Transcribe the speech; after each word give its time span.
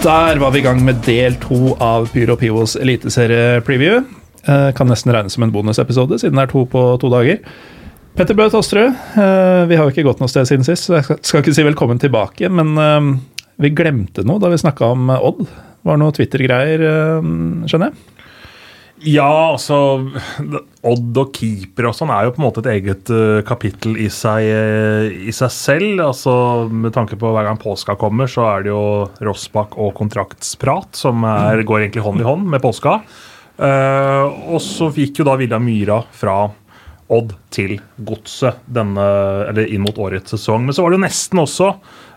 Der 0.00 0.38
var 0.40 0.52
vi 0.54 0.58
i 0.58 0.64
gang 0.64 0.78
med 0.84 1.02
del 1.04 1.34
to 1.42 1.74
av 1.82 2.06
Pyro 2.08 2.32
Pivos 2.38 2.72
eliteserie-preview. 2.80 3.98
Eh, 4.48 4.70
kan 4.76 4.88
nesten 4.88 5.12
regnes 5.12 5.34
som 5.36 5.44
en 5.44 5.52
bonusepisode, 5.52 6.16
siden 6.22 6.38
det 6.38 6.46
er 6.46 6.52
to 6.52 6.62
på 6.72 6.84
to 7.02 7.10
dager. 7.12 7.42
Petter 8.16 8.36
Bø 8.38 8.46
Tosterud, 8.48 8.94
eh, 8.94 9.66
vi 9.68 9.76
har 9.76 9.84
jo 9.84 9.92
ikke 9.92 10.06
gått 10.06 10.22
noe 10.22 10.32
sted 10.32 10.48
siden 10.48 10.64
sist, 10.64 10.88
så 10.88 10.96
jeg 10.96 11.04
skal, 11.20 11.42
ikke 11.42 11.54
si 11.54 11.66
velkommen 11.66 12.00
tilbake. 12.00 12.48
Men 12.48 12.72
eh, 12.80 13.10
vi 13.60 13.74
glemte 13.76 14.24
noe 14.24 14.40
da 14.40 14.48
vi 14.48 14.62
snakka 14.62 14.88
om 14.94 15.12
Odd. 15.18 15.44
Var 15.84 15.98
det 15.98 16.04
noe 16.04 16.16
Twitter-greier, 16.16 16.86
skjønner 17.68 17.92
jeg? 17.92 18.24
Ja, 19.00 19.54
altså 19.54 19.76
Odd 20.84 21.18
og 21.20 21.32
keeper 21.36 21.88
og 21.88 21.96
sånn 21.96 22.12
er 22.12 22.26
jo 22.26 22.34
på 22.36 22.42
en 22.42 22.46
måte 22.46 22.60
et 22.64 22.70
eget 22.74 23.12
uh, 23.12 23.40
kapittel 23.48 23.96
i 24.00 24.08
seg, 24.12 24.44
uh, 24.44 25.08
i 25.08 25.32
seg 25.32 25.52
selv. 25.54 26.02
Altså 26.04 26.34
Med 26.68 26.92
tanke 26.96 27.16
på 27.20 27.32
hver 27.32 27.48
gang 27.48 27.60
påska 27.60 27.96
kommer, 28.00 28.28
så 28.30 28.46
er 28.50 28.66
det 28.66 28.72
jo 28.72 28.84
Rossbakk 29.24 29.78
og 29.80 29.94
kontraktsprat 29.96 31.00
som 31.00 31.24
er, 31.28 31.64
går 31.64 31.86
egentlig 31.86 32.04
hånd 32.04 32.20
i 32.20 32.28
hånd 32.28 32.48
med 32.52 32.64
påska. 32.64 33.00
Uh, 33.60 34.52
og 34.52 34.60
så 34.64 34.90
gikk 34.96 35.20
jo 35.20 35.28
da 35.28 35.36
Vilja 35.40 35.60
Myra 35.60 36.00
fra 36.16 36.42
Odd 37.10 37.32
til 37.50 37.78
Godset 38.06 38.68
inn 38.70 39.82
mot 39.82 39.96
årets 39.98 40.36
sesong. 40.36 40.68
Men 40.68 40.76
så 40.76 40.84
var 40.84 40.92
det 40.92 41.00
jo 41.00 41.06
nesten 41.08 41.42
også 41.42 41.72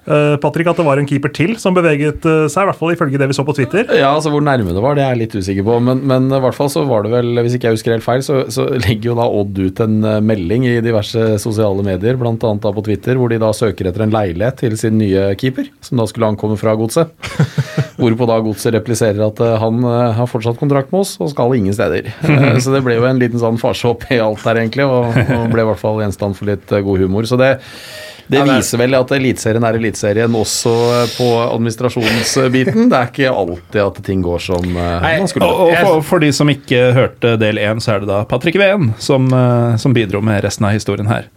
Patrick, 0.05 0.67
at 0.67 0.79
det 0.79 0.85
var 0.85 0.99
en 0.99 1.07
keeper 1.07 1.31
til 1.33 1.55
som 1.61 1.75
beveget 1.75 2.25
eh, 2.27 2.45
seg, 2.51 2.65
i 2.65 2.69
hvert 2.69 2.79
fall 2.79 2.93
ifølge 2.93 3.19
det 3.21 3.29
vi 3.29 3.37
så 3.37 3.45
på 3.47 3.55
Twitter. 3.57 3.87
Ja, 3.95 4.11
altså 4.13 4.31
Hvor 4.33 4.43
nærme 4.43 4.75
det 4.75 4.83
var, 4.83 4.97
det 4.97 5.05
er 5.05 5.13
jeg 5.13 5.23
litt 5.23 5.37
usikker 5.37 5.67
på. 5.67 5.77
Men, 5.83 6.03
men 6.09 6.27
i 6.27 6.41
hvert 6.43 6.57
fall 6.57 6.71
så 6.73 6.83
var 6.89 7.05
det 7.05 7.13
vel, 7.13 7.31
hvis 7.43 7.57
ikke 7.57 7.71
jeg 7.71 7.79
husker 7.79 7.95
helt 7.95 8.05
feil, 8.05 8.25
så, 8.25 8.43
så 8.53 8.67
legger 8.83 9.11
jo 9.11 9.17
da 9.19 9.29
Odd 9.33 9.61
ut 9.63 9.83
en 9.85 9.97
eh, 10.09 10.19
melding 10.23 10.67
i 10.69 10.75
diverse 10.83 11.37
sosiale 11.43 11.85
medier, 11.85 12.19
bl.a. 12.19 12.35
da 12.35 12.73
på 12.75 12.85
Twitter, 12.85 13.19
hvor 13.19 13.31
de 13.31 13.39
da 13.41 13.53
søker 13.55 13.89
etter 13.89 14.05
en 14.05 14.13
leilighet 14.13 14.59
til 14.63 14.77
sin 14.79 14.99
nye 14.99 15.31
keeper, 15.39 15.71
som 15.85 16.01
da 16.01 16.07
skulle 16.09 16.33
ankomme 16.33 16.59
fra 16.59 16.75
Godset. 16.79 17.13
Hvorpå 18.01 18.25
da 18.27 18.39
Godset 18.43 18.73
repliserer 18.75 19.21
at 19.25 19.41
eh, 19.43 19.57
han 19.61 19.83
eh, 19.88 20.13
har 20.19 20.29
fortsatt 20.29 20.59
kontrakt 20.59 20.91
med 20.93 21.03
oss 21.05 21.15
og 21.21 21.31
skal 21.33 21.55
ingen 21.59 21.75
steder. 21.75 22.11
Eh, 22.33 22.57
så 22.59 22.71
det 22.73 22.81
ble 22.83 22.95
jo 22.97 23.05
en 23.05 23.19
liten 23.21 23.39
sånn 23.39 23.59
farsehopp 23.61 24.07
i 24.11 24.17
alt 24.19 24.41
der, 24.43 24.57
egentlig, 24.63 24.88
og, 24.89 25.13
og 25.13 25.51
ble 25.53 25.63
i 25.63 25.67
hvert 25.67 25.79
fall 25.79 25.99
gjenstand 26.01 26.35
for 26.35 26.49
litt 26.49 26.71
eh, 26.73 26.81
god 26.83 27.03
humor. 27.03 27.27
Så 27.29 27.38
det 27.39 27.51
det 28.27 28.39
er- 28.39 28.45
viser 28.49 28.77
vel 28.79 28.93
at 28.95 29.11
Eliteserien 29.11 29.63
er 29.67 29.73
Eliteserien 29.79 30.35
også 30.39 30.73
på 31.17 31.27
administrasjonsbiten. 31.53 32.89
Det 32.89 32.97
er 32.99 33.09
ikke 33.11 33.31
alltid 33.33 33.81
at 33.83 34.02
ting 34.05 34.21
går 34.25 34.39
som 34.41 34.63
eh, 34.66 35.02
Nei, 35.03 35.13
man 35.19 35.27
skulle. 35.31 35.45
Og, 35.49 35.69
og 35.71 35.78
for, 35.81 36.01
for 36.13 36.19
de 36.23 36.31
som 36.35 36.50
ikke 36.50 36.94
hørte 36.95 37.35
del 37.41 37.59
én, 37.61 37.81
så 37.84 37.95
er 37.95 38.03
det 38.03 38.09
da 38.11 38.23
Patrick 38.29 38.57
Ween 38.59 38.94
som, 38.97 39.28
eh, 39.34 39.75
som 39.81 39.94
bidro 39.94 40.22
med 40.22 40.44
resten 40.45 40.66
av 40.69 40.75
historien 40.75 41.07
her. 41.11 41.28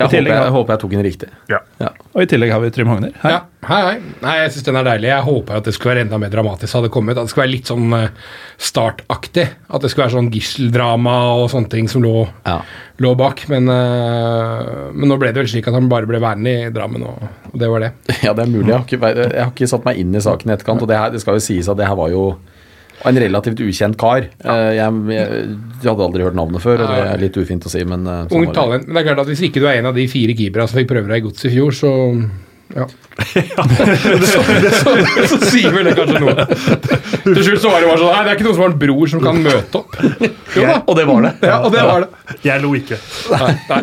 I 0.00 0.02
Jeg 0.02 0.08
håper 0.08 0.16
tillegg, 0.16 0.32
jeg, 0.32 0.44
jeg 0.48 0.52
håper 0.54 0.72
jeg 0.72 0.80
tok 0.80 0.92
den 0.94 1.02
riktig. 1.04 1.26
Ja. 1.50 1.58
Ja. 1.80 1.88
og 2.14 2.22
i 2.22 2.28
tillegg 2.30 2.52
har 2.54 2.60
vi 2.62 2.70
Trym 2.72 2.88
Hogner. 2.88 3.10
Hei. 3.20 3.32
Ja, 3.34 3.40
hei, 3.68 3.80
hei. 3.84 3.96
Nei, 4.24 4.36
jeg 4.40 4.52
syns 4.54 4.64
den 4.70 4.78
er 4.80 4.86
deilig. 4.86 5.08
Jeg 5.10 5.26
håper 5.26 5.58
at 5.58 5.66
det 5.68 5.74
skulle 5.76 5.92
være 5.92 6.04
enda 6.06 6.18
mer 6.22 6.32
dramatisk. 6.32 6.72
Hadde 6.78 6.90
kommet. 6.94 7.18
At 7.20 7.28
det 7.28 7.32
skulle 7.34 7.44
være 7.44 7.52
litt 7.52 7.68
sånn 7.68 7.92
eh, 7.98 8.06
startaktig. 8.70 9.44
At 9.68 9.84
det 9.84 9.90
skulle 9.92 10.06
være 10.06 10.14
sånn 10.16 10.30
gisseldrama 10.32 11.16
og 11.36 11.50
sånne 11.52 11.70
ting 11.72 11.90
som 11.92 12.04
lå, 12.04 12.14
Ja. 12.48 12.56
lå 13.04 13.12
bak. 13.20 13.44
Men, 13.52 13.68
eh, 13.68 14.70
men 14.94 15.08
nå 15.12 15.18
ble 15.20 15.32
det 15.34 15.42
vel 15.44 15.52
slik 15.52 15.68
at 15.68 15.76
han 15.76 15.90
bare 15.92 16.08
ble 16.08 16.20
værende 16.22 16.56
i 16.66 16.70
Drammen, 16.72 17.04
og, 17.04 17.28
og 17.52 17.58
det 17.60 17.68
var 17.68 17.84
det. 17.84 17.92
ja, 18.24 18.32
det 18.32 18.46
er 18.46 18.50
mulig. 18.54 18.70
Jeg 18.72 18.78
har, 18.78 18.86
ikke, 18.88 19.12
jeg 19.36 19.44
har 19.44 19.52
ikke 19.52 19.70
satt 19.74 19.84
meg 19.84 20.00
inn 20.00 20.14
i 20.16 20.24
saken 20.24 20.48
i 20.48 20.56
etterkant. 20.56 20.80
Og 20.86 20.88
det, 20.88 20.96
her, 20.96 21.12
det 21.12 21.20
skal 21.20 21.36
jo 21.36 21.44
sies 21.44 21.68
at 21.68 21.76
det 21.80 21.88
her 21.90 21.98
var 22.00 22.08
jo 22.14 22.24
en 23.08 23.20
relativt 23.22 23.62
ukjent 23.64 23.96
kar. 24.00 24.26
Ja. 24.44 24.56
Jeg, 24.76 25.00
jeg, 25.14 25.46
jeg 25.80 25.88
hadde 25.88 26.06
aldri 26.06 26.26
hørt 26.26 26.36
navnet 26.38 26.64
før, 26.64 26.84
og 26.84 26.92
det 26.92 27.00
er 27.06 27.24
litt 27.24 27.40
ufint 27.40 27.66
å 27.66 27.72
si, 27.72 27.82
men 27.88 28.04
eh, 28.04 28.22
sånn 28.28 28.44
Ungt 28.44 28.56
talent. 28.56 28.86
Men 28.86 28.98
det 28.98 29.02
er 29.02 29.08
klart 29.10 29.24
at 29.24 29.32
hvis 29.32 29.44
ikke 29.48 29.62
du 29.62 29.68
er 29.70 29.80
en 29.80 29.90
av 29.90 29.96
de 29.96 30.06
fire 30.10 30.36
keeperne 30.36 30.68
som 30.68 30.80
fikk 30.80 30.92
prøve 30.92 31.10
deg 31.10 31.22
i 31.22 31.26
Godset 31.28 31.48
i 31.48 31.54
fjor, 31.56 31.76
så 31.76 31.92
ja. 32.76 32.86
så, 33.30 34.42
så, 34.80 34.92
så 35.28 35.38
sier 35.50 35.72
vel 35.74 35.88
det 35.88 35.94
kanskje 35.98 36.20
noe. 36.22 36.46
Til 37.24 37.42
slutt 37.44 37.62
så 37.64 37.72
var 37.72 37.82
det 37.82 37.88
bare 37.90 37.98
sånn 38.00 38.10
Nei, 38.14 38.20
det 38.24 38.30
er 38.32 38.36
ikke 38.38 38.46
noen 38.46 38.56
som 38.56 38.64
har 38.64 38.72
en 38.72 38.78
bror 38.80 39.10
som 39.12 39.22
kan 39.24 39.40
møte 39.44 39.80
opp. 39.80 39.98
Jo 40.56 40.64
da. 40.68 40.76
Og 40.86 40.96
det 40.98 41.04
var 41.10 41.26
det. 41.26 41.32
Ja, 41.50 41.58
og 41.66 41.74
det 41.74 41.84
var 41.88 42.04
det. 42.06 42.38
Jeg 42.46 42.62
lo 42.64 42.72
ikke. 42.78 42.98
Nei, 43.34 43.52
nei. 43.70 43.80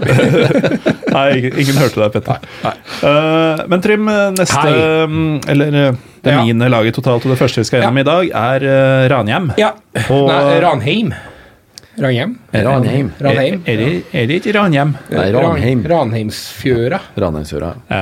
Nei, 1.17 1.25
ingen, 1.39 1.55
ingen 1.63 1.79
hørte 1.79 2.01
deg, 2.03 2.15
Petter. 2.17 2.43
Eh, 2.67 3.63
men 3.71 3.83
Trym, 3.83 4.09
eh, 4.11 4.25
neste 4.35 4.59
Hei. 4.65 4.73
mm, 5.07 5.37
Eller 5.53 5.77
eh, 5.83 6.01
det 6.25 6.33
Ja. 6.35 6.41
niende 6.43 6.67
laget 6.69 6.97
totalt, 6.97 7.23
og 7.25 7.31
det 7.31 7.39
første 7.39 7.63
vi 7.63 7.69
skal 7.69 7.81
gjennom 7.81 7.97
Ja. 7.97 8.03
i 8.03 8.07
dag, 8.11 8.31
er 8.43 8.65
uh, 8.67 9.09
Ranhjem. 9.13 9.51
Ja. 9.61 9.71
Og- 10.11 10.27
Nei, 10.31 10.59
Ranheim. 10.65 11.13
Ranheim. 11.97 12.33
Ranheim. 12.53 13.11
Ranheim. 13.21 13.61
Er, 13.65 13.71
er, 13.73 13.77
det, 13.77 14.01
er 14.13 14.27
det 14.29 14.35
ikke 14.41 14.53
Ranhjem? 14.59 14.91
Nei, 15.09 15.27
Ranheim. 15.33 15.85
Ranheimsfjøra. 15.89 16.99
Ranheimsfjøra. 17.17 17.71
Ja. 17.89 18.01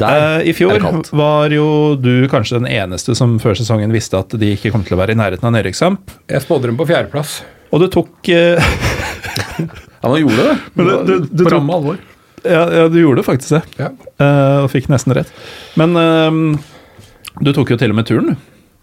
Der 0.00 0.40
uh, 0.40 0.46
I 0.48 0.52
fjor 0.56 0.78
var 1.16 1.52
jo 1.54 1.66
du 2.00 2.26
kanskje 2.32 2.60
den 2.60 2.68
eneste 2.70 3.14
som 3.18 3.36
før 3.42 3.54
sesongen 3.58 3.92
visste 3.94 4.18
at 4.20 4.32
de 4.38 4.52
ikke 4.56 4.70
kom 4.74 4.84
til 4.86 4.96
å 4.96 5.00
være 5.02 5.12
i 5.16 5.18
nærheten 5.18 5.44
av 5.48 5.52
nedrykkskamp. 5.56 6.14
Jeg 6.32 6.44
spådde 6.44 6.70
dem 6.70 6.78
på 6.80 6.86
fjerdeplass. 6.88 7.40
Og 7.72 7.80
du 7.84 7.88
tok 7.92 8.30
uh, 8.32 8.60
Ja, 10.02 10.08
man 10.10 10.18
gjorde 10.20 10.46
det. 10.48 10.54
Men 10.74 10.86
det- 10.88 11.00
du- 11.06 11.26
du 11.30 11.44
på 11.44 11.50
tok- 11.50 11.52
ramme 11.58 11.72
alvor. 11.76 11.98
ja, 12.44 12.62
ja, 12.74 12.88
du 12.88 12.98
gjorde 13.00 13.22
faktisk 13.22 13.50
det. 13.58 13.62
Ja. 13.78 13.90
Uh, 14.18 14.64
og 14.64 14.70
fikk 14.72 14.88
nesten 14.90 15.14
rett. 15.14 15.30
Men 15.78 15.94
eh, 15.96 16.56
du 17.40 17.52
tok 17.54 17.70
jo 17.70 17.76
til 17.78 17.90
og 17.94 17.96
med 18.00 18.06
turen. 18.08 18.34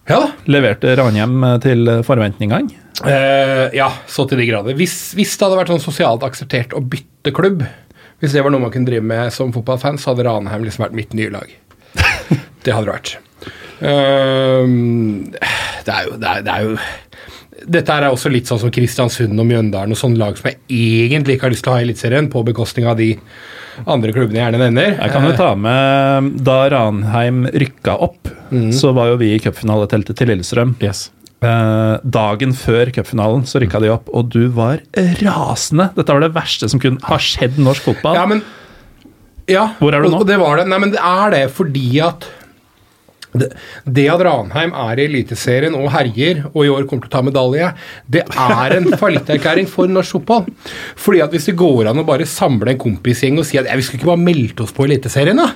Ja. 0.09 0.23
Leverte 0.49 0.95
Ranhjem 0.97 1.43
til 1.61 1.85
forventningene. 2.07 2.71
Eh, 3.05 3.67
ja, 3.77 3.91
så 4.09 4.25
til 4.27 4.39
de 4.41 4.47
grader. 4.49 4.73
Hvis, 4.79 5.11
hvis 5.13 5.35
det 5.37 5.45
hadde 5.45 5.59
vært 5.59 5.69
sånn 5.75 5.83
sosialt 5.83 6.23
akseptert 6.25 6.73
å 6.73 6.81
bytte 6.81 7.29
klubb, 7.35 7.61
hvis 8.19 8.35
det 8.35 8.43
var 8.43 8.53
noe 8.53 8.65
man 8.65 8.73
kunne 8.73 8.89
drive 8.89 9.05
med 9.05 9.33
som 9.33 9.53
fotballfan, 9.55 9.99
så 9.99 10.11
hadde 10.11 10.27
Ranheim 10.27 10.65
liksom 10.65 10.85
vært 10.85 10.97
mitt 10.97 11.15
nye 11.17 11.31
lag. 11.33 11.51
det 12.65 12.73
hadde 12.75 12.87
det 12.87 12.95
vært. 12.95 13.13
Um, 13.79 15.29
det 15.85 15.93
er 15.93 16.09
jo, 16.09 16.17
det 16.19 16.31
er, 16.33 16.41
det 16.43 16.55
er 16.55 16.65
jo 16.67 16.79
dette 17.69 17.91
er 17.91 18.07
også 18.07 18.31
litt 18.31 18.47
sånn 18.47 18.59
som 18.61 18.71
Kristiansund 18.71 19.35
og 19.35 19.47
Mjøndalen 19.47 19.91
og 19.91 19.99
sånne 19.99 20.19
lag 20.19 20.37
som 20.39 20.47
jeg 20.47 20.59
egentlig 20.71 21.35
ikke 21.35 21.49
har 21.49 21.53
lyst 21.53 21.65
til 21.65 21.73
å 21.73 21.75
ha 21.75 21.81
i 21.81 21.87
Eliteserien, 21.87 22.29
på 22.31 22.43
bekostning 22.47 22.87
av 22.87 22.95
de 22.99 23.11
andre 23.89 24.13
klubbene 24.15 24.41
gjerne 24.41 24.61
nevner. 24.61 24.95
Jeg 24.95 25.13
kan 25.13 25.27
jo 25.27 25.35
ta 25.39 25.49
med 25.59 26.31
Da 26.47 26.57
Ranheim 26.71 27.45
rykka 27.51 27.95
opp, 28.07 28.31
så 28.75 28.93
var 28.95 29.13
jo 29.13 29.19
vi 29.21 29.33
i 29.35 29.41
cupfinaleteltet 29.43 30.19
til 30.19 30.31
Lillestrøm. 30.31 30.77
Yes. 30.83 31.09
Eh, 31.39 31.97
dagen 32.03 32.51
før 32.51 32.89
cupfinalen 32.91 33.45
så 33.47 33.61
rykka 33.63 33.79
de 33.79 33.91
opp, 33.93 34.09
og 34.11 34.27
du 34.33 34.41
var 34.51 34.81
rasende. 35.23 35.85
Dette 35.95 36.11
var 36.11 36.25
det 36.25 36.33
verste 36.35 36.67
som 36.67 36.81
kunne 36.83 36.99
ha 37.07 37.15
skjedd 37.23 37.55
norsk 37.63 37.85
fotball. 37.91 38.17
Ja, 38.19 38.25
men 38.27 38.41
Ja, 39.49 39.63
Hvor 39.79 39.95
er 39.95 40.03
du 40.03 40.09
nå? 40.11 40.19
og 40.19 40.27
det 40.27 40.35
var 40.37 40.57
det. 40.59 40.67
Nei, 40.69 40.77
men 40.83 40.91
det 40.93 40.99
er 41.01 41.31
det 41.33 41.45
fordi 41.55 42.01
at 42.05 42.27
det, 43.33 43.47
det 43.85 44.07
at 44.09 44.21
Ranheim 44.25 44.73
er 44.73 44.99
i 44.99 45.05
Eliteserien 45.07 45.73
og 45.77 45.87
herjer, 45.93 46.43
og 46.53 46.65
i 46.65 46.69
år 46.73 46.85
kommer 46.89 47.05
til 47.07 47.11
å 47.11 47.15
ta 47.15 47.21
medalje, 47.25 47.71
det 48.09 48.23
er 48.27 48.75
en 48.75 48.91
fallitterklæring 48.97 49.67
for 49.69 49.87
norsk 49.89 50.17
fotball. 50.19 50.45
Fordi 50.97 51.21
at 51.23 51.31
hvis 51.33 51.45
det 51.49 51.55
går 51.61 51.89
an 51.91 52.01
å 52.01 52.05
bare 52.05 52.25
samle 52.29 52.73
en 52.75 52.81
kompisgjeng 52.81 53.37
og 53.41 53.45
si 53.47 53.57
at 53.61 53.69
«Ja, 53.69 53.77
vi 53.79 53.85
skulle 53.85 54.01
ikke 54.03 54.11
bare 54.11 54.25
meldt 54.27 54.59
oss 54.65 54.73
på 54.75 54.85
Eliteserien, 54.89 55.37
da? 55.39 55.51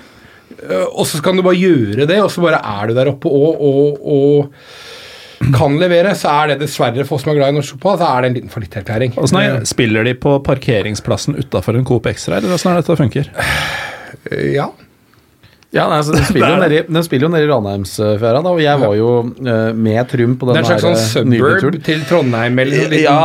Eh, 0.63 0.86
Og 0.94 1.06
så 1.09 1.21
kan 1.25 1.36
du 1.36 1.44
bare 1.45 1.57
gjøre 1.59 2.07
det, 2.07 2.21
og 2.24 2.31
så 2.31 2.41
bare 2.45 2.62
er 2.63 2.88
du 2.88 2.94
der 2.97 3.09
oppe 3.13 3.29
og, 3.29 3.62
og, 3.62 4.01
og 4.06 4.53
kan 5.55 5.75
levere, 5.81 6.13
så 6.15 6.29
er 6.43 6.53
det 6.53 6.59
dessverre 6.63 7.05
for 7.05 7.15
oss 7.17 7.25
som 7.25 7.33
er 7.33 7.39
glad 7.41 7.53
i 7.53 7.57
norsk 7.59 7.75
fotball, 7.75 7.97
så 7.99 8.07
er 8.13 8.21
det 8.21 8.29
en 8.31 8.37
liten 8.39 8.53
fallitterklæring. 8.53 9.17
Er- 9.17 9.65
Spiller 9.65 10.03
de 10.07 10.13
på 10.15 10.37
parkeringsplassen 10.45 11.35
utafor 11.41 11.75
en 11.77 11.85
Coop 11.85 12.05
Extra, 12.07 12.37
eller 12.37 12.53
åssen 12.55 12.71
er 12.71 12.81
dette 12.81 12.97
funker? 12.97 13.29
Eh, 14.31 14.53
Ja. 14.55 14.69
Ja, 15.73 15.87
nei, 15.89 15.97
altså, 16.03 16.13
den, 16.13 16.23
spiller 16.29 16.51
jo 16.53 16.57
nede, 16.61 16.75
i- 16.77 16.85
den 16.93 17.03
spiller 17.03 17.25
jo 17.25 17.29
nede 17.33 17.47
i 17.47 17.49
Ranheimsfjæra, 17.49 18.43
og 18.45 18.59
jeg 18.61 18.77
var 18.79 18.91
jo 18.93 19.07
uh, 19.25 19.73
med 19.73 20.07
Trym 20.11 20.35
på 20.37 20.45
Det 20.45 20.53
er 20.53 20.59
en 20.59 20.67
slags 20.69 20.83
sånn 21.15 21.33
eh, 21.33 21.39
suburb 21.41 21.79
til 21.87 22.03
Trondheim 22.05 22.59
eller 22.61 22.91
noe 22.91 22.99
Ja, 23.01 23.15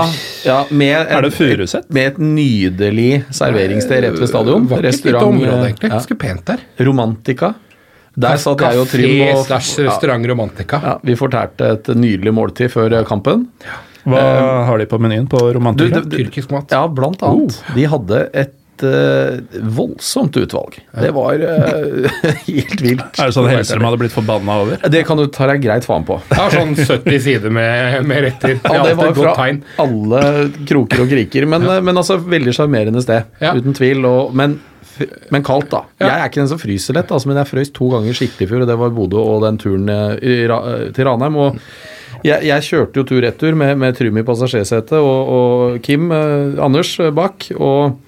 ja 0.46 0.56
med, 0.70 1.10
Er 1.12 1.26
det 1.26 1.34
Furuset? 1.36 1.84
med 1.92 2.06
et 2.14 2.18
nydelig 2.24 3.10
serveringssted 3.36 4.00
rett 4.06 4.16
ved 4.18 4.30
stadion. 4.32 4.64
Vakkert 4.70 5.04
lite 5.04 5.20
område, 5.20 5.60
egentlig. 5.66 5.90
ja. 5.90 5.98
Ganske 5.98 6.16
pent 6.24 6.44
der. 6.48 6.64
Romantica. 6.88 7.52
Der 8.18 8.40
satt 8.42 8.62
jeg 8.66 8.80
og 8.82 8.88
Trym 8.90 9.24
og 9.32 9.44
slash 9.46 9.84
restaurant 9.86 10.26
Romantica. 10.26 10.80
ja, 10.82 10.96
Vi 11.06 11.14
fortærte 11.18 11.74
et 11.76 11.90
nydelig 11.94 12.34
måltid 12.34 12.72
før 12.72 13.00
eh, 13.00 13.06
kampen. 13.08 13.46
Hva 14.08 14.22
har 14.68 14.78
de 14.80 14.86
på 14.88 14.98
menyen 15.02 15.28
på 15.30 15.40
Romantica? 15.54 16.02
Tyrkisk 16.08 16.54
mat. 16.54 16.70
Ja, 16.72 16.86
blant 16.88 17.22
annet. 17.26 17.58
De 17.76 17.84
hadde 17.92 18.22
et 18.32 18.84
eh, 18.86 19.60
voldsomt 19.74 20.36
utvalg. 20.40 20.78
Det 20.94 21.10
var 21.14 21.42
uh, 21.42 22.22
helt 22.48 22.80
vilt. 22.84 23.18
Er 23.18 23.28
det 23.28 23.36
sånn 23.36 23.50
Hellstrøm 23.50 23.84
hadde 23.88 24.00
blitt 24.00 24.14
forbanna 24.14 24.56
over? 24.64 24.88
Det 24.90 25.02
kan 25.08 25.20
du 25.20 25.26
ta 25.34 25.50
deg 25.52 25.62
greit 25.66 25.86
faen 25.88 26.06
på. 26.08 26.18
Har 26.32 26.54
sånn 26.54 26.72
70 26.78 27.20
sider 27.26 27.54
med, 27.54 28.00
med 28.08 28.24
retter. 28.28 28.56
Det 28.62 28.74
Ja, 28.78 28.86
det 28.86 28.96
var 28.98 29.14
fra 29.18 29.36
tegn. 29.42 29.62
alle 29.84 30.24
kroker 30.70 31.04
og 31.04 31.12
kriker. 31.12 31.46
Men, 31.50 31.68
ja. 31.68 31.78
men 31.84 32.00
altså, 32.00 32.18
veldig 32.22 32.56
sjarmerende 32.56 33.04
sted. 33.04 33.28
Ja. 33.44 33.54
Uten 33.58 33.76
tvil. 33.76 34.06
Og, 34.08 34.34
men, 34.38 34.58
men 35.34 35.46
kaldt, 35.46 35.70
da. 35.74 35.84
Ja. 36.00 36.08
Jeg 36.08 36.16
er 36.16 36.32
ikke 36.32 36.42
den 36.42 36.50
som 36.54 36.62
fryser 36.62 36.98
lett, 36.98 37.12
altså, 37.14 37.30
men 37.30 37.40
jeg 37.40 37.50
frøs 37.52 37.72
to 37.76 37.92
ganger 37.94 38.18
skikkelig 38.18 38.48
i 38.48 38.50
fjor, 38.50 38.64
og 38.64 38.72
det 38.72 38.80
var 38.80 38.96
Bodø 38.96 39.22
og 39.22 39.46
den 39.46 39.60
turen 39.60 39.88
eh, 39.92 40.16
eh, 40.18 40.90
til 40.96 41.08
Ranheim. 41.08 41.38
og 41.38 41.62
jeg, 42.26 42.48
jeg 42.48 42.66
kjørte 42.66 42.98
jo 42.98 43.06
tur-retur 43.06 43.54
med, 43.58 43.76
med 43.78 43.94
Trym 43.98 44.18
i 44.18 44.26
passasjersetet 44.26 44.98
og, 44.98 45.30
og 45.38 45.78
Kim 45.84 46.10
eh, 46.14 46.58
Anders 46.64 46.96
eh, 47.02 47.12
bak. 47.14 47.50
og 47.58 47.98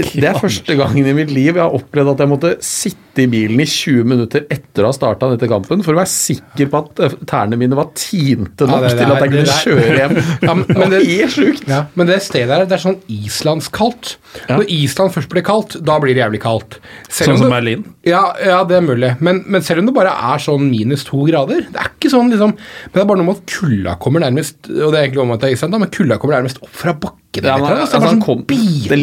det 0.00 0.24
er 0.24 0.38
første 0.38 0.76
gangen 0.78 1.04
i 1.04 1.12
mitt 1.12 1.32
liv 1.34 1.50
jeg 1.50 1.60
har 1.60 1.74
opplevd 1.76 2.14
at 2.14 2.22
jeg 2.22 2.30
måtte 2.30 2.52
sitte 2.64 3.09
i 3.18 3.26
bilen 3.26 3.60
i 3.60 3.66
20 3.66 4.04
minutter 4.04 4.44
etter 4.50 4.82
å 4.84 4.86
ha 4.86 4.92
starta 4.92 5.30
dette 5.32 5.48
kampen, 5.50 5.82
for 5.82 5.92
å 5.92 5.98
være 5.98 6.12
sikker 6.12 6.68
på 6.70 6.78
at 6.84 7.00
eh, 7.00 7.16
tærne 7.26 7.56
mine 7.58 7.74
var 7.74 7.90
tinte 7.94 8.66
Ja, 8.66 8.70
nok 8.70 8.80
det- 8.86 8.90
det 8.90 8.98
til 8.98 9.10
at 9.10 9.16
er- 9.16 9.24
jeg 9.24 9.30
kunne 9.32 9.56
kjøre 9.64 9.96
hjem. 9.98 10.14
Ja, 10.46 10.54
men- 10.54 10.66
det 10.66 10.78
men 10.78 10.90
det- 10.90 11.06
helt 11.06 11.32
sjukt. 11.34 11.68
Ja, 11.68 11.80
men 11.96 12.06
det 12.06 12.20
stedet 12.22 12.48
der, 12.48 12.64
det 12.66 12.72
er 12.78 12.84
sånn 12.84 13.00
islandskaldt. 13.08 14.16
Ja. 14.48 14.56
Når 14.58 14.66
Island 14.70 15.12
først 15.14 15.28
blir 15.32 15.42
kaldt, 15.46 15.76
da 15.84 15.98
blir 16.02 16.14
det 16.14 16.22
jævlig 16.22 16.40
kaldt. 16.42 16.78
Selv 17.08 17.30
Sånn 17.32 17.36
om 17.36 17.42
som 17.46 17.50
Berlin? 17.50 17.84
Ja, 18.06 18.22
ja, 18.44 18.62
det 18.64 18.76
er 18.78 18.84
mulig. 18.86 19.10
Men, 19.20 19.42
men 19.46 19.62
selv 19.62 19.80
om 19.82 19.86
det 19.90 19.94
bare 19.96 20.12
er 20.14 20.38
sånn 20.38 20.68
minus 20.70 21.04
to 21.04 21.24
grader 21.26 21.66
Det 21.70 21.76
er 21.76 21.90
ikke 21.90 22.10
sånn 22.12 22.30
liksom 22.32 22.54
Men 22.54 22.94
det 22.94 23.02
er 23.02 23.08
bare 23.10 23.18
noe 23.20 23.26
med 23.28 23.36
at 23.36 23.46
kulda 23.50 23.96
kommer 24.00 24.22
nærmest 24.24 24.70
Og 24.70 24.92
det 24.92 24.98
er 25.00 25.04
egentlig 25.08 25.20
omvendt 25.24 25.44
av 25.44 25.50
er 25.50 25.56
Island, 25.56 25.72
da, 25.74 25.78
men 25.82 25.90
kulda 25.90 26.18
kommer 26.22 26.38
nærmest 26.38 26.62
opp 26.62 26.72
fra 26.72 26.94
bakken. 26.94 27.44
Ja, 27.44 27.56
men, 27.58 27.68
det 27.76 27.84
altså, 27.84 28.00
den, 28.02 28.20
kom- 28.24 28.40
den. 28.88 29.02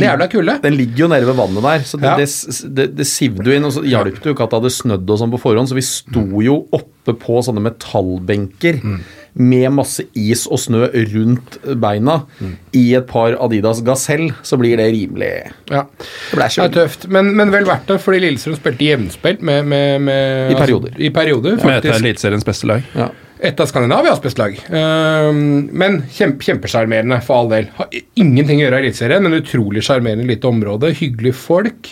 Den 0.61 0.75
ligger 0.75 0.97
jo 1.05 1.07
nede 1.07 1.27
ved 1.29 1.37
vannet 1.37 1.63
der, 1.63 1.85
så 1.87 1.95
det, 2.01 2.09
Ja. 2.09 2.15
det, 2.19 2.75
det, 2.75 2.87
det 2.97 3.05
sivde 3.07 3.45
jo 3.47 3.55
inn. 3.55 3.63
Og 3.69 3.71
så 3.77 3.83
hjalp 3.97 4.19
det 4.23 4.29
jo 4.31 4.35
ikke 4.35 4.47
at 4.47 4.53
det 4.53 4.59
hadde 4.61 4.73
snødd 4.77 5.13
og 5.13 5.21
sånn 5.21 5.33
på 5.33 5.41
forhånd, 5.43 5.69
så 5.71 5.77
vi 5.77 5.85
sto 5.85 6.23
jo 6.45 6.57
oppe 6.75 7.15
på 7.17 7.41
sånne 7.45 7.63
metallbenker 7.63 8.81
med 9.37 9.67
masse 9.75 10.03
is 10.17 10.47
og 10.49 10.59
snø 10.59 10.87
rundt 11.13 11.59
beina. 11.79 12.17
I 12.73 12.85
et 12.97 13.05
par 13.09 13.37
Adidas 13.43 13.83
Gazelle 13.85 14.33
så 14.47 14.57
blir 14.59 14.79
det 14.79 14.89
rimelig 14.95 15.29
Ja. 15.69 15.85
Det 16.33 16.49
Det 16.55 16.65
er 16.65 16.73
tøft, 16.73 17.07
men, 17.07 17.35
men 17.37 17.51
vel 17.53 17.67
verdt 17.69 17.87
det, 17.87 17.99
fordi 18.01 18.23
Lillestrøm 18.23 18.57
spilte 18.57 18.87
jevnspilt 18.87 19.41
med, 19.45 19.65
med, 19.65 20.01
med 20.01 20.51
I 20.51 20.57
perioder. 20.57 20.91
Altså, 20.95 21.05
I 21.05 21.09
perioder, 21.13 21.57
Som 21.61 21.69
heter 21.69 21.89
faktisk. 21.91 22.03
Eliteseriens 22.03 22.45
beste 22.47 22.67
lag. 22.67 22.83
Ja. 22.97 23.09
Et 23.39 23.59
av 23.61 23.69
Skandinavias 23.69 24.21
beste 24.21 24.41
lag. 24.41 24.55
Ehm, 24.73 25.67
men 25.77 25.99
kjempe, 26.09 26.41
kjempesjarmerende, 26.47 27.19
for 27.25 27.43
all 27.43 27.51
del. 27.51 27.67
Har 27.77 27.91
ingenting 28.17 28.63
å 28.63 28.65
gjøre 28.65 28.79
i 28.79 28.87
Eliteserien, 28.87 29.21
men 29.21 29.37
utrolig 29.37 29.83
sjarmerende 29.85 30.25
lite 30.25 30.49
område. 30.49 30.89
Hyggelige 30.97 31.37
folk. 31.37 31.91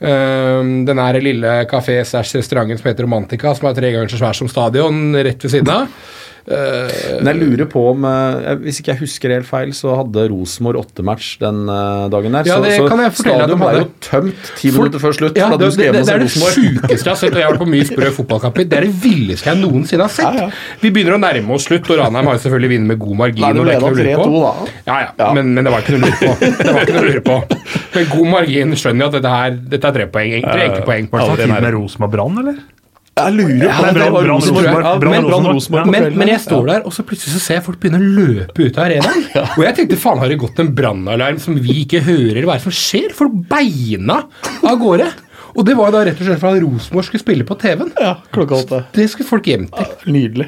Um, 0.00 0.86
den 0.88 0.96
her 0.96 1.18
lille 1.20 1.50
kafé-restauranten 1.68 2.78
som 2.80 2.88
heter 2.88 3.04
Romantica, 3.04 3.52
som 3.52 3.68
er 3.68 3.76
tre 3.76 3.90
ganger 3.92 4.08
så 4.08 4.20
svær 4.22 4.38
som 4.38 4.48
stadion, 4.48 5.10
rett 5.12 5.44
ved 5.44 5.52
siden 5.52 5.72
av. 5.74 5.90
Men 6.46 7.28
jeg 7.30 7.38
lurer 7.40 7.66
på 7.70 7.82
om 7.92 8.04
eh, 8.08 8.54
Hvis 8.64 8.80
ikke 8.80 8.92
jeg 8.94 9.00
husker 9.02 9.32
helt 9.34 9.46
feil, 9.48 9.72
så 9.76 9.92
hadde 9.98 10.24
Rosenborg 10.32 10.80
åttematch 10.80 11.34
den 11.42 11.62
eh, 11.68 12.06
dagen 12.12 12.36
der. 12.38 12.48
Ja, 12.48 12.56
det 12.64 12.72
så 12.78 12.86
kan 12.90 13.02
jeg 13.04 13.12
fortelle 13.14 13.44
stadion 13.44 13.60
ble 13.60 13.72
jo 13.76 13.86
tømt 14.06 14.50
ti 14.58 14.70
For- 14.72 14.78
minutter 14.86 15.02
før 15.04 15.16
slutt. 15.18 15.38
Ja, 15.40 15.50
det, 15.52 15.68
det, 15.78 15.90
det 15.96 16.04
se 16.08 16.14
er 16.16 16.24
det 16.24 16.30
sjukeste 16.32 16.88
jeg 16.90 17.10
har 17.10 17.20
sett, 17.20 17.34
og 17.34 17.40
jeg 17.42 17.46
har 17.48 17.54
vært 17.54 17.62
på 17.64 17.68
mye 17.74 17.86
sprø 17.90 18.10
fotballkamper. 18.16 18.66
Det 18.70 18.78
er 18.80 18.86
det 18.88 18.94
villeste 19.04 19.50
jeg 19.50 19.60
noensinne 19.60 20.06
har 20.08 20.14
sett. 20.16 20.58
Vi 20.82 20.90
begynner 20.94 21.18
å 21.18 21.20
nærme 21.22 21.54
oss 21.58 21.68
slutt, 21.68 21.88
og 21.92 22.00
Ranheim 22.00 22.30
har 22.32 22.40
selvfølgelig 22.42 22.72
vunnet 22.74 22.92
med 22.94 23.00
god 23.04 23.20
margin. 23.20 23.44
Nei, 23.44 23.52
det 23.56 23.66
ble 23.66 23.76
da 23.76 23.84
noe 23.84 23.92
å 23.92 24.00
lure 24.00 24.16
på. 24.16 24.26
3-2 24.30 24.42
da. 24.46 24.52
Ja, 24.90 24.98
ja, 25.04 25.12
Ja. 25.20 25.30
Men, 25.36 25.52
men 25.54 25.66
det 25.68 25.72
var 25.74 25.84
ikke 25.84 25.98
noe 25.98 26.00
å 26.00 26.08
lure 26.08 26.18
på. 26.24 26.50
Det 26.64 26.74
var 26.74 26.82
ikke 26.86 26.96
noe 26.96 27.04
å 27.04 27.08
lure 27.10 27.24
på. 27.28 27.38
Med 27.94 28.12
god 28.16 28.28
margin 28.34 28.76
skjønner 28.80 29.04
jeg 29.04 29.10
at 29.12 29.16
dette, 29.20 29.32
her, 29.36 29.56
dette 29.76 29.90
er 29.90 29.96
tre 30.00 30.06
poeng. 30.14 30.36
Tre 30.46 30.66
enkle 30.70 30.84
poeng. 30.88 31.10
Var 31.12 31.36
det 31.40 31.48
med 31.52 31.72
Rosenborg 31.76 32.14
Brann, 32.16 32.38
eller? 32.44 32.60
Jeg 33.26 33.36
lurer 33.36 33.72
på 33.76 33.92
det 33.94 34.10
var 34.10 34.28
Brann- 35.00 35.30
Rosenborg. 35.46 35.86
Men 35.90 36.18
Men, 36.18 36.28
jeg 36.32 36.40
står 36.44 36.66
der, 36.70 36.84
og 36.86 36.92
så 36.96 37.04
plutselig 37.06 37.34
så 37.36 37.40
ser 37.44 37.58
jeg 37.58 37.64
folk 37.66 37.80
begynne 37.82 38.00
å 38.00 38.10
løpe 38.20 38.66
ut 38.66 38.78
av 38.78 38.84
arenaen. 38.88 39.26
Og 39.58 39.64
jeg 39.66 39.74
tenkte 39.80 39.98
faen, 40.00 40.18
har 40.22 40.28
det 40.32 40.38
gått 40.40 40.58
en 40.62 40.70
brannalarm 40.74 41.38
som 41.42 41.58
vi 41.60 41.80
ikke 41.84 42.00
hører, 42.06 42.42
hva 42.46 42.54
er 42.56 42.62
det 42.62 42.66
som 42.68 42.76
skjer? 42.76 43.12
Folk 43.16 43.32
beina 43.50 44.22
av 44.62 44.78
gårde. 44.80 45.10
Og 45.56 45.64
det 45.66 45.74
var 45.76 45.90
da 45.90 46.04
rett 46.06 46.20
og 46.20 46.26
slett 46.28 46.38
for 46.40 46.54
at 46.54 46.62
Rosenborg 46.62 47.04
skulle 47.08 47.24
spille 47.24 47.44
på 47.48 47.56
TV-en. 47.58 47.90
Ja, 47.98 48.14
klokka 48.32 48.60
åtte. 48.62 48.84
Det 48.94 49.08
skulle 49.10 49.26
folk 49.28 49.48
hjem 49.50 49.66
til. 49.74 49.96
Nydelig. 50.14 50.46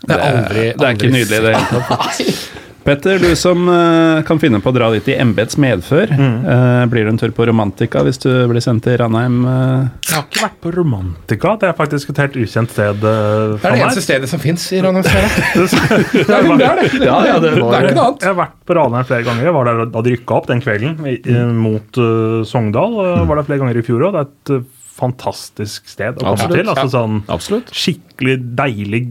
Det 0.00 0.16
er 0.16 0.22
aldri, 0.24 0.62
Det 0.80 0.86
er 0.88 0.94
ikke 0.96 1.10
nydelig 1.12 1.36
i 1.36 1.44
det 1.44 1.54
hele 1.58 1.84
tatt. 1.90 2.69
Petter, 2.90 3.20
du 3.22 3.36
som 3.38 3.68
uh, 3.70 4.18
kan 4.26 4.40
finne 4.42 4.58
på 4.58 4.72
å 4.72 4.74
dra 4.74 4.88
dit 4.90 5.06
i 5.12 5.14
embets 5.22 5.54
medfør. 5.62 6.10
eh, 6.10 6.86
blir 6.90 7.04
det 7.06 7.12
en 7.12 7.20
tur 7.20 7.30
på 7.36 7.46
Romantika 7.46 8.02
hvis 8.02 8.18
du 8.18 8.30
blir 8.50 8.62
sendt 8.64 8.82
til 8.82 8.96
Ranheim? 8.98 9.36
Uh? 9.46 9.84
Jeg 10.08 10.16
har 10.16 10.24
ikke 10.26 10.42
vært 10.42 10.56
på 10.64 10.72
Romantika. 10.74 11.52
Det 11.60 11.68
er 11.70 11.76
faktisk 11.78 12.10
et 12.10 12.18
helt 12.24 12.38
ukjent 12.42 12.74
sted 12.74 13.04
uh, 13.06 13.54
Det 13.60 13.68
er 13.70 13.76
det 13.76 13.84
eneste 13.84 14.02
stedet 14.08 14.30
som 14.32 14.42
fins 14.42 14.64
i 14.74 14.82
Ranheim. 14.82 15.06
Det 15.06 15.14
er 15.14 16.48
jo- 16.48 16.58
det 16.58 16.66
er 16.66 16.82
det. 16.82 16.88
Ja, 17.04 17.20
ja, 17.30 17.38
det 17.38 17.54
var- 17.60 17.70
det 17.70 17.78
er 17.78 17.88
ikke 17.92 17.98
noe 18.00 18.08
annet. 18.10 18.26
Jeg 18.26 18.32
har 18.32 18.38
vært 18.42 18.58
på 18.66 18.78
Ranheim 18.80 19.06
flere 19.12 19.28
ganger. 19.28 19.46
Jeg 19.46 19.54
var 19.60 19.70
der 19.70 19.84
da 19.94 20.04
de 20.08 20.16
rykka 20.16 20.40
opp 20.40 20.50
den 20.50 20.64
kvelden 20.66 20.98
i, 21.06 21.16
i, 21.22 21.38
mot 21.62 22.02
uh, 22.02 22.42
Sogndal. 22.48 22.98
Uh, 22.98 23.22
var 23.30 23.38
der 23.38 23.46
flere 23.52 23.62
ganger 23.62 23.78
i 23.78 23.86
fjor 23.86 24.08
òg. 24.10 24.18
Det 24.18 24.26
er 24.26 24.30
et 24.34 24.54
uh, 24.58 24.68
fantastisk 25.00 25.88
sted 25.90 26.20
å 26.20 26.32
komme 26.32 26.48
til. 26.52 26.70
Altså, 26.70 26.88
sånn, 26.92 27.20
Absolutt. 27.32 27.72
skikkelig 27.74 28.36
deilig 28.58 29.02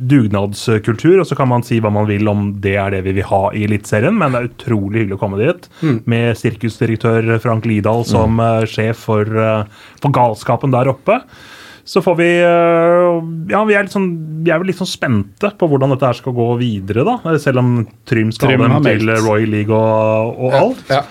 dugnadskultur. 0.00 1.20
Og 1.22 1.28
så 1.28 1.38
kan 1.38 1.50
man 1.52 1.64
si 1.66 1.80
hva 1.84 1.92
man 1.94 2.08
vil 2.10 2.30
om 2.30 2.46
det 2.64 2.76
er 2.80 2.96
det 2.96 3.04
vi 3.08 3.16
vil 3.20 3.28
ha 3.30 3.42
i 3.52 3.66
Eliteserien, 3.68 4.16
men 4.18 4.34
det 4.34 4.40
er 4.40 4.52
utrolig 4.52 5.04
hyggelig 5.04 5.18
å 5.18 5.24
komme 5.24 5.42
dit. 5.42 5.68
Med 6.10 6.32
sirkusdirektør 6.40 7.36
Frank 7.44 7.68
Lidahl 7.68 8.06
som 8.08 8.40
mm. 8.40 8.70
sjef 8.70 9.04
for, 9.08 9.28
uh, 9.28 9.90
for 10.00 10.14
galskapen 10.14 10.74
der 10.74 10.90
oppe. 10.92 11.20
Så 11.84 12.00
får 12.00 12.14
vi 12.16 12.28
uh, 12.40 13.20
Ja, 13.50 13.60
vi 13.68 13.76
er, 13.76 13.84
litt 13.84 13.92
sånn, 13.92 14.08
vi 14.44 14.52
er 14.52 14.60
vel 14.60 14.70
litt 14.72 14.80
sånn 14.80 14.88
spente 14.88 15.50
på 15.52 15.68
hvordan 15.68 15.92
dette 15.92 16.08
her 16.08 16.16
skal 16.16 16.36
gå 16.36 16.48
videre, 16.60 17.04
da. 17.04 17.36
Selv 17.42 17.60
om 17.60 17.76
Trym 18.08 18.32
skal 18.32 18.54
Trym 18.54 18.64
ha 18.64 18.80
dem 18.80 18.88
til. 18.88 19.14
Royal 19.26 19.52
League 19.52 19.76
og, 19.76 20.40
og 20.48 20.58
alt. 20.62 20.84
Ja. 20.92 21.04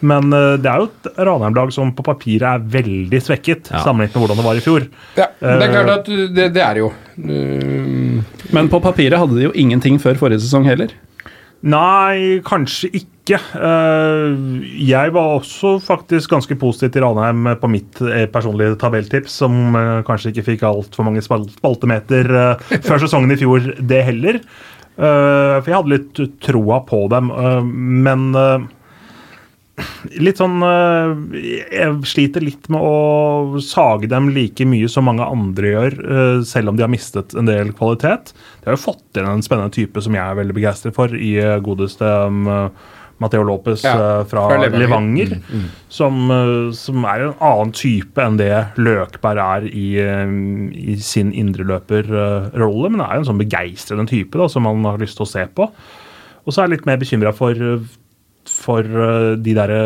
Men 0.00 0.30
uh, 0.34 0.54
det 0.60 0.70
er 0.70 0.84
jo 0.84 0.88
et 0.90 1.10
Ranheim-lag 1.28 1.72
som 1.74 1.90
på 1.96 2.06
papiret 2.06 2.46
er 2.46 2.70
veldig 2.78 3.20
svekket, 3.24 3.72
sammenlignet 3.72 4.14
med 4.14 4.24
hvordan 4.24 4.40
det 4.40 4.46
var 4.46 4.60
i 4.60 4.64
fjor. 4.64 4.88
Ja, 5.18 5.28
det 5.42 5.66
er 5.66 5.74
klart 5.74 5.92
at 5.96 6.12
det, 6.36 6.48
det 6.54 6.64
er 6.64 6.78
det 6.78 6.84
jo. 6.84 6.92
Men 8.54 8.70
på 8.72 8.82
papiret 8.84 9.18
hadde 9.18 9.38
de 9.38 9.48
jo 9.48 9.54
ingenting 9.58 9.98
før 10.02 10.20
forrige 10.20 10.44
sesong 10.46 10.68
heller. 10.68 10.94
Nei, 11.66 12.38
kanskje 12.46 12.90
ikke. 13.00 13.38
Eh, 13.58 14.36
jeg 14.86 15.12
var 15.14 15.34
også 15.40 15.74
faktisk 15.82 16.30
ganske 16.30 16.54
positiv 16.60 16.92
til 16.94 17.02
Ranheim 17.02 17.50
på 17.58 17.70
mitt 17.72 17.98
eh, 18.06 18.28
personlige 18.30 18.78
tabelltips, 18.78 19.40
som 19.42 19.74
eh, 19.74 19.98
kanskje 20.06 20.30
ikke 20.32 20.46
fikk 20.52 20.64
altfor 20.68 21.08
mange 21.08 21.24
spaltemeter 21.24 22.30
eh, 22.30 22.66
før 22.86 23.02
sesongen 23.02 23.34
i 23.34 23.40
fjor, 23.40 23.72
det 23.90 24.04
heller. 24.06 24.38
Eh, 24.38 25.56
for 25.58 25.66
jeg 25.66 25.78
hadde 25.80 25.96
litt 25.96 26.22
troa 26.46 26.80
på 26.86 27.04
dem, 27.10 27.34
eh, 27.34 27.60
men 28.06 28.30
eh, 28.38 28.68
Litt 30.18 30.40
sånn 30.40 30.58
eh, 30.64 31.40
Jeg 31.70 31.96
sliter 32.08 32.44
litt 32.44 32.68
med 32.72 32.82
å 32.82 33.60
sage 33.62 34.10
dem 34.10 34.30
like 34.34 34.66
mye 34.68 34.90
som 34.90 35.06
mange 35.08 35.26
andre 35.26 35.72
gjør, 35.72 35.98
eh, 36.02 36.44
selv 36.48 36.72
om 36.72 36.78
de 36.78 36.86
har 36.86 36.92
mistet 36.92 37.34
en 37.38 37.48
del 37.48 37.72
kvalitet. 37.78 38.32
De 38.60 38.70
har 38.70 38.78
jo 38.78 38.86
fått 38.88 39.18
inn 39.20 39.28
en 39.28 39.44
spennende 39.44 39.74
type 39.74 40.02
som 40.04 40.16
jeg 40.16 40.24
er 40.24 40.38
veldig 40.38 40.56
begeistret 40.56 40.96
for, 40.96 41.14
i 41.14 41.36
eh, 41.42 41.58
godeste 41.64 42.08
Mateo 43.18 43.42
Lopez 43.42 43.82
Ja, 43.82 43.94
fra, 44.30 44.44
fra 44.46 44.58
Levanger. 44.62 44.78
Levanger. 44.84 45.70
Som, 45.90 46.20
eh, 46.30 46.72
som 46.78 47.06
er 47.10 47.28
en 47.28 47.38
annen 47.50 47.74
type 47.74 48.22
enn 48.22 48.38
det 48.40 48.52
Løkberg 48.78 49.44
er 49.44 49.70
i, 49.70 49.86
i 49.98 50.98
sin 51.02 51.32
indreløperrolle, 51.34 52.92
men 52.94 53.04
er 53.04 53.16
jo 53.16 53.24
en 53.24 53.30
sånn 53.32 53.42
begeistrende 53.42 54.06
type 54.10 54.38
da, 54.38 54.50
som 54.50 54.66
man 54.66 54.86
har 54.86 55.02
lyst 55.02 55.18
til 55.18 55.26
å 55.26 55.32
se 55.36 55.46
på. 55.54 55.70
Og 56.46 56.54
så 56.54 56.62
er 56.62 56.68
jeg 56.68 56.78
litt 56.78 56.86
mer 56.88 57.00
bekymra 57.00 57.34
for, 57.36 57.58
for 58.50 58.84
eh, 58.84 59.34
de 59.40 59.56
derre 59.56 59.82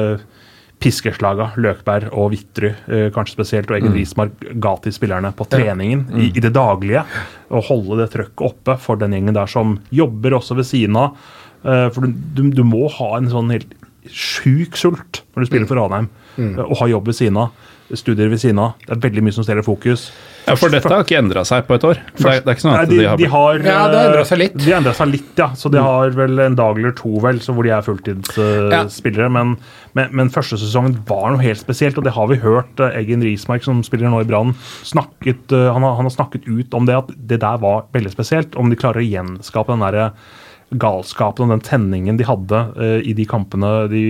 piskeslaga 0.82 1.52
Løkberg 1.62 2.10
og 2.18 2.32
Vitry, 2.32 2.72
eh, 2.90 3.08
kanskje 3.14 3.36
spesielt, 3.36 3.70
og 3.70 3.78
Egil 3.78 3.94
Rismark 3.94 4.42
ga 4.62 4.74
til 4.82 4.94
spillerne 4.94 5.32
på 5.36 5.46
treningen 5.50 6.06
i, 6.18 6.30
i 6.32 6.42
det 6.42 6.52
daglige. 6.56 7.04
Å 7.52 7.62
holde 7.68 8.00
det 8.02 8.10
trøkket 8.14 8.46
oppe 8.48 8.76
for 8.82 9.00
den 9.00 9.14
gjengen 9.14 9.36
der 9.36 9.50
som 9.50 9.78
jobber 9.94 10.38
også 10.40 10.58
ved 10.58 10.68
siden 10.68 10.98
av. 10.98 11.14
Eh, 11.62 11.88
For 11.94 12.08
du, 12.08 12.48
du, 12.50 12.64
må 12.66 12.88
ha 12.98 13.12
en 13.18 13.30
sånn 13.30 13.52
helt 13.54 13.76
sjuk 14.10 14.78
sult 14.78 15.22
når 15.32 15.44
du 15.44 15.50
spiller 15.50 15.68
for 15.70 15.78
Ranheim, 15.78 16.10
eh, 16.38 16.62
og 16.64 16.78
har 16.82 16.94
jobb 16.96 17.12
ved 17.12 17.20
siden 17.20 17.42
av. 17.44 17.68
studier 17.92 18.30
ved 18.32 18.40
siden 18.40 18.58
av. 18.62 18.78
Det 18.86 18.96
er 18.96 19.02
veldig 19.04 19.22
mye 19.26 19.36
som 19.36 19.44
stjeler 19.44 19.66
fokus. 19.66 20.10
Ja, 20.42 20.56
For 20.58 20.72
dette 20.72 20.90
har 20.90 21.04
ikke 21.04 21.20
endra 21.20 21.44
seg 21.46 21.66
på 21.68 21.76
et 21.76 21.84
år. 21.86 22.00
Det 22.18 22.24
er, 22.26 22.40
det 22.42 22.50
er 22.50 22.56
ikke 22.56 22.64
sånn 22.64 22.74
Nei, 22.74 22.86
de, 22.90 22.96
de 22.98 23.06
har 23.06 23.20
de 23.20 23.28
har 23.30 23.60
Ja, 23.62 23.82
det 23.92 24.00
endra 24.08 24.24
seg 24.26 24.40
litt. 24.40 24.56
De 24.58 24.66
har 24.72 24.80
endret 24.80 24.98
seg 24.98 25.10
litt, 25.12 25.30
ja. 25.38 25.48
Så 25.58 25.70
de 25.72 25.82
har 25.82 26.16
vel 26.16 26.42
en 26.42 26.58
dag 26.58 26.80
eller 26.80 26.94
to 26.98 27.12
vel, 27.22 27.38
så 27.44 27.54
hvor 27.54 27.66
de 27.66 27.72
er 27.76 27.86
fulltidsspillere. 27.86 29.30
men, 29.38 29.54
men, 29.98 30.12
men 30.18 30.32
første 30.34 30.58
sesongen 30.58 30.98
var 31.08 31.30
noe 31.30 31.44
helt 31.44 31.62
spesielt, 31.62 32.00
og 32.00 32.08
det 32.08 32.16
har 32.16 32.30
vi 32.32 32.40
hørt. 32.42 32.74
uh, 32.82 32.90
Eggen 32.90 33.22
Rismark, 33.22 33.62
som 33.66 33.84
spiller 33.86 34.10
nå 34.10 34.24
i 34.24 34.28
Brann, 34.28 34.54
snakket, 34.88 35.46
uh, 35.54 35.70
han, 35.76 35.86
har, 35.86 35.98
han 36.00 36.10
har 36.10 36.16
snakket 36.16 36.48
ut 36.50 36.74
om 36.74 36.90
det, 36.90 36.98
at 37.04 37.12
det 37.16 37.42
der 37.44 37.62
var 37.62 37.86
veldig 37.94 38.14
spesielt. 38.14 38.58
Om 38.58 38.72
de 38.72 38.80
klarer 38.82 39.02
å 39.02 39.06
gjenskape 39.06 39.76
den 39.76 39.86
derre 39.86 40.10
galskapen 40.80 41.46
og 41.46 41.52
den 41.54 41.64
tenningen 41.66 42.18
de 42.20 42.26
hadde 42.28 42.60
uh, 42.76 43.00
i 43.04 43.14
de 43.16 43.26
kampene 43.28 43.72
de 43.92 44.02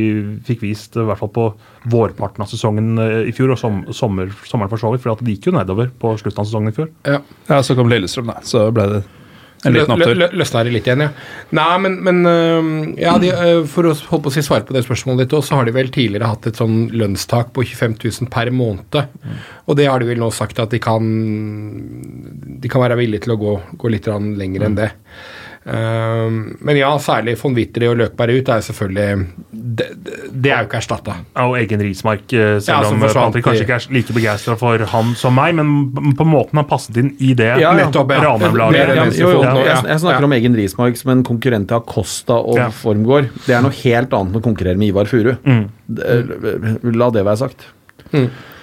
fikk 0.46 0.62
vist, 0.66 0.96
uh, 0.96 1.04
i 1.04 1.08
hvert 1.10 1.22
fall 1.22 1.32
på 1.34 1.48
vårparten 1.92 2.44
av 2.44 2.50
sesongen 2.52 2.92
uh, 3.00 3.22
i 3.26 3.34
fjor, 3.34 3.54
og 3.54 3.60
som, 3.60 3.82
sommer, 3.94 4.30
sommeren 4.48 4.72
for 4.72 4.82
så 4.82 4.92
vidt, 4.92 5.04
for 5.04 5.18
det 5.22 5.36
gikk 5.38 5.50
jo 5.50 5.56
nedover 5.58 5.90
på 6.02 6.14
slutten 6.20 6.44
av 6.44 6.50
sesongen 6.50 6.72
i 6.72 6.76
fjor. 6.76 6.92
Ja. 7.08 7.18
Ja, 7.48 7.62
så 7.66 7.78
kom 7.78 7.90
Lillestrøm, 7.90 8.30
da. 8.30 8.40
Så 8.46 8.68
ble 8.74 8.88
det 8.92 9.02
en 9.62 9.76
liten 9.76 9.92
opptur. 9.94 10.16
lø- 10.18 10.30
Løsna 10.34 10.64
det 10.66 10.72
litt 10.74 10.88
igjen, 10.88 11.04
ja. 11.04 11.10
Nei, 11.54 11.74
men, 11.84 11.98
men 12.02 12.96
ja, 12.98 13.12
de, 13.22 13.30
øh, 13.30 13.60
for 13.70 13.86
å 13.86 13.92
holde 13.94 14.24
på 14.24 14.32
å 14.32 14.34
si 14.34 14.42
svare 14.42 14.66
på 14.66 14.74
det 14.74 14.82
spørsmålet 14.82 15.22
ditt 15.22 15.36
også, 15.38 15.52
så 15.52 15.60
har 15.60 15.68
de 15.68 15.74
vel 15.76 15.92
tidligere 15.94 16.30
hatt 16.32 16.48
et 16.50 16.58
sånn 16.58 16.88
lønnstak 16.90 17.52
på 17.54 17.62
25 17.68 17.94
000 18.02 18.32
per 18.32 18.50
måned. 18.54 18.98
Og 19.70 19.78
det 19.78 19.86
har 19.86 20.02
de 20.02 20.10
vel 20.10 20.18
nå 20.22 20.32
sagt 20.34 20.58
at 20.62 20.74
de 20.74 20.82
kan 20.82 21.06
De 22.62 22.70
kan 22.70 22.82
være 22.82 22.98
villige 22.98 23.26
til 23.26 23.36
å 23.36 23.38
gå, 23.38 23.54
gå 23.78 23.94
litt 23.94 24.10
lenger 24.10 24.38
lenger 24.42 24.66
enn 24.66 24.78
det. 24.78 24.90
Ehm, 25.62 26.56
men 26.58 26.76
ja, 26.76 26.88
særlig 26.98 27.36
von 27.38 27.54
Witteri 27.54 27.86
og 27.86 27.94
Løkberg 28.00 28.40
ut 28.40 28.48
er 28.50 28.58
jo 28.58 28.64
selvfølgelig 28.66 29.26
Det, 29.52 29.86
det, 30.34 30.50
er 30.50 30.64
jo 30.64 30.66
ikke 30.66 30.80
erstatta. 30.80 31.14
Ja, 31.36 31.44
og 31.46 31.54
Egen 31.60 31.84
Rismark, 31.86 32.24
eh, 32.34 32.56
selv 32.58 32.72
Ja, 32.72 32.90
om 32.90 33.04
eh, 33.06 33.12
Patrick 33.14 33.46
kanskje 33.46 33.62
ikke 33.66 33.76
er 33.78 33.86
like 33.94 34.16
begeistra 34.16 34.56
for 34.58 34.82
han 34.90 35.12
som 35.18 35.36
meg, 35.38 35.54
men 35.54 35.92
på 36.18 36.26
måten 36.26 36.58
han 36.58 36.66
passet 36.66 36.98
inn 36.98 37.12
i 37.22 37.30
det 37.38 37.52
Ja. 37.62 37.70
Nettopp, 37.78 38.10
ja. 38.10 38.24
Ranheim-laget. 38.26 38.90
Jeg, 39.14 39.84
jeg 39.86 40.00
snakker 40.02 40.18
Ja. 40.18 40.24
om 40.24 40.32
Egen 40.32 40.56
Rismark 40.58 40.98
som 40.98 41.14
en 41.14 41.22
konkurrent 41.22 41.68
til 41.70 41.78
Acosta 41.78 42.40
og 42.42 42.58
Ja. 42.58 42.68
Formgård. 42.70 43.30
Det 43.46 43.54
er 43.54 43.62
noe 43.62 43.70
helt 43.84 44.10
annet 44.12 44.34
enn 44.34 44.42
å 44.42 44.44
konkurrere 44.44 44.76
med 44.76 44.88
Ivar 44.90 45.06
Furu. 45.06 45.36
Mm. 45.46 45.70
La 46.98 47.10
det 47.10 47.24
være 47.24 47.38
sagt. 47.38 47.68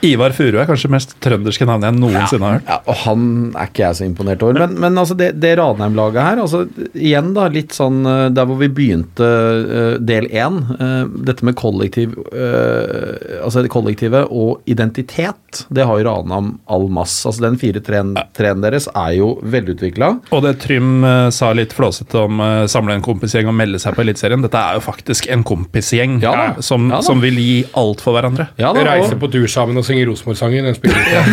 Ivar 0.05 0.31
Furu 0.31 0.55
er 0.61 0.67
kanskje 0.69 0.89
mest 0.91 1.15
trønderske 1.23 1.65
navnet 1.67 1.89
jeg 1.89 1.99
noensinne 1.99 2.45
har 2.47 2.59
hørt. 2.59 2.69
Ja, 2.69 2.77
og 2.87 2.99
han 3.01 3.23
er 3.51 3.67
ikke 3.67 3.83
jeg 3.83 3.97
så 3.97 4.05
imponert 4.07 4.43
over. 4.45 4.61
Men, 4.61 4.77
men 4.79 4.99
altså 5.01 5.17
det, 5.19 5.33
det 5.43 5.57
Ranheim-laget 5.59 6.23
her, 6.23 6.39
altså 6.45 6.61
igjen 6.95 7.33
da, 7.35 7.49
litt 7.51 7.75
sånn 7.75 7.99
eh, 8.07 8.27
der 8.31 8.47
hvor 8.47 8.61
vi 8.61 8.69
begynte 8.71 9.27
uh, 9.27 9.97
del 9.99 10.29
én, 10.31 10.61
Uh, 10.79 11.07
dette 11.25 11.43
med 11.45 11.55
kollektiv 11.57 12.13
uh, 12.31 13.39
Altså 13.43 13.61
det 13.63 13.71
kollektivet 13.71 14.29
og 14.31 14.61
identitet, 14.69 15.63
det 15.73 15.85
har 15.87 15.99
jo 15.99 16.05
Ranheim 16.07 16.51
all 16.71 16.87
masse. 16.93 17.23
Altså 17.27 17.43
den 17.43 17.57
4-3-en 17.59 18.63
deres 18.63 18.87
er 18.91 19.13
jo 19.17 19.31
velutvikla. 19.43 20.11
Og 20.35 20.43
det 20.45 20.55
Trym 20.63 21.03
sa 21.35 21.51
litt 21.57 21.73
flåsete 21.75 22.21
om 22.21 22.41
uh, 22.43 22.63
samle 22.71 22.95
en 22.95 23.05
kompisgjeng 23.05 23.49
og 23.49 23.57
melde 23.59 23.81
seg 23.81 23.97
på 23.97 24.03
Eliteserien, 24.05 24.43
dette 24.45 24.61
er 24.61 24.79
jo 24.79 24.85
faktisk 24.85 25.29
en 25.33 25.43
kompisgjeng 25.47 26.19
Ja 26.23 26.35
som, 26.65 26.89
Ja 26.93 27.01
som 27.05 27.23
vil 27.23 27.39
gi 27.41 27.57
alt 27.79 28.03
for 28.03 28.15
hverandre. 28.15 28.49
Ja, 28.61 28.71
da, 28.75 28.85
Reise 28.91 29.18
på 29.21 29.29
tur 29.33 29.47
sammen 29.51 29.77
og 29.79 29.85
synger 29.87 30.09
Rosenborg-sangen. 30.09 30.69
ja. 31.15 31.23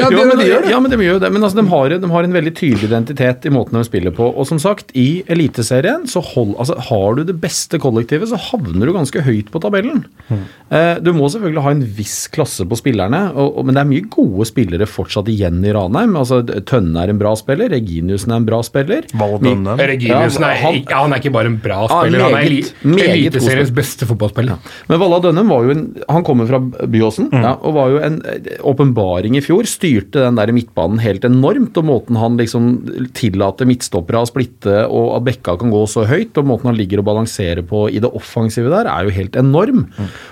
Ja, 0.00 0.08
men 0.10 0.36
de 0.40 0.46
gjør 0.48 0.64
det. 0.64 0.70
Ja, 0.72 0.80
men 0.82 0.92
de 0.92 0.98
gjør 1.04 1.20
det. 1.22 1.30
Men 1.34 1.44
altså, 1.46 1.60
de, 1.60 1.66
har, 1.70 1.94
de 2.02 2.10
har 2.14 2.26
en 2.28 2.36
veldig 2.36 2.52
tydelig 2.58 2.88
identitet 2.90 3.46
i 3.48 3.52
måten 3.54 3.78
de 3.78 3.84
spiller 3.86 4.14
på. 4.16 4.28
Og 4.30 4.48
som 4.48 4.60
sagt, 4.62 4.92
i 4.98 5.22
Eliteserien 5.30 6.06
så 6.10 6.22
hold, 6.32 6.54
altså, 6.60 6.76
har 6.90 7.18
du 7.18 7.24
det 7.28 7.36
beste 7.42 7.80
kollektivet, 7.82 8.30
så 8.32 8.38
havner 8.50 8.90
du 8.90 8.94
ganske 8.96 9.22
høyt 9.26 9.50
på 9.54 9.62
tabellen. 9.62 10.04
Eh, 10.30 10.96
du 11.02 11.12
må 11.16 11.28
selvfølgelig 11.32 11.64
ha 11.66 11.74
en 11.74 11.84
viss 11.98 12.18
klasse 12.32 12.66
på 12.70 12.78
spillerne, 12.78 13.22
og, 13.34 13.58
og, 13.60 13.66
men 13.68 13.76
det 13.76 13.82
er 13.84 13.90
mye 13.90 14.06
gode 14.12 14.46
spillere 14.50 14.88
fortsatt 14.90 15.28
igjen 15.32 15.60
i 15.66 15.72
Ranheim. 15.76 16.16
Altså, 16.20 16.42
Tønne 16.68 17.04
er 17.04 17.12
en 17.14 17.20
bra 17.20 17.34
spiller, 17.38 17.70
Reginiussen 17.72 18.34
er 18.34 18.42
en 18.42 18.48
bra 18.48 18.62
spiller. 18.66 19.06
Valden. 19.20 19.66
Reginiussen 19.80 20.44
Ja, 20.46 20.52
er, 20.54 20.62
han- 20.64 20.80
ja, 20.82 21.00
han 21.04 21.12
er 21.14 21.20
ikke 21.22 21.32
bare 21.34 21.50
en 21.50 21.58
bra 21.62 21.82
Ja, 21.84 22.00
spiller, 22.00 22.24
han 22.24 22.30
er 22.30 22.36
meget, 22.38 22.50
eli- 22.50 22.94
meget 22.96 23.10
Eliteseriens 23.16 23.72
beste 23.76 24.06
fotballspiller. 24.08 24.58
Men 24.88 25.00
Valla 25.02 25.18
Dønnem 25.24 25.50
var 25.52 25.66
jo 25.66 25.74
en 25.74 25.82
Han 26.08 26.24
kommer 26.26 26.46
fra 26.48 26.58
Byåsen 26.90 27.19
ja, 27.32 27.52
og 27.60 27.74
var 27.76 27.90
jo 27.92 27.98
en 28.06 28.16
eh, 28.24 28.48
åpenbaring 28.66 29.36
i 29.36 29.42
fjor. 29.44 29.68
Styrte 29.68 30.22
den 30.24 30.38
der 30.38 30.52
midtbanen 30.56 31.00
helt 31.02 31.24
enormt. 31.28 31.76
Og 31.80 31.86
måten 31.88 32.16
han 32.20 32.38
liksom 32.40 32.70
tillater 33.16 33.68
midtstoppere 33.68 34.22
å 34.22 34.28
splitte, 34.28 34.86
og 34.88 35.16
at 35.18 35.26
Bekka 35.28 35.56
kan 35.60 35.72
gå 35.74 35.82
så 35.90 36.06
høyt, 36.08 36.36
og 36.40 36.48
måten 36.48 36.70
han 36.70 36.78
ligger 36.78 37.02
og 37.02 37.08
balanserer 37.10 37.62
på 37.66 37.84
i 37.92 38.00
det 38.02 38.10
offensive 38.16 38.72
der, 38.72 38.88
er 38.90 39.06
jo 39.08 39.14
helt 39.18 39.36
enorm. 39.40 39.86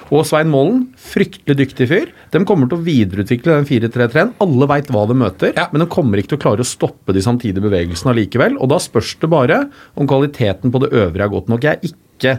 Og 0.08 0.24
Svein 0.28 0.48
Målen, 0.52 0.86
fryktelig 0.98 1.58
dyktig 1.60 1.88
fyr. 1.90 2.12
De 2.32 2.42
kommer 2.48 2.70
til 2.70 2.78
å 2.80 2.86
videreutvikle 2.86 3.58
den 3.58 3.68
4-3-3-en. 3.68 4.34
Alle 4.44 4.68
veit 4.70 4.88
hva 4.94 5.06
de 5.10 5.18
møter, 5.18 5.52
Ja. 5.56 5.68
men 5.72 5.82
de 5.84 5.90
kommer 5.92 6.18
ikke 6.20 6.34
til 6.34 6.38
å 6.40 6.44
klare 6.46 6.64
å 6.64 6.68
stoppe 6.68 7.12
de 7.16 7.20
samtidige 7.24 7.64
bevegelsene 7.64 8.14
allikevel. 8.14 8.56
Og 8.62 8.68
da 8.72 8.78
spørs 8.80 9.16
det 9.20 9.30
bare 9.32 9.64
om 9.96 10.06
kvaliteten 10.08 10.72
på 10.72 10.80
det 10.84 10.92
øvrige 10.92 11.24
er 11.26 11.34
godt 11.34 11.48
nok. 11.52 11.64
Jeg 11.64 11.76
er 11.78 11.92
ikke 11.92 12.38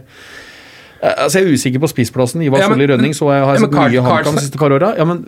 Altså 1.01 1.39
Jeg 1.39 1.47
er 1.47 1.53
usikker 1.55 1.79
på 1.79 1.87
spissplassen. 1.87 2.41
Ivar 2.43 2.59
Ja, 2.59 2.67
Solli 2.67 2.87
Rønning 2.89 3.13
så 3.15 3.29
jeg 3.31 3.43
har 3.45 3.55
Ja, 3.55 3.59
sett 3.63 3.75
mye 3.77 4.01
HamKam 4.03 4.35
de 4.35 4.41
siste 4.43 4.59
par 4.59 4.73
åra. 4.75 4.89
Ja, 4.99 5.05
men 5.07 5.21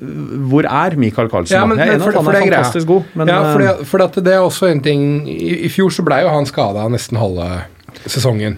hvor 0.52 0.68
er 0.68 0.98
Michael 1.00 1.30
Carlsen? 1.32 1.56
Ja, 1.56 1.66
men, 1.66 1.80
jeg 1.80 1.88
er 1.88 1.94
enig 1.96 2.08
at 2.10 2.18
han 2.18 2.28
er 2.28 2.40
greia. 2.42 2.58
fantastisk 2.58 2.88
god, 2.90 3.04
men 3.16 3.32
ja, 3.32 3.38
for, 3.54 3.62
eh, 3.62 3.78
det, 3.80 3.88
for 3.88 4.04
at 4.04 4.20
det 4.26 4.34
er 4.36 4.44
også 4.44 4.68
en 4.72 4.82
ting 4.84 5.06
I, 5.32 5.54
i 5.68 5.70
fjor 5.72 5.94
så 5.96 6.04
blei 6.04 6.22
jo 6.26 6.34
han 6.34 6.46
skada 6.50 6.88
nesten 6.92 7.18
halve 7.22 7.48
sesongen. 8.06 8.58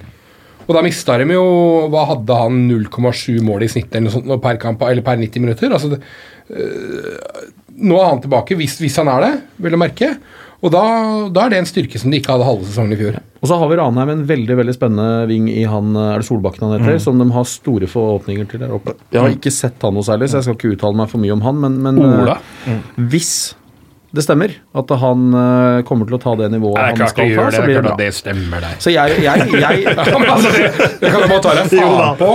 Og 0.64 0.74
da 0.78 0.82
mista 0.82 1.18
de 1.20 1.28
jo 1.36 1.44
Hva 1.92 2.06
hadde 2.14 2.38
han 2.40 2.62
0,7 2.72 3.42
mål 3.44 3.66
i 3.66 3.68
snitt 3.68 3.92
eller 3.94 4.08
noe 4.10 4.16
sånt 4.16 4.42
per 4.42 4.58
kamp, 4.62 4.82
eller 4.88 5.06
per 5.06 5.20
90 5.22 5.44
minutter? 5.44 5.74
Altså 5.76 5.94
det, 5.94 6.02
øh, 6.50 7.52
nå 7.84 8.00
er 8.00 8.10
han 8.10 8.22
tilbake, 8.24 8.56
hvis, 8.58 8.78
hvis 8.80 8.96
han 9.02 9.10
er 9.12 9.22
det, 9.26 9.34
vil 9.58 9.76
jeg 9.76 9.82
merke. 9.82 10.10
Og 10.64 10.72
da, 10.72 10.84
da 11.36 11.44
er 11.44 11.52
det 11.52 11.58
en 11.60 11.68
styrke 11.68 12.00
som 12.00 12.14
de 12.14 12.22
ikke 12.22 12.32
hadde 12.32 12.48
halve 12.48 12.68
sesongen 12.70 12.96
i 12.96 13.00
fjor. 13.00 13.18
Og 13.44 13.50
så 13.50 13.58
har 13.60 13.68
vi 13.68 13.78
Ranheim 13.80 14.12
en 14.14 14.22
veldig 14.30 14.56
veldig 14.62 14.76
spennende 14.78 15.26
ving 15.28 15.50
i 15.52 15.66
han 15.68 15.98
Er 16.00 16.22
det 16.22 16.28
Solbakken 16.30 16.64
han 16.64 16.78
heter? 16.78 17.02
Som 17.04 17.20
de 17.20 17.28
har 17.36 17.50
store 17.50 17.90
forhåpninger 17.92 18.48
til 18.48 18.64
der 18.64 18.72
oppe. 18.72 18.96
Jeg 19.12 19.20
har 19.20 19.36
ikke 19.36 19.52
sett 19.52 19.84
han 19.84 19.98
noe 19.98 20.08
særlig, 20.08 20.32
så 20.32 20.40
jeg 20.40 20.48
skal 20.48 20.56
ikke 20.56 20.78
uttale 20.78 21.02
meg 21.02 21.12
for 21.12 21.24
mye 21.24 21.36
om 21.36 21.44
han, 21.44 21.60
men, 21.66 21.76
men 21.84 22.00
Ola. 22.00 22.38
Mm. 22.64 22.80
hvis 23.12 23.34
det 24.14 24.22
stemmer 24.22 24.52
at 24.78 24.92
han 25.02 25.22
eh, 25.34 25.80
kommer 25.88 26.06
til 26.06 26.16
å 26.16 26.20
ta 26.22 26.36
det 26.38 26.52
nivået 26.54 26.76
Det 26.78 26.84
er 26.84 26.92
han 27.02 27.10
skal 27.10 27.32
ta, 27.34 27.46
det. 27.48 27.56
så 27.56 27.62
det, 27.62 27.66
blir 27.66 27.78
er 27.80 27.82
det 27.82 27.90
bra. 27.90 27.96
det 27.98 28.10
stemmer 28.14 28.62
deg. 28.62 28.76
Så 28.86 28.92
jeg, 28.94 29.16
jeg, 29.24 29.48
jeg 29.64 29.80
Ja, 29.88 29.96
altså, 30.36 30.52
det, 30.54 30.68
det 31.02 31.10
kan 31.10 31.24
du 31.24 31.32
bare 31.32 31.42
ta 31.42 31.54
deg 31.58 31.72
faen 31.72 32.20
på. 32.20 32.28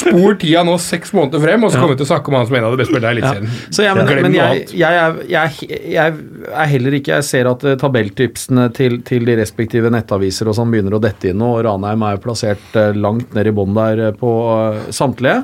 Spor 0.00 0.36
tida 0.42 0.64
nå 0.68 0.74
seks 0.84 1.14
måneder 1.16 1.40
frem, 1.46 1.64
og 1.64 1.72
så 1.72 1.80
kommer 1.80 1.94
vi 1.94 2.00
til 2.02 2.06
å 2.06 2.10
snakke 2.10 2.28
om 2.32 2.36
han 2.36 2.50
som 2.50 2.58
en 2.60 2.66
av 2.68 2.76
de 2.76 2.80
beste 2.82 2.92
spillerne 2.92 3.14
i 3.14 3.22
Eliteserien. 3.22 3.72
Så 3.78 3.86
jeg, 3.86 3.96
men, 3.96 4.12
men 4.26 4.36
jeg, 4.36 4.66
jeg, 4.82 5.00
er, 5.06 5.16
jeg, 5.32 5.70
jeg 5.94 6.18
er 6.52 6.70
heller 6.74 6.98
ikke 7.00 7.16
Jeg 7.16 7.26
ser 7.30 7.48
at 7.54 7.64
eh, 7.72 7.78
tabelltipsene 7.80 8.68
til, 8.76 9.00
til 9.08 9.24
de 9.30 9.38
respektive 9.40 9.92
nettaviser 9.96 10.52
og 10.52 10.58
sånn 10.60 10.76
begynner 10.76 10.98
å 10.98 11.02
dette 11.02 11.32
inn 11.32 11.40
nå, 11.40 11.54
og 11.56 11.64
Ranheim 11.64 12.04
er 12.04 12.18
jo 12.18 12.24
plassert 12.28 12.76
eh, 12.80 12.92
langt 13.00 13.32
ned 13.32 13.48
i 13.48 13.56
bånn 13.56 13.72
der 13.80 14.04
eh, 14.10 14.14
på 14.20 14.34
eh, 14.58 14.84
samtlige. 14.92 15.40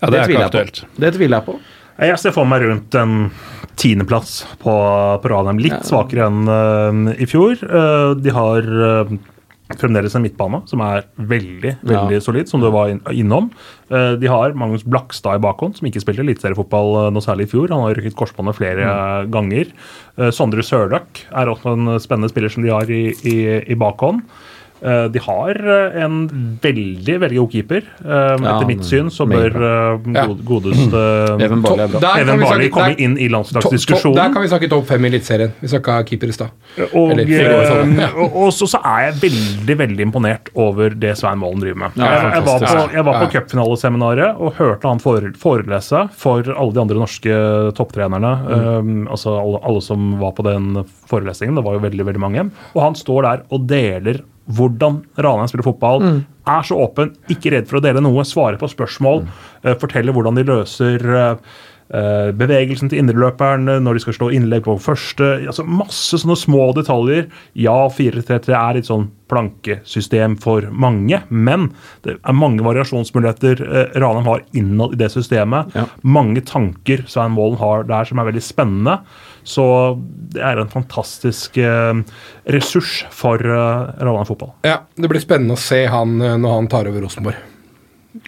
Ja, 0.00 0.08
det 0.14 0.22
er 0.22 0.30
tviler 0.30 0.46
jeg 0.46 0.54
på. 0.54 0.88
Det 1.02 1.14
tviler 1.18 1.40
jeg 1.40 1.48
på. 1.50 1.58
Jeg 2.00 2.20
ser 2.20 2.32
for 2.32 2.48
meg 2.48 2.64
rundt 2.64 2.94
en 2.96 3.16
tiendeplass 3.80 4.44
på, 4.60 4.72
på 5.20 5.32
Ranheim. 5.32 5.60
Litt 5.60 5.84
svakere 5.88 6.28
enn 6.30 6.48
uh, 6.48 7.12
i 7.20 7.28
fjor. 7.28 7.60
Uh, 7.60 8.16
de 8.16 8.32
har 8.32 8.64
uh, 8.64 9.12
fremdeles 9.76 10.16
en 10.16 10.24
midtbane 10.24 10.62
som 10.70 10.82
er 10.82 11.04
veldig 11.16 11.76
veldig 11.86 12.16
Ja. 12.18 12.22
solid, 12.24 12.48
som 12.50 12.62
du 12.62 12.70
var 12.74 12.90
inn, 12.90 12.98
innom. 13.14 13.52
De 13.90 14.26
har 14.26 14.56
Magnus 14.58 14.82
Blakstad 14.82 15.38
i 15.38 15.42
bakhånd, 15.44 15.76
som 15.78 15.86
ikke 15.86 16.02
spilte 16.02 16.24
eliteseriefotball 16.24 17.12
noe 17.14 17.22
særlig 17.22 17.46
i 17.46 17.50
fjor. 17.52 17.70
Han 17.70 17.84
har 17.84 17.94
rykket 17.94 18.16
korsbåndet 18.18 18.58
flere 18.58 18.88
mm. 18.88 19.30
ganger. 19.30 19.70
Sondre 20.34 20.66
Sørløk 20.66 21.22
er 21.30 21.52
også 21.52 21.76
en 21.76 21.92
spennende 22.02 22.32
spiller 22.32 22.50
som 22.50 22.66
de 22.66 22.74
har 22.74 22.90
i, 22.90 23.12
i, 23.22 23.36
i 23.62 23.78
bakhånd. 23.78 24.24
Eh, 24.82 25.06
de 25.12 25.18
har 25.20 25.50
eh, 25.60 26.02
en 26.04 26.22
veldig 26.62 27.16
veldig 27.20 27.38
god 27.42 27.52
keeper. 27.52 27.82
Eh, 28.00 28.18
Ja, 28.40 28.54
etter 28.56 28.66
mitt 28.68 28.84
syn 28.88 29.10
så 29.12 29.26
bør 29.28 29.56
eh, 29.60 30.38
godeste 30.48 31.02
Even 31.44 31.60
Barley 31.62 31.84
Even 32.22 32.70
komme 32.72 32.94
inn 32.98 33.18
i 33.20 33.28
to- 33.28 34.14
Der 34.16 34.32
kan 34.32 34.42
vi 34.42 34.48
snakke 34.48 34.70
topp 34.72 34.86
fem 34.88 35.04
i 35.04 35.10
Eliteserien. 35.12 35.52
Vi 35.60 35.68
snakka 35.68 35.98
keeper 36.08 36.28
i 36.32 36.36
stad. 36.36 36.50
Og, 36.94 38.52
så, 38.56 38.66
så 38.70 38.80
er 38.86 39.10
jeg 39.10 39.18
veldig 39.24 39.76
veldig 39.82 40.06
imponert 40.06 40.50
over 40.58 40.94
det 40.96 41.12
Svein 41.20 41.38
Målen 41.42 41.60
driver 41.62 41.82
med. 41.84 41.98
Ja, 42.00 42.10
jeg, 42.10 42.32
jeg 42.38 42.46
var 42.48 42.64
på, 42.64 42.86
jeg 42.96 43.04
var 43.10 43.20
på 43.24 43.30
cupfinaleseminaret 43.34 44.40
og 44.40 44.54
hørte 44.58 44.88
han 44.90 45.02
fore- 45.02 45.34
forelese 45.40 46.06
for 46.16 46.50
alle 46.54 46.72
de 46.76 46.82
andre 46.84 47.00
norske 47.00 47.38
topptrenerne. 47.78 48.32
Mm. 48.40 48.66
um, 48.80 49.08
altså 49.12 49.36
alle, 49.40 49.60
alle 49.66 49.82
som 49.84 50.10
var 50.20 50.32
på 50.38 50.44
den 50.46 50.84
forelesningen. 51.10 51.56
Det 51.58 51.64
var 51.66 51.76
jo 51.78 51.84
veldig 51.86 52.06
veldig 52.10 52.22
mange. 52.22 52.48
Og 52.74 52.82
han 52.84 52.98
står 52.98 53.26
der 53.28 53.44
og 53.50 53.66
deler 53.70 54.22
hvordan 54.56 55.00
Ranheim 55.18 55.48
spiller 55.50 55.66
fotball. 55.70 56.00
Mm. 56.04 56.20
Er 56.50 56.62
så 56.66 56.78
åpen, 56.82 57.14
ikke 57.30 57.52
redd 57.54 57.68
for 57.70 57.78
å 57.78 57.84
dele 57.84 58.00
noe, 58.02 58.24
svare 58.26 58.58
på 58.58 58.68
spørsmål, 58.72 59.22
Mm. 59.24 59.28
eh, 59.64 59.74
forteller 59.78 60.12
hvordan 60.16 60.34
de 60.40 60.44
løser 60.48 61.04
eh, 61.16 61.36
eh, 61.92 62.30
bevegelsen 62.32 62.88
til 62.88 63.00
indreløperen 63.02 63.64
når 63.82 63.94
de 63.94 64.00
skal 64.04 64.14
slå 64.14 64.28
innlegg 64.34 64.62
på 64.62 64.76
første. 64.78 65.46
altså 65.46 65.64
Masse 65.66 66.18
sånne 66.22 66.36
små 66.38 66.72
detaljer. 66.74 67.28
Ja, 67.58 67.88
4-3-3 67.90 68.54
er 68.54 68.76
et 68.78 68.86
sånn 68.86 69.08
plankesystem 69.30 70.36
for 70.40 70.62
mange, 70.70 71.22
men 71.30 71.72
det 72.04 72.16
er 72.24 72.32
mange 72.36 72.62
variasjonsmuligheter 72.66 73.62
Ranheim 74.00 74.26
har 74.26 74.42
innad 74.54 74.94
i 74.94 75.00
det 75.02 75.10
systemet. 75.12 75.74
Ja. 75.74 75.86
Mange 76.02 76.42
tanker 76.46 77.04
Svein 77.10 77.34
Målen 77.36 77.58
har 77.58 77.84
der 77.84 78.04
som 78.08 78.18
er 78.18 78.30
veldig 78.30 78.42
spennende. 78.42 79.00
Så 79.44 79.64
det 80.34 80.42
er 80.44 80.60
en 80.60 80.68
fantastisk 80.70 81.56
eh, 81.58 82.02
ressurs 82.52 83.00
for 83.14 83.40
eh, 83.40 83.94
Ranheim 84.04 84.28
fotball. 84.28 84.52
Ja, 84.68 84.82
Det 84.96 85.08
blir 85.10 85.22
spennende 85.24 85.56
å 85.56 85.62
se 85.62 85.84
han 85.90 86.20
eh, 86.22 86.36
når 86.38 86.56
han 86.58 86.68
tar 86.70 86.90
over 86.90 87.06
Rosenborg. 87.06 87.40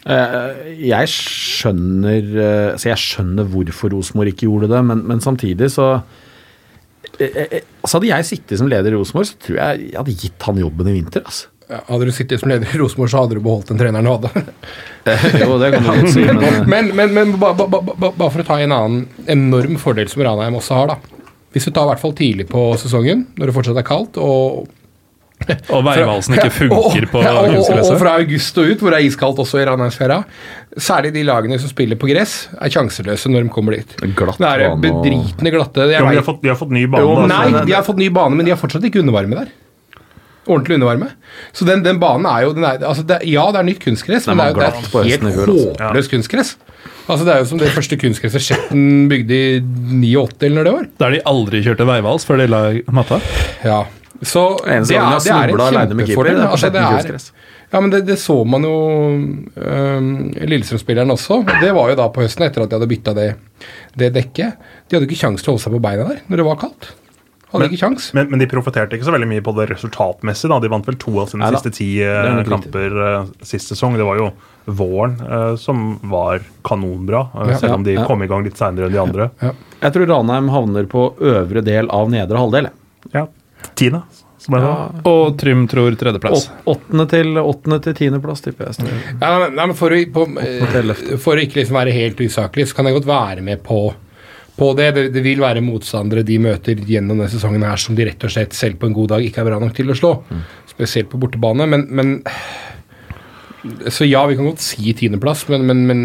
Eh, 0.07 0.75
Jeg 0.89 1.11
skjønner 1.11 2.29
eh, 2.39 2.67
altså 2.75 2.91
jeg 2.93 3.03
skjønner 3.03 3.49
hvorfor 3.51 3.93
Rosenborg 3.97 4.33
ikke 4.35 4.47
gjorde 4.49 4.71
det, 4.73 4.83
men, 4.89 5.03
men 5.11 5.23
samtidig 5.25 5.69
så 5.75 5.89
eh, 7.19 7.27
eh, 7.29 7.57
altså 7.83 7.99
Hadde 7.99 8.13
jeg 8.13 8.29
sittet 8.31 8.61
som 8.63 8.71
leder 8.71 8.95
i 8.95 8.99
Rosenborg, 8.99 9.29
så 9.31 9.41
tror 9.43 9.59
jeg 9.59 9.89
jeg 9.91 9.99
hadde 9.99 10.19
gitt 10.25 10.47
han 10.49 10.63
jobben 10.63 10.91
i 10.93 10.97
vinter. 11.01 11.27
altså. 11.27 11.52
Hadde 11.73 12.09
du 12.09 12.13
sittet 12.13 12.43
som 12.43 12.51
leder 12.51 12.69
i 12.69 12.79
Rosenborg, 12.81 13.11
så 13.13 13.23
hadde 13.23 13.39
du 13.39 13.43
beholdt 13.45 13.73
den 13.73 13.81
treneren 13.81 14.07
du 14.07 14.13
hadde. 14.13 14.45
jo, 15.43 15.57
det 15.63 15.73
kan 15.75 15.87
du 15.87 15.91
godt 15.91 16.13
si, 16.13 16.27
men 16.29 16.45
eh, 16.45 16.61
Men, 16.69 16.93
men, 17.15 17.35
bare 17.41 17.57
ba, 17.57 17.81
ba, 17.81 18.11
ba, 18.11 18.29
for 18.29 18.43
å 18.43 18.47
ta 18.47 18.61
en 18.61 18.75
annen 18.77 19.27
enorm 19.31 19.81
fordel 19.81 20.11
som 20.13 20.25
Ranheim 20.27 20.59
også 20.61 20.83
har, 20.83 20.95
da. 20.95 21.25
Hvis 21.53 21.69
du 21.69 21.73
tar 21.73 21.85
i 21.85 21.93
hvert 21.93 22.01
fall 22.01 22.15
tidlig 22.17 22.49
på 22.53 22.71
sesongen, 22.81 23.27
når 23.37 23.51
det 23.51 23.57
fortsatt 23.59 23.81
er 23.83 23.89
kaldt, 23.89 24.21
og 24.21 24.71
Og 25.43 25.81
veivalsen 25.83 26.37
ikke 26.37 26.53
funker 26.55 27.07
på 27.11 27.23
ja, 27.25 27.33
og, 27.35 27.57
og, 27.75 27.89
fra 27.99 28.13
august 28.21 28.61
og 28.63 28.69
ut, 28.71 28.85
hvor 28.85 28.95
det 28.95 29.01
er 29.01 29.09
iskaldt 29.09 29.41
også 29.43 29.59
i 29.59 29.65
Ranheimsfjæra. 29.67 30.21
Særlig 30.79 31.11
de 31.17 31.25
lagene 31.27 31.59
som 31.59 31.73
spiller 31.73 31.99
på 31.99 32.07
gress, 32.13 32.37
er 32.55 32.71
sjanseløse 32.71 33.33
når 33.33 33.49
de 33.49 33.53
kommer 33.57 33.75
dit. 33.81 33.97
Glatt 34.17 34.39
det 34.39 34.53
er 34.53 34.77
bedritne 34.85 35.53
glatte. 35.57 35.89
Jo, 35.91 36.05
men 36.07 36.15
de, 36.15 36.21
har 36.21 36.29
fått, 36.29 36.41
de 36.45 36.53
har 36.53 36.61
fått 36.61 36.77
ny 36.77 36.87
bane. 36.87 37.03
jo, 37.03 37.19
da, 37.19 37.27
nei, 37.33 37.65
de 37.67 37.75
har 37.75 37.83
fått 37.89 37.99
ny 38.01 38.09
bane, 38.15 38.39
men 38.39 38.47
de 38.47 38.55
har 38.55 38.61
fortsatt 38.61 38.87
ikke 38.87 39.03
undervarme 39.03 39.43
der. 39.43 39.51
Ordentlig 40.47 40.75
undervarme. 40.81 41.13
Så 41.55 41.65
den, 41.69 41.85
den 41.85 42.01
banen 42.03 42.27
er 42.27 42.43
jo 42.49 42.53
den 42.57 42.65
er, 42.67 42.81
altså 42.83 43.05
det, 43.07 43.21
Ja, 43.31 43.45
det 43.55 43.61
er 43.61 43.67
nytt 43.69 43.81
kunstgress, 43.85 44.27
men 44.27 44.41
det 44.41 44.45
er, 44.45 44.51
jo- 44.51 44.59
det 44.59 44.65
er 44.67 44.73
et 44.73 45.11
helt 45.13 45.27
altså. 45.29 45.57
håpløst 45.79 46.11
kunstgress. 46.11 46.57
Altså 47.09 47.25
Det 47.27 47.33
er 47.35 47.39
jo 47.43 47.47
som 47.51 47.59
det 47.61 47.71
første 47.75 47.99
kunstgresset 47.99 48.43
Skjetten 48.43 49.09
bygde 49.11 49.39
i 49.39 49.61
89 49.63 50.43
eller 50.49 50.57
når 50.59 50.65
det 50.69 50.73
var. 50.75 50.89
Der 51.05 51.11
de 51.17 51.21
aldri 51.31 51.63
kjørte 51.63 51.87
veivals 51.87 52.27
før 52.27 52.43
de 52.43 52.49
la 52.51 52.63
matta. 52.95 53.21
Ja, 53.65 53.85
så 54.23 54.43
det 54.63 54.75
er, 54.75 54.83
det 54.87 55.31
er 55.35 55.51
en 55.51 55.97
kjempefordel. 55.99 56.43
Altså, 56.47 56.71
det 56.75 56.83
er, 56.83 57.19
ja, 57.73 57.81
men 57.81 57.91
det, 57.91 58.03
det 58.07 58.19
så 58.21 58.37
man 58.45 58.67
jo 58.67 58.75
øhm, 59.57 60.11
Lillestrøm-spilleren 60.47 61.11
også. 61.15 61.41
Det 61.63 61.71
var 61.75 61.91
jo 61.93 61.97
da 61.99 62.09
på 62.13 62.23
høsten, 62.25 62.45
etter 62.47 62.63
at 62.65 62.71
de 62.71 62.77
hadde 62.79 62.91
bytta 62.91 63.15
det, 63.17 63.29
det 63.99 64.11
dekket. 64.15 64.59
De 64.89 64.97
hadde 64.99 65.09
ikke 65.09 65.23
kjangs 65.25 65.43
til 65.43 65.53
å 65.53 65.57
holde 65.57 65.65
seg 65.65 65.75
på 65.79 65.83
beina 65.87 66.07
der 66.11 66.21
når 66.29 66.43
det 66.43 66.47
var 66.51 66.61
kaldt. 66.63 66.91
Hadde 67.53 67.69
ikke 67.69 67.81
kjangs. 67.83 68.09
Men, 68.17 68.31
men 68.33 68.41
de 68.43 68.49
profiterte 68.51 68.97
ikke 68.97 69.07
så 69.07 69.15
veldig 69.15 69.29
mye 69.31 69.45
på 69.45 69.53
det 69.59 69.69
resultatmessig. 69.75 70.49
da. 70.53 70.59
De 70.63 70.71
vant 70.73 70.89
vel 70.89 70.97
to 71.01 71.15
av 71.21 71.29
sine 71.31 71.45
Neida. 71.45 71.61
siste 71.61 71.75
ti 71.77 71.91
riktig. 72.01 72.49
kamper 72.49 72.97
uh, 72.99 73.31
sist 73.45 73.73
sesong. 73.75 73.99
Det 74.01 74.07
var 74.09 74.21
jo 74.23 74.31
våren 74.79 75.19
uh, 75.21 75.53
som 75.61 75.99
var 76.11 76.43
kanonbra, 76.65 77.27
Ja, 77.35 77.59
selv 77.61 77.81
om 77.81 77.85
de 77.87 77.99
ja. 77.99 78.07
kom 78.09 78.23
i 78.25 78.31
gang 78.31 78.47
litt 78.47 78.57
seinere 78.61 78.89
enn 78.89 78.97
de 78.97 79.03
andre. 79.03 79.31
Jeg 79.83 79.95
tror 79.97 80.09
Ranheim 80.15 80.51
havner 80.55 80.89
på 80.91 81.09
øvre 81.21 81.65
del 81.67 81.91
av 81.93 82.11
nedre 82.13 82.41
halvdel. 82.41 82.71
Ja, 83.13 83.27
Tiende. 83.79 84.03
Og 85.07 85.39
Trym 85.39 85.67
tror 85.71 85.95
tredjeplass. 85.99 86.49
Åttende 86.67 87.07
til 87.11 87.39
åttende 87.39 87.79
til 87.85 87.95
tiendeplass, 87.95 88.43
tipper 88.43 88.71
jeg. 88.73 88.89
Ja, 89.21 89.47
nei, 89.47 89.67
men 89.69 89.75
for, 89.79 89.95
å, 89.95 90.01
på, 90.15 90.25
for 91.23 91.39
å 91.39 91.45
ikke 91.45 91.61
liksom 91.61 91.79
være 91.79 91.95
helt 91.95 92.19
usaklig, 92.23 92.67
så 92.69 92.79
kan 92.79 92.89
jeg 92.91 92.97
godt 92.99 93.07
være 93.07 93.45
med 93.47 93.63
på, 93.67 93.85
på 94.63 94.73
det. 94.79 94.89
det. 94.97 95.07
Det 95.17 95.25
vil 95.25 95.43
være 95.43 95.65
motstandere 95.65 96.25
de 96.27 96.39
møter 96.43 96.79
gjennom 96.79 97.19
denne 97.19 97.31
sesongen 97.33 97.67
her 97.67 97.81
som 97.81 97.99
de 97.99 98.07
rett 98.09 98.27
og 98.27 98.35
slett 98.35 98.57
selv 98.57 98.79
på 98.81 98.89
en 98.89 98.97
god 98.97 99.17
dag 99.17 99.27
ikke 99.27 99.43
er 99.43 99.51
bra 99.51 99.61
nok 99.63 99.75
til 99.77 99.93
å 99.93 99.99
slå. 99.99 100.15
Spesielt 100.71 101.11
på 101.13 101.21
bortebane. 101.21 101.69
Men, 101.69 101.89
men 101.91 102.15
Så 103.95 104.07
ja, 104.09 104.25
vi 104.27 104.35
kan 104.35 104.47
godt 104.49 104.63
si 104.65 104.91
tiendeplass, 104.99 105.45
men, 105.53 105.63
men, 105.69 105.83
men 105.87 106.01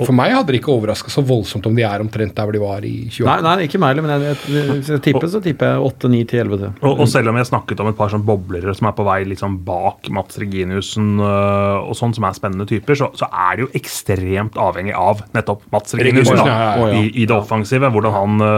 for 0.00 0.14
meg 0.16 0.32
hadde 0.34 0.50
det 0.50 0.58
ikke 0.58 0.72
overraska 0.74 1.12
så 1.12 1.22
voldsomt 1.26 1.68
om 1.70 1.76
de 1.78 1.84
er 1.86 2.02
omtrent 2.02 2.34
der 2.34 2.48
hvor 2.48 2.56
de 2.56 2.62
var 2.62 2.86
i 2.86 2.94
2018. 3.06 3.28
Nei, 3.28 3.36
nei, 3.46 3.68
ikke 3.68 3.80
meg 3.82 3.92
heller, 3.92 4.06
men 4.06 4.26
jeg, 4.26 4.38
jeg, 4.50 4.64
hvis 4.72 4.90
jeg 4.96 5.04
tipper, 5.06 5.30
så 5.30 5.42
tipper 5.44 5.72
jeg 5.72 5.86
åtte, 5.90 6.10
ni, 6.10 6.24
ti, 6.28 6.40
elleve 6.42 6.58
til. 6.64 6.74
Og, 6.82 7.04
og 7.04 7.10
selv 7.12 7.30
om 7.30 7.38
jeg 7.38 7.50
snakket 7.52 7.84
om 7.84 7.92
et 7.92 8.00
par 8.00 8.12
sånn 8.14 8.26
boblere 8.26 8.74
som 8.74 8.90
er 8.90 8.98
på 8.98 9.06
vei 9.06 9.20
liksom 9.30 9.60
bak 9.68 10.10
Mats 10.18 10.42
Reginiussen 10.42 11.14
øh, 11.22 11.86
og 11.86 11.94
sånn, 11.98 12.16
som 12.18 12.26
er 12.26 12.38
spennende 12.38 12.66
typer, 12.68 12.98
så, 12.98 13.12
så 13.18 13.30
er 13.30 13.56
det 13.58 13.68
jo 13.68 13.72
ekstremt 13.78 14.58
avhengig 14.58 14.96
av 14.98 15.22
nettopp 15.38 15.68
Mats 15.74 15.94
Reginiussen 15.98 16.42
da, 16.42 16.50
ja, 16.50 16.60
ja, 16.66 16.86
ja. 16.90 17.02
I, 17.02 17.12
i 17.14 17.28
det 17.30 17.38
offensive. 17.38 17.94
Hvordan 17.94 18.16
han 18.18 18.48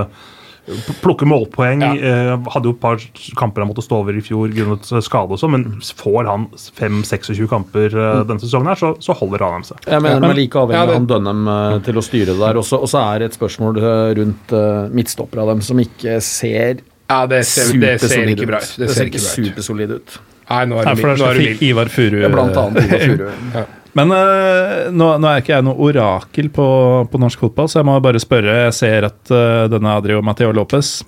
p- 0.67 0.95
plukker 1.02 1.26
målpoeng. 1.31 1.83
Ja. 1.83 1.93
øh, 2.37 2.47
hadde 2.55 2.69
jo 2.71 2.75
et 2.76 2.81
par 2.83 2.97
kamper 3.38 3.62
han 3.64 3.70
måtte 3.70 3.85
stå 3.85 4.01
over 4.03 4.16
i 4.16 4.23
fjor 4.25 4.53
grunnet 4.55 4.87
skade 5.05 5.35
og 5.37 5.40
sånn, 5.40 5.55
men 5.57 5.64
får 5.83 6.29
han 6.31 6.46
5-26 6.57 7.49
kamper 7.51 7.94
øh, 7.96 8.20
denne 8.29 8.40
sesongen, 8.42 8.70
her, 8.73 8.81
så, 8.81 8.92
så 9.03 9.16
holder 9.18 9.44
han 9.46 9.64
seg. 9.66 9.81
Jeg 9.87 10.03
mener 10.05 10.20
de 10.25 10.31
er 10.35 10.38
like 10.42 10.59
avhengig 10.62 10.79
Ja, 10.79 10.83
av 10.85 10.92
det- 10.92 10.99
han 11.01 11.11
Dunham 11.11 11.42
eh, 11.55 11.79
til 11.88 12.01
å 12.01 12.05
styre 12.05 12.33
det 12.35 12.38
der. 12.42 12.61
Også, 12.62 12.81
og 12.85 12.88
så 12.92 13.03
er 13.14 13.18
det 13.25 13.31
et 13.33 13.38
spørsmål 13.40 13.81
eh, 13.83 14.14
rundt 14.20 14.57
midtstoppere 14.94 15.42
av 15.46 15.55
dem 15.55 15.61
som 15.64 15.79
ikke 15.83 16.18
ser 16.25 16.83
Ja, 17.11 17.25
det 17.27 17.44
ser, 17.49 17.73
det 17.81 17.96
ser 18.03 18.29
ikke 18.31 18.46
bra 18.46 18.61
ut. 18.62 18.75
Det, 18.79 18.90
ser 18.94 19.09
ikke 19.11 19.18
supersolid 19.25 19.96
ut. 19.99 20.18
Nei, 20.51 20.64
nå 20.66 20.81
er 20.81 20.88
Nei, 20.88 20.94
du 20.94 21.01
for 21.03 21.12
det 21.14 21.20
Nå 21.23 21.27
er. 21.31 21.61
Ivar 21.62 21.90
Furu 21.94 22.16
Blant 22.31 22.57
annet 22.59 22.87
Ivar 22.87 23.05
Furu. 23.07 23.64
Men 23.98 24.12
uh, 24.14 24.90
nå, 24.94 25.07
nå 25.18 25.26
er 25.31 25.40
ikke 25.42 25.57
jeg 25.57 25.66
noe 25.66 25.74
orakel 25.90 26.50
på, 26.55 26.66
på 27.11 27.20
norsk 27.22 27.40
fotball, 27.42 27.66
så 27.72 27.81
jeg 27.81 27.88
må 27.88 27.96
bare 28.05 28.20
spørre. 28.22 28.59
Jeg 28.68 28.76
ser 28.79 29.09
at 29.11 29.33
uh, 29.35 29.66
denne 29.72 29.96
Adrio 29.98 30.20
Mateo 30.22 30.53
Lopez 30.55 31.00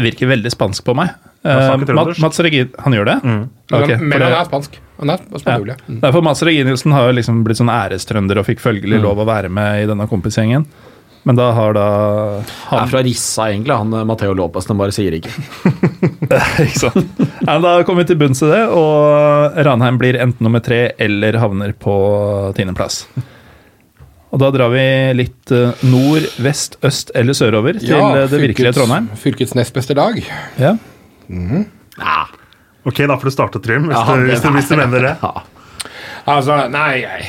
virker 0.00 0.30
veldig 0.30 0.52
spansk 0.54 0.84
på 0.86 0.94
meg. 0.96 1.10
Uh, 1.10 1.24
Eh, 1.46 1.76
Mat- 1.94 2.18
Mats 2.18 2.40
Regin, 2.42 2.72
han 2.82 2.92
gjør 2.96 3.06
det? 3.06 3.14
Men, 3.22 3.42
Okay, 3.70 3.94
han- 3.94 4.08
men 4.08 4.22
han 4.22 4.32
er 4.32 4.44
spansk. 4.48 4.78
Han 4.98 5.10
er 5.12 5.18
spansk 5.18 5.46
ja. 5.46 5.58
Mm. 5.86 6.00
Nei, 6.02 6.20
Mats 6.26 6.42
Reginiussen 6.42 6.92
har 6.92 7.06
jo 7.06 7.12
liksom 7.20 7.44
blitt 7.44 7.58
sånn 7.60 7.70
ærestrønder 7.70 8.38
og 8.40 8.46
fikk 8.48 8.58
følgelig 8.64 8.98
lov 9.02 9.18
å 9.22 9.26
være 9.28 9.48
med 9.50 9.84
i 9.84 9.86
denne 9.86 10.08
kompisgjengen. 10.10 10.64
Men 11.26 11.34
da 11.34 11.48
har 11.56 11.72
da 11.74 11.84
Han 12.70 12.84
er 12.84 12.90
fra 12.92 13.00
Rissa, 13.02 13.48
egentlig, 13.50 13.74
han 13.74 13.92
eh, 13.98 14.04
Matheo 14.06 14.34
Lopez. 14.38 14.68
Den 14.68 14.78
bare 14.78 14.94
sier 14.94 15.16
ikke. 15.18 15.32
Ikke 16.62 16.78
sant? 16.78 17.22
Ja, 17.46 17.56
da 17.62 17.72
kommer 17.86 18.04
vi 18.04 18.12
til 18.12 18.20
bunns 18.20 18.42
i 18.46 18.50
det, 18.52 18.60
og 18.70 19.58
Ranheim 19.66 19.98
blir 19.98 20.18
enten 20.22 20.46
nummer 20.46 20.62
tre 20.62 20.92
eller 21.02 21.38
havner 21.42 21.74
på 21.82 21.96
tiendeplass. 22.54 23.00
Og 24.34 24.40
da 24.42 24.52
drar 24.54 24.70
vi 24.70 24.84
litt 25.18 25.50
eh, 25.54 25.84
nord, 25.90 26.26
vest, 26.46 26.78
øst 26.86 27.10
eller 27.18 27.34
sørover 27.38 27.78
til 27.82 27.90
Ja, 27.94 28.00
eh, 28.22 28.30
det 28.30 28.40
virkelige 28.42 28.70
fylkets- 28.70 28.78
Trondheim. 28.80 29.10
Fylkets 29.22 29.54
nest 29.58 29.74
beste 29.74 29.98
lag. 29.98 30.18
Ja. 30.62 30.76
Ok, 32.86 33.02
da 33.02 33.16
får 33.18 33.24
du 33.30 33.34
starte, 33.34 33.58
Trym, 33.66 33.88
hvis, 33.90 33.98
Ja, 33.98 34.14
du, 34.14 34.22
det- 34.26 34.30
hvis, 34.34 34.42
du, 34.46 34.50
hvis 34.60 34.68
du 34.70 34.76
mener 34.78 35.08
det. 35.10 35.14
Altså, 36.26 36.56
nei, 36.74 37.04
nei. 37.06 37.20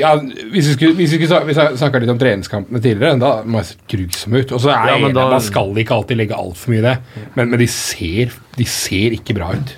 Ja, 0.00 0.14
Hvis 0.16 0.70
vi 0.70 0.74
skulle, 0.78 0.94
hvis 0.96 1.12
vi 1.12 1.26
skulle 1.26 1.44
vi 1.50 1.56
snakka 1.56 2.00
litt 2.00 2.12
om 2.14 2.20
treningskampene 2.20 2.80
tidligere, 2.80 3.18
da 3.20 3.32
må 3.44 3.60
jeg 3.60 3.68
se 3.72 3.76
grusomme 3.92 4.40
ut. 4.42 4.54
Og 4.56 4.62
så 4.64 4.72
er 4.72 4.88
Ja, 4.94 4.96
jeg 5.06 5.14
da- 5.18 5.28
Man 5.34 5.44
skal 5.44 5.74
ikke 5.82 5.94
alltid 5.98 6.16
legge 6.22 6.38
altfor 6.38 6.72
mye 6.72 6.80
i 6.80 6.86
det, 6.88 6.96
men, 7.36 7.50
men 7.52 7.60
de, 7.60 7.68
ser, 7.68 8.32
de 8.56 8.64
ser 8.64 9.12
ikke 9.18 9.36
bra 9.36 9.52
ut. 9.58 9.74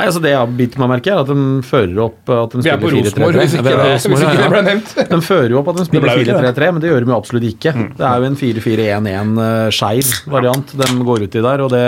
Nei, 0.00 0.06
altså 0.08 0.20
Det 0.24 0.30
jeg 0.32 0.52
bitt 0.56 0.76
meg 0.80 0.88
merke, 0.94 1.12
er 1.12 1.20
at 1.20 1.28
de 1.28 1.42
fører 1.66 1.98
opp 2.06 2.30
at 2.32 2.54
de 2.54 2.62
Vi 2.64 2.70
er 2.72 2.78
på 2.80 2.88
spiller 2.88 3.12
4-3-3. 3.12 3.20
Rosenborg, 3.20 3.40
hvis 3.40 3.56
ikke 3.56 3.64
vi 3.66 3.72
er 3.72 3.76
på 3.76 3.84
det, 3.84 3.90
Rosenborg, 3.92 4.20
hvis 4.20 4.30
ikke 4.30 4.40
det 4.40 4.52
ble 4.54 4.62
nevnt. 4.68 4.92
De 5.10 5.18
fører 5.26 5.52
jo 5.52 5.58
opp 5.60 5.68
at 5.72 5.80
de 5.80 5.84
spiller 5.88 6.04
ble 6.06 6.14
jo 6.14 6.24
ikke 6.24 6.36
det. 6.38 6.52
4-3-3, 6.56 6.70
men 6.70 6.84
det 6.84 6.90
gjør 6.90 7.04
de 7.04 7.12
jo 7.12 7.16
absolutt 7.18 7.46
ikke. 7.50 7.72
Det 7.98 8.06
er 8.10 8.22
jo 8.22 8.28
en 8.30 8.38
4-4-1-1 8.40 9.34
uh, 9.40 9.48
skeiv 9.76 10.12
variant 10.36 10.72
de 10.80 10.88
går 11.10 11.26
ut 11.26 11.36
i 11.36 11.44
der. 11.48 11.64
og 11.66 11.74
det, 11.74 11.82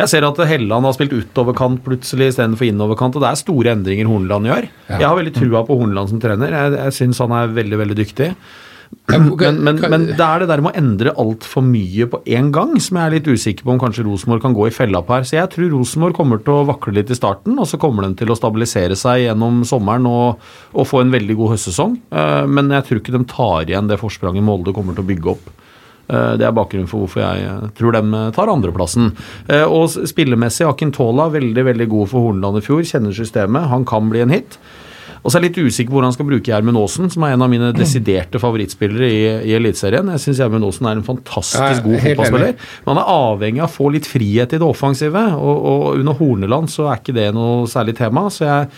Jeg 0.00 0.12
ser 0.14 0.28
at 0.30 0.40
Helland 0.54 0.88
har 0.88 0.96
spilt 0.96 1.16
utoverkant 1.18 1.82
plutselig 1.84 2.30
istedenfor 2.32 2.70
innoverkant, 2.70 3.18
og 3.20 3.26
det 3.26 3.34
er 3.34 3.42
store 3.42 3.76
endringer 3.76 4.08
Horneland 4.08 4.48
gjør. 4.48 4.70
Jeg 4.94 5.04
har 5.04 5.20
veldig 5.20 5.34
trua 5.36 5.66
på 5.68 5.76
Horneland 5.82 6.14
som 6.14 6.24
trener. 6.24 6.56
Jeg, 6.56 6.78
jeg 6.80 6.98
syns 7.02 7.20
han 7.26 7.36
er 7.36 7.52
veldig, 7.60 7.82
veldig 7.84 8.00
dyktig. 8.00 8.32
Men, 9.08 9.56
men, 9.64 9.78
men 9.88 10.02
det 10.12 10.20
er 10.20 10.42
det 10.42 10.46
der 10.50 10.60
med 10.64 10.74
å 10.74 10.78
endre 10.80 11.12
altfor 11.20 11.64
mye 11.64 12.06
på 12.12 12.18
én 12.28 12.50
gang 12.52 12.74
som 12.80 12.98
jeg 12.98 13.08
er 13.08 13.14
litt 13.14 13.28
usikker 13.28 13.64
på 13.64 13.72
om 13.72 13.80
kanskje 13.80 14.04
Rosenborg 14.04 14.42
kan 14.44 14.56
gå 14.56 14.66
i 14.68 14.72
fella 14.74 15.00
på 15.04 15.14
her. 15.16 15.24
Så 15.28 15.38
jeg 15.38 15.48
tror 15.54 15.70
Rosenborg 15.72 16.16
kommer 16.16 16.40
til 16.44 16.52
å 16.58 16.66
vakle 16.68 16.92
litt 16.98 17.12
i 17.12 17.16
starten, 17.16 17.56
og 17.56 17.68
så 17.70 17.80
kommer 17.80 18.04
de 18.04 18.10
til 18.20 18.32
å 18.32 18.36
stabilisere 18.36 18.96
seg 19.00 19.22
gjennom 19.26 19.62
sommeren 19.68 20.08
og, 20.08 20.42
og 20.76 20.88
få 20.88 21.00
en 21.04 21.14
veldig 21.14 21.36
god 21.40 21.54
høstsesong. 21.54 21.94
Eh, 22.12 22.42
Men 22.52 22.68
jeg 22.76 22.84
tror 22.88 23.00
ikke 23.00 23.16
de 23.16 23.22
tar 23.32 23.68
igjen 23.72 23.88
det 23.88 24.00
forspranget 24.00 24.44
Molde 24.44 24.76
kommer 24.76 24.96
til 24.96 25.06
å 25.06 25.08
bygge 25.08 25.32
opp. 25.32 25.48
Eh, 26.08 26.34
Det 26.40 26.48
er 26.48 26.56
bakgrunnen 26.60 26.90
for 26.90 27.04
hvorfor 27.06 27.24
jeg 27.24 27.46
eh, 27.48 27.70
tror 27.80 27.96
de 27.96 28.24
tar 28.36 28.52
andreplassen. 28.52 29.14
Og 29.68 29.88
spillemessig, 30.08 30.68
Akintola 30.68 31.30
veldig 31.32 31.64
veldig 31.72 31.88
god 31.92 32.12
for 32.12 32.28
Horneland 32.28 32.60
i 32.60 32.64
fjor. 32.68 32.84
Kjenner 32.84 33.16
systemet. 33.16 33.72
Han 33.72 33.88
kan 33.88 34.12
bli 34.12 34.24
en 34.24 34.36
hit. 34.36 34.60
Og 35.22 35.30
så 35.30 35.38
er 35.38 35.44
jeg 35.44 35.48
litt 35.48 35.60
usikker 35.68 35.90
på 35.90 35.98
hvordan 35.98 36.12
han 36.12 36.16
skal 36.16 36.28
bruke 36.28 36.52
Gjermund 36.52 36.80
Aasen, 36.80 37.10
som 37.12 37.26
er 37.26 37.34
en 37.34 37.44
av 37.46 37.52
mine 37.52 37.72
desiderte 37.76 38.40
favorittspillere 38.42 39.08
i, 39.08 39.20
i 39.50 39.56
Eliteserien. 39.58 40.12
Jeg 40.14 40.24
syns 40.24 40.42
Gjermund 40.42 40.68
Aasen 40.68 40.90
er 40.90 41.00
en 41.00 41.06
fantastisk 41.06 41.84
god 41.88 42.00
fotballspiller. 42.06 42.56
Men 42.84 42.94
han 42.94 43.02
er 43.02 43.12
avhengig 43.16 43.64
av 43.64 43.70
å 43.70 43.76
få 43.78 43.92
litt 43.94 44.08
frihet 44.08 44.54
i 44.54 44.62
det 44.62 44.68
offensive, 44.68 45.26
og, 45.36 45.68
og 45.72 46.00
under 46.00 46.18
Horneland 46.20 46.72
så 46.72 46.88
er 46.88 47.02
ikke 47.02 47.16
det 47.18 47.30
noe 47.36 47.68
særlig 47.70 47.98
tema. 47.98 48.28
Så 48.32 48.46
jeg 48.48 48.72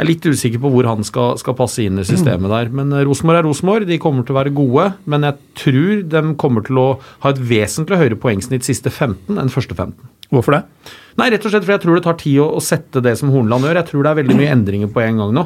jeg 0.00 0.06
er 0.06 0.08
litt 0.14 0.26
usikker 0.32 0.60
på 0.62 0.68
hvor 0.72 0.86
han 0.88 1.04
skal, 1.04 1.34
skal 1.36 1.52
passe 1.58 1.82
inn 1.84 2.00
i 2.00 2.04
systemet 2.08 2.48
der. 2.48 2.70
Men 2.72 2.94
eh, 2.96 3.02
Rosenborg 3.04 3.36
er 3.36 3.44
Rosenborg, 3.44 3.84
de 3.84 3.98
kommer 4.00 4.24
til 4.24 4.32
å 4.32 4.38
være 4.38 4.52
gode. 4.56 4.86
Men 5.12 5.26
jeg 5.28 5.36
tror 5.60 5.98
de 6.14 6.22
kommer 6.40 6.64
til 6.64 6.80
å 6.80 6.86
ha 7.20 7.32
et 7.34 7.42
vesentlig 7.50 7.98
høyere 8.00 8.16
poengsnitt 8.22 8.64
siste 8.64 8.88
15 8.88 9.36
enn 9.36 9.52
første 9.52 9.76
15. 9.76 9.92
Hvorfor 10.32 10.56
det? 10.56 10.62
Nei, 11.20 11.28
rett 11.34 11.44
og 11.44 11.52
slett 11.52 11.66
fordi 11.66 11.76
jeg 11.76 11.84
tror 11.84 11.98
det 11.98 12.04
tar 12.06 12.16
tid 12.22 12.38
å, 12.40 12.48
å 12.56 12.64
sette 12.64 13.02
det 13.04 13.12
som 13.20 13.28
Horneland 13.34 13.68
gjør. 13.68 13.82
Jeg 13.82 13.90
tror 13.90 14.06
det 14.06 14.14
er 14.14 14.20
veldig 14.22 14.38
mye 14.40 14.54
endringer 14.54 14.94
på 14.94 15.04
en 15.04 15.20
gang 15.20 15.36
nå. 15.36 15.44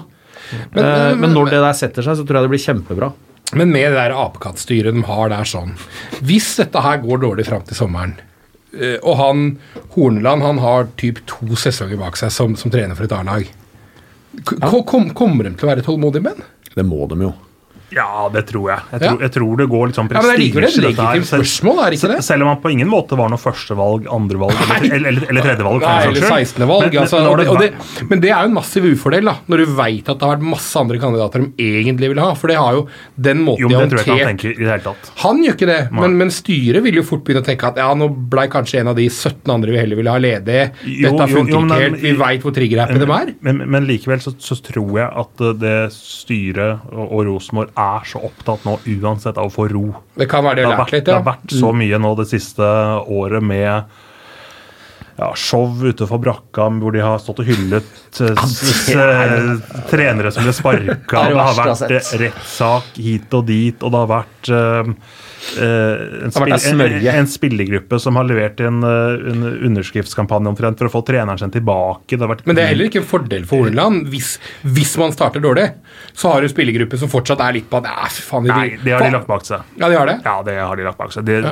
Men, 0.75 0.85
men- 0.85 1.21
men 1.21 1.35
når 1.35 1.51
det 1.51 1.61
der 1.65 1.73
setter 1.79 2.03
seg, 2.03 2.17
så 2.19 2.25
tror 2.27 2.41
jeg 2.41 2.49
det 2.49 2.53
blir 2.55 2.65
kjempebra. 2.67 3.13
Men 3.55 3.71
med 3.71 3.91
det 3.93 3.99
der 4.01 4.15
apekattstyret 4.19 4.95
de 4.97 5.03
har 5.07 5.29
der 5.31 5.45
sånn 5.47 5.75
Hvis 6.25 6.57
dette 6.57 6.81
her 6.83 6.97
går 6.99 7.21
dårlig 7.23 7.45
fram 7.47 7.63
til 7.63 7.77
sommeren, 7.77 8.15
eh, 8.75 8.97
og 9.03 9.17
han 9.21 9.59
Horneland 9.95 10.43
han 10.43 10.59
har 10.59 10.89
typ 10.97 11.21
to 11.27 11.55
sesonger 11.55 11.97
bak 12.01 12.17
seg 12.17 12.33
som, 12.35 12.57
som 12.57 12.71
trener 12.73 12.97
for 12.99 13.05
et 13.05 13.13
A-lag, 13.13 13.47
kommer 14.85 15.45
de 15.47 15.55
til 15.55 15.69
å 15.69 15.71
være 15.71 15.85
tålmodige 15.87 16.23
med 16.25 16.35
han? 16.39 16.49
Det 16.75 16.85
må 16.89 17.07
de 17.09 17.21
jo. 17.23 17.33
Ja, 17.93 18.29
det 18.33 18.47
tror 18.49 18.71
jeg. 18.73 18.81
Jeg 18.93 19.01
Ja. 19.03 19.09
tror, 19.11 19.21
jeg 19.21 19.33
tror 19.33 19.57
det 19.61 19.67
går 19.69 19.87
litt 19.87 19.97
sånn 19.97 20.09
Ja, 20.11 20.21
men 20.23 20.31
det 20.31 20.35
er 20.35 20.43
likevel 20.43 20.65
et 20.65 20.77
legitimt 20.85 21.27
spørsmål, 21.29 21.79
er 21.85 21.91
det 21.91 21.99
ikke 22.01 22.11
det? 22.17 22.25
Selv 22.25 22.43
om 22.43 22.49
han 22.49 22.57
på 22.63 22.71
ingen 22.73 22.89
måte 22.89 23.17
var 23.17 23.29
noe 23.29 23.39
førstevalg, 23.39 24.07
andrevalg 24.11 24.55
eller, 24.55 24.95
eller, 25.07 25.27
eller, 25.31 25.43
tredjevalg. 25.43 25.81
Nei, 25.85 26.03
eller 26.09 26.27
16. 26.29 26.67
valg. 26.67 26.89
Men- 26.93 27.03
altså, 27.05 27.21
det, 27.37 27.47
det 27.47 27.71
det, 27.75 28.09
men 28.11 28.21
det 28.21 28.31
er 28.31 28.41
jo 28.43 28.49
en 28.49 28.55
massiv 28.55 28.85
ufordel, 28.89 29.25
da, 29.25 29.37
når 29.49 29.57
du 29.59 29.67
veit 29.77 30.09
at 30.09 30.19
det 30.19 30.27
har 30.27 30.37
vært 30.37 30.49
masse 30.55 30.77
andre 30.81 30.99
kandidater 30.99 31.45
de 31.45 31.53
egentlig 31.85 32.09
vil 32.15 32.19
ha. 32.25 32.35
For 32.35 32.49
det 32.49 32.57
har 32.57 32.73
jo 32.73 32.89
den 33.21 33.45
måten 33.45 33.61
Jo, 33.61 33.69
de 33.69 33.75
har 33.75 33.87
tror 33.87 34.05
jeg 34.05 34.19
han 34.27 34.37
tenker 34.37 34.51
i 34.51 34.65
det 34.65 34.71
hele 34.73 34.81
tatt. 34.89 35.11
Han 35.23 35.45
gjør 35.45 35.55
ikke 35.55 35.67
det, 35.71 35.93
men, 35.93 36.17
men 36.19 36.29
styret 36.31 36.83
vil 36.83 36.95
jo 36.95 37.03
fort 37.07 37.23
begynne 37.25 37.45
å 37.45 37.47
tenke 37.47 37.69
at 37.69 37.77
ja, 37.77 37.93
nå 37.95 38.09
blei 38.09 38.49
kanskje 38.49 38.81
en 38.81 38.89
av 38.89 38.97
de 38.97 39.07
17 39.09 39.53
andre 39.55 39.71
vi 39.71 39.79
heller 39.79 39.97
ville 40.01 40.11
ha 40.11 40.19
ledig. 40.19 40.73
Dette 40.83 41.19
har 41.21 41.29
funker 41.29 41.53
jo, 41.53 41.61
men- 41.61 41.71
ikke 41.71 41.83
helt. 41.91 42.01
Vi 42.03 42.13
veit 42.25 42.43
hvor 42.43 42.53
triggerhappy 42.59 42.99
de 42.99 43.11
er. 43.21 43.35
Men, 43.41 43.63
men 43.71 43.87
likevel 43.87 44.19
så, 44.25 44.35
så 44.41 44.57
tror 44.61 44.97
jeg 44.99 45.11
at 45.25 45.45
det 45.61 45.77
styret 45.93 46.81
og, 46.93 47.13
og 47.13 47.27
Rosenborg 47.29 47.71
er 47.77 47.84
så 48.09 48.21
opptatt 48.29 48.65
nå 48.69 48.79
uansett 48.97 49.39
av 49.41 49.51
å 49.51 49.55
få 49.55 49.69
ro. 49.73 49.85
Det 50.19 50.27
kan 50.31 50.45
være 50.47 50.63
det 50.63 50.65
Det 50.67 50.71
har 50.73 50.81
vært, 50.83 50.93
litt, 50.97 51.07
ja. 51.07 51.13
det 51.13 51.21
har 51.21 51.29
vært 51.33 51.55
så 51.61 51.71
mye 51.77 52.01
nå 52.05 52.15
det 52.21 52.27
siste 52.33 52.69
året 53.21 53.43
med 53.45 54.01
ja, 55.17 55.29
show 55.39 55.71
utenfor 55.87 56.19
brakka 56.19 56.67
hvor 56.81 56.95
de 56.97 57.03
har 57.05 57.21
stått 57.23 57.45
og 57.45 57.47
hyllet 57.47 58.21
eh, 58.25 58.41
s- 58.43 58.89
trenere 59.91 60.33
som 60.35 60.43
ble 60.47 60.55
sparka. 60.61 61.21
Det 61.29 61.37
er 61.37 61.39
har 61.39 61.61
vært 61.61 61.85
eh, 61.91 62.11
rettssak 62.25 62.97
hit 62.99 63.37
og 63.39 63.47
dit, 63.47 63.79
og 63.87 63.95
det 63.95 64.01
har 64.03 64.11
vært 64.11 64.51
eh, 64.51 64.81
eh, 64.83 65.23
en, 65.59 66.31
har 66.35 66.59
spill- 66.59 66.97
en, 67.09 67.15
en 67.21 67.27
spillergruppe 67.31 67.99
som 68.03 68.17
har 68.17 68.25
levert 68.29 68.61
en, 68.65 68.81
eh, 68.83 69.31
en 69.33 69.43
underskriftskampanje 69.71 70.49
omtrent 70.53 70.79
for 70.81 70.89
å 70.91 70.93
få 70.95 71.03
treneren 71.07 71.39
sin 71.39 71.53
tilbake. 71.55 72.19
Det 72.19 72.29
Men 72.47 72.57
det 72.57 72.65
er 72.65 72.71
heller 72.73 72.91
ikke 72.91 73.03
en 73.03 73.09
fordel 73.11 73.45
for 73.49 73.65
Horneland. 73.65 74.07
Hvis, 74.13 74.39
hvis 74.63 74.97
man 75.01 75.13
starter 75.13 75.41
dårlig, 75.45 75.69
så 76.15 76.33
har 76.33 76.41
du 76.45 76.49
spillergruppe 76.49 76.99
som 76.99 77.09
fortsatt 77.13 77.41
er 77.45 77.53
litt 77.59 77.69
på 77.71 77.81
at 77.83 77.91
"Æ, 77.91 78.09
fy 78.11 78.23
faen, 78.23 78.47
Nei, 78.51 78.79
det 78.83 78.93
har 78.97 79.05
de 79.07 79.11
lagt 79.19 79.27
bak 79.31 79.45
seg. 79.45 79.63
Ja, 79.79 79.89
de 79.89 79.97
har 79.97 80.07
det. 80.07 80.19
Ja, 80.25 80.43
det 80.43 80.57
har 80.61 80.77
de 80.77 80.83
lagt 80.89 80.99
bak 80.99 81.13
seg. 81.13 81.25
Det, 81.25 81.43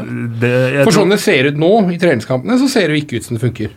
det, 0.40 0.52
jeg 0.78 0.84
For 0.88 0.92
sånn 0.92 1.10
det 1.10 1.20
ser 1.20 1.50
ut 1.52 1.56
nå 1.58 1.72
i 1.92 1.98
treningskampene, 1.98 2.58
så 2.58 2.68
ser 2.68 2.88
det 2.88 3.02
ikke 3.04 3.16
ut 3.20 3.24
som 3.24 3.36
det 3.36 3.42
funker. 3.44 3.70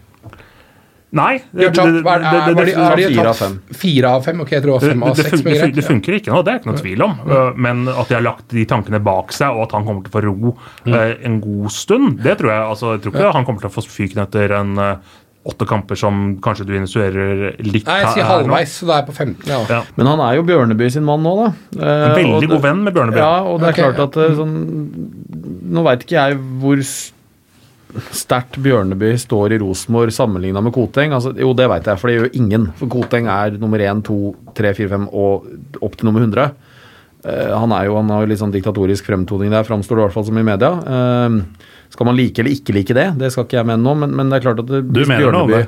Nei. 1.16 1.34
De 1.56 1.64
har 1.68 1.74
tapt, 1.76 2.00
hva 2.04 2.16
er, 2.18 2.26
er, 2.28 2.38
er, 2.38 2.50
er, 2.52 2.70
de 2.70 2.76
har 2.76 3.00
fire 3.00 3.28
av 3.32 3.40
fem. 3.40 3.58
Fire 3.84 4.14
av 4.18 4.26
fem? 4.26 4.42
Ok, 4.44 4.54
jeg 4.58 4.66
tror 4.66 4.80
det 4.84 4.92
fem 4.92 5.04
av 5.08 5.20
seks. 5.20 5.44
det, 5.46 5.72
det 5.78 5.86
funker 5.88 6.18
ikke 6.20 6.34
nå, 6.34 6.42
det 6.44 6.54
er 6.54 6.62
ikke 6.62 6.72
noe 6.74 6.82
tvil 6.82 7.06
om. 7.08 7.18
Uh, 7.24 7.52
Men 7.68 7.86
at 7.92 8.12
de 8.12 8.18
har 8.18 8.26
lagt 8.26 8.50
de 8.52 8.66
tankene 8.70 9.00
bak 9.04 9.32
seg, 9.36 9.56
og 9.56 9.68
at 9.70 9.78
han 9.78 9.88
kommer 9.88 10.04
til 10.04 10.12
å 10.12 10.18
få 10.18 10.26
ro 10.28 10.56
uh, 10.56 10.98
en 11.26 11.38
god 11.44 11.70
stund, 11.72 12.18
det 12.26 12.40
tror 12.42 12.52
jeg. 12.52 12.66
Altså, 12.76 12.96
jeg 12.98 13.06
tror 13.06 13.16
ikke 13.16 13.38
han 13.40 13.48
kommer 13.48 13.64
til 13.64 13.72
å 13.72 13.76
få 13.78 13.86
fyken 13.88 14.26
etter 14.26 14.58
en 14.60 14.76
uh, 14.82 15.16
åtte 15.46 15.66
kamper 15.70 15.98
som 16.00 16.22
kanskje 16.42 16.66
du 16.66 16.74
insinuerer 16.78 17.56
litt 17.62 17.86
Nei, 17.86 18.00
jeg 18.02 18.14
sier 18.16 18.26
halvveis, 18.28 18.72
så 18.80 18.88
da 18.90 18.96
er 18.96 19.04
jeg 19.04 19.10
på 19.12 19.16
15. 19.16 19.50
Ja. 19.52 19.60
Ja. 19.70 19.82
Men 19.98 20.10
han 20.10 20.24
er 20.26 20.40
jo 20.40 20.46
Bjørneby 20.48 20.88
sin 20.94 21.06
mann 21.06 21.22
nå, 21.26 21.36
da. 21.44 21.50
Eh, 21.78 22.06
En 22.10 22.16
veldig 22.18 22.40
det- 22.42 22.50
god 22.56 22.64
venn 22.66 22.84
med 22.84 22.96
Bjørneby. 22.98 23.20
Ja, 23.22 23.34
og 23.46 23.60
det 23.62 23.70
er 23.70 23.76
okay. 23.76 23.92
klart 23.94 24.02
at 24.10 24.18
eh, 24.24 24.34
sånn 24.40 24.56
Nå 25.76 25.84
veit 25.86 26.06
ikke 26.06 26.18
jeg 26.18 26.40
hvor 26.62 26.82
s- 26.82 27.12
sterkt 28.16 28.60
Bjørneby 28.64 29.14
står 29.22 29.56
i 29.56 29.60
Rosenborg 29.62 30.14
sammenligna 30.14 30.62
med 30.64 30.74
Koteng. 30.76 31.16
Altså, 31.16 31.34
jo, 31.40 31.54
det 31.58 31.68
veit 31.72 31.88
jeg, 31.90 32.02
for 32.02 32.12
det 32.12 32.18
gjør 32.18 32.40
ingen. 32.40 32.70
For 32.80 32.92
Koteng 32.92 33.30
er 33.32 33.58
nummer 33.62 33.82
én, 33.84 34.04
to, 34.06 34.36
tre, 34.58 34.74
fire, 34.78 34.92
fem 34.96 35.08
og 35.12 35.48
opp 35.84 35.98
til 35.98 36.10
nummer 36.10 36.26
100. 36.26 36.56
Uh, 37.26 37.54
han, 37.58 37.72
er 37.74 37.88
jo, 37.88 37.96
han 37.98 38.12
har 38.14 38.24
jo 38.24 38.30
litt 38.30 38.42
sånn 38.42 38.54
diktatorisk 38.54 39.08
fremtoning 39.08 39.54
der, 39.54 39.66
framstår 39.66 39.98
det 39.98 40.04
i 40.04 40.06
hvert 40.08 40.18
fall 40.18 40.28
som 40.28 40.38
i 40.42 40.46
media. 40.46 40.72
Eh, 40.86 41.72
skal 41.96 42.10
man 42.10 42.18
like 42.20 42.42
eller 42.44 42.52
ikke 42.54 42.76
like 42.76 42.94
det? 42.98 43.06
Det 43.22 43.32
skal 43.34 43.46
ikke 43.48 43.58
jeg 43.62 43.68
mene 43.72 43.82
nå, 43.86 43.94
men, 44.04 44.12
men 44.20 44.30
det 44.34 44.38
er 44.42 44.44
klart 44.46 44.60
at 44.62 44.68
det, 44.70 44.82
Du 44.86 45.00
mener 45.08 45.24
Bjørneby, 45.24 45.32
noe 45.32 45.46
om 45.48 45.54
det? 45.56 45.62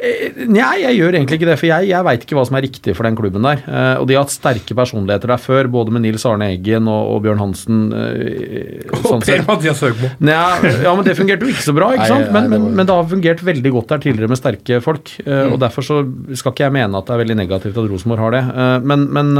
Eh, 0.00 0.44
Nei, 0.56 0.72
jeg 0.82 0.96
gjør 0.98 1.16
egentlig 1.20 1.38
ikke 1.40 1.48
det, 1.50 1.58
for 1.60 1.68
jeg, 1.70 1.88
jeg 1.90 2.06
veit 2.08 2.24
ikke 2.26 2.36
hva 2.38 2.44
som 2.48 2.56
er 2.58 2.64
riktig 2.66 2.94
for 2.96 3.06
den 3.08 3.16
klubben 3.18 3.44
der. 3.46 3.62
Eh, 3.68 3.94
og 4.00 4.08
de 4.08 4.16
har 4.16 4.24
hatt 4.24 4.32
sterke 4.34 4.76
personligheter 4.78 5.30
der 5.34 5.42
før, 5.42 5.68
både 5.72 5.92
med 5.94 6.04
Nils 6.06 6.24
Arne 6.28 6.48
Eggen 6.54 6.88
og, 6.90 7.12
og 7.14 7.22
Bjørn 7.26 7.42
Hansen. 7.44 7.82
Eh, 7.92 8.88
Og 8.96 9.04
sånn 9.12 9.24
Per. 9.26 9.44
Mathias 9.46 9.82
Høgmo. 9.84 10.10
Ja, 10.26 10.94
men 10.96 11.04
det 11.06 11.16
fungerte 11.18 11.46
jo 11.46 11.52
ikke 11.54 11.66
så 11.68 11.76
bra, 11.76 11.92
ikke 11.96 12.08
sant? 12.10 12.30
nei, 12.30 12.34
Men, 12.40 12.48
det 12.48 12.50
men, 12.56 12.66
var- 12.66 12.76
men 12.80 12.90
det 12.90 12.96
har 12.98 13.10
fungert 13.12 13.44
veldig 13.52 13.74
godt 13.76 13.92
der 13.94 14.04
tidligere 14.08 14.32
med 14.32 14.40
sterke 14.40 14.80
folk. 14.84 15.12
eh, 15.26 15.46
Og 15.52 15.58
derfor 15.62 15.84
så 15.86 16.00
skal 16.36 16.54
ikke 16.56 16.66
jeg 16.68 16.76
mene 16.80 16.98
at 16.98 17.06
det 17.10 17.16
er 17.16 17.22
veldig 17.24 17.38
negativt 17.44 17.76
at 17.76 17.90
Rosenborg 17.92 18.24
har 18.26 18.36
det. 18.38 18.44
Men, 18.86 19.06
men, 19.12 19.34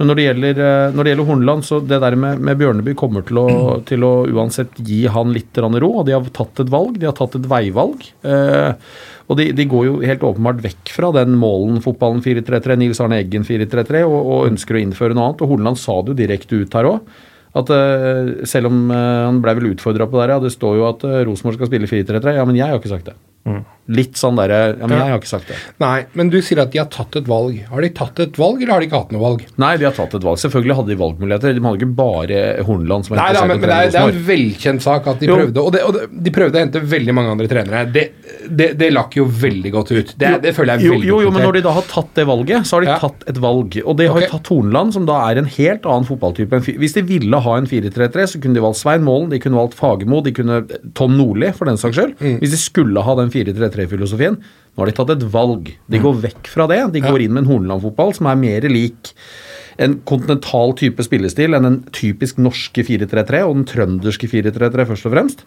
men 0.00 0.08
når 0.08 0.16
det 0.16 0.24
gjelder, 0.26 0.60
når 0.96 1.04
det 1.06 1.12
gjelder 1.12 1.28
Horneland, 1.28 1.64
så 1.66 1.78
det 1.84 1.98
der 2.02 2.14
med, 2.16 2.40
med 2.46 2.58
Bjørneby 2.60 2.94
kommer 2.98 3.24
til 3.28 3.40
å, 3.42 3.46
til 3.88 4.04
å 4.06 4.12
uansett 4.32 4.78
gi 4.86 5.02
han 5.12 5.29
litt 5.34 5.50
grann 5.56 5.76
ro. 5.82 5.92
Og 6.00 6.06
de 6.08 6.14
har 6.16 6.28
tatt 6.36 6.62
et 6.62 6.72
valg, 6.72 6.98
de 7.00 7.08
har 7.08 7.16
tatt 7.16 7.36
et 7.38 7.48
veivalg. 7.50 8.04
Eh, 8.26 8.92
og 9.30 9.38
de, 9.38 9.50
de 9.56 9.66
går 9.70 9.86
jo 9.86 9.96
helt 10.02 10.26
åpenbart 10.26 10.62
vekk 10.64 10.92
fra 10.94 11.12
den 11.14 11.36
målen 11.40 11.80
fotballen 11.84 12.22
4-3-3, 12.24 12.78
Nils 12.80 13.02
Arne 13.02 13.20
Eggen 13.22 13.46
4-3-3, 13.46 14.04
og, 14.08 14.18
og 14.20 14.46
ønsker 14.50 14.78
å 14.78 14.84
innføre 14.84 15.16
noe 15.16 15.30
annet. 15.30 15.44
Og 15.44 15.54
Horneland 15.54 15.80
sa 15.80 16.00
det 16.00 16.14
jo 16.14 16.20
direkte 16.22 16.62
ut 16.62 16.78
her 16.78 16.90
òg. 16.90 17.18
At 17.60 17.72
eh, 17.74 18.46
selv 18.46 18.70
om 18.70 18.84
eh, 18.94 19.24
han 19.26 19.42
ble 19.42 19.56
vel 19.58 19.72
utfordra 19.72 20.06
på 20.10 20.18
det 20.18 20.26
her, 20.26 20.36
ja, 20.36 20.44
det 20.44 20.54
står 20.54 20.78
jo 20.78 20.88
at 20.92 21.10
Rosenborg 21.28 21.60
skal 21.60 21.72
spille 21.72 21.90
4-3-3. 21.90 22.38
Ja, 22.38 22.46
men 22.48 22.58
jeg 22.58 22.70
har 22.70 22.82
ikke 22.82 22.94
sagt 22.94 23.10
det. 23.10 23.18
Litt 23.90 24.14
sånn 24.14 24.36
derre 24.38 24.76
Ja, 24.78 24.86
men 24.86 24.92
Ja. 24.94 25.04
jeg 25.06 25.10
har 25.10 25.18
ikke 25.18 25.26
sagt 25.32 25.48
det. 25.48 25.56
Nei, 25.82 26.04
men 26.14 26.28
du 26.30 26.36
sier 26.40 26.60
at 26.62 26.70
de 26.70 26.78
har 26.78 26.86
tatt 26.86 27.16
et 27.16 27.26
valg. 27.26 27.56
Har 27.66 27.80
de 27.80 27.88
tatt 27.90 28.20
et 28.20 28.36
valg, 28.38 28.60
eller 28.62 28.74
har 28.74 28.80
de 28.80 28.86
ikke 28.86 29.00
hatt 29.00 29.10
noe 29.10 29.20
valg? 29.20 29.40
Nei, 29.58 29.76
de 29.78 29.84
har 29.88 29.92
tatt 29.96 30.14
et 30.14 30.22
valg. 30.22 30.38
Selvfølgelig 30.38 30.76
hadde 30.78 30.92
de 30.92 30.96
valgmuligheter. 31.00 31.54
De 31.56 31.60
hadde 31.64 31.80
ikke 31.80 31.96
bare 31.98 32.38
Horneland 32.68 33.04
som 33.08 33.16
var 33.16 33.24
Nei 33.24 33.32
da, 33.34 33.40
interessert 33.40 33.44
i 33.44 33.48
men, 33.48 33.56
å 33.56 33.60
men 33.60 33.66
det, 33.66 33.78
er, 33.80 33.90
det 33.90 33.98
er 33.98 34.14
en 34.14 34.26
velkjent 34.28 34.82
sak 34.84 35.08
at 35.10 35.18
de 35.18 35.26
Jo. 35.26 35.36
prøvde 35.40 35.64
og, 35.64 35.72
det, 35.74 35.82
og 35.82 36.22
de 36.22 36.30
prøvde 36.30 36.54
å 36.54 36.62
hente 36.62 36.80
veldig 36.92 37.14
mange 37.18 37.30
andre 37.34 37.48
trenere. 37.50 37.82
Det, 37.90 38.04
det, 38.46 38.68
det 38.78 38.92
lakk 38.94 39.16
jo 39.18 39.24
veldig 39.26 39.72
godt 39.74 39.90
ut. 39.90 40.14
Det, 40.20 40.30
det 40.44 40.54
føler 40.54 40.76
jeg 40.76 40.78
er 40.78 40.86
Jo, 40.86 40.92
veldig 40.94 41.10
jo, 41.10 41.20
jo, 41.26 41.30
men 41.34 41.42
når 41.48 41.52
de 41.58 41.64
da 41.66 41.72
har 41.80 41.88
tatt 41.90 42.14
det 42.14 42.26
valget, 42.30 42.66
så 42.70 42.76
har 42.78 42.86
de 42.86 42.90
Ja. 42.92 42.98
tatt 43.02 43.26
et 43.26 43.38
valg. 43.42 43.74
Og 43.84 43.96
det 43.98 44.06
har 44.06 44.22
okay. 44.22 44.28
tatt 44.30 44.46
Horneland, 44.54 44.92
som 44.94 45.06
da 45.10 45.18
er 45.32 45.38
en 45.42 45.50
helt 45.50 45.82
annen 45.82 46.06
fotballtype. 46.06 46.62
Hvis 46.78 46.94
de 46.94 47.02
ville 47.02 47.42
ha 47.42 47.56
en 47.58 47.66
4-3-3, 47.66 48.28
så 48.36 48.38
kunne 48.40 48.54
de 48.54 48.60
valgt 48.62 48.78
Svein 48.78 49.02
Målen, 49.02 49.30
de 49.30 49.40
kunne 49.42 49.58
valgt 49.58 49.74
Fagermo, 49.74 50.22
de 50.22 50.30
kunne 50.30 50.62
Tom 50.94 51.16
Nordli, 51.18 51.50
for 51.58 51.64
den 51.66 51.76
saks 51.76 51.96
skyld. 51.98 52.14
Mm. 52.20 52.38
Hvis 52.38 52.54
de 52.54 52.56
skulle 52.62 53.02
ha 53.02 53.14
den 53.18 53.29
4-3-3-filosofien. 53.34 54.36
Nå 54.40 54.82
har 54.82 54.90
de 54.90 54.96
tatt 54.96 55.12
et 55.16 55.24
valg. 55.32 55.70
De 55.90 55.98
går 56.02 56.20
vekk 56.26 56.50
fra 56.52 56.66
det. 56.70 56.80
De 56.94 57.00
går 57.04 57.24
inn 57.24 57.32
med 57.36 57.44
en 57.44 57.50
Horneland-fotball 57.52 58.12
som 58.16 58.28
er 58.30 58.38
mer 58.40 58.66
lik 58.70 59.12
en 59.80 59.94
kontinental 60.04 60.74
type 60.76 61.00
spillestil 61.06 61.54
enn 61.56 61.64
den 61.64 61.78
typisk 61.96 62.36
norske 62.42 62.82
4-3-3 62.84 63.42
og 63.46 63.54
den 63.56 63.66
trønderske 63.70 64.28
4-3-3 64.28 64.86
først 64.90 65.06
og 65.08 65.14
fremst. 65.14 65.44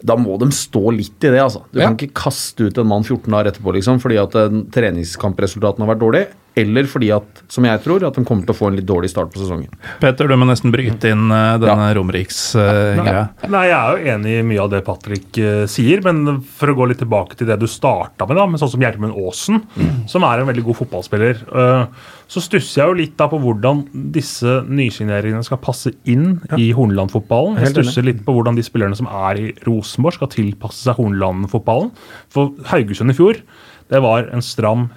Da 0.00 0.14
må 0.16 0.36
de 0.38 0.46
stå 0.54 0.92
litt 0.94 1.24
i 1.26 1.32
det, 1.34 1.40
altså. 1.42 1.64
Du 1.74 1.80
Ja. 1.80 1.88
kan 1.88 1.96
ikke 1.98 2.14
kaste 2.14 2.68
ut 2.70 2.78
en 2.78 2.86
mann 2.86 3.02
14 3.02 3.26
dager 3.34 3.50
etterpå 3.50 3.74
liksom, 3.74 3.98
fordi 4.00 4.16
at 4.22 4.34
eh, 4.38 4.48
treningskampresultatene 4.70 5.84
har 5.84 5.94
vært 5.94 6.04
dårlige, 6.04 6.28
eller 6.58 6.88
fordi 6.90 7.12
at, 7.14 7.44
som 7.52 7.66
jeg 7.68 7.82
tror, 7.84 8.04
at 8.08 8.18
de 8.18 8.24
kommer 8.26 8.46
til 8.48 8.56
å 8.56 8.58
få 8.58 8.72
en 8.72 8.78
litt 8.78 8.88
dårlig 8.88 9.12
start 9.12 9.32
på 9.34 9.42
sesongen. 9.42 9.70
Petter, 10.02 10.28
du 10.28 10.36
må 10.38 10.48
nesten 10.48 10.74
bryte 10.74 11.12
inn 11.14 11.28
denne 11.28 11.78
denne 11.78 11.88
Romeriks-greia. 11.96 13.24
Nei, 13.50 13.64
Jeg 13.68 13.76
er 13.78 13.90
jo 13.90 14.12
enig 14.14 14.34
i 14.38 14.44
mye 14.46 14.62
av 14.64 14.70
det 14.72 14.82
Patrick 14.86 15.40
uh, 15.40 15.64
sier, 15.70 16.02
men 16.04 16.40
for 16.58 16.72
å 16.72 16.76
gå 16.78 16.88
litt 16.90 17.02
tilbake 17.02 17.38
til 17.38 17.48
det 17.50 17.58
du 17.60 17.66
starta 17.70 18.26
med, 18.28 18.38
da, 18.38 18.46
med 18.50 18.62
sånn 18.62 18.72
som 18.74 18.84
Gjermund 18.84 19.16
Aasen, 19.18 19.62
som 20.10 20.26
er 20.28 20.42
en 20.42 20.50
veldig 20.50 20.64
god 20.68 20.80
fotballspiller, 20.82 21.44
uh, 21.52 22.14
så 22.28 22.42
stusser 22.44 22.82
jeg 22.82 22.90
jo 22.90 22.98
litt 22.98 23.16
da 23.20 23.28
på 23.30 23.40
hvordan 23.40 23.86
disse 24.14 24.58
nysigneringene 24.68 25.46
skal 25.46 25.60
passe 25.64 25.94
inn 26.08 26.42
i 26.58 26.70
Horneland-fotballen. 26.76 27.56
Jeg 27.62 27.72
stusser 27.76 28.04
litt 28.04 28.20
på 28.26 28.34
hvordan 28.36 28.58
de 28.58 28.64
spillerne 28.66 28.98
som 28.98 29.08
er 29.08 29.40
i 29.40 29.48
Rosenborg, 29.64 30.18
skal 30.18 30.32
tilpasse 30.34 30.84
seg 30.84 31.00
Horneland-fotballen. 31.00 31.94
For 32.32 32.52
Haugesund 32.68 33.14
i 33.14 33.16
fjor, 33.16 33.40
det 33.88 34.02
var 34.04 34.28
en 34.34 34.44
stram 34.44 34.90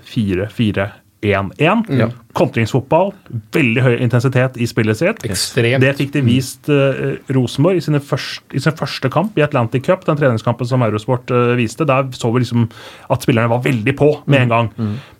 4-4-1-1. 1.21 2.13
Kontringsfotball, 2.33 3.11
veldig 3.53 3.83
høy 3.83 3.95
intensitet 4.01 4.57
i 4.61 4.67
spillet 4.69 4.97
sitt. 4.97 5.23
Ekstremt. 5.27 5.83
Det 5.83 5.93
fikk 5.99 6.13
de 6.15 6.23
vist 6.25 6.69
uh, 6.71 7.17
Rosenborg 7.33 7.77
i, 7.77 7.83
i 7.83 8.61
sin 8.63 8.77
første 8.77 9.11
kamp 9.11 9.37
i 9.37 9.45
Atlantic 9.45 9.85
Cup, 9.87 10.05
den 10.07 10.19
treningskampen 10.19 10.69
som 10.69 10.83
Eurosport 10.85 11.31
uh, 11.33 11.53
viste. 11.59 11.87
Der 11.89 12.09
så 12.15 12.31
vi 12.31 12.43
liksom 12.45 12.69
at 13.11 13.25
spillerne 13.27 13.51
var 13.51 13.63
veldig 13.65 13.95
på 13.99 14.13
med 14.25 14.45
en 14.45 14.53
gang. 14.55 14.71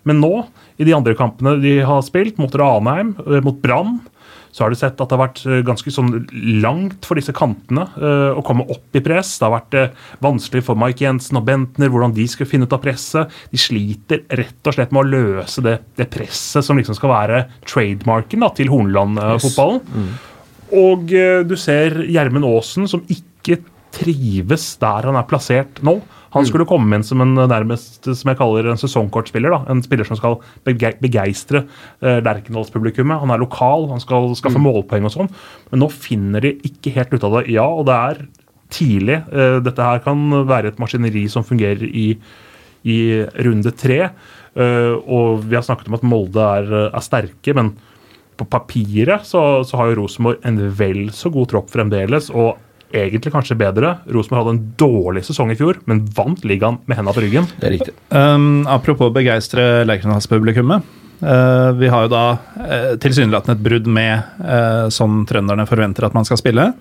Men 0.08 0.22
nå, 0.22 0.34
i 0.80 0.86
de 0.88 0.94
andre 0.96 1.14
kampene 1.18 1.58
de 1.62 1.78
har 1.86 2.02
spilt, 2.06 2.40
mot 2.42 2.54
Ranheim, 2.58 3.14
eh, 3.26 3.42
mot 3.44 3.58
Brann, 3.62 4.00
så 4.52 4.64
har 4.64 4.72
du 4.72 4.76
sett 4.76 5.00
at 5.00 5.08
det 5.08 5.16
har 5.16 5.22
vært 5.24 5.42
eh, 5.48 5.62
ganske 5.64 5.92
sånn 5.94 6.12
langt 6.62 7.06
for 7.08 7.18
disse 7.18 7.32
kantene 7.36 7.86
eh, 7.96 8.32
å 8.36 8.44
komme 8.44 8.66
opp 8.70 8.98
i 8.98 9.02
press. 9.04 9.34
Det 9.40 9.48
har 9.48 9.54
vært 9.54 9.76
eh, 9.80 9.94
vanskelig 10.24 10.64
for 10.66 10.78
Mike 10.78 11.04
Jensen 11.04 11.40
og 11.40 11.46
Bentner 11.48 11.92
hvordan 11.92 12.12
de 12.16 12.26
skulle 12.28 12.50
finne 12.50 12.68
ut 12.68 12.76
av 12.76 12.82
presset. 12.84 13.32
De 13.52 13.60
sliter 13.60 14.26
rett 14.36 14.68
og 14.68 14.76
slett 14.76 14.92
med 14.92 15.06
å 15.06 15.08
løse 15.08 15.64
det, 15.64 15.78
det 15.96 16.10
presset 16.12 16.66
som 16.66 16.78
liksom 16.78 16.98
skal 16.98 17.14
være 17.14 17.46
trademarken 17.64 18.44
da, 18.44 18.52
til 18.56 18.70
Horneland-fotballen. 18.72 20.12
Og 20.72 21.12
eh, 21.16 21.40
du 21.48 21.56
ser 21.60 22.02
Gjermund 22.08 22.48
Aasen, 22.48 22.88
som 22.88 23.04
ikke 23.12 23.62
trives 23.92 24.70
der 24.80 25.08
han 25.08 25.18
er 25.20 25.28
plassert 25.28 25.80
nå. 25.84 25.98
Han 26.32 26.46
skulle 26.48 26.64
komme 26.68 26.96
inn 26.96 27.04
som 27.04 27.20
en 27.20 27.34
eh, 27.36 27.48
nærmest 27.50 28.06
som 28.08 28.30
jeg 28.30 28.38
kaller 28.38 28.70
en 28.72 28.80
sesongkortspiller. 28.80 29.52
da, 29.52 29.60
En 29.72 29.82
spiller 29.84 30.08
som 30.08 30.16
skal 30.16 30.38
bege- 30.64 30.94
begeistre 31.02 31.64
eh, 32.00 32.20
Lerkendals-publikummet. 32.24 33.20
Han 33.20 33.30
er 33.34 33.42
lokal, 33.42 33.88
han 33.90 34.00
skal 34.00 34.30
skaffe 34.38 34.60
målpoeng 34.62 35.04
og 35.08 35.12
sånn. 35.16 35.30
Men 35.70 35.84
nå 35.84 35.90
finner 35.92 36.40
de 36.46 36.54
ikke 36.70 36.94
helt 36.96 37.12
ut 37.12 37.24
av 37.28 37.36
det. 37.40 37.44
Ja, 37.52 37.66
og 37.68 37.84
det 37.90 37.98
er 37.98 38.22
tidlig. 38.72 39.18
Eh, 39.32 39.58
Dette 39.60 39.84
her 39.84 40.00
kan 40.04 40.24
være 40.48 40.72
et 40.72 40.80
maskineri 40.80 41.26
som 41.28 41.44
fungerer 41.44 41.84
i, 41.84 42.08
i 42.88 42.98
runde 43.44 43.74
tre. 43.76 44.06
Og 44.52 45.46
vi 45.48 45.56
har 45.56 45.62
snakket 45.64 45.86
om 45.88 45.94
at 45.96 46.02
Molde 46.04 46.42
er, 46.44 46.66
er 46.92 47.00
sterke, 47.04 47.54
men 47.56 47.70
på 48.36 48.44
papiret 48.52 49.24
så, 49.24 49.40
så 49.64 49.78
har 49.80 49.88
jo 49.88 50.02
Rosenborg 50.02 50.42
en 50.44 50.58
vel 50.76 51.06
så 51.16 51.30
god 51.32 51.48
tropp 51.52 51.70
fremdeles, 51.72 52.28
og 52.36 52.58
egentlig 52.94 53.32
kanskje 53.34 53.58
bedre. 53.58 53.96
Rosenborg 54.12 54.42
hadde 54.42 54.54
en 54.56 54.64
dårlig 54.80 55.24
sesong 55.26 55.52
i 55.52 55.58
fjor, 55.58 55.80
men 55.90 56.04
vant 56.16 56.44
ligaen 56.46 56.80
med 56.86 56.98
henda 56.98 57.14
på 57.16 57.24
ryggen. 57.24 57.48
Det 57.58 57.68
er 57.68 57.76
riktig. 57.76 57.94
Um, 58.10 58.64
apropos 58.70 59.12
begeistre 59.14 59.84
Lerkendalspublikummet. 59.88 60.88
Uh, 61.22 61.70
vi 61.78 61.90
har 61.92 62.08
jo 62.08 62.10
da 62.10 62.24
uh, 62.34 62.92
tilsynelatende 63.02 63.54
et 63.54 63.62
brudd 63.62 63.86
med 63.86 64.42
uh, 64.42 64.88
sånn 64.90 65.22
trønderne 65.28 65.68
forventer 65.70 66.08
at 66.08 66.16
man 66.16 66.26
skal 66.26 66.40
spille. 66.40 66.72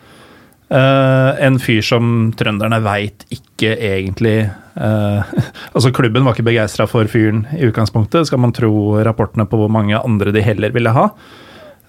Uh, 0.72 1.36
en 1.44 1.58
fyr 1.60 1.84
som 1.84 2.32
trønderne 2.40 2.78
veit 2.80 3.26
ikke 3.28 3.74
egentlig 3.76 4.46
uh, 4.80 5.20
Altså, 5.76 5.92
klubben 5.92 6.24
var 6.24 6.38
ikke 6.38 6.48
begeistra 6.48 6.86
for 6.88 7.10
fyren 7.12 7.44
i 7.58 7.66
utgangspunktet, 7.68 8.30
skal 8.30 8.40
man 8.40 8.56
tro 8.56 8.72
rapportene 9.04 9.44
på 9.52 9.60
hvor 9.60 9.72
mange 9.74 10.00
andre 10.00 10.32
de 10.32 10.44
heller 10.46 10.72
ville 10.72 10.94
ha. 10.96 11.10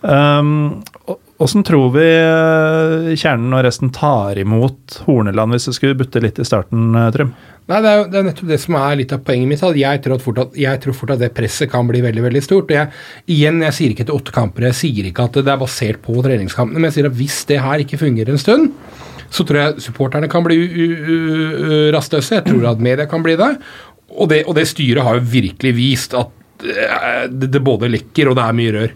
Um, 0.03 0.83
Åssen 1.43 1.65
tror 1.67 1.89
vi 1.97 2.05
uh, 2.23 3.09
kjernen 3.19 3.55
og 3.57 3.65
resten 3.67 3.91
tar 3.95 4.39
imot 4.39 5.01
Horneland, 5.09 5.55
hvis 5.57 5.67
det 5.71 5.75
skulle 5.79 5.97
butte 5.99 6.21
litt 6.23 6.39
i 6.39 6.47
starten, 6.47 6.93
uh, 6.95 7.09
Trym? 7.15 7.33
Nei, 7.71 7.79
det 7.83 7.89
er, 7.91 7.97
jo- 7.99 8.09
det 8.13 8.19
er 8.21 8.27
nettopp 8.29 8.51
det 8.53 8.59
som 8.63 8.77
er 8.79 8.99
litt 9.01 9.15
av 9.17 9.23
poenget 9.27 9.51
mitt. 9.51 9.65
Jeg, 9.81 10.03
tror 10.05 10.21
fort 10.23 10.39
at, 10.43 10.55
jeg 10.59 10.81
tror 10.83 10.97
fort 10.99 11.15
at 11.15 11.23
det 11.23 11.33
presset 11.35 11.71
kan 11.73 11.89
bli 11.89 12.03
veldig 12.05 12.25
veldig 12.29 12.43
stort. 12.45 12.71
Og 12.71 12.77
jeg, 12.77 12.91
igjen, 13.33 13.63
jeg 13.67 13.77
sier 13.79 13.95
ikke 13.95 14.07
til 14.09 14.19
åtte 14.19 14.35
kamper, 14.35 14.69
jeg 14.71 14.79
sier 14.83 15.09
ikke 15.11 15.27
at 15.27 15.39
det 15.41 15.51
er 15.55 15.61
basert 15.63 16.03
på 16.05 16.19
treningskampene, 16.27 16.79
men 16.83 16.91
jeg 16.91 16.99
sier 16.99 17.11
at 17.11 17.19
hvis 17.19 17.39
det 17.51 17.61
her 17.65 17.83
ikke 17.85 18.01
fungerer 18.03 18.35
en 18.35 18.43
stund, 18.43 18.71
så 19.33 19.47
tror 19.49 19.61
jeg 19.63 19.85
supporterne 19.87 20.29
kan 20.31 20.45
bli 20.45 20.59
rastløse. 21.95 22.37
Jeg 22.39 22.47
tror 22.51 22.67
at 22.75 22.83
media 22.85 23.07
kan 23.11 23.23
bli 23.25 23.39
det. 23.41 23.55
Og 24.13 24.29
det, 24.29 24.43
og 24.47 24.59
det 24.59 24.67
styret 24.69 25.07
har 25.07 25.17
jo 25.19 25.31
virkelig 25.39 25.73
vist 25.79 26.15
at 26.19 26.67
eh, 26.69 27.23
det, 27.33 27.49
det 27.55 27.63
både 27.65 27.89
lekker 27.89 28.29
og 28.29 28.37
det 28.37 28.45
er 28.45 28.59
mye 28.59 28.75
rør. 28.77 28.93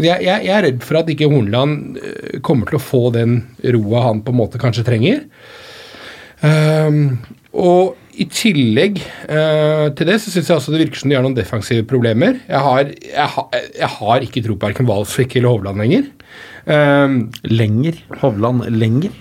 Jeg, 0.00 0.22
jeg, 0.24 0.46
jeg 0.46 0.52
er 0.56 0.64
redd 0.64 0.84
for 0.86 1.02
at 1.02 1.10
ikke 1.12 1.28
Hornland 1.28 1.98
eh, 2.00 2.38
kommer 2.44 2.70
til 2.70 2.78
å 2.78 2.82
få 2.82 3.02
den 3.12 3.42
roa 3.74 4.06
han 4.08 4.22
på 4.24 4.32
en 4.32 4.38
måte 4.38 4.60
kanskje 4.60 4.86
trenger. 4.86 5.26
Um, 6.42 7.20
og 7.52 7.98
i 8.18 8.24
tillegg 8.28 8.98
uh, 9.30 9.92
til 9.96 10.08
det 10.08 10.16
så 10.20 10.32
syns 10.32 10.48
jeg 10.50 10.56
også 10.56 10.72
det 10.74 10.80
virker 10.82 11.00
som 11.00 11.12
de 11.12 11.16
har 11.16 11.24
noen 11.24 11.36
defensive 11.36 11.84
problemer. 11.88 12.40
Jeg 12.48 12.64
har, 12.64 12.88
jeg, 13.04 13.28
ha, 13.36 13.44
jeg 13.76 13.90
har 13.98 14.26
ikke 14.26 14.42
tro 14.44 14.56
på 14.56 14.68
verken 14.68 14.88
Valsvik 14.88 15.36
eller 15.38 15.52
Hovland 15.52 15.84
lenger. 15.84 16.08
Um, 16.64 17.20
Lenger. 17.44 18.00
Hovland 18.22 18.64
lenger. 18.72 19.12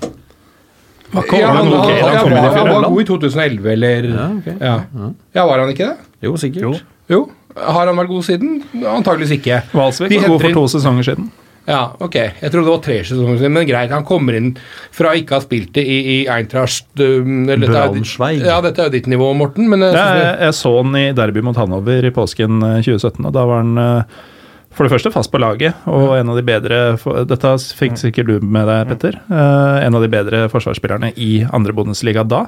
ja, 1.12 1.20
han, 1.20 1.58
han, 1.58 1.74
ok, 1.76 1.90
han, 1.90 2.00
han 2.00 2.16
ja, 2.16 2.24
kom 2.24 2.32
inn 2.32 2.38
var, 2.40 2.56
han 2.56 2.70
var 2.72 2.88
god 2.88 3.02
i 3.02 3.08
2011, 3.10 3.70
eller 3.74 4.08
Ja, 4.08 4.28
okay. 4.38 4.56
ja. 4.62 5.12
ja, 5.36 5.46
var 5.50 5.66
han 5.66 5.74
ikke 5.74 5.90
det? 5.92 6.12
Jo, 6.24 6.36
sikkert. 6.40 6.84
Jo. 7.12 7.24
Har 7.56 7.88
han 7.88 7.98
vært 8.00 8.12
god 8.12 8.26
siden? 8.28 8.58
Antageligvis 8.82 9.38
ikke. 9.40 9.62
Valsvik 9.76 10.18
var 10.22 10.28
god 10.36 10.44
for 10.48 10.60
to 10.62 10.66
sesonger 10.78 11.08
siden. 11.12 11.32
Ja, 11.70 11.92
ok. 12.02 12.16
Jeg 12.18 12.50
trodde 12.50 12.66
det 12.66 12.74
var 12.74 12.82
tre 12.84 12.96
sesonger 13.06 13.38
siden, 13.38 13.54
men 13.54 13.68
greit. 13.70 13.92
Han 13.94 14.06
kommer 14.08 14.34
inn 14.40 14.56
fra 14.96 15.14
ikke 15.18 15.38
ha 15.38 15.44
spilt 15.44 15.70
det 15.78 15.84
i, 15.86 16.00
i 16.16 16.18
Eintracht 16.32 16.88
Braunschweig. 16.98 18.42
Ja, 18.42 18.58
dette 18.66 18.82
er 18.82 18.90
jo 18.90 18.96
ditt 18.98 19.10
nivå, 19.12 19.30
Morten, 19.38 19.70
men 19.70 19.86
jeg 19.86 19.94
Ja, 19.96 20.08
jeg, 20.18 20.36
jeg 20.48 20.58
så 20.58 20.74
han 20.82 20.98
i 20.98 21.06
derby 21.18 21.44
mot 21.46 21.58
Hanover 21.62 22.08
i 22.10 22.14
påsken 22.16 22.62
eh, 22.66 22.82
2017, 22.82 23.26
og 23.30 23.34
da 23.38 23.46
var 23.48 23.62
han 23.62 23.78
eh, 23.78 24.20
for 24.72 24.88
det 24.88 24.94
første 24.94 25.12
fast 25.12 25.32
på 25.34 25.40
laget, 25.44 25.76
og 25.92 26.14
en 26.16 26.30
av 26.32 26.38
de 26.40 26.44
bedre 26.48 26.78
Dette 27.28 27.50
fikk 27.78 27.98
sikkert 28.00 28.30
du 28.30 28.38
med 28.42 28.70
deg, 28.72 28.88
Petter. 28.94 29.18
eh, 29.30 29.78
en 29.86 29.98
av 30.00 30.02
de 30.06 30.10
bedre 30.12 30.46
forsvarsspillerne 30.52 31.12
i 31.20 31.44
andre 31.52 31.76
Bundesliga 31.76 32.24
da. 32.24 32.46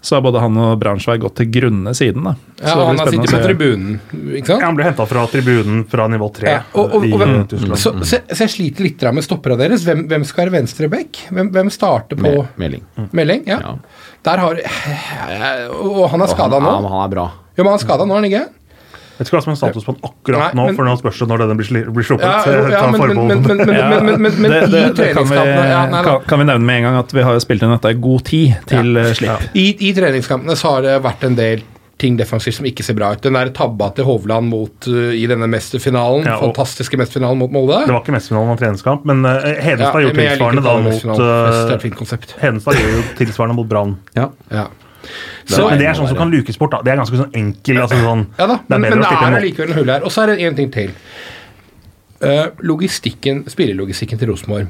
Så 0.00 0.14
har 0.14 0.22
både 0.22 0.38
han 0.38 0.54
og 0.62 0.76
Braunschweig 0.78 1.18
gått 1.24 1.34
til 1.40 1.48
grunne 1.50 1.90
siden, 1.98 2.22
da. 2.28 2.32
Så 2.60 2.62
ja, 2.62 2.68
det 2.68 2.76
blir 2.76 2.86
han 2.86 2.98
har 3.02 3.08
sittet 3.10 3.32
på 3.34 3.40
tribunen, 3.42 3.96
ikke 4.38 4.46
sant? 4.52 4.62
Han 4.62 4.76
ble 4.78 4.84
henta 4.86 5.06
fra 5.10 5.24
tribunen 5.32 5.80
fra 5.90 6.06
nivå 6.12 6.28
tre 6.36 6.52
Ja, 6.52 6.60
og, 6.78 6.94
og, 6.94 7.06
og 7.16 7.24
eh, 7.26 7.32
Tyskland. 7.50 7.80
så, 7.82 7.92
så, 8.06 8.20
så 8.30 8.44
jeg 8.46 8.52
sliter 8.54 8.86
litt 8.86 9.02
med 9.18 9.26
stoppera 9.26 9.56
deres. 9.58 9.82
Hvem, 9.88 10.04
hvem 10.08 10.24
skal 10.28 10.44
være 10.46 10.54
venstre 10.60 10.88
back? 10.92 11.24
Hvem, 11.34 11.50
hvem 11.56 11.72
starter 11.74 12.20
på 12.20 12.30
Me- 12.30 12.46
Meling. 12.62 12.84
melding? 13.10 13.42
Ja. 13.50 13.58
Ja. 13.64 13.74
Der 14.28 14.44
har 14.44 14.62
Og 15.82 16.08
han 16.14 16.22
er 16.22 16.30
skada 16.30 16.58
nå? 16.62 16.70
Ja, 16.70 16.80
men 16.84 16.92
han 16.94 17.04
er 17.04 17.12
bra. 17.16 17.26
Jo, 17.58 17.64
men 17.64 17.72
han 17.72 17.78
er 17.80 17.84
skada 17.84 18.06
nå, 18.06 18.14
er 18.14 18.22
han 18.22 18.30
ikke? 18.30 18.46
Jeg 19.18 19.24
vet 19.24 19.30
ikke 19.32 19.36
hva 19.40 19.42
som 19.42 19.52
er 19.52 19.56
status 19.58 19.86
på 19.88 19.92
den 19.96 20.04
akkurat 20.06 20.38
Nei, 20.38 20.50
nå, 20.54 20.64
men- 20.68 20.76
for 20.78 20.86
nå 20.86 20.92
spørs 21.00 21.18
det 21.18 21.26
når 21.32 21.40
denne 21.42 21.56
blir, 21.58 21.66
sli- 21.66 21.86
blir 21.90 22.06
sluppet. 22.06 22.28
Ja, 22.28 22.44
jo, 22.46 22.68
ja 22.70 22.82
men, 22.86 23.00
men, 23.00 23.16
men, 23.16 23.40
men, 23.42 23.56
men, 23.58 23.66
men, 23.66 24.04
men, 24.06 24.20
men, 24.22 24.36
men 24.44 24.52
det, 24.52 24.60
det, 24.70 24.82
i 24.84 24.92
det 24.94 25.08
kan, 25.16 25.26
vi, 25.26 25.40
ja, 25.42 25.80
nei, 25.90 26.02
kan, 26.06 26.20
kan 26.28 26.38
vi 26.38 26.46
nevne 26.46 26.68
med 26.68 26.78
en 26.78 26.86
gang 26.86 26.98
at 27.00 27.16
vi 27.16 27.24
har 27.26 27.40
spilt 27.42 27.64
inn 27.66 27.74
dette 27.74 27.90
i 27.90 27.98
god 27.98 28.22
tid 28.30 28.54
til 28.70 28.94
eh, 29.02 29.10
slipp. 29.18 29.48
I, 29.58 29.66
I 29.90 29.90
treningskampene 29.98 30.54
så 30.60 30.76
har 30.76 30.86
det 30.86 30.94
vært 31.02 31.26
en 31.26 31.34
del 31.40 31.66
ting 31.98 32.14
defensivt 32.14 32.54
som 32.60 32.66
ikke 32.70 32.84
ser 32.86 32.94
bra 32.94 33.10
ut. 33.10 33.22
Den 33.26 33.34
der 33.34 33.50
tabba 33.50 33.88
til 33.96 34.06
Hovland 34.06 34.46
mot, 34.52 34.86
uh, 34.86 35.10
i 35.18 35.24
denne 35.26 35.48
mesterfinalen, 35.50 36.28
Ja, 36.30 36.36
fantastiske 36.38 36.94
mesterfinalen 37.00 37.40
mot 37.42 37.50
Molde. 37.50 37.80
Det 37.88 37.90
var 37.90 38.04
ikke 38.04 38.14
mesterfinalen 38.14 38.54
av 38.54 38.60
treningskamp, 38.62 39.08
men 39.10 39.26
uh, 39.26 39.42
Hedenstad 39.58 40.04
gjorde 40.06 40.14
tilsvarende 40.22 40.62
da 40.62 40.76
mot 40.84 41.08
Det 41.18 41.74
uh, 41.74 41.80
fint 41.82 41.98
konsept. 41.98 42.36
Hedenstad 42.38 42.78
gjorde 42.78 43.02
tilsvarende 43.18 43.58
mot 43.58 43.66
Brann. 43.66 43.96
Ja. 44.14 44.28
Så, 45.48 45.68
men 45.68 45.78
det 45.78 45.86
er 45.88 45.94
sånn 45.94 46.08
som 46.10 46.16
kan 46.18 46.30
lukes 46.32 46.58
bort. 46.58 46.70
da. 46.74 46.82
Det 46.84 46.92
er 46.92 46.96
ganske 47.00 47.16
sånn 47.20 47.34
enkel. 47.38 47.78
altså 47.84 48.00
sånn, 48.02 48.26
Ja 48.38 48.46
da, 48.46 48.56
det 48.58 48.78
men, 48.78 48.80
men 48.90 49.00
det 49.04 49.12
er 49.12 49.36
allikevel 49.38 49.70
en 49.72 49.78
hull 49.78 49.92
her. 49.94 50.02
Og 50.04 50.12
så 50.12 50.22
er 50.24 50.32
det 50.34 50.40
en 50.48 50.58
ting 50.58 50.70
til. 50.74 50.90
Uh, 52.18 52.48
logistikken, 52.66 53.44
Spillelogistikken 53.48 54.18
til 54.18 54.32
Rosenborg. 54.32 54.68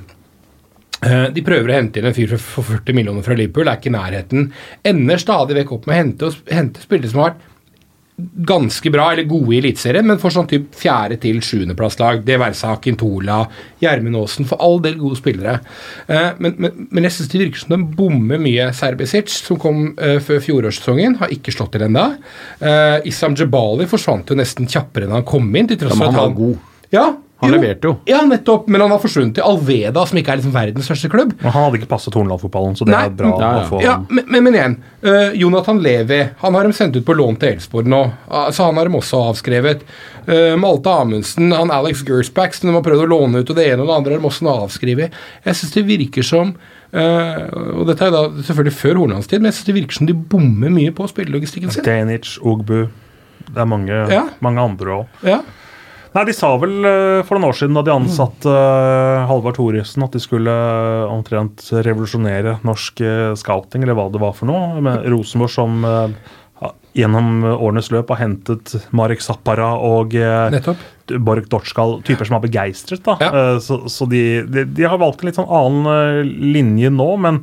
Eh, 0.99 1.29
de 1.31 1.43
prøver 1.47 1.71
å 1.71 1.77
hente 1.77 2.01
inn 2.01 2.09
en 2.11 2.14
fyr 2.17 2.33
for- 2.35 2.38
for 2.59 2.62
40 2.81 2.93
millioner 2.97 3.23
fra 3.23 3.35
Liverpool, 3.38 3.69
er 3.71 3.77
ikke 3.79 3.87
i 3.87 3.95
nærheten. 3.95 4.49
Ender 4.85 5.17
stadig 5.23 5.55
vekk 5.55 5.73
opp 5.77 5.87
med 5.87 5.95
å 5.95 5.99
hente, 6.03 6.31
hente 6.51 6.83
spillere 6.83 7.09
som 7.12 7.21
har 7.23 7.31
vært 7.31 7.45
ganske 8.18 8.90
bra, 8.90 9.12
eller 9.12 9.28
gode 9.31 9.52
i 9.54 9.61
Eliteserien, 9.61 10.07
men 10.07 10.18
for 10.18 10.35
sånn 10.35 10.48
typ 10.50 10.72
fjerde- 10.74 11.20
til 11.22 11.38
sjuendeplasslag. 11.44 12.24
Det 12.26 12.38
være 12.40 12.57
seg 12.59 12.74
Akintola, 12.74 13.44
Gjermund 13.83 14.18
Aasen, 14.18 14.48
for 14.48 14.59
all 14.64 14.81
del 14.83 14.96
gode 14.98 15.20
spillere. 15.20 15.61
Eh, 16.09 16.33
men, 16.38 16.57
men, 16.59 16.88
men 16.90 17.07
jeg 17.07 17.14
syns 17.14 17.31
det 17.31 17.42
virker 17.44 17.62
som 17.62 17.76
de 17.76 17.96
bommer 18.00 18.42
mye. 18.42 18.72
Serbisic, 18.74 19.31
som 19.31 19.61
kom 19.62 19.92
eh, 20.02 20.18
før 20.24 20.42
fjorårssesongen, 20.42 21.20
har 21.22 21.35
ikke 21.35 21.54
slått 21.54 21.76
til 21.76 21.87
ennå. 21.87 22.09
Uh, 22.59 22.98
Isam 23.07 23.37
Jebali 23.38 23.87
forsvant 23.88 24.31
jo 24.31 24.37
nesten 24.38 24.66
kjappere 24.70 25.07
enn 25.07 25.14
han 25.14 25.26
kom 25.28 25.46
inn. 25.54 25.68
til 25.70 25.78
tross 25.78 25.94
for 25.94 26.09
at 26.09 26.16
han 26.16 26.33
var 26.33 26.37
god. 26.37 26.68
Ja, 26.94 27.07
Han 27.38 27.53
leverte 27.55 27.87
jo. 27.87 27.92
Ja, 28.11 28.18
nettopp, 28.27 28.64
men 28.66 28.83
han 28.83 28.90
har 28.90 28.98
forsvunnet 28.98 29.37
til 29.37 29.44
Alveda, 29.46 30.03
som 30.11 30.18
ikke 30.18 30.33
er 30.35 30.40
liksom 30.40 30.55
verdens 30.57 30.88
største 30.90 31.07
klubb. 31.12 31.37
Men 31.38 31.53
han 31.55 31.64
hadde 31.68 31.79
ikke 31.79 31.90
passet 31.92 32.16
Hornland-fotballen, 32.18 32.74
så 32.74 32.87
det 32.88 32.94
Nei, 32.96 33.03
er 33.07 33.12
bra 33.14 33.29
ja, 33.31 33.51
ja. 33.55 33.61
å 33.61 33.68
få 33.68 33.83
Ja, 33.85 33.92
men, 34.09 34.24
men, 34.27 34.42
men 34.48 34.57
igjen. 34.59 34.74
uh, 35.07 35.31
Jonathan 35.38 35.79
Levi 35.85 36.18
han 36.40 36.57
har 36.59 36.66
dem 36.66 36.74
sendt 36.74 36.96
ut 36.98 37.07
på 37.07 37.14
lån 37.14 37.38
til 37.38 37.53
Elsborg 37.53 37.87
nå. 37.92 38.01
Så 38.51 38.66
han 38.66 38.81
har 38.81 38.90
dem 38.90 38.98
også 38.98 39.20
avskrevet. 39.31 39.85
Uh, 40.27 40.57
Malte 40.59 40.90
Amundsen, 40.90 41.53
han 41.55 41.70
Alex 41.70 42.03
Gersbach, 42.09 42.59
som 42.59 42.72
de 42.72 42.74
har 42.74 42.83
prøvd 42.88 43.05
å 43.07 43.12
låne 43.14 43.44
ut, 43.44 43.53
og 43.55 43.61
det 43.61 43.68
ene 43.70 43.87
og 43.87 43.92
det 43.92 43.98
andre 44.01 44.16
har 44.16 44.24
de 44.24 44.31
også 44.33 44.51
avskrevet. 44.64 45.14
Jeg 45.46 45.61
syns 45.61 45.77
det 45.79 45.87
virker 45.94 46.27
som 46.27 46.57
Uh, 46.88 47.42
Og 47.83 47.83
dette 47.85 48.01
er 48.07 48.14
da 48.14 48.22
selvfølgelig 48.40 48.72
før 48.72 48.96
Hornlands 49.03 49.27
tid, 49.29 49.42
men 49.42 49.51
jeg 49.51 49.59
syns 49.59 49.66
det 49.68 49.74
virker 49.77 49.96
som 49.98 50.07
de 50.09 50.14
bommer 50.16 50.70
mye 50.72 50.88
på 50.96 51.05
spillelogistikken 51.11 51.68
sin. 51.74 51.85
Danic, 51.85 52.38
Ogbu 52.40 52.87
Det 53.44 53.61
er 53.61 53.66
mange, 53.68 53.92
Ja. 54.09 54.22
mange 54.40 54.62
andre 54.64 54.94
òg. 55.03 55.18
Ja. 55.29 55.42
Nei, 56.14 56.25
De 56.25 56.35
sa 56.35 56.55
vel 56.61 56.79
eh, 56.88 57.21
for 57.29 57.37
noen 57.37 57.51
år 57.51 57.57
siden 57.59 57.77
da 57.77 57.83
de 57.87 57.92
ansatte 57.94 58.49
uh, 58.49 59.27
Halvard 59.29 59.59
Thoresen 59.59 60.07
at 60.07 60.16
de 60.16 60.23
skulle 60.23 60.51
eh, 60.51 61.05
omtrent 61.12 61.62
revolusjonere 61.85 62.57
norsk 62.66 63.03
eh, 63.05 63.33
scouting, 63.38 63.85
eller 63.85 63.99
hva 63.99 64.09
det 64.14 64.23
var 64.23 64.33
for 64.38 64.49
noe. 64.51 64.81
Med 64.85 65.05
Rosenborg 65.12 65.53
som 65.53 65.85
eh, 65.85 66.14
gjennom 66.99 67.44
årenes 67.53 67.92
løp 67.94 68.09
har 68.11 68.23
hentet 68.25 68.73
Marek 68.97 69.21
Zappara 69.23 69.68
og 69.85 70.16
Nettopp. 70.51 70.81
Borg 71.25 71.47
Dortskal, 71.53 71.99
typer 72.05 72.27
som 72.29 72.37
er 72.38 72.42
begeistret. 72.49 73.05
da. 73.07 73.14
Ja. 73.23 73.29
Eh, 73.31 73.59
så 73.64 73.81
så 73.88 74.09
de, 74.11 74.23
de, 74.49 74.64
de 74.66 74.88
har 74.88 74.99
valgt 75.01 75.23
en 75.23 75.31
litt 75.31 75.38
sånn 75.38 75.49
annen 75.61 75.92
eh, 75.92 76.33
linje 76.57 76.90
nå, 76.92 77.11
men 77.23 77.42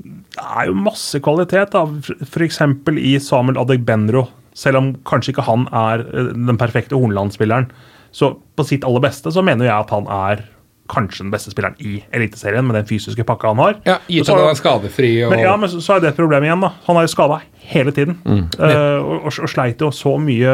det 0.00 0.44
er 0.44 0.68
jo 0.70 0.76
masse 0.78 1.18
kvalitet. 1.24 1.72
da, 1.74 1.86
F.eks. 2.26 2.60
i 3.00 3.14
Samuel 3.22 3.58
Adegbenro. 3.62 4.26
Selv 4.56 4.80
om 4.80 4.92
kanskje 5.06 5.32
ikke 5.34 5.46
han 5.48 5.66
er 5.72 6.04
eh, 6.10 6.30
den 6.36 6.60
perfekte 6.60 6.98
Hornland-spilleren, 6.98 7.70
så 8.12 8.34
på 8.56 8.66
sitt 8.66 8.84
aller 8.84 9.00
beste 9.04 9.30
så 9.32 9.44
mener 9.46 9.66
jeg 9.70 9.76
at 9.76 9.90
han 9.94 10.08
er 10.10 10.46
kanskje 10.90 11.22
den 11.22 11.30
beste 11.30 11.52
spilleren 11.52 11.76
i 11.86 12.00
Eliteserien 12.10 12.66
med 12.66 12.74
den 12.74 12.86
fysiske 12.88 13.22
pakka 13.22 13.52
han 13.52 13.60
har. 13.62 13.76
Ja, 13.86 13.98
gitt 14.10 14.26
Så- 14.26 14.34
at 14.34 14.40
han 14.42 14.50
er 14.50 14.58
skadefri 14.58 15.10
og 15.22 15.30
men, 15.30 15.38
ja, 15.44 15.52
men 15.56 15.70
så, 15.70 15.78
så 15.78 15.94
er 15.94 16.00
det 16.02 16.08
et 16.10 16.16
problem 16.18 16.42
igjen. 16.42 16.60
da. 16.64 16.72
Han 16.88 16.96
er 16.98 17.06
jo 17.06 17.12
skada 17.12 17.36
hele 17.70 17.92
tiden. 17.94 18.16
Mm. 18.26 18.40
Uh, 18.58 18.98
og, 18.98 19.28
og, 19.28 19.38
og 19.44 19.52
sleit 19.52 19.78
jo 19.84 19.92
så 19.94 20.16
mye 20.18 20.50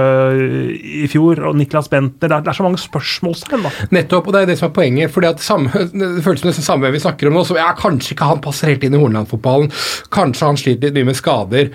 i 0.76 1.06
fjor. 1.08 1.40
Og 1.48 1.56
Niklas 1.56 1.88
Bentner 1.88 2.28
Det 2.28 2.36
er, 2.36 2.44
det 2.44 2.52
er 2.52 2.58
så 2.58 2.66
mange 2.66 2.82
spørsmålstegn, 2.82 3.64
da. 3.64 3.72
Nettopp, 3.96 4.28
og 4.28 4.36
det 4.36 4.42
er 4.42 4.52
det 4.52 4.58
som 4.60 4.68
er 4.68 4.74
poenget. 4.76 5.10
fordi 5.14 5.26
at 5.32 5.40
samme, 5.40 5.72
Det 5.96 6.22
føles 6.26 6.44
som 6.44 6.50
nesten 6.52 6.68
samme 6.68 6.92
vi 6.92 7.00
snakker 7.00 7.30
om 7.30 7.38
nå. 7.40 7.46
så 7.48 7.56
ja, 7.56 7.70
Kanskje 7.78 8.12
ikke 8.12 8.28
han 8.28 8.44
passer 8.44 8.74
helt 8.74 8.84
inn 8.84 8.92
i 8.92 9.00
Hornland-fotballen. 9.00 9.72
Kanskje 10.12 10.50
han 10.52 10.60
sliter 10.60 10.90
litt 10.90 11.00
mye 11.00 11.08
med 11.14 11.16
skader. 11.16 11.72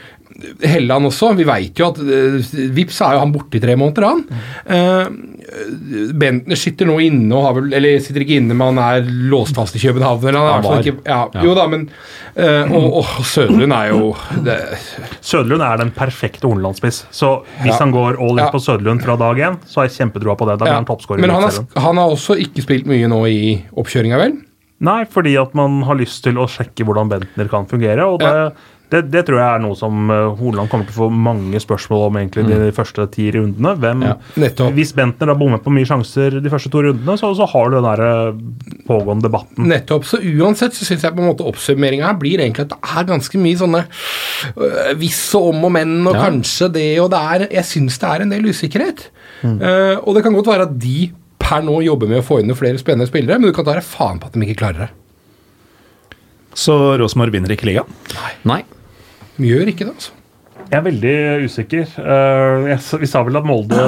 Helland 0.65 1.05
også. 1.09 1.33
Vi 1.37 1.45
veit 1.47 1.77
jo 1.79 1.89
at 1.91 1.99
uh, 2.01 2.37
Vips 2.75 3.01
er 3.05 3.15
jo 3.17 3.19
han 3.23 3.33
borte 3.33 3.57
i 3.59 3.61
tre 3.63 3.75
måneder, 3.79 4.07
han. 4.07 4.23
Uh, 4.65 5.27
Bentner 6.15 6.55
sitter 6.59 6.87
nå 6.87 6.95
inne 7.03 7.35
og 7.35 7.43
har 7.43 7.55
vel 7.57 7.73
Eller 7.75 7.97
sitter 8.03 8.23
ikke 8.23 8.37
inne, 8.39 8.55
men 8.55 8.77
han 8.77 9.01
er 9.01 9.07
låst 9.31 9.57
fast 9.57 9.75
i 9.75 9.81
København. 9.83 10.23
Eller 10.29 10.39
han 10.39 10.61
Han 10.61 10.67
var. 10.69 10.83
ikke, 10.85 11.01
ja, 11.05 11.21
Ja. 11.35 11.43
Jo 11.45 11.55
da, 11.57 11.65
men 11.71 11.87
uh, 12.37 12.71
Og, 12.77 12.85
og 13.01 13.25
Søderlund 13.27 13.73
er 13.75 13.89
jo 13.91 14.11
det, 14.45 14.57
Søderlund 15.19 15.65
er 15.65 15.81
den 15.83 15.91
perfekte 15.95 16.47
Horneland-spiss. 16.47 17.03
Så 17.11 17.33
hvis 17.61 17.73
Ja. 17.73 17.79
han 17.83 17.91
går 17.95 18.19
all 18.21 18.39
in 18.39 18.51
på 18.53 18.61
Søderlund 18.63 19.03
fra 19.03 19.17
dag 19.19 19.37
én, 19.49 19.57
så 19.67 19.81
har 19.81 19.89
jeg 19.89 19.97
kjempetroa 19.99 20.37
på 20.39 20.47
det. 20.49 20.59
Da 20.61 20.65
blir 20.69 20.73
han 20.79 20.85
toppskårer. 20.87 21.21
Men 21.21 21.29
han 21.35 21.43
har, 21.43 21.59
han 21.81 21.97
har 22.01 22.09
også 22.15 22.37
ikke 22.39 22.63
spilt 22.63 22.87
mye 22.89 23.07
nå 23.11 23.21
i 23.27 23.41
oppkjøringa, 23.77 24.17
vel? 24.21 24.37
Nei, 24.81 25.03
fordi 25.05 25.35
at 25.37 25.53
man 25.57 25.81
har 25.85 25.99
lyst 25.99 26.23
til 26.25 26.39
å 26.41 26.47
sjekke 26.49 26.85
hvordan 26.87 27.09
Bentner 27.11 27.49
kan 27.51 27.67
fungere. 27.69 28.05
og 28.07 28.19
det. 28.23 28.53
Det, 28.91 28.99
det 29.11 29.21
tror 29.27 29.37
jeg 29.39 29.47
er 29.55 29.61
noe 29.63 29.75
som 29.79 30.09
eh, 30.11 30.25
Horneland 30.39 30.69
kommer 30.71 30.87
til 30.89 30.95
å 30.97 31.05
få 31.05 31.09
mange 31.15 31.59
spørsmål 31.63 32.01
om 32.09 32.17
egentlig 32.19 32.43
de 32.49 32.71
første 32.75 33.05
ti 33.13 33.29
rundene. 33.35 33.71
Hvem, 33.79 34.01
Ja. 34.07 34.15
Hvis 34.75 34.91
Bentner 34.97 35.31
har 35.31 35.37
bommet 35.39 35.63
på 35.63 35.71
mye 35.73 35.87
sjanser 35.87 36.35
de 36.43 36.51
første 36.51 36.71
to 36.73 36.81
rundene, 36.83 37.15
så, 37.19 37.29
så 37.37 37.47
har 37.53 37.71
du 37.71 37.77
den 37.77 37.87
der 37.87 38.03
eh, 38.05 38.41
pågående 38.89 39.25
debatten. 39.29 39.69
Nettopp. 39.71 40.05
Så 40.09 40.19
uansett 40.19 40.75
så 40.75 40.87
syns 40.87 41.05
jeg 41.07 41.15
på 41.15 41.23
en 41.23 41.29
måte 41.31 41.47
oppsummeringa 41.47 42.09
her 42.11 42.19
blir 42.19 42.43
egentlig 42.43 42.67
at 42.67 42.75
det 42.75 42.81
er 42.97 43.07
ganske 43.13 43.41
mye 43.41 43.59
sånne 43.61 43.83
øh, 43.87 44.91
hvis 44.99 45.21
og 45.39 45.51
om 45.53 45.65
og 45.69 45.75
men 45.79 45.95
og 46.05 46.15
Ja. 46.17 46.25
kanskje 46.27 46.71
det 46.75 46.87
og 46.99 47.09
det 47.13 47.19
er 47.31 47.47
Jeg 47.55 47.65
syns 47.71 47.97
det 48.01 48.09
er 48.11 48.21
en 48.27 48.33
del 48.35 48.49
usikkerhet. 48.51 49.07
Eh, 49.47 49.95
og 50.03 50.13
det 50.15 50.23
kan 50.25 50.35
godt 50.35 50.51
være 50.51 50.67
at 50.67 50.75
de 50.83 51.11
per 51.41 51.63
nå 51.65 51.79
jobber 51.83 52.07
med 52.11 52.19
å 52.21 52.25
få 52.27 52.41
inn 52.43 52.51
flere 52.55 52.77
spennende 52.77 53.07
spillere, 53.09 53.39
men 53.39 53.49
du 53.49 53.55
kan 53.55 53.65
ta 53.65 53.73
deg 53.79 53.83
faen 53.87 54.19
på 54.21 54.27
at 54.29 54.35
de 54.35 54.43
ikke 54.45 54.59
klarer 54.61 54.85
det. 54.85 54.91
Så 56.53 56.75
Rosenborg 56.99 57.31
vinner 57.33 57.53
ikke 57.55 57.69
ligaen. 57.69 57.87
Nei. 58.43 58.61
De 59.37 59.47
gjør 59.47 59.71
ikke 59.71 59.87
det, 59.87 59.93
altså. 59.95 60.11
Jeg 60.71 60.77
er 60.77 60.85
veldig 60.85 61.15
usikker. 61.47 61.95
Eh, 61.99 62.99
vi 63.01 63.09
sa 63.09 63.23
vel 63.27 63.39
at 63.39 63.47
Molde 63.47 63.85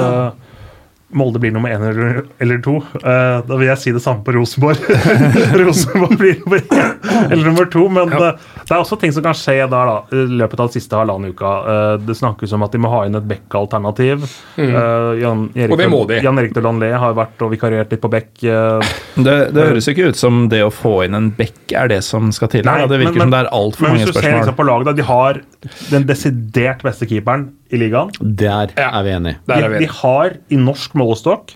Molde 1.14 1.38
blir 1.38 1.52
nummer 1.54 1.70
én 1.70 1.82
eller, 1.84 2.22
eller 2.42 2.58
to. 2.64 2.78
Uh, 3.04 3.38
da 3.46 3.58
vil 3.60 3.68
jeg 3.68 3.78
si 3.78 3.92
det 3.94 4.00
samme 4.02 4.24
på 4.26 4.32
Rosenborg. 4.34 4.80
Rosenborg 5.60 6.16
blir 6.18 6.38
nummer 6.40 6.62
én 6.64 7.30
eller 7.30 7.44
nummer 7.44 7.68
to. 7.70 7.84
Men 7.92 8.10
det, 8.10 8.30
det 8.64 8.72
er 8.72 8.80
også 8.80 8.98
ting 8.98 9.12
som 9.14 9.22
kan 9.26 9.36
skje 9.38 9.58
der 9.62 9.90
da, 9.90 9.94
i 10.10 10.24
løpet 10.40 10.58
av 10.58 10.70
den 10.70 10.74
siste 10.74 10.98
halvannen 10.98 11.30
uka. 11.36 11.52
Uh, 11.68 11.92
det 12.02 12.16
snakkes 12.18 12.54
om 12.56 12.64
at 12.66 12.74
de 12.74 12.80
må 12.82 12.90
ha 12.90 13.04
inn 13.06 13.18
et 13.20 13.28
Beck-alternativ. 13.30 14.24
Eh, 14.58 15.10
Jan 15.20 15.46
Erik, 15.54 15.74
Og 15.76 15.78
det 15.80 15.88
må 15.92 16.00
de. 16.08 16.18
Jan 16.24 16.40
Erik 16.40 16.56
Dolanlé 16.56 16.90
har 16.98 17.14
vært 17.16 17.44
og 17.46 17.52
vikariert 17.52 17.92
litt 17.94 18.02
på 18.02 18.10
Beck. 18.10 18.32
Det, 18.40 19.36
det 19.54 19.68
høres 19.68 19.86
jo 19.86 19.94
ikke 19.94 20.10
ut 20.10 20.18
som 20.18 20.44
det 20.50 20.64
å 20.66 20.72
få 20.74 20.96
inn 21.06 21.14
en 21.18 21.30
bekk 21.36 21.74
er 21.78 21.90
det 21.92 22.00
som 22.06 22.32
skal 22.34 22.50
til. 22.52 22.64
Nei, 22.66 22.80
da. 22.82 22.88
Det 22.90 22.98
virker 23.04 23.20
men- 23.20 23.28
som 23.28 23.34
det 23.36 23.42
er 23.44 23.50
altfor 23.54 23.86
men 23.86 24.00
hvis 24.00 24.10
du 24.10 24.18
ser 24.18 24.34
liksom 24.38 24.58
på 24.58 24.66
laget, 24.66 24.90
da, 24.90 24.96
de 24.98 25.06
har 25.06 25.40
den 25.90 26.06
desidert 26.08 26.82
beste 26.86 27.06
keeperen 27.10 27.48
i 27.72 27.80
ligaen. 27.80 28.10
Der 28.20 28.72
Ja. 28.76 28.90
er 29.00 29.02
vi 29.06 29.10
enige. 29.10 29.36
Er 29.48 29.60
de, 29.68 29.68
vi 29.78 29.84
de 29.86 29.92
har 30.02 30.36
i 30.50 30.56
norsk 30.56 30.94
målestokk 30.94 31.54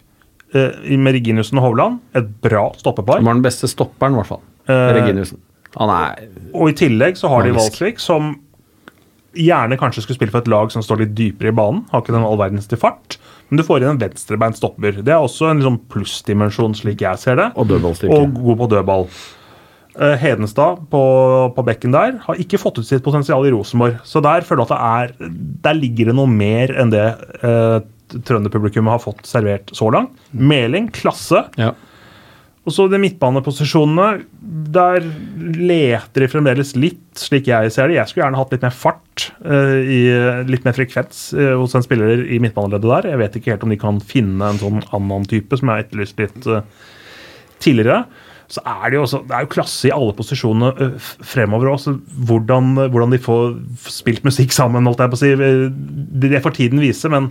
eh, 0.55 0.97
med 0.97 1.15
Reginiussen 1.15 1.59
og 1.59 1.65
Hovland 1.69 1.99
et 2.15 2.29
bra 2.41 2.73
stoppepar. 2.77 3.17
Han 3.21 3.25
var 3.25 3.35
den 3.35 3.43
beste 3.43 3.69
stopperen, 3.69 4.15
i 4.17 4.21
hvert 4.23 4.27
fall. 4.35 4.43
Eh, 4.69 4.93
Reginiussen. 5.01 5.39
Han 5.77 5.91
er 5.93 6.29
Og 6.55 6.71
i 6.71 6.73
tillegg 6.73 7.17
så 7.21 7.29
har 7.29 7.43
de. 7.45 7.53
Valsvik, 7.53 7.99
som 8.01 8.37
gjerne 9.39 9.77
kanskje 9.79 10.03
skulle 10.03 10.17
spille 10.17 10.33
for 10.33 10.41
et 10.43 10.49
lag 10.51 10.71
som 10.73 10.83
står 10.83 11.03
litt 11.05 11.15
dypere 11.15 11.53
i 11.53 11.55
banen. 11.55 11.85
Har 11.93 12.01
ikke 12.03 12.15
den 12.17 12.25
all 12.25 12.39
verdens 12.41 12.67
til 12.67 12.79
fart. 12.81 13.19
Men 13.51 13.59
du 13.61 13.63
får 13.65 13.83
inn 13.85 13.91
en 13.95 14.01
venstrebeint 14.01 14.57
stopper. 14.59 14.93
Det 15.05 15.13
er 15.13 15.21
også 15.21 15.51
en 15.51 15.61
liksom 15.61 15.79
plussdimensjon, 15.93 16.75
slik 16.77 17.01
jeg 17.05 17.19
ser 17.19 17.37
det. 17.37 17.53
Og. 17.57 17.69
Og 18.11 18.35
god 18.35 18.57
på 18.59 18.69
dødball. 18.73 19.07
Eh, 19.99 20.15
Hedenstad 20.21 20.85
på, 20.93 21.03
på 21.57 21.63
bekken 21.67 21.95
der 21.95 22.21
har 22.23 22.39
ikke 22.39 22.61
fått 22.63 22.79
ut 22.79 22.87
sitt 22.87 23.03
potensial 23.03 23.47
i 23.49 23.51
Rosenborg. 23.51 23.99
Så 24.07 24.23
der 24.23 24.47
føler 24.47 24.63
jeg 24.63 24.69
at 24.69 24.75
det 25.17 25.25
er 25.27 25.33
Der 25.67 25.79
ligger 25.79 26.11
det 26.11 26.15
noe 26.15 26.31
mer 26.31 26.71
enn 26.79 26.93
det 26.95 27.07
eh, 27.43 27.81
trønderpublikummet 28.29 28.95
har 28.95 29.03
fått 29.03 29.27
servert 29.29 29.73
så 29.77 29.91
langt. 29.93 30.15
Meling, 30.31 30.87
klasse. 30.95 31.43
Ja. 31.59 31.73
Og 32.69 32.75
så 32.77 32.85
de 32.93 33.01
midtbaneposisjonene, 33.01 34.23
der 34.77 35.01
leter 35.57 36.25
de 36.25 36.29
fremdeles 36.29 36.75
litt, 36.77 37.07
slik 37.17 37.49
jeg 37.49 37.73
ser 37.73 37.89
det. 37.89 37.97
Jeg 37.97 38.11
skulle 38.11 38.27
gjerne 38.27 38.41
hatt 38.41 38.55
litt 38.55 38.67
mer 38.67 38.77
fart, 38.77 39.27
eh, 39.41 39.77
i, 39.83 40.01
litt 40.49 40.69
mer 40.69 40.77
frekvens 40.77 41.23
eh, 41.35 41.55
hos 41.57 41.75
en 41.75 41.85
spiller 41.85 42.23
i 42.29 42.39
midtbaneleddet 42.45 42.93
der. 42.93 43.11
Jeg 43.15 43.23
vet 43.25 43.41
ikke 43.41 43.55
helt 43.55 43.67
om 43.67 43.73
de 43.73 43.81
kan 43.81 44.01
finne 44.05 44.53
en 44.53 44.61
sånn 44.61 44.83
annen 44.93 45.27
type, 45.29 45.59
som 45.59 45.73
jeg 45.73 45.75
har 45.75 45.87
etterlyst 45.87 46.23
litt 46.23 46.51
eh, 46.53 46.63
tidligere. 47.65 48.03
Så 48.49 48.63
er 48.65 48.89
det 48.89 48.97
jo 48.97 49.03
også, 49.05 49.19
det 49.29 49.35
er 49.37 49.45
jo 49.45 49.51
klasse 49.53 49.91
i 49.91 49.93
alle 49.93 50.15
posisjonene 50.17 50.71
eh, 50.81 51.09
fremover 51.29 51.69
også. 51.75 51.93
Hvordan, 52.31 52.71
hvordan 52.89 53.13
de 53.13 53.19
får 53.21 53.59
spilt 53.93 54.25
musikk 54.25 54.55
sammen, 54.57 54.89
holdt 54.89 55.03
jeg 55.05 55.13
på 55.13 55.19
å 55.19 55.21
si. 55.21 55.33
Eh, 55.37 55.65
Det, 56.19 56.31
det 56.33 56.41
får 56.47 56.57
tiden 56.57 56.81
vise, 56.81 57.09
men 57.13 57.31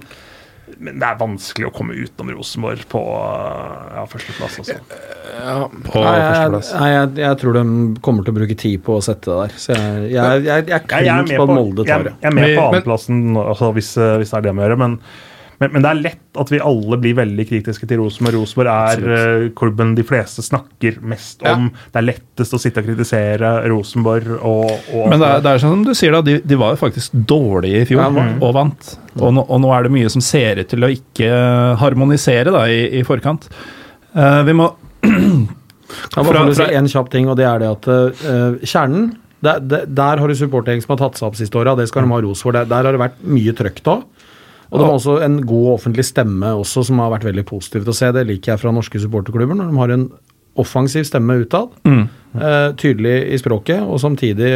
men 0.84 1.00
det 1.00 1.08
er 1.08 1.16
vanskelig 1.18 1.70
å 1.70 1.72
komme 1.74 1.96
utenom 1.96 2.36
Rosenborg 2.36 2.82
på 2.92 3.00
ja, 3.02 4.04
førsteplass. 4.12 4.58
Altså. 4.62 4.76
På 5.88 6.02
Nei, 6.04 6.12
førsteplass. 6.20 6.70
nei, 6.76 6.90
jeg, 6.92 7.08
jeg 7.24 7.40
tror 7.42 7.56
de 7.56 7.64
kommer 8.06 8.28
til 8.28 8.34
å 8.34 8.38
bruke 8.38 8.58
tid 8.62 8.84
på 8.86 8.98
å 9.00 9.02
sette 9.02 9.32
det 9.32 9.38
der. 9.40 9.56
Så 9.64 9.74
jeg, 9.74 10.12
jeg, 10.12 10.44
jeg, 10.46 10.68
jeg 10.68 10.76
er 10.76 10.84
Jeg, 10.84 11.08
jeg, 11.08 11.14
er 11.16 11.24
med 11.24 11.34
på 11.40 11.48
at 11.48 11.50
på, 11.50 11.56
Molde 11.58 11.86
tar 11.88 12.04
det. 12.10 12.14
jeg 12.22 12.30
er 12.30 12.36
med 12.36 12.44
Men- 12.44 12.52
på 12.52 12.62
men- 12.62 12.68
annenplassen 12.68 13.24
altså, 13.42 13.72
hvis, 13.80 13.90
hvis 14.22 14.36
det 14.36 14.38
er 14.38 14.46
det 14.50 14.54
vi 14.60 14.68
gjør. 14.68 14.78
Men, 14.84 15.00
men, 15.60 15.72
men 15.74 15.82
det 15.86 15.90
er 15.90 16.00
lett 16.04 16.38
at 16.38 16.52
vi 16.54 16.60
alle 16.62 16.98
blir 17.02 17.16
veldig 17.18 17.46
kritiske 17.50 17.88
til 17.90 17.98
Rosenborg. 18.02 18.36
Rosenborg 18.38 18.70
er 18.70 19.16
eh, 19.16 19.46
klubben 19.58 19.96
de 19.98 20.04
fleste 20.06 20.44
snakker 20.46 21.00
mest 21.02 21.42
Ja. 21.46 21.56
om. 21.58 21.72
Det 21.94 21.98
er 22.02 22.06
lettest 22.12 22.54
å 22.54 22.60
sitte 22.62 22.84
og 22.84 22.90
kritisere 22.92 23.52
Rosenborg. 23.72 24.30
Og, 24.38 24.72
og 24.94 25.10
Men 25.10 25.24
det 25.24 25.32
er, 25.32 25.42
det 25.48 25.54
er 25.56 25.64
sånn 25.64 25.76
som 25.80 25.86
du 25.88 25.94
sier, 25.98 26.14
da. 26.14 26.22
De, 26.28 26.38
de 26.46 26.60
var 26.62 26.76
jo 26.76 26.82
faktisk 26.84 27.18
dårlige 27.30 27.82
i 27.82 27.90
fjor 27.90 28.04
Ja, 28.06 28.10
de 28.14 28.28
og 28.46 28.54
vant. 28.60 28.92
Og 29.18 29.34
nå, 29.34 29.46
og 29.50 29.62
nå 29.64 29.74
er 29.74 29.88
det 29.88 29.96
mye 29.98 30.14
som 30.14 30.22
ser 30.22 30.62
ut 30.62 30.70
til 30.70 30.86
å 30.86 30.92
ikke 30.94 31.32
harmonisere 31.82 32.54
da, 32.54 32.66
i, 32.70 32.84
i 33.00 33.06
forkant. 33.08 33.50
Uh, 34.14 34.44
vi 34.48 34.54
må 34.58 34.70
Jeg 35.08 36.20
må 36.20 36.24
Fra- 36.28 36.42
bare 36.44 36.56
si 36.58 36.66
en 36.76 36.90
kjapp 36.92 37.10
ting, 37.14 37.30
og 37.32 37.38
det 37.40 37.46
er 37.48 37.62
det 37.64 37.70
at 37.72 37.88
uh, 37.90 38.58
kjernen 38.68 39.14
der, 39.46 39.60
der, 39.62 39.84
der 39.86 40.18
har 40.20 40.28
du 40.32 40.34
supportergjeng 40.36 40.82
som 40.82 40.96
har 40.96 41.00
tatt 41.04 41.20
seg 41.20 41.28
opp 41.30 41.36
siste 41.38 41.60
året, 41.60 41.78
det 41.78 41.86
skal 41.92 42.04
de 42.08 42.10
ha 42.10 42.18
ros 42.26 42.42
for. 42.42 42.56
Der, 42.58 42.66
der 42.68 42.88
har 42.88 42.96
det 42.96 43.02
vært 43.04 43.20
mye 43.22 43.54
trøkk 43.56 43.84
da. 43.86 44.00
Og 44.70 44.80
det 44.80 44.86
var 44.86 44.96
også 44.98 45.20
en 45.26 45.42
god 45.48 45.68
offentlig 45.78 46.08
stemme 46.08 46.54
også, 46.60 46.86
som 46.90 47.00
har 47.04 47.14
vært 47.14 47.28
veldig 47.30 47.46
positivt 47.48 47.88
å 47.88 47.96
se. 47.96 48.12
Det 48.16 48.26
liker 48.28 48.54
jeg 48.54 48.64
fra 48.64 48.74
norske 48.76 49.00
supporterklubber, 49.00 49.56
når 49.56 49.72
de 49.72 49.82
har 49.82 49.94
en 49.96 50.08
offensiv 50.58 51.06
stemme 51.06 51.36
utad. 51.44 51.74
Eh, 51.88 52.70
tydelig 52.78 53.14
i 53.34 53.38
språket, 53.40 53.82
og 53.82 54.00
samtidig 54.02 54.50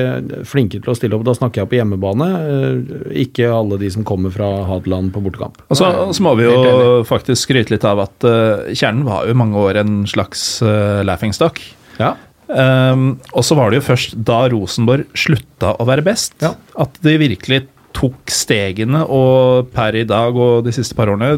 flinke 0.50 0.82
til 0.82 0.92
å 0.92 0.96
stille 0.98 1.18
opp. 1.18 1.24
Da 1.26 1.36
snakker 1.38 1.62
jeg 1.64 1.72
på 1.72 1.78
hjemmebane, 1.80 2.28
eh, 2.42 3.06
ikke 3.24 3.50
alle 3.54 3.80
de 3.82 3.90
som 3.94 4.06
kommer 4.08 4.34
fra 4.34 4.50
Hadeland 4.68 5.14
på 5.14 5.24
bortekamp. 5.24 5.62
Og 5.70 5.80
så, 5.80 5.90
så 6.14 6.26
må 6.26 6.36
vi 6.40 6.50
jo 6.50 7.06
faktisk 7.08 7.48
skryte 7.48 7.74
litt 7.74 7.88
av 7.88 8.04
at 8.04 8.28
uh, 8.28 8.68
Kjernen 8.74 9.06
var 9.08 9.26
jo 9.26 9.36
i 9.36 9.40
mange 9.42 9.58
år 9.62 9.82
en 9.82 10.02
slags 10.10 10.44
uh, 10.66 11.02
laughingstock. 11.08 11.62
Ja. 12.02 12.16
Um, 12.52 13.22
og 13.32 13.46
så 13.48 13.56
var 13.56 13.72
det 13.72 13.80
jo 13.80 13.88
først 13.88 14.18
da 14.28 14.44
Rosenborg 14.52 15.08
slutta 15.16 15.76
å 15.80 15.88
være 15.88 16.04
best, 16.06 16.36
Ja. 16.44 16.56
at 16.82 16.98
de 17.06 17.16
virkelig 17.22 17.64
tok 17.98 18.32
stegene 18.32 19.04
og 19.06 19.72
per 19.74 19.98
i 20.00 20.06
dag 20.08 20.38
og 20.38 20.66
de 20.68 20.74
siste 20.76 20.98
par 20.98 21.12
årene 21.12 21.38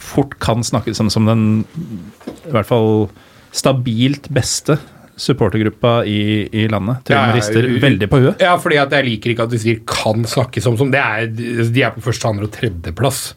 fort 0.00 0.36
kan 0.42 0.64
snakkes 0.64 1.02
om 1.02 1.10
som 1.12 1.26
den 1.28 1.44
i 2.46 2.52
hvert 2.54 2.68
fall 2.68 3.08
stabilt 3.52 4.30
beste 4.32 4.78
supportergruppa 5.20 6.04
i, 6.08 6.48
i 6.62 6.68
landet. 6.68 7.10
Ja, 7.12 7.26
de 7.28 7.36
rister 7.36 7.66
veldig 7.82 8.08
på 8.08 8.22
huet. 8.22 8.40
Ja, 8.40 8.54
fordi 8.60 8.78
at 8.80 8.94
jeg 8.96 9.04
liker 9.04 9.34
ikke 9.34 9.44
at 9.44 9.52
de 9.52 9.60
sier 9.60 9.82
'kan 9.84 10.24
snakkes 10.24 10.66
om' 10.70 10.78
som. 10.80 10.90
Det 10.90 11.00
er, 11.00 11.26
de 11.28 11.82
er 11.82 11.92
på 11.92 12.00
første, 12.00 12.28
andre 12.28 12.48
og 12.48 12.54
tredjeplass. 12.54 13.34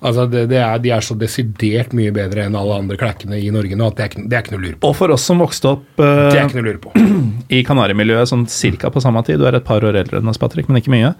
Altså, 0.00 0.24
det, 0.26 0.46
det 0.48 0.56
er, 0.56 0.78
de 0.80 0.90
er 0.96 1.04
så 1.04 1.14
desidert 1.20 1.92
mye 1.92 2.10
bedre 2.16 2.46
enn 2.48 2.56
alle 2.56 2.78
andre 2.82 2.96
klekkene 2.96 3.36
i 3.36 3.50
Norge 3.52 3.76
nå 3.76 3.90
at 3.90 3.98
det 3.98 4.04
er 4.04 4.08
ikke, 4.10 4.22
det 4.24 4.36
er 4.36 4.44
ikke 4.44 4.54
noe 4.54 4.60
å 4.60 4.64
lure 4.64 4.78
på. 4.80 4.88
Og 4.88 4.96
for 4.96 5.12
oss 5.12 5.26
som 5.28 5.42
vokste 5.44 5.74
opp 5.74 6.00
Det 6.00 6.08
er 6.08 6.46
ikke 6.46 6.56
noe 6.56 6.64
å 6.64 6.68
lure 6.70 6.82
på. 6.86 6.94
i 7.58 7.60
Kanarimiljøet 7.68 8.32
sånn 8.32 8.46
cirka 8.48 8.90
på 8.90 9.02
samme 9.04 9.22
tid, 9.28 9.38
du 9.38 9.46
er 9.46 9.60
et 9.60 9.66
par 9.66 9.84
år 9.84 10.00
eldre 10.00 10.22
enn 10.22 10.32
oss, 10.32 10.40
Patrick, 10.40 10.70
men 10.72 10.80
ikke 10.80 10.94
mye. 10.94 11.12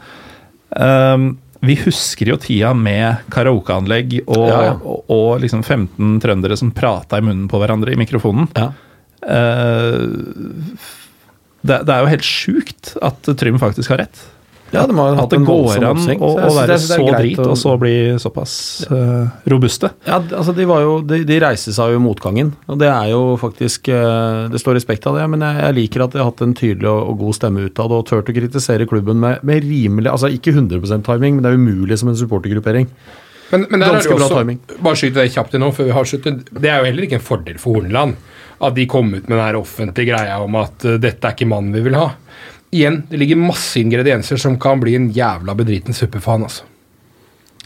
Um, 0.76 1.32
vi 1.60 1.76
husker 1.82 2.30
jo 2.30 2.38
tida 2.40 2.70
med 2.76 3.26
karaokeanlegg 3.32 4.20
og, 4.22 4.46
Ja, 4.48 4.60
ja. 4.70 4.76
og, 4.80 5.10
og 5.12 5.42
liksom 5.42 5.64
15 5.66 6.20
trøndere 6.24 6.56
som 6.56 6.70
prata 6.72 7.18
i 7.20 7.24
munnen 7.26 7.50
på 7.50 7.60
hverandre 7.60 7.92
i 7.92 8.00
mikrofonen. 8.00 8.48
Ja. 8.56 8.70
Uh, 9.20 10.78
det, 11.60 11.82
det 11.84 11.92
er 11.92 12.04
jo 12.04 12.12
helt 12.14 12.24
sjukt 12.24 12.94
at 13.04 13.28
Trym 13.36 13.58
faktisk 13.60 13.92
har 13.92 14.06
rett. 14.06 14.22
Ja, 14.70 14.84
de 14.86 14.94
har 14.94 15.12
At 15.16 15.18
hatt 15.18 15.32
det 15.32 15.38
en 15.40 15.46
går 15.48 15.56
voldsom 15.64 15.82
an 15.84 15.90
oppsving, 15.96 16.20
å, 16.22 16.28
være 16.38 16.50
det- 16.54 16.66
det 16.66 16.74
er 16.74 17.00
så 17.00 17.06
drit, 17.18 17.38
og 17.42 17.56
så 17.58 17.72
bli 17.80 17.94
såpass 18.22 18.52
uh, 18.90 19.26
robuste. 19.50 19.90
Ja, 20.06 20.20
altså 20.22 20.54
de, 20.54 20.66
var 20.70 20.84
jo, 20.84 20.92
de, 21.02 21.24
de 21.26 21.38
reiste 21.42 21.74
seg 21.74 21.90
jo 21.90 21.98
i 21.98 22.04
motgangen, 22.04 22.52
og 22.70 22.78
det 22.78 22.86
er 22.90 23.08
jo 23.10 23.36
faktisk 23.40 23.90
uh, 23.90 24.46
Det 24.52 24.60
står 24.62 24.78
respekt 24.78 25.08
av 25.10 25.18
det, 25.18 25.26
men 25.32 25.42
jeg, 25.42 25.58
jeg 25.64 25.78
liker 25.80 26.04
at 26.06 26.14
de 26.14 26.22
har 26.22 26.30
hatt 26.30 26.44
en 26.46 26.54
tydelig 26.54 26.86
og, 26.90 27.02
og 27.10 27.18
god 27.24 27.34
stemme 27.40 27.66
utad 27.66 27.96
og 27.96 28.06
turt 28.06 28.30
å 28.30 28.36
kritisere 28.36 28.86
klubben 28.86 29.18
med, 29.22 29.42
med 29.42 29.66
rimelig 29.66 30.10
Altså 30.12 30.30
ikke 30.30 30.54
100% 30.54 31.02
timing, 31.08 31.40
men 31.40 31.42
det 31.42 31.50
er 31.50 31.58
umulig 31.58 31.98
som 31.98 32.12
en 32.12 32.18
supportergruppering. 32.22 32.86
Men, 33.50 33.66
men 33.70 33.80
der 33.82 33.88
er 33.90 33.98
det 33.98 34.06
Ganske 34.06 34.18
bra 34.20 34.28
timing. 34.38 34.60
Bare 34.78 34.98
skyte 34.98 35.18
det 35.24 35.32
kjapt 35.34 35.54
inn 35.58 35.64
nå, 35.64 35.72
før 35.74 35.88
vi 35.90 35.94
har 35.96 36.06
sluttet. 36.06 36.44
Det 36.54 36.70
er 36.70 36.78
jo 36.78 36.86
heller 36.92 37.06
ikke 37.08 37.18
en 37.18 37.24
fordel 37.26 37.58
for 37.58 37.74
Horneland 37.80 38.14
at 38.60 38.74
de 38.76 38.84
kom 38.86 39.08
ut 39.14 39.24
med 39.24 39.32
den 39.38 39.40
her 39.42 39.56
offentlige 39.56 40.12
greia 40.12 40.36
om 40.44 40.56
at 40.60 40.84
uh, 40.84 40.98
dette 41.00 41.24
er 41.26 41.32
ikke 41.34 41.48
mannen 41.48 41.72
vi 41.74 41.80
vil 41.86 41.96
ha. 41.96 42.10
Igjen, 42.70 43.02
det 43.10 43.18
ligger 43.18 43.38
masse 43.40 43.80
ingredienser 43.80 44.38
som 44.38 44.58
kan 44.62 44.78
bli 44.82 44.94
en 44.94 45.08
jævla 45.14 45.56
bedriten 45.58 45.96
suppe 45.96 46.20
for 46.22 46.36
han, 46.36 46.46
altså. 46.46 46.68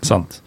Sant. 0.04 0.40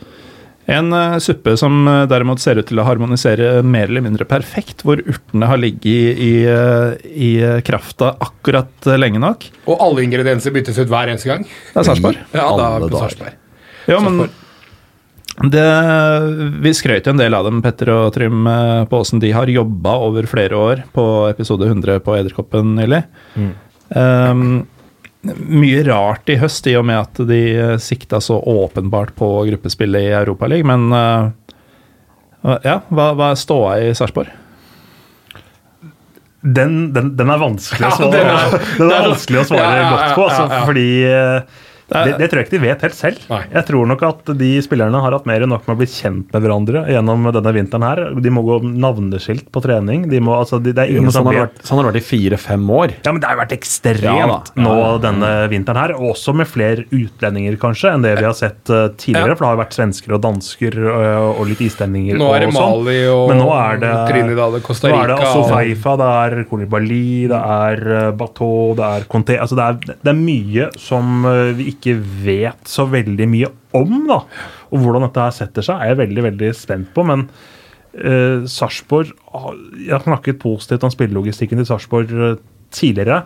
En 0.68 0.92
uh, 0.92 1.16
suppe 1.24 1.54
som 1.58 1.86
eh, 1.88 2.02
derimot 2.12 2.42
ser 2.44 2.60
ut 2.60 2.68
til 2.68 2.82
å 2.82 2.84
harmonisere 2.84 3.62
mer 3.64 3.88
eller 3.88 4.04
mindre 4.04 4.26
perfekt, 4.28 4.84
hvor 4.84 5.00
urtene 5.00 5.48
har 5.48 5.62
ligget 5.62 5.86
i, 5.88 6.00
i, 6.12 6.32
eh, 6.52 7.06
i 7.08 7.30
krafta 7.64 8.12
akkurat 8.20 8.90
lenge 9.00 9.22
nok. 9.24 9.48
Og 9.72 9.86
alle 9.86 10.04
ingredienser 10.04 10.52
byttes 10.56 10.82
ut 10.82 10.92
hver 10.92 11.14
eneste 11.14 11.32
gang. 11.32 11.46
Det 11.48 11.80
er 11.80 11.88
Sarpsborg. 11.88 12.20
Ja, 12.36 12.42
da 12.42 12.50
Alle 12.50 12.68
er 12.68 12.84
det 12.84 12.92
dager. 12.92 13.16
Sarpsborg. 13.16 13.40
Ja, 13.88 14.02
men 14.04 14.20
det, 15.54 15.64
vi 16.66 16.74
skrøt 16.76 17.08
jo 17.08 17.14
en 17.14 17.22
del 17.22 17.38
av 17.38 17.48
dem, 17.48 17.62
Petter 17.64 17.94
og 17.94 18.10
Trym 18.16 18.50
på 18.90 19.00
åssen 19.00 19.22
De 19.24 19.30
har 19.32 19.48
jobba 19.54 19.94
over 20.04 20.28
flere 20.28 20.58
år 20.60 20.82
på 20.92 21.06
episode 21.30 21.70
100 21.70 22.02
på 22.04 22.18
Ederkoppen 22.18 22.76
nylig. 22.76 23.06
Um, 23.96 24.66
mye 25.28 25.82
rart 25.88 26.30
i 26.32 26.38
høst, 26.40 26.68
i 26.72 26.76
og 26.80 26.86
med 26.88 27.00
at 27.02 27.20
de 27.28 27.40
eh, 27.60 27.74
sikta 27.84 28.20
så 28.24 28.38
åpenbart 28.48 29.14
på 29.18 29.28
gruppespillet 29.50 30.06
i 30.08 30.14
Europaligaen, 30.16 30.68
men 30.70 30.86
uh, 30.94 32.58
ja, 32.64 32.78
hva, 32.88 33.10
hva 33.18 33.32
er 33.34 33.40
ståa 33.42 33.74
i 33.84 33.94
Sarpsborg? 33.98 34.30
Den, 36.48 36.94
den, 36.94 37.10
den 37.18 37.32
er 37.34 37.40
vanskelig 37.42 37.88
å 37.88 37.90
Ja, 37.92 37.96
svare, 37.98 38.60
den 38.78 38.92
er- 38.92 39.00
er 39.02 39.08
vanskelig 39.10 39.40
å 39.42 39.48
svare 39.50 39.64
Ja, 39.66 39.72
ja, 39.74 39.82
ja, 39.82 39.90
godt 39.92 40.14
på, 40.16 40.28
altså, 40.30 40.44
ja, 40.46 40.60
ja. 40.60 40.66
fordi 40.70 40.88
eh, 41.10 41.64
Det 41.88 42.18
det, 42.20 42.28
tror 42.28 42.42
jeg 42.42 42.48
ikke 42.48 42.56
de 42.58 42.64
vet 42.64 42.84
helt 42.84 42.98
selv. 42.98 43.26
Nei. 43.32 43.42
Jeg 43.54 43.68
tror 43.70 43.88
nok 43.88 44.04
at 44.04 44.32
de 44.40 44.50
spillerne 44.64 45.02
har 45.04 45.16
hatt 45.16 45.28
mer 45.30 45.46
enn 45.46 45.52
nok 45.54 45.68
med 45.70 45.78
å 45.78 45.80
bli 45.80 45.88
kjent 45.88 46.34
med 46.34 46.44
hverandre 46.44 46.84
gjennom 46.92 47.30
denne 47.32 47.54
vinteren 47.56 47.86
her. 47.88 48.02
De 48.24 48.34
må 48.34 48.44
gå 48.48 48.60
navneskilt 48.68 49.48
på 49.54 49.64
trening. 49.64 50.08
De 50.12 50.20
må, 50.24 50.36
altså, 50.36 50.60
de, 50.64 50.74
det 50.76 50.84
er 50.84 50.92
ingen 50.98 51.14
sånn, 51.14 51.30
har 51.32 51.48
vært, 51.48 51.62
sånn 51.68 51.80
har 51.80 51.88
det 51.88 51.94
vært 51.94 52.02
i 52.02 52.08
fire-fem 52.10 52.66
år. 52.78 52.96
Ja, 53.06 53.14
men 53.14 53.24
Det 53.24 53.30
har 53.30 53.38
jo 53.38 53.42
vært 53.44 53.56
ekstremt 53.58 54.04
Ja. 54.04 54.16
Ja, 54.18 54.40
nå 54.60 54.74
ja, 54.74 54.84
ja. 54.84 54.98
denne 55.08 55.32
vinteren 55.52 55.80
her. 55.80 55.96
Også 56.12 56.36
med 56.36 56.50
flere 56.52 56.84
utlendinger 56.92 57.56
kanskje 57.62 57.94
enn 57.94 58.04
det 58.06 58.18
vi 58.20 58.28
har 58.28 58.36
sett 58.38 58.74
uh, 58.74 58.90
tidligere. 59.00 59.38
For 59.38 59.46
det 59.46 59.50
har 59.52 59.58
jo 59.58 59.64
vært 59.64 59.78
svensker 59.78 60.18
og 60.18 60.24
dansker 60.26 60.80
og, 60.84 61.40
og 61.40 61.48
litt 61.54 61.64
islendinger. 61.70 62.20
Nå 62.20 62.30
er 62.36 62.46
det 62.46 62.52
og 62.52 62.58
sånn. 62.58 62.76
Mali 62.78 62.98
og 63.14 63.24
Men 63.32 63.42
nå 63.44 63.50
er 63.56 63.82
det 63.86 63.94
Trinidad 64.12 64.60
og 64.60 64.68
Costa 64.68 64.92
Rica. 64.92 64.98
Nå 64.98 65.06
er 65.06 65.14
det 65.14 65.18
altså 65.22 65.44
Feifa, 65.54 65.96
det 66.02 66.12
er 66.18 66.44
Kolibali, 66.52 67.10
det 67.32 67.42
er 67.58 67.84
eh, 68.02 68.12
Bateau, 68.18 68.76
det 68.78 68.92
er 68.98 69.08
Conté 69.12 69.38
altså 69.42 69.58
det, 69.58 69.68
er, 69.68 69.98
det 70.04 70.12
er 70.12 70.20
mye 70.20 70.70
som 70.82 71.26
eh, 71.30 71.54
vi 71.58 71.70
ikke 71.72 71.77
ikke 71.78 71.96
vet 72.26 72.70
så 72.70 72.88
veldig 72.90 73.28
mye 73.32 73.52
om. 73.78 73.94
da. 74.10 74.22
Og 74.72 74.84
hvordan 74.84 75.08
dette 75.08 75.24
her 75.24 75.36
setter 75.36 75.66
seg, 75.66 75.80
er 75.80 75.94
jeg 75.94 76.02
veldig 76.02 76.26
veldig 76.32 76.52
spent 76.58 76.90
på. 76.96 77.06
Men 77.08 77.28
uh, 77.28 78.46
Sarpsborg 78.50 79.14
Jeg 79.78 79.94
har 79.94 80.06
snakket 80.06 80.42
positivt 80.42 80.86
om 80.88 80.94
spillelogistikken 80.94 81.62
til 81.62 81.70
Sarpsborg 81.70 82.12
eh, 82.12 82.42
tidligere. 82.74 83.24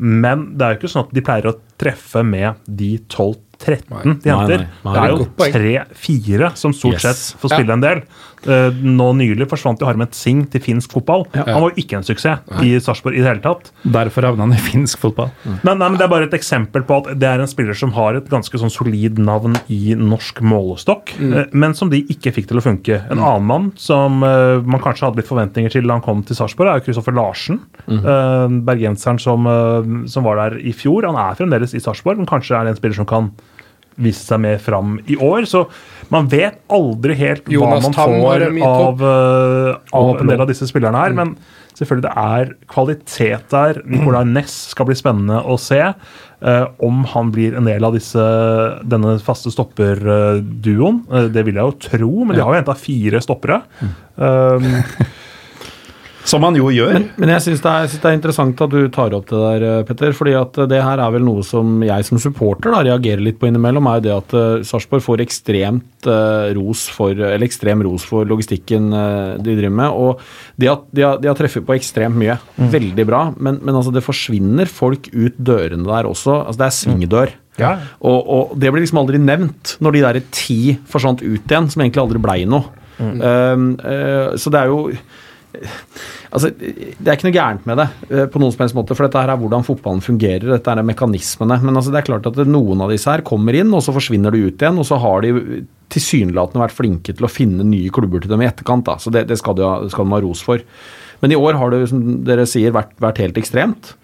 Men 0.00 0.50
det 0.56 0.64
er 0.64 0.74
jo 0.74 0.80
ikke 0.80 0.92
sånn 0.94 1.06
at 1.06 1.14
de 1.14 1.24
pleier 1.24 1.50
å 1.50 1.58
treffe 1.80 2.24
med 2.24 2.62
de 2.64 2.94
12 3.04 3.49
13 3.60 4.20
jenter. 4.24 4.66
Det 4.82 4.96
er 5.04 5.14
jo 5.14 5.28
tre-fire 5.38 6.52
som 6.58 6.74
stort 6.76 6.98
yes. 6.98 7.06
sett 7.06 7.40
får 7.42 7.56
spille 7.56 7.76
en 7.76 7.84
del. 7.84 8.04
Eh, 8.48 8.72
nå 8.72 9.10
nylig 9.18 9.44
forsvant 9.50 9.82
jo 9.82 9.88
Harmet 9.88 10.16
Singh 10.16 10.46
til 10.52 10.62
finsk 10.64 10.94
fotball. 10.94 11.26
Han 11.36 11.60
var 11.60 11.74
jo 11.74 11.82
ikke 11.82 11.98
en 11.98 12.06
suksess 12.06 12.40
i 12.64 12.72
Sarpsborg 12.80 13.18
i 13.18 13.20
det 13.20 13.28
hele 13.28 13.44
tatt. 13.44 13.68
Derfor 13.84 14.30
havna 14.30 14.46
han 14.46 14.56
i 14.56 14.60
finsk 14.64 15.02
fotball. 15.02 15.28
Mm. 15.44 15.58
Nei, 15.68 15.74
nei, 15.74 15.88
men 15.88 15.98
Det 16.00 16.06
er 16.06 16.12
bare 16.14 16.28
et 16.28 16.36
eksempel 16.36 16.86
på 16.88 17.00
at 17.02 17.10
det 17.20 17.28
er 17.28 17.42
en 17.42 17.50
spiller 17.50 17.76
som 17.76 17.92
har 17.96 18.16
et 18.16 18.30
ganske 18.32 18.62
sånn 18.62 18.72
solid 18.72 19.20
navn 19.20 19.58
i 19.68 19.96
norsk 19.98 20.40
målestokk, 20.40 21.14
mm. 21.18 21.28
Eh, 21.30 21.52
men 21.52 21.76
som 21.76 21.92
de 21.92 22.00
ikke 22.10 22.32
fikk 22.34 22.48
til 22.50 22.60
å 22.60 22.64
funke. 22.64 23.02
En 23.10 23.20
mm. 23.20 23.26
annen 23.26 23.48
mann 23.50 23.68
som 23.80 24.24
eh, 24.24 24.64
man 24.64 24.82
kanskje 24.82 25.08
hadde 25.08 25.20
litt 25.20 25.28
forventninger 25.30 25.76
til 25.76 25.86
da 25.86 25.98
han 25.98 26.04
kom 26.04 26.24
til 26.24 26.38
Sarpsborg, 26.38 26.72
er 26.72 26.84
Kristoffer 26.84 27.16
Larsen. 27.16 27.60
Mm. 27.90 28.60
Bergenseren 28.64 29.18
som, 29.20 29.46
som 30.10 30.24
var 30.26 30.38
der 30.38 30.58
i 30.62 30.72
fjor. 30.76 31.04
Han 31.08 31.18
er 31.18 31.36
fremdeles 31.38 31.74
i 31.74 31.82
Sarpsborg, 31.82 32.20
men 32.20 32.28
kanskje 32.30 32.56
er 32.56 32.66
det 32.66 32.74
en 32.74 32.78
spiller 32.80 33.00
som 33.02 33.08
kan 33.08 33.30
vise 34.00 34.22
seg 34.24 34.42
mer 34.42 34.60
fram 34.62 34.98
i 35.10 35.16
år. 35.20 35.46
Så 35.48 35.64
man 36.12 36.28
vet 36.30 36.60
aldri 36.72 37.16
helt 37.18 37.48
hva 37.50 37.76
man 37.76 37.94
Tam 37.94 38.16
får 38.18 38.46
av, 38.66 39.02
uh, 39.02 39.72
av 39.96 40.20
en 40.20 40.30
del 40.30 40.42
av 40.42 40.50
disse 40.50 40.68
spillerne 40.70 41.00
her. 41.00 41.16
Men 41.16 41.34
selvfølgelig 41.78 42.06
det 42.06 42.14
er 42.24 42.52
kvalitet 42.70 43.54
der. 43.54 43.82
Nicolay 43.88 44.28
Næss 44.36 44.56
skal 44.74 44.90
bli 44.90 44.98
spennende 44.98 45.40
å 45.44 45.58
se. 45.60 45.80
Uh, 46.40 46.66
om 46.80 47.04
han 47.12 47.32
blir 47.34 47.56
en 47.58 47.68
del 47.68 47.84
av 47.84 47.96
disse, 47.96 48.26
denne 48.88 49.18
faste 49.24 49.52
stopperduoen. 49.52 51.02
Uh, 51.10 51.26
det 51.32 51.44
vil 51.48 51.60
jeg 51.60 51.66
jo 51.72 51.80
tro, 51.90 52.12
men 52.24 52.36
de 52.36 52.44
har 52.44 52.54
jo 52.54 52.62
henta 52.62 52.78
fire 52.78 53.24
stoppere. 53.24 53.62
Um, 54.20 54.66
Som 56.30 56.44
han 56.46 56.54
jo 56.54 56.68
gjør. 56.70 56.92
Men, 56.94 57.06
men 57.18 57.32
jeg 57.34 57.42
syns 57.48 57.62
det, 57.64 57.72
det 57.98 58.06
er 58.06 58.16
interessant 58.16 58.60
at 58.62 58.70
du 58.70 58.84
tar 58.92 59.14
opp 59.16 59.26
det 59.30 59.40
der, 59.40 59.64
eh, 59.66 59.82
Petter. 59.88 60.14
fordi 60.14 60.34
at 60.38 60.60
eh, 60.62 60.68
det 60.70 60.82
her 60.84 61.02
er 61.02 61.14
vel 61.16 61.24
noe 61.26 61.42
som 61.46 61.80
jeg 61.82 62.06
som 62.06 62.20
supporter 62.22 62.70
da, 62.70 62.84
reagerer 62.86 63.22
litt 63.24 63.40
på 63.40 63.48
innimellom. 63.50 63.88
er 63.90 63.98
jo 63.98 64.04
det 64.04 64.14
at 64.14 64.34
uh, 64.36 64.62
Sarpsborg 64.66 65.02
får 65.02 65.24
ekstremt 65.24 66.06
uh, 66.06 66.52
ros 66.56 66.86
for, 66.94 67.16
eller 67.16 67.46
ekstrem 67.46 67.82
ros 67.86 68.06
for 68.06 68.28
logistikken 68.30 68.92
uh, 68.94 69.36
de 69.42 69.56
driver 69.58 69.76
med. 69.82 69.90
Og 69.90 70.22
de 70.60 70.70
har, 70.70 70.84
de 70.94 71.06
har, 71.06 71.18
de 71.18 71.30
har 71.32 71.38
treffet 71.38 71.66
på 71.66 71.74
ekstremt 71.74 72.18
mye. 72.20 72.38
Veldig 72.70 73.06
bra. 73.08 73.22
Men, 73.36 73.58
men 73.64 73.74
altså, 73.74 73.94
det 73.94 74.06
forsvinner 74.06 74.70
folk 74.70 75.10
ut 75.10 75.38
dørene 75.38 75.88
der 75.88 76.08
også. 76.10 76.44
altså 76.44 76.62
Det 76.62 76.68
er 76.68 76.76
svingdør. 76.78 77.34
Ja. 77.60 77.72
Og, 78.06 78.20
og 78.20 78.52
det 78.60 78.70
blir 78.70 78.84
liksom 78.84 79.02
aldri 79.02 79.18
nevnt 79.20 79.74
når 79.84 79.96
de 79.96 80.04
der 80.04 80.20
ti 80.32 80.76
forsvant 80.88 81.24
ut 81.24 81.42
igjen, 81.42 81.66
som 81.72 81.82
egentlig 81.82 82.04
aldri 82.04 82.22
blei 82.22 82.38
noe. 82.48 82.70
Mm. 83.00 83.18
Uh, 83.18 83.66
uh, 83.82 84.38
så 84.38 84.52
det 84.52 84.62
er 84.62 84.70
jo 84.70 84.94
Altså, 86.30 86.50
Det 86.54 87.08
er 87.08 87.16
ikke 87.16 87.26
noe 87.26 87.34
gærent 87.34 87.64
med 87.66 87.80
det, 87.80 87.86
eh, 88.10 88.26
på 88.30 88.38
noen 88.38 88.52
som 88.54 88.62
helst 88.62 88.76
måte, 88.76 88.94
for 88.94 89.06
dette 89.06 89.18
her 89.18 89.32
er 89.32 89.40
hvordan 89.40 89.66
fotballen 89.66 90.02
fungerer. 90.04 90.46
dette 90.46 90.70
er 90.70 90.82
mekanismene, 90.86 91.60
Men 91.62 91.74
altså, 91.74 91.90
det 91.90 92.00
er 92.00 92.08
klart 92.12 92.26
at 92.26 92.46
noen 92.46 92.80
av 92.80 92.90
disse 92.90 93.10
her 93.10 93.22
kommer 93.26 93.54
inn, 93.58 93.72
og 93.74 93.82
så 93.82 93.92
forsvinner 93.92 94.30
de 94.30 94.46
ut 94.46 94.58
igjen. 94.58 94.78
Og 94.78 94.86
så 94.86 95.00
har 95.00 95.22
de 95.22 95.66
tilsynelatende 95.90 96.62
vært 96.62 96.76
flinke 96.76 97.16
til 97.16 97.26
å 97.26 97.30
finne 97.30 97.66
nye 97.66 97.90
klubber 97.90 98.22
til 98.22 98.30
dem 98.30 98.42
i 98.42 98.46
etterkant. 98.46 98.84
da, 98.84 98.96
Så 98.96 99.10
det, 99.10 99.26
det 99.26 99.38
skal 99.38 99.56
de 99.56 99.62
ha, 99.66 100.20
ros 100.20 100.42
for. 100.42 100.62
Men 101.20 101.32
i 101.32 101.36
år 101.36 101.58
har 101.58 101.70
det, 101.70 101.88
som 101.90 102.24
dere 102.24 102.46
sier, 102.46 102.70
vært, 102.70 102.94
vært 103.02 103.18
helt 103.18 103.36
ekstremt. 103.36 103.94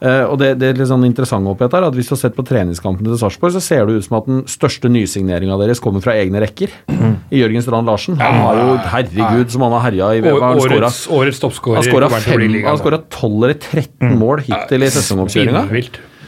Eh, 0.00 0.24
og 0.28 0.36
det, 0.42 0.50
det 0.60 0.74
litt 0.76 0.88
sånn 0.90 1.06
interessante 1.08 1.48
oppi 1.48 1.64
dette 1.64 1.78
er 1.78 1.86
at 1.86 1.94
Hvis 1.96 2.10
du 2.10 2.12
har 2.12 2.18
sett 2.20 2.34
på 2.36 2.44
treningskampene 2.44 3.08
til 3.08 3.20
Sarpsborg, 3.22 3.54
så 3.54 3.62
ser 3.64 3.86
det 3.88 3.94
ut 3.96 4.04
som 4.04 4.18
at 4.18 4.26
den 4.28 4.42
største 4.50 4.90
nysigneringa 4.92 5.56
deres 5.62 5.80
kommer 5.80 6.04
fra 6.04 6.12
egne 6.20 6.42
rekker. 6.44 6.74
I 7.32 7.40
Jørgen 7.40 7.64
Strand 7.64 7.88
Larsen. 7.88 8.18
Han 8.20 8.42
har 8.44 8.60
jo 8.60 8.74
Herregud, 8.92 9.48
som 9.54 9.64
han 9.64 9.72
har 9.78 9.86
herja 9.88 10.10
i 10.18 10.20
VM. 10.26 10.42
han? 10.42 10.60
Årets, 10.66 11.06
årets 11.08 11.40
toppskårer. 11.40 11.80
Han 11.80 11.88
skåra 11.88 12.10
kommer 12.10 12.26
til 12.26 12.36
å 12.36 12.36
bli 12.36 12.44
fem- 12.50 12.54
ligaen. 12.58 12.68
han 12.74 12.82
skåra 12.82 13.00
12 13.08 13.48
eller 13.48 13.56
13 13.56 14.20
mål 14.20 14.44
hittil 14.50 14.84
i 14.84 14.92
sesongoppkjøringa. 14.98 15.64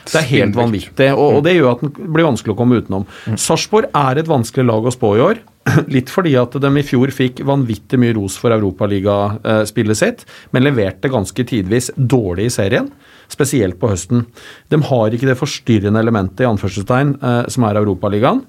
Det 0.08 0.16
er 0.22 0.24
helt 0.30 0.54
vanvittig, 0.56 1.10
og, 1.12 1.34
og 1.36 1.42
det 1.44 1.52
gjør 1.58 1.74
at 1.74 1.82
den 1.84 2.12
blir 2.16 2.24
vanskelig 2.24 2.54
å 2.54 2.56
komme 2.56 2.78
utenom. 2.80 3.04
Sarpsborg 3.36 3.90
er 3.92 4.22
et 4.22 4.30
vanskelig 4.30 4.64
lag 4.64 4.86
å 4.88 4.92
spå 4.94 5.10
i 5.18 5.20
år. 5.20 5.42
Litt 5.94 6.08
fordi 6.08 6.32
at 6.40 6.56
de 6.56 6.70
i 6.80 6.84
fjor 6.86 7.12
fikk 7.12 7.42
vanvittig 7.44 8.00
mye 8.00 8.14
ros 8.16 8.38
for 8.40 8.54
europaligaspillet 8.56 9.98
sitt, 10.00 10.24
men 10.56 10.64
leverte 10.64 11.10
ganske 11.12 11.44
tidvis 11.44 11.90
dårlig 11.96 12.48
i 12.48 12.54
serien, 12.56 12.88
spesielt 13.32 13.78
på 13.80 13.90
høsten. 13.92 14.26
De 14.72 14.80
har 14.88 15.14
ikke 15.14 15.28
det 15.28 15.38
forstyrrende 15.38 16.00
elementet 16.00 16.44
i 16.44 16.48
anførselstegn 16.48 17.14
eh, 17.20 17.44
som 17.52 17.66
er 17.68 17.80
Europaligaen. 17.80 18.42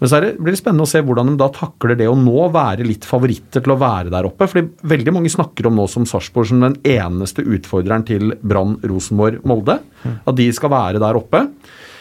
Men 0.00 0.10
så 0.10 0.18
det, 0.20 0.32
blir 0.42 0.54
det 0.54 0.58
spennende 0.58 0.86
å 0.86 0.90
se 0.90 1.02
hvordan 1.06 1.30
de 1.30 1.36
da 1.40 1.46
takler 1.54 1.98
det 1.98 2.08
å 2.10 2.16
nå 2.18 2.48
være 2.54 2.86
litt 2.86 3.06
favoritter 3.06 3.62
til 3.62 3.74
å 3.74 3.78
være 3.80 4.10
der 4.12 4.26
oppe. 4.28 4.48
fordi 4.50 4.88
veldig 4.90 5.14
mange 5.14 5.32
snakker 5.32 5.68
om 5.70 5.78
nå 5.78 5.86
som 5.90 6.06
Sarpsborg 6.08 6.50
som 6.50 6.64
den 6.64 6.76
eneste 6.82 7.44
utfordreren 7.46 8.06
til 8.08 8.34
Brann, 8.42 8.76
Rosenborg, 8.82 9.44
Molde. 9.46 9.78
At 10.26 10.36
de 10.38 10.50
skal 10.52 10.74
være 10.74 11.02
der 11.02 11.20
oppe. 11.20 11.46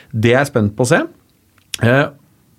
Det 0.09 0.33
er 0.33 0.41
jeg 0.41 0.51
spent 0.51 0.75
på 0.77 0.85
å 0.85 0.89
se. 0.89 1.03
Eh, 1.85 2.05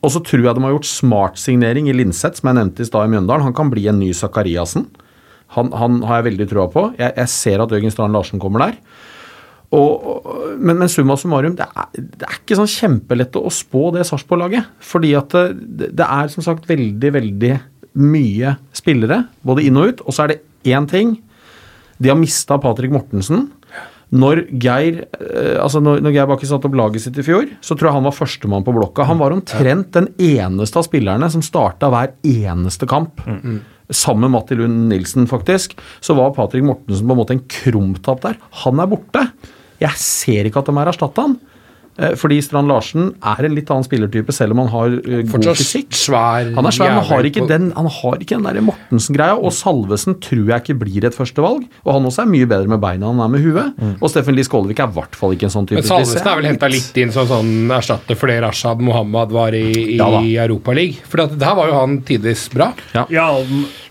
og 0.05 0.12
så 0.12 0.20
tror 0.20 0.45
jeg 0.45 0.57
de 0.57 0.64
har 0.66 0.75
gjort 0.75 0.91
smart-signering 0.91 1.89
i 1.89 1.97
Linseth, 1.97 2.39
som 2.39 2.51
jeg 2.51 2.59
nevnte 2.61 2.85
i 2.85 2.89
stad 2.89 3.09
i 3.09 3.14
Mjøndalen. 3.14 3.47
Han 3.47 3.57
kan 3.57 3.70
bli 3.72 3.87
en 3.91 4.01
ny 4.03 4.12
Zakariassen. 4.16 4.87
Han, 5.55 5.70
han 5.77 6.01
har 6.09 6.20
jeg 6.20 6.29
veldig 6.31 6.47
trua 6.51 6.66
på. 6.72 6.87
Jeg, 6.99 7.14
jeg 7.16 7.33
ser 7.33 7.62
at 7.62 7.72
Jørgen 7.72 7.93
Strand 7.95 8.16
Larsen 8.16 8.43
kommer 8.43 8.66
der. 8.66 8.79
Og, 9.75 10.29
men, 10.61 10.79
men 10.79 10.91
summa 10.93 11.16
summarum, 11.18 11.57
det 11.59 11.66
er, 11.66 11.91
det 11.99 12.29
er 12.29 12.39
ikke 12.39 12.59
sånn 12.61 12.70
kjempelett 12.70 13.37
å 13.41 13.51
spå 13.53 13.89
det 13.97 14.07
Sarpsborg-laget. 14.09 14.68
Fordi 14.85 15.14
at 15.18 15.35
det, 15.35 15.91
det 15.99 16.07
er 16.07 16.31
som 16.33 16.47
sagt 16.47 16.68
veldig, 16.70 17.11
veldig 17.18 17.53
mye 18.05 18.57
spillere, 18.75 19.25
både 19.47 19.66
inn 19.66 19.79
og 19.81 19.91
ut. 19.91 20.07
Og 20.07 20.14
så 20.14 20.25
er 20.25 20.35
det 20.35 20.41
én 20.75 20.89
ting. 20.91 21.16
De 21.99 22.11
har 22.11 22.18
mista 22.18 22.59
Patrick 22.62 22.95
Mortensen. 22.95 23.49
Når 24.14 24.45
Geir 24.62 25.01
eh, 25.03 25.57
altså 25.59 25.81
når, 25.83 26.03
når 26.05 26.14
Geir 26.14 26.29
Bakke 26.31 26.47
satte 26.47 26.68
opp 26.68 26.77
laget 26.79 27.03
sitt 27.03 27.16
i 27.18 27.25
fjor, 27.27 27.49
så 27.64 27.75
tror 27.75 27.89
jeg 27.89 27.97
han 27.97 28.07
var 28.07 28.14
førstemann 28.14 28.66
på 28.66 28.75
blokka. 28.77 29.07
Han 29.09 29.18
var 29.22 29.35
omtrent 29.35 29.95
den 29.97 30.11
eneste 30.22 30.79
av 30.79 30.87
spillerne 30.87 31.31
som 31.33 31.43
starta 31.43 31.91
hver 31.91 32.14
eneste 32.29 32.87
kamp. 32.91 33.25
Sammen 33.91 34.29
med 34.29 34.37
Matti 34.37 34.57
Lund 34.57 34.87
Nilsen, 34.89 35.27
faktisk. 35.31 35.75
Så 36.05 36.14
var 36.16 36.35
Patrick 36.37 36.64
Mortensen 36.66 37.09
på 37.09 37.16
en 37.16 37.20
måte 37.20 37.37
en 37.37 37.45
krumtapp 37.57 38.22
der. 38.22 38.39
Han 38.62 38.81
er 38.81 38.91
borte. 38.93 39.27
Jeg 39.83 40.01
ser 40.01 40.47
ikke 40.51 40.62
at 40.62 40.70
de 40.70 40.77
har 40.79 40.93
erstatta 40.93 41.27
han. 41.27 41.39
Eh, 41.95 42.14
Fordi 42.18 42.41
Strand 42.43 42.66
Larsen 42.66 43.12
er 43.22 43.47
en 43.47 43.55
litt 43.55 43.68
annen 43.70 43.87
spillertype, 43.87 44.35
selv 44.35 44.55
om 44.57 44.64
han 44.64 44.70
har 44.72 44.95
eh, 44.99 45.20
god 45.31 45.47
fysikk. 45.55 45.95
svær 45.95 46.49
Han 46.57 46.66
er 46.66 46.75
svær, 46.75 46.91
men 46.97 47.07
har 47.07 47.29
ikke 47.29 47.45
den, 47.47 47.68
han 47.77 47.87
har 48.01 48.16
ikke 48.18 48.35
den 48.41 48.49
der 48.49 48.64
Mortensen-greia. 48.66 49.37
Og 49.39 49.55
Salvesen 49.55 50.18
tror 50.25 50.51
jeg 50.51 50.64
ikke 50.64 50.77
blir 50.83 51.07
et 51.07 51.14
førstevalg. 51.14 51.68
Og 51.85 51.93
han 51.95 52.09
også 52.11 52.25
er 52.25 52.33
mye 52.33 52.49
bedre 52.51 52.72
med 52.72 52.83
beina 52.83 53.07
enn 53.07 53.20
han 53.22 53.29
er 53.29 53.33
med 53.37 53.47
huet. 53.47 53.85
Og 54.01 54.11
Steffen 54.11 54.35
Lie 54.35 54.47
Skålevik 54.47 54.83
er 54.83 54.91
i 54.91 54.99
hvert 54.99 55.18
fall 55.20 55.37
ikke 55.37 55.49
en 55.49 55.55
sånn 55.55 55.70
type 55.70 55.83
Men 55.83 55.91
Salvesen 55.93 56.33
er 56.33 56.41
vel 56.41 56.51
henta 56.51 56.70
litt 56.72 57.01
inn 57.05 57.14
som 57.14 57.31
sånn 57.31 57.55
erstatter 57.79 58.18
for 58.18 58.33
det 58.33 58.41
Rashad 58.43 58.83
Mohammed 58.83 59.35
var 59.39 59.55
i, 59.55 59.64
i 59.95 59.99
Ja. 60.01 60.11
Europaligaen. 60.49 60.99
For 61.09 61.22
der 61.31 61.55
var 61.62 61.70
jo 61.70 61.79
han 61.79 62.01
tidvis 62.07 62.49
bra. 62.53 62.72
Ja, 62.97 63.07
ja 63.12 63.29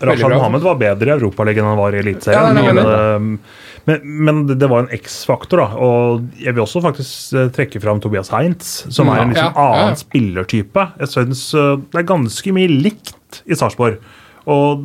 Rashad 0.04 0.28
bra. 0.28 0.36
Mohammed 0.36 0.66
var 0.68 0.76
bedre 0.82 1.14
i 1.14 1.16
Europaligaen 1.16 1.64
enn 1.64 1.72
han 1.72 1.80
var 1.80 1.96
i 1.96 2.04
Eliteserien. 2.04 2.60
Ja, 2.60 2.84
er 2.84 3.63
men, 3.86 4.00
men, 4.26 4.42
det- 4.48 4.68
var 4.70 4.84
en 4.84 4.92
X-faktor, 4.96 5.60
da. 5.60 5.66
Og 5.76 6.28
jeg 6.40 6.54
vil 6.54 6.64
også 6.64 6.82
faktisk 6.84 7.34
eh, 7.36 7.48
trekke 7.54 7.82
fram 7.82 8.00
Tobias 8.00 8.30
Heinz, 8.32 8.74
som 8.94 9.10
er 9.12 9.20
en 9.22 9.34
Ja, 9.34 9.48
liksom 9.48 9.58
annen 9.64 9.98
spillertype. 10.00 10.86
Jeg 11.02 11.12
syns 11.12 11.42
eh, 11.54 11.74
det 11.92 12.02
er 12.02 12.08
ganske 12.08 12.54
mye 12.56 12.70
likt 12.72 13.42
i 13.44 13.58
Sarpsborg. 13.58 13.98
Og 14.50 14.84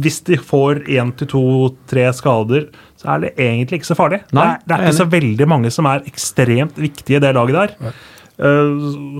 hvis 0.00 0.20
de 0.26 0.36
får 0.40 0.84
én 0.90 1.12
til 1.16 1.28
to-tre 1.30 2.08
skader, 2.16 2.68
så 3.00 3.14
er 3.14 3.24
det 3.24 3.34
egentlig 3.36 3.80
ikke 3.80 3.92
så 3.92 3.96
farlig. 3.98 4.22
Nei, 4.34 4.54
det, 4.64 4.72
er, 4.72 4.80
det 4.80 4.90
ikke 4.90 5.02
så 5.02 5.10
veldig 5.12 5.48
mange 5.48 5.72
som 5.74 5.88
er 5.90 6.04
ekstremt 6.08 6.80
viktige 6.80 7.20
i 7.20 7.22
det 7.22 7.34
laget 7.36 7.60
der. 7.78 7.92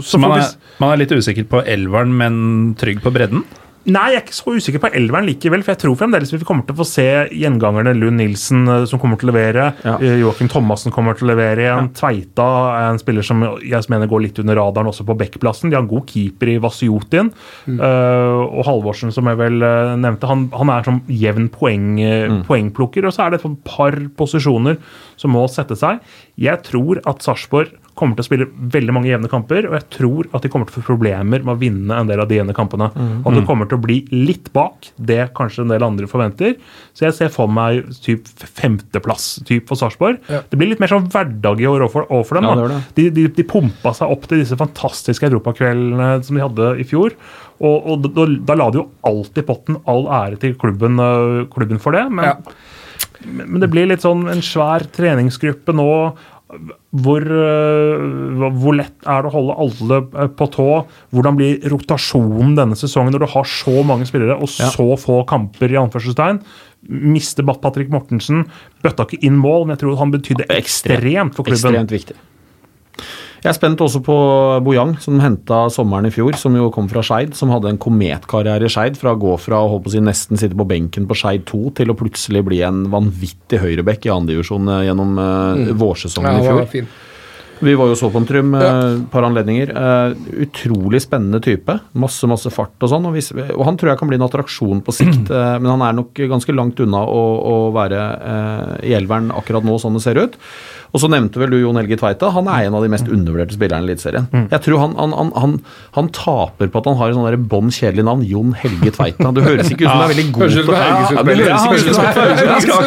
Så 0.03 0.19
man 0.19 0.33
er, 0.41 0.49
man 0.83 0.91
er 0.91 1.05
litt 1.05 1.13
usikker 1.15 1.47
på 1.47 1.61
elveren, 1.71 2.17
men 2.19 2.39
trygg 2.81 2.99
på 3.05 3.13
bredden? 3.15 3.45
Nei, 3.85 4.05
jeg 4.15 4.17
er 4.17 4.23
ikke 4.25 4.37
så 4.37 4.53
usikker 4.57 4.81
på 4.81 4.89
elveren 4.97 5.27
likevel. 5.29 5.63
For 5.65 5.75
jeg 5.75 5.83
tror 5.83 5.97
fremdeles 6.01 6.33
vi 6.33 6.41
kommer 6.47 6.65
til 6.65 6.77
å 6.77 6.81
få 6.81 6.87
se 6.89 7.07
gjengangerne 7.37 7.93
Lund 7.99 8.17
Nilsen 8.21 8.65
eh, 8.71 8.87
som 8.89 9.01
kommer 9.03 9.21
til 9.21 9.29
å 9.29 9.33
levere. 9.35 9.67
Ja. 9.85 9.97
eh, 9.99 10.17
Joakim 10.23 10.49
Thomassen 10.53 10.95
kommer 10.95 11.19
til 11.19 11.29
å 11.29 11.33
levere 11.35 11.67
igjen. 11.67 11.91
Tveita 11.99 12.49
er 12.79 12.89
en 12.95 13.01
spiller 13.03 13.27
som 13.27 13.45
jeg 13.61 13.93
mener 13.93 14.09
går 14.09 14.25
litt 14.25 14.41
under 14.41 14.59
radaren 14.61 14.89
også 14.89 15.05
på 15.09 15.19
backplassen. 15.21 15.69
De 15.69 15.77
har 15.77 15.85
en 15.85 15.91
god 15.91 16.09
keeper 16.09 16.55
i 16.55 16.59
Vasiotin. 16.65 17.31
Mm. 17.69 17.79
Uh, 17.81 18.41
og 18.47 18.65
Halvorsen, 18.69 19.13
som 19.15 19.29
jeg 19.29 19.41
vel 19.41 19.61
nevnte, 20.01 20.29
han, 20.31 20.47
han 20.57 20.73
er 20.73 20.89
som 20.89 21.03
jevn 21.11 21.51
poeng, 21.53 21.89
mm. 22.01 22.43
poengplukker. 22.49 23.05
Og 23.05 23.15
så 23.15 23.27
er 23.27 23.35
det 23.35 23.43
et 23.43 23.59
par 23.69 23.99
posisjoner 24.17 24.81
som 25.21 25.35
må 25.37 25.45
sette 25.53 25.77
seg. 25.79 26.01
Jeg 26.41 26.65
tror 26.67 27.03
at 27.05 27.25
Sarpsborg 27.25 27.77
kommer 27.99 28.17
til 28.19 28.25
å 28.25 28.27
spille 28.27 28.47
veldig 28.75 28.95
mange 28.95 29.11
jevne 29.11 29.31
kamper, 29.31 29.69
og 29.69 29.77
jeg 29.79 29.87
tror 29.95 30.29
at 30.35 30.45
de 30.45 30.51
kommer 30.53 30.69
til 30.69 30.75
å 30.75 30.81
få 30.81 30.87
problemer 30.89 31.45
med 31.45 31.53
å 31.55 31.59
vinne 31.61 31.99
en 32.01 32.11
del 32.11 32.23
av 32.23 32.29
de 32.31 32.41
jevne 32.41 32.57
kampene. 32.57 32.91
Mm. 32.95 33.23
at 33.25 33.37
det 33.37 33.45
kommer 33.49 33.69
til 33.71 33.79
å 33.79 33.85
bli 33.85 34.01
litt 34.13 34.51
bak 34.55 34.91
det 34.97 35.31
kanskje 35.37 35.65
en 35.65 35.73
del 35.75 35.87
andre 35.87 36.09
forventer. 36.11 36.57
Så 36.97 37.07
jeg 37.07 37.17
ser 37.19 37.33
for 37.35 37.51
meg 37.51 37.87
typ 38.05 38.27
femteplass 38.45 39.29
typ 39.47 39.71
for 39.71 39.81
Sarpsborg. 39.81 40.21
Det 40.27 40.59
blir 40.59 40.73
litt 40.73 40.83
mer 40.83 40.93
sånn 40.93 41.09
hverdag 41.13 41.63
i 41.63 41.69
år 41.71 41.87
overfor, 41.87 42.09
overfor 42.11 42.41
dem. 42.41 42.51
Ja, 42.51 42.55
det 42.59 42.69
det. 42.75 42.83
De, 42.99 43.09
de, 43.19 43.27
de 43.39 43.49
pumpa 43.55 43.95
seg 43.97 44.13
opp 44.15 44.29
til 44.31 44.43
disse 44.43 44.59
fantastiske 44.59 45.31
europakveldene 45.31 46.11
som 46.27 46.39
de 46.39 46.45
hadde 46.45 46.71
i 46.83 46.89
fjor. 46.89 47.17
Og, 47.63 47.91
og 47.95 48.07
da, 48.11 48.29
da 48.51 48.59
la 48.59 48.71
de 48.73 48.83
jo 48.83 48.89
alltid 49.07 49.47
potten 49.47 49.79
all 49.91 50.09
ære 50.11 50.41
til 50.43 50.57
klubben, 50.59 50.99
øh, 51.01 51.45
klubben 51.55 51.83
for 51.83 51.95
det. 51.97 52.09
Men, 52.11 52.33
ja 52.33 52.63
men 53.25 53.61
det 53.63 53.71
blir 53.73 53.89
litt 53.89 54.05
sånn 54.05 54.27
en 54.31 54.43
svær 54.45 54.85
treningsgruppe 54.95 55.75
nå. 55.77 55.91
Hvor, 57.05 57.25
øh, 57.25 58.45
hvor 58.61 58.77
lett 58.79 59.07
er 59.07 59.25
det 59.25 59.31
å 59.31 59.35
holde 59.35 59.57
alle 59.65 59.99
øh, 60.25 60.29
på 60.39 60.47
tå? 60.55 60.67
Hvordan 61.15 61.39
blir 61.39 61.65
rotasjonen 61.73 62.55
denne 62.59 62.79
sesongen 62.79 63.15
når 63.15 63.25
du 63.25 63.31
har 63.35 63.49
så 63.51 63.75
mange 63.87 64.07
spillere 64.09 64.37
og 64.39 64.49
Ja. 64.49 64.71
så 64.71 64.87
få 65.01 65.23
kamper? 65.27 65.73
i 65.75 65.81
anførselstegn? 65.81 66.41
Mister 66.89 67.43
Patrick 67.43 67.89
Mortensen. 67.91 68.45
Bøtta 68.85 69.07
ikke 69.09 69.23
inn 69.25 69.37
mål, 69.41 69.67
men 69.67 69.77
jeg 69.77 69.85
tror 69.85 69.97
han 70.03 70.13
betydde 70.13 70.47
ekstremt 70.53 71.35
for 71.35 71.45
klubben. 71.47 71.75
Ekstremt 71.75 71.91
viktig. 71.95 72.17
Jeg 73.45 73.51
er 73.51 73.57
spent 73.59 73.83
også 73.85 74.01
på 74.01 74.15
Bojang, 74.65 74.95
som 75.05 75.19
henta 75.21 75.67
sommeren 75.69 76.09
i 76.09 76.13
fjor, 76.15 76.33
som 76.41 76.55
jo 76.57 76.71
kom 76.73 76.87
fra 76.89 77.03
Skeid. 77.05 77.35
Som 77.37 77.51
hadde 77.53 77.69
en 77.69 77.81
kometkarriere 77.81 78.65
i 78.65 78.73
Skeid, 78.73 78.97
fra 78.97 79.13
å 79.13 79.21
gå 79.21 79.35
fra 79.37 79.59
å 79.61 79.69
holde 79.69 79.85
på 79.85 79.93
å 79.93 79.95
si, 79.99 80.01
nesten 80.01 80.41
sitte 80.41 80.57
på 80.57 80.65
benken 80.71 81.05
på 81.11 81.19
Skeid 81.21 81.45
2 81.51 81.75
til 81.77 81.93
å 81.93 81.99
plutselig 81.99 82.41
bli 82.49 82.63
en 82.65 82.87
vanvittig 82.95 83.61
høyrebekk 83.61 84.09
i 84.09 84.15
andredivisjon 84.15 84.73
gjennom 84.87 85.19
mm. 85.21 85.75
vårsesongen 85.77 86.39
Ja, 86.39 86.41
i 86.41 86.49
fjor. 86.49 86.71
fin. 86.73 86.89
Vi 87.65 87.75
var 87.79 87.89
jo 87.89 87.97
så 87.97 88.09
på 88.11 88.19
en 88.19 88.27
trym 88.27 88.55
et 88.59 89.05
par 89.13 89.25
anledninger. 89.27 89.71
Eh, 89.71 90.15
utrolig 90.47 91.01
spennende 91.05 91.41
type. 91.45 91.77
Masse 92.01 92.29
masse 92.29 92.51
fart 92.53 92.75
og 92.83 92.91
sånn. 92.91 93.07
Og, 93.09 93.19
og 93.55 93.65
han 93.69 93.79
tror 93.79 93.93
jeg 93.93 94.01
kan 94.01 94.11
bli 94.11 94.19
en 94.19 94.27
attraksjon 94.27 94.83
på 94.85 94.95
sikt, 94.97 95.31
eh, 95.31 95.57
men 95.61 95.71
han 95.71 95.85
er 95.87 95.99
nok 96.01 96.25
ganske 96.35 96.57
langt 96.57 96.81
unna 96.85 97.05
å, 97.07 97.23
å 97.53 97.59
være 97.77 98.01
eh, 98.33 98.73
i 98.91 98.97
elveren 98.99 99.31
akkurat 99.35 99.67
nå, 99.67 99.79
sånn 99.81 100.01
det 100.01 100.05
ser 100.05 100.21
ut. 100.21 100.41
Og 100.95 101.03
så 101.03 101.09
nevnte 101.11 101.41
vel 101.43 101.51
du 101.51 101.57
Jon 101.59 101.75
Helge 101.81 101.97
Tveita. 101.99 102.29
Han 102.37 102.47
er 102.47 102.69
en 102.69 102.77
av 102.79 102.85
de 102.85 102.91
mest 102.93 103.09
undervurderte 103.11 103.57
spillerne 103.57 103.83
i 103.83 103.89
Eliteserien. 103.91 104.29
Jeg 104.53 104.63
tror 104.63 104.79
han, 104.79 104.93
han, 105.01 105.15
han, 105.19 105.33
han, 105.43 105.55
han 105.97 106.11
taper 106.15 106.71
på 106.71 106.79
at 106.79 106.87
han 106.87 106.99
har 107.01 107.11
et 107.11 107.17
sånn 107.19 107.27
der 107.27 107.37
bånn 107.51 107.73
kjedelig 107.75 108.05
navn. 108.07 108.23
Jon 108.29 108.53
Helge 108.61 108.93
Tveita. 108.95 109.33
Det 109.35 109.43
høres 109.43 109.73
ikke 109.75 109.85
ut 109.85 109.91
som 109.91 109.99
det 109.99 110.07
er 110.07 110.13
veldig 110.15 110.27
god 110.37 110.55
til 110.55 110.63
å 110.63 110.75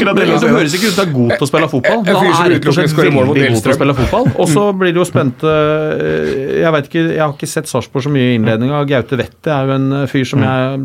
det 0.07 0.53
høres 0.53 0.77
ikke 0.77 0.87
ut 0.87 0.95
som 0.95 1.03
er 1.03 1.11
god 1.17 1.33
til 1.35 1.49
spille 1.51 1.69
fotball. 1.71 2.05
Han 2.07 2.29
er 2.31 2.53
rett 2.55 2.69
og 2.71 2.77
slett 2.77 2.95
veldig 2.95 3.25
god 3.27 3.59
til 3.65 3.73
å 3.73 3.77
spille 3.81 3.97
fotball. 3.99 4.31
Og 4.37 4.51
så 4.51 4.65
blir 4.77 4.95
det 4.95 5.01
jo 5.01 5.07
spent 5.07 5.43
eh, 5.47 6.63
Jeg 6.63 6.73
vet 6.77 6.89
ikke, 6.89 7.03
jeg 7.11 7.21
har 7.23 7.35
ikke 7.35 7.49
sett 7.51 7.69
Sarpsborg 7.71 8.07
så 8.07 8.13
mye 8.13 8.31
i 8.31 8.39
innledninga. 8.39 8.81
Gaute 8.89 9.19
Wette 9.19 9.53
er 9.53 9.67
jo 9.67 9.75
en 9.77 9.87
eh, 10.01 10.07
fyr 10.11 10.27
som 10.31 10.47
jeg 10.47 10.79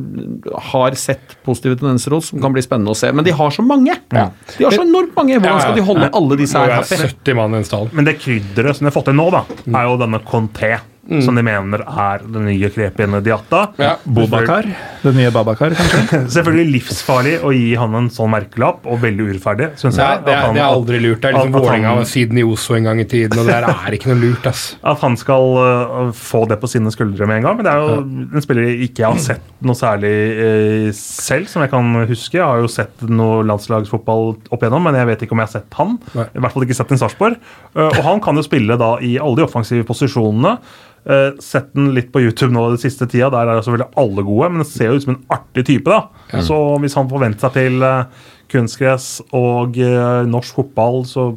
har 0.72 0.98
sett 0.98 1.36
positive 1.46 1.78
tendenser 1.80 2.16
hos, 2.16 2.32
som 2.32 2.42
kan 2.42 2.54
bli 2.54 2.62
spennende 2.64 2.94
å 2.94 2.98
se. 2.98 3.12
Men 3.14 3.26
de 3.26 3.34
har 3.36 3.54
så 3.54 3.62
mange! 3.66 3.94
De 4.10 4.66
har 4.66 4.74
så 4.74 4.82
enormt 4.84 5.14
mange! 5.18 5.38
Hvordan 5.38 5.62
skal 5.62 5.78
de 5.78 5.86
holde 5.86 6.10
alle 6.18 6.40
disse 6.40 6.58
her 6.58 6.70
er 6.72 6.82
happy? 6.82 7.11
70 7.12 7.38
mann 7.38 7.54
i 7.54 7.60
en 7.60 7.68
stallen. 7.68 7.92
Men 7.96 8.08
det 8.08 8.18
krydderet 8.22 8.78
som 8.78 8.86
de 8.86 8.90
har 8.90 8.96
fått 8.96 9.10
til 9.10 9.18
nå, 9.18 9.28
da, 9.34 9.44
er 9.68 9.88
jo 9.88 10.00
denne 10.00 10.22
Conté. 10.26 10.74
Som 11.02 11.34
de 11.34 11.42
mener 11.42 11.82
er 11.82 12.22
den 12.22 12.44
nye 12.46 12.68
Krepien 12.70 13.16
Diatta. 13.26 13.64
Ja. 13.80 13.96
Bobakar? 14.06 14.68
Den 15.02 15.16
nye 15.18 15.32
Babakar, 15.34 15.74
kanskje? 15.74 16.20
Selvfølgelig 16.36 16.76
livsfarlig 16.76 17.32
å 17.42 17.50
gi 17.50 17.72
han 17.74 17.96
en 17.98 18.06
sånn 18.14 18.30
merkelapp, 18.30 18.84
og 18.86 19.00
veldig 19.02 19.26
urettferdig, 19.32 19.72
syns 19.80 19.98
jeg. 19.98 20.20
det, 20.22 20.30
er, 20.30 20.44
han- 20.46 20.54
det 20.54 20.62
er 20.62 20.68
aldri 20.76 21.00
lurt. 21.02 21.18
Det 21.24 21.32
er 21.32 21.34
liksom 21.40 21.56
Vålerenga 21.56 21.94
var 21.98 22.06
siden 22.06 22.38
i 22.38 22.44
Oslo 22.46 22.76
en 22.78 22.86
gang 22.86 23.02
i 23.02 23.06
tiden, 23.10 23.34
og 23.34 23.50
det 23.50 23.56
der 23.56 23.66
er 23.72 23.96
ikke 23.98 24.12
noe 24.12 24.20
lurt, 24.22 24.46
ass. 24.46 24.62
At 24.92 25.02
han 25.02 25.18
skal 25.18 25.48
uh, 25.58 26.12
få 26.14 26.44
det 26.52 26.60
på 26.62 26.70
sine 26.70 26.94
skuldre 26.94 27.26
med 27.26 27.40
en 27.40 27.48
gang. 27.48 27.58
Men 27.58 27.66
det 27.66 27.72
er 27.74 27.82
jo 27.82 27.98
en 28.38 28.46
spiller 28.46 28.70
jeg 28.70 28.86
ikke 28.92 29.10
har 29.10 29.18
sett 29.26 29.50
noe 29.66 29.78
særlig 29.78 30.14
uh, 30.38 30.86
selv, 31.00 31.50
som 31.50 31.66
jeg 31.66 31.74
kan 31.74 31.90
huske. 32.12 32.38
Jeg 32.38 32.46
har 32.46 32.62
jo 32.62 32.70
sett 32.70 33.02
noe 33.10 33.42
landslagsfotball 33.50 34.36
opp 34.54 34.62
igjennom, 34.62 34.86
men 34.86 35.00
jeg 35.02 35.10
vet 35.10 35.26
ikke 35.26 35.34
om 35.34 35.42
jeg 35.42 35.50
har 35.50 35.56
sett 35.58 35.80
han. 35.82 35.98
Nei. 36.14 36.28
I 36.30 36.46
hvert 36.46 36.54
fall 36.54 36.68
ikke 36.68 36.78
sett 36.78 36.94
en 36.94 37.02
Sarpsborg. 37.02 37.42
Uh, 37.74 37.88
og 37.90 38.00
han 38.06 38.22
kan 38.22 38.38
jo 38.38 38.46
spille 38.46 38.78
da 38.78 38.94
i 39.02 39.16
alle 39.18 39.42
de 39.42 39.48
offensive 39.50 39.82
posisjonene. 39.90 40.56
Uh, 41.02 41.32
sett 41.42 41.72
den 41.74 41.90
litt 41.96 42.12
på 42.14 42.20
YouTube 42.22 42.52
nå 42.54 42.68
den 42.70 42.82
siste 42.82 43.08
tida. 43.10 43.30
Der 43.34 43.48
er 43.50 43.62
selvfølgelig 43.62 43.98
alle 44.02 44.26
gode, 44.26 44.50
men 44.52 44.62
det 44.62 44.68
ser 44.70 44.90
jo 44.90 44.98
ut 45.00 45.06
som 45.06 45.14
en 45.16 45.24
artig 45.34 45.66
type. 45.70 45.90
da. 45.90 46.42
Så 46.46 46.58
hvis 46.82 46.94
han 46.98 47.10
får 47.10 47.24
vent 47.24 47.42
seg 47.42 47.56
til 47.56 47.82
uh, 47.82 48.28
kunstgress 48.52 49.08
og 49.34 49.80
uh, 49.82 50.22
norsk 50.28 50.60
fotball, 50.60 51.02
så 51.08 51.32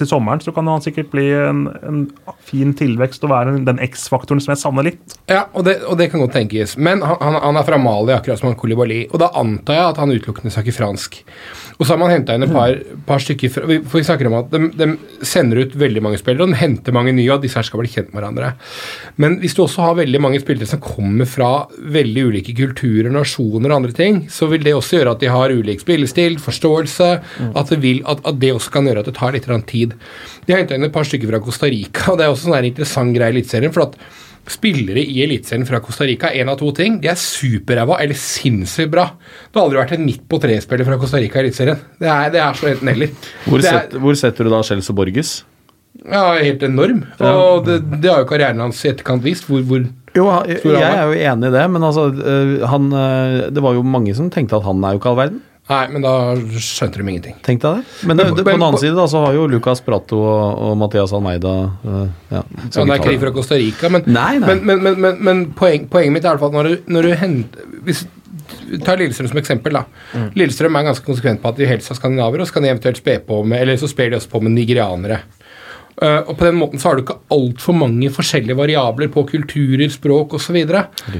til 0.00 0.08
sommeren 0.08 0.40
så 0.40 0.52
kan 0.56 0.68
han 0.70 0.82
sikkert 0.84 1.10
bli 1.12 1.26
en, 1.36 1.66
en 1.84 2.02
fin 2.42 2.72
tilvekst 2.76 3.24
og 3.26 3.32
være 3.32 3.56
den 3.66 3.80
X-faktoren 3.84 4.40
som 4.42 4.54
jeg 4.54 4.62
savner 4.62 4.86
litt. 4.88 5.16
Ja, 5.30 5.44
og 5.52 5.66
det, 5.68 5.78
og 5.88 5.98
det 6.00 6.08
kan 6.12 6.22
godt 6.22 6.34
tenkes. 6.36 6.76
Men 6.80 7.04
han, 7.04 7.36
han, 7.36 7.58
er 7.58 7.66
fra 7.66 7.80
Mali, 7.80 8.14
akkurat 8.16 8.40
som 8.40 8.50
han 8.50 8.58
Kolibali. 8.58 9.04
Og 9.12 9.20
da 9.22 9.30
antar 9.38 9.78
jeg 9.78 9.90
at 9.90 10.00
han 10.00 10.14
utelukkende 10.14 10.54
snakker 10.54 10.76
fransk. 10.76 11.20
Og 11.78 11.84
så 11.84 11.94
har 11.94 12.00
man 12.00 12.12
henta 12.12 12.36
inn 12.36 12.46
et 12.46 12.52
par, 12.52 12.76
par 13.08 13.22
stykker 13.22 13.50
fra, 13.52 13.64
For 13.90 13.98
vi 13.98 14.06
snakker 14.06 14.28
om 14.28 14.36
at 14.38 14.52
de, 14.52 14.68
de 14.78 15.26
sender 15.26 15.64
ut 15.64 15.76
veldig 15.78 16.02
mange 16.04 16.20
spillere, 16.20 16.46
og 16.46 16.52
de 16.54 16.60
henter 16.60 16.94
mange 16.94 17.14
nye, 17.16 17.30
og 17.34 17.42
disse 17.42 17.58
her 17.58 17.66
skal 17.66 17.82
bli 17.82 17.90
kjent 17.90 18.12
med 18.12 18.20
hverandre. 18.20 18.52
Men 19.22 19.38
hvis 19.42 19.56
du 19.56 19.64
også 19.64 19.86
har 19.88 19.98
veldig 19.98 20.20
mange 20.22 20.40
spillere 20.42 20.68
som 20.70 20.82
kommer 20.82 21.28
fra 21.28 21.50
veldig 21.96 22.26
ulike 22.30 22.54
kulturer, 22.56 23.10
nasjoner 23.12 23.72
og 23.72 23.80
andre 23.80 23.96
ting, 23.96 24.22
så 24.32 24.48
vil 24.52 24.64
det 24.64 24.76
også 24.76 25.00
gjøre 25.00 25.16
at 25.16 25.24
de 25.24 25.32
har 25.32 25.56
ulik 25.56 25.82
spillestil, 25.82 26.38
forståelse, 26.42 27.10
at, 27.50 27.72
det 27.72 27.80
vil, 27.82 28.02
at, 28.08 28.22
at 28.28 28.40
det 28.42 28.52
også 28.54 28.72
kan 28.76 28.88
gjøre 28.88 29.02
at 29.02 29.10
det 29.10 29.16
tar 29.18 29.34
litt 29.34 29.48
grann 29.48 29.66
tid. 29.82 29.94
De 30.46 30.54
har 30.54 30.62
henta 30.62 30.78
inn 30.78 30.88
et 30.88 30.94
par 30.94 31.04
stykker 31.08 31.30
fra 31.34 31.42
Costa 31.44 31.70
Rica, 31.70 32.10
og 32.12 32.18
det 32.20 32.26
er 32.26 32.32
også 32.34 32.48
en 32.50 32.54
sånn 32.56 32.68
interessant 32.72 33.16
greie 33.16 33.30
i 33.34 33.36
Eliteserien. 33.36 33.72
for 33.74 33.88
at 33.90 33.96
Spillere 34.42 34.98
i 34.98 35.20
Eliteserien 35.22 35.62
fra 35.68 35.78
Costa 35.78 36.02
Rica 36.08 36.32
én 36.34 36.48
av 36.50 36.56
to 36.58 36.72
ting. 36.74 36.96
De 36.98 37.06
er 37.06 37.14
superræva 37.20 38.00
eller 38.02 38.18
sinnssykt 38.18 38.90
bra. 38.90 39.04
Det 39.14 39.54
har 39.54 39.68
aldri 39.68 39.78
vært 39.78 39.92
en 39.94 40.02
midt 40.08 40.24
på 40.28 40.40
tre-spiller 40.42 40.88
fra 40.88 40.96
Costa 40.98 41.20
Rica 41.22 41.38
i 41.38 41.44
Eliteserien. 41.44 41.78
Det, 42.00 42.08
er- 42.10 42.32
det 42.34 42.40
er 42.42 42.58
så 42.58 42.72
enten-eller. 42.72 43.12
Hvor, 43.46 43.62
er 43.62 43.68
set, 43.68 43.94
hvor 44.02 44.18
setter 44.18 44.42
du 44.44 44.50
da 44.50 44.62
Chelsea 44.66 44.96
Borges? 44.98 45.44
ja, 46.02 46.24
helt 46.42 46.62
enorm. 46.66 47.04
Og 47.20 47.66
det, 47.68 47.76
det 48.02 48.10
har 48.10 48.24
jo 48.24 48.26
karrieren 48.32 48.58
hans 48.64 48.80
i 48.82 48.88
etterkant 48.90 49.22
vist. 49.22 49.46
Hvor, 49.46 49.62
hvor 49.62 49.84
Jo, 50.16 50.26
jeg, 50.48 50.58
er 50.82 51.04
jo 51.06 51.14
enig 51.30 51.48
i 51.48 51.54
det, 51.54 51.64
men 51.70 51.84
altså, 51.86 52.08
øh, 52.10 52.66
han, 52.68 52.90
øh, 52.92 53.38
det 53.54 53.62
var 53.62 53.78
jo 53.78 53.82
mange 53.86 54.14
som 54.18 54.26
tenkte 54.32 54.56
at 54.58 54.66
han 54.66 54.82
er 54.82 54.96
jo 54.96 54.98
ikke 54.98 55.12
all 55.12 55.20
verden. 55.22 55.42
Nei, 55.72 55.82
men 55.94 56.04
da 56.04 56.14
skjønte 56.60 57.00
de 57.00 57.06
ingenting. 57.08 57.36
Tenk 57.46 57.62
deg 57.64 57.80
det. 57.80 57.98
Men 58.08 58.20
det, 58.20 58.28
det, 58.36 58.44
på 58.44 58.52
den 58.52 58.64
annen 58.68 58.80
side 58.80 58.94
da, 58.98 59.06
så 59.10 59.24
har 59.26 59.36
jo 59.36 59.48
Lucas 59.50 59.82
Prato 59.84 60.20
og, 60.20 60.62
og 60.68 60.78
Mathias 60.80 61.14
Almeida 61.16 61.54
uh, 61.82 62.02
ja, 62.32 62.42
ja, 62.42 62.86
det 62.86 62.98
er 62.98 63.04
krig 63.04 63.20
fra 63.22 63.32
Costa 63.34 63.58
Rica, 63.60 63.90
men, 63.92 64.04
Nei, 64.06 64.36
nei. 64.38 64.48
men, 64.48 64.64
men, 64.68 64.82
men, 64.84 64.98
men, 65.06 65.22
men 65.28 65.44
poeng, 65.58 65.88
poenget 65.92 66.18
mitt 66.18 66.26
er 66.26 66.36
i 66.36 66.36
hvert 66.36 66.44
fall 66.44 66.52
at 66.52 66.60
når 66.60 66.70
du, 66.70 66.92
når 66.96 67.08
du 67.08 67.14
henter 67.22 67.70
hvis, 67.88 68.04
Ta 68.84 68.94
Lillestrøm 68.96 69.28
som 69.30 69.38
eksempel. 69.40 69.76
da. 69.76 69.84
Mm. 70.16 70.26
Lillestrøm 70.38 70.76
er 70.76 70.88
ganske 70.88 71.06
konsekvent 71.06 71.42
på 71.42 71.52
at 71.52 71.60
de 71.60 71.68
helst 71.68 71.92
har 71.92 71.98
skandinaver, 71.98 72.42
og 72.42 72.48
så 72.48 72.56
kan 72.56 72.64
de 72.64 72.72
eventuelt 72.72 73.00
spe 73.00 73.18
på 73.26 73.42
med 73.48 73.62
Eller 73.62 73.78
så 73.80 73.88
sper 73.90 74.10
de 74.10 74.18
også 74.18 74.30
på 74.32 74.40
med 74.44 74.54
nigerianere. 74.56 75.22
Uh, 76.00 76.24
og 76.24 76.38
på 76.38 76.46
den 76.46 76.56
måten 76.56 76.80
så 76.80 76.88
har 76.88 76.96
du 76.96 77.02
ikke 77.04 77.18
altfor 77.34 77.76
mange 77.76 78.08
forskjellige 78.14 78.56
variabler 78.56 79.10
på 79.12 79.26
kulturer, 79.28 79.90
språk 79.92 80.38
osv. 80.38 80.56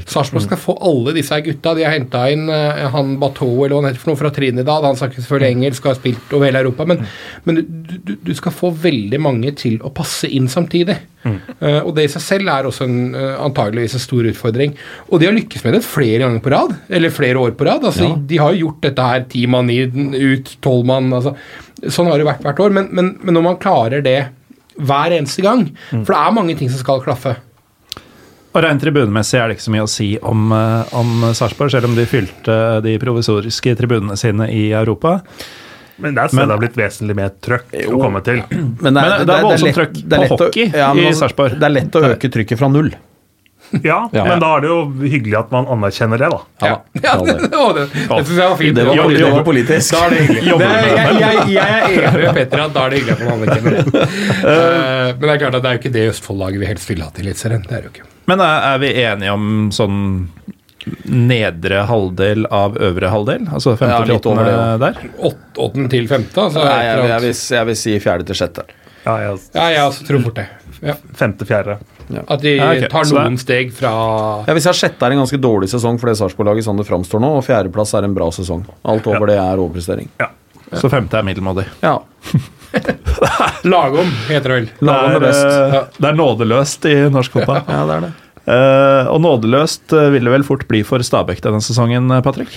Sarpsborg 0.09 0.47
skal 0.47 0.59
få 0.59 0.75
alle 0.81 1.13
disse 1.13 1.37
gutta. 1.45 1.75
De 1.77 1.85
har 1.85 1.93
henta 1.93 2.25
inn 2.33 2.47
uh, 2.49 2.87
han 2.95 3.15
Bateau 3.21 3.51
eller 3.61 3.75
hva 3.75 3.83
han 3.83 3.91
heter 3.91 4.01
for 4.01 4.13
noe 4.13 4.21
fra 4.23 4.33
Trinidad. 4.33 4.87
Han 4.89 4.97
snakker 4.99 5.21
selvfølgelig 5.21 5.57
engelsk 5.57 5.85
og 5.85 5.93
har 5.93 5.99
spilt 6.01 6.33
over 6.33 6.49
hele 6.49 6.63
Europa. 6.65 6.87
Men, 6.89 7.05
men 7.45 7.61
du, 7.63 8.15
du, 8.17 8.33
skal 8.33 8.55
få 8.55 8.73
veldig 8.83 9.21
mange 9.21 9.53
til 9.59 9.77
å 9.85 9.93
passe 9.93 10.31
inn 10.33 10.49
samtidig. 10.51 10.97
Uh, 11.23 11.79
og 11.85 11.93
det 11.95 12.07
i 12.07 12.11
seg 12.11 12.23
selv 12.25 12.51
er 12.51 12.67
også 12.67 12.87
en, 12.89 12.99
uh, 13.15 13.39
antageligvis 13.45 13.95
en 13.99 14.03
stor 14.03 14.27
utfordring. 14.33 14.73
Og 15.11 15.21
de 15.21 15.29
har 15.29 15.37
lykkes 15.37 15.63
med 15.67 15.77
det 15.77 15.85
flere 15.85 16.25
ganger 16.25 16.43
på 16.43 16.53
rad. 16.57 16.77
Eller 16.89 17.13
flere 17.13 17.45
år 17.45 17.53
på 17.59 17.69
rad. 17.69 17.85
Altså, 17.91 18.15
De 18.17 18.41
har 18.41 18.55
jo 18.55 18.67
gjort 18.67 18.87
dette 18.89 19.09
her 19.13 19.27
ti 19.29 19.45
mann 19.45 19.69
i 19.71 19.83
ut, 19.85 20.57
tolv 20.65 20.89
mann. 20.89 21.13
Altså. 21.13 21.37
Sånn 21.93 22.09
har 22.09 22.19
det 22.19 22.27
vært 22.27 22.43
hvert 22.45 22.63
år. 22.65 22.73
Men, 22.75 22.89
men, 22.95 23.19
men 23.21 23.37
når 23.37 23.51
man 23.53 23.61
klarer 23.61 24.03
det 24.05 24.21
hver 24.77 25.17
eneste 25.17 25.43
gang 25.45 25.65
For 25.91 26.13
det 26.13 26.19
er 26.19 26.37
mange 26.37 26.55
ting 26.59 26.71
som 26.71 26.81
skal 26.81 27.03
klaffe. 27.05 27.35
Og 28.53 28.61
Rent 28.61 28.83
tribunemessig 28.83 29.39
er 29.39 29.49
det 29.49 29.57
ikke 29.57 29.65
så 29.65 29.73
mye 29.73 29.85
å 29.85 29.89
si 29.89 30.07
om, 30.21 30.51
eh, 30.53 30.95
om 30.99 31.25
Sarpsborg, 31.33 31.71
selv 31.73 31.89
om 31.89 31.95
de 31.97 32.05
fylte 32.05 32.57
de 32.85 32.97
provisoriske 33.01 33.73
tribunene 33.79 34.17
sine 34.19 34.45
i 34.53 34.67
Europa. 34.77 35.19
Men 35.97 36.13
det 36.13 36.23
er 36.25 36.35
det 36.35 36.49
har 36.49 36.61
blitt 36.61 36.77
vesentlig 36.77 37.15
mer 37.17 37.33
trøkk 37.41 37.73
å 37.87 37.97
komme 38.01 38.21
til. 38.25 38.43
Men 38.81 38.97
det 38.97 39.03
er 39.05 39.45
voldsomt 39.45 39.77
trøkk 39.77 39.97
på 40.09 40.21
hockey 40.35 40.69
ja, 40.69 40.91
men 40.93 41.09
i 41.09 41.17
Sarpsborg. 41.17 41.57
Det 41.57 41.67
er 41.69 41.73
lett 41.73 41.97
å 41.97 42.05
øke 42.13 42.29
trykket 42.33 42.61
fra 42.61 42.69
null. 42.69 42.93
Ja, 43.89 43.97
Ja. 44.13 44.23
men 44.29 44.39
da 44.43 44.49
er 44.57 44.61
det 44.61 44.69
jo 44.69 44.77
hyggelig 45.01 45.37
at 45.39 45.51
man 45.51 45.65
anerkjenner 45.73 46.21
det, 46.21 46.29
da. 46.29 46.39
Ja, 46.61 46.75
ja 47.03 47.13
det, 47.25 47.33
det, 47.41 47.49
å, 47.57 47.67
det, 47.73 47.85
det 47.93 48.19
synes 48.27 48.37
jeg 48.37 48.49
var 48.51 48.57
fint. 48.59 48.75
Det 48.77 48.85
var, 48.87 48.95
Jobber- 48.99 49.15
det 49.17 49.23
var 49.23 49.31
jobber- 49.33 49.47
politisk. 49.49 49.95
Da 49.95 50.01
er 50.05 50.13
det 50.13 50.21
hyggelig. 50.27 50.57
Det, 50.63 50.69
jeg, 50.69 51.19
jeg, 51.23 51.47
jeg 51.55 51.73
er 51.73 51.87
enig 51.89 52.23
med 52.27 52.37
Petter 52.37 52.63
at 52.67 52.73
da 52.77 52.85
er 52.85 52.93
det 52.93 53.01
hyggelig 53.01 53.15
at 53.17 53.23
man 53.23 53.33
anerkjenner 53.39 53.77
det. 53.77 54.07
Uh, 54.43 55.09
men 55.17 55.25
det 55.27 55.33
er 55.33 55.41
klart 55.45 55.57
at 55.57 55.63
det 55.65 55.69
er 55.71 55.77
jo 55.77 55.81
ikke 55.83 55.93
det 55.97 56.05
Østfold-laget 56.13 56.61
vi 56.63 56.69
helst 56.69 56.89
vil 56.93 57.01
ha 57.05 57.09
til 57.15 57.25
Eliteserien. 57.27 57.65
Det 57.69 57.77
er 57.79 57.87
jo 57.87 57.93
ikke. 57.95 58.07
Men 58.31 58.43
er, 58.45 58.67
er 58.73 58.81
vi 58.85 58.91
enige 59.03 59.33
om 59.35 59.49
sånn 59.75 59.97
nedre 61.07 61.83
halvdel 61.87 62.45
av 62.51 62.75
øvre 62.83 63.09
halvdel? 63.11 63.45
Altså 63.55 63.73
femte 63.79 63.93
Ja, 64.01 64.05
til 64.07 64.17
åttende 64.19 64.45
det, 64.47 64.55
der? 64.83 65.01
Åt- 65.29 65.59
Åttende 65.65 65.89
til 65.93 66.07
femte. 66.11 66.41
Altså, 66.43 66.63
Nei, 66.63 66.79
jeg, 66.85 67.03
jeg, 67.09 67.21
vil, 67.25 67.35
jeg 67.57 67.69
vil 67.71 67.77
si 67.79 67.93
fjerde 68.03 68.27
til 68.29 68.39
sjette. 68.39 68.65
Ja, 69.03 69.17
jeg, 69.25 69.39
ja, 69.55 69.67
jeg 69.77 69.87
også 69.89 70.07
tror 70.07 70.23
fort 70.27 70.37
det. 70.41 70.47
Ja. 70.83 70.95
At 72.27 72.41
de 72.41 72.55
Ja, 72.57 72.69
okay. 72.71 72.89
tar 72.91 73.03
noen 73.09 73.35
det 73.35 73.39
er- 73.39 73.43
steg 73.43 73.73
fra 73.73 73.91
Ja, 74.47 74.53
Hvis 74.53 74.63
jeg 74.67 74.73
har 74.73 74.79
sjette 74.81 75.05
er 75.05 75.11
en 75.11 75.21
ganske 75.23 75.39
dårlig 75.41 75.69
sesong 75.69 75.99
for 75.99 76.07
det 76.07 76.17
Sarpsborg-laget 76.17 76.63
sånn 76.67 76.77
det 76.77 76.87
framstår 76.87 77.21
nå, 77.23 77.37
og 77.37 77.43
fjerdeplass 77.45 77.93
er 77.95 78.03
en 78.03 78.13
bra 78.13 78.29
sesong. 78.31 78.65
Alt 78.85 79.07
over 79.07 79.27
det 79.27 79.37
er 79.37 79.57
overprestering. 79.57 80.09
Så 80.73 80.89
femte 80.89 81.13
er 81.17 81.23
middelmådig. 81.23 81.65
Ja. 81.83 81.99
Lagom, 83.63 84.09
heter 84.27 84.49
det 84.49 84.55
vel. 84.57 84.69
Lagom 84.81 85.15
er 85.17 85.19
best. 85.19 85.45
er, 85.45 85.75
eh, 85.75 85.83
det 85.99 86.09
er 86.09 86.17
nådeløst 86.17 86.85
i 86.89 86.95
norsk 87.13 87.31
fotball. 87.31 87.61
Ja, 87.67 87.85
det 87.85 87.97
er 87.97 88.07
det. 88.07 88.13
Uh, 88.43 89.07
og 89.13 89.21
nådeløst 89.23 89.93
eh, 89.95 90.09
vil 90.11 90.25
det 90.27 90.33
vel 90.33 90.43
fort 90.43 90.65
bli 90.67 90.81
for 90.83 90.99
Stabæk 90.99 91.39
denne 91.45 91.61
sesongen, 91.63 92.09
Patrick? 92.25 92.51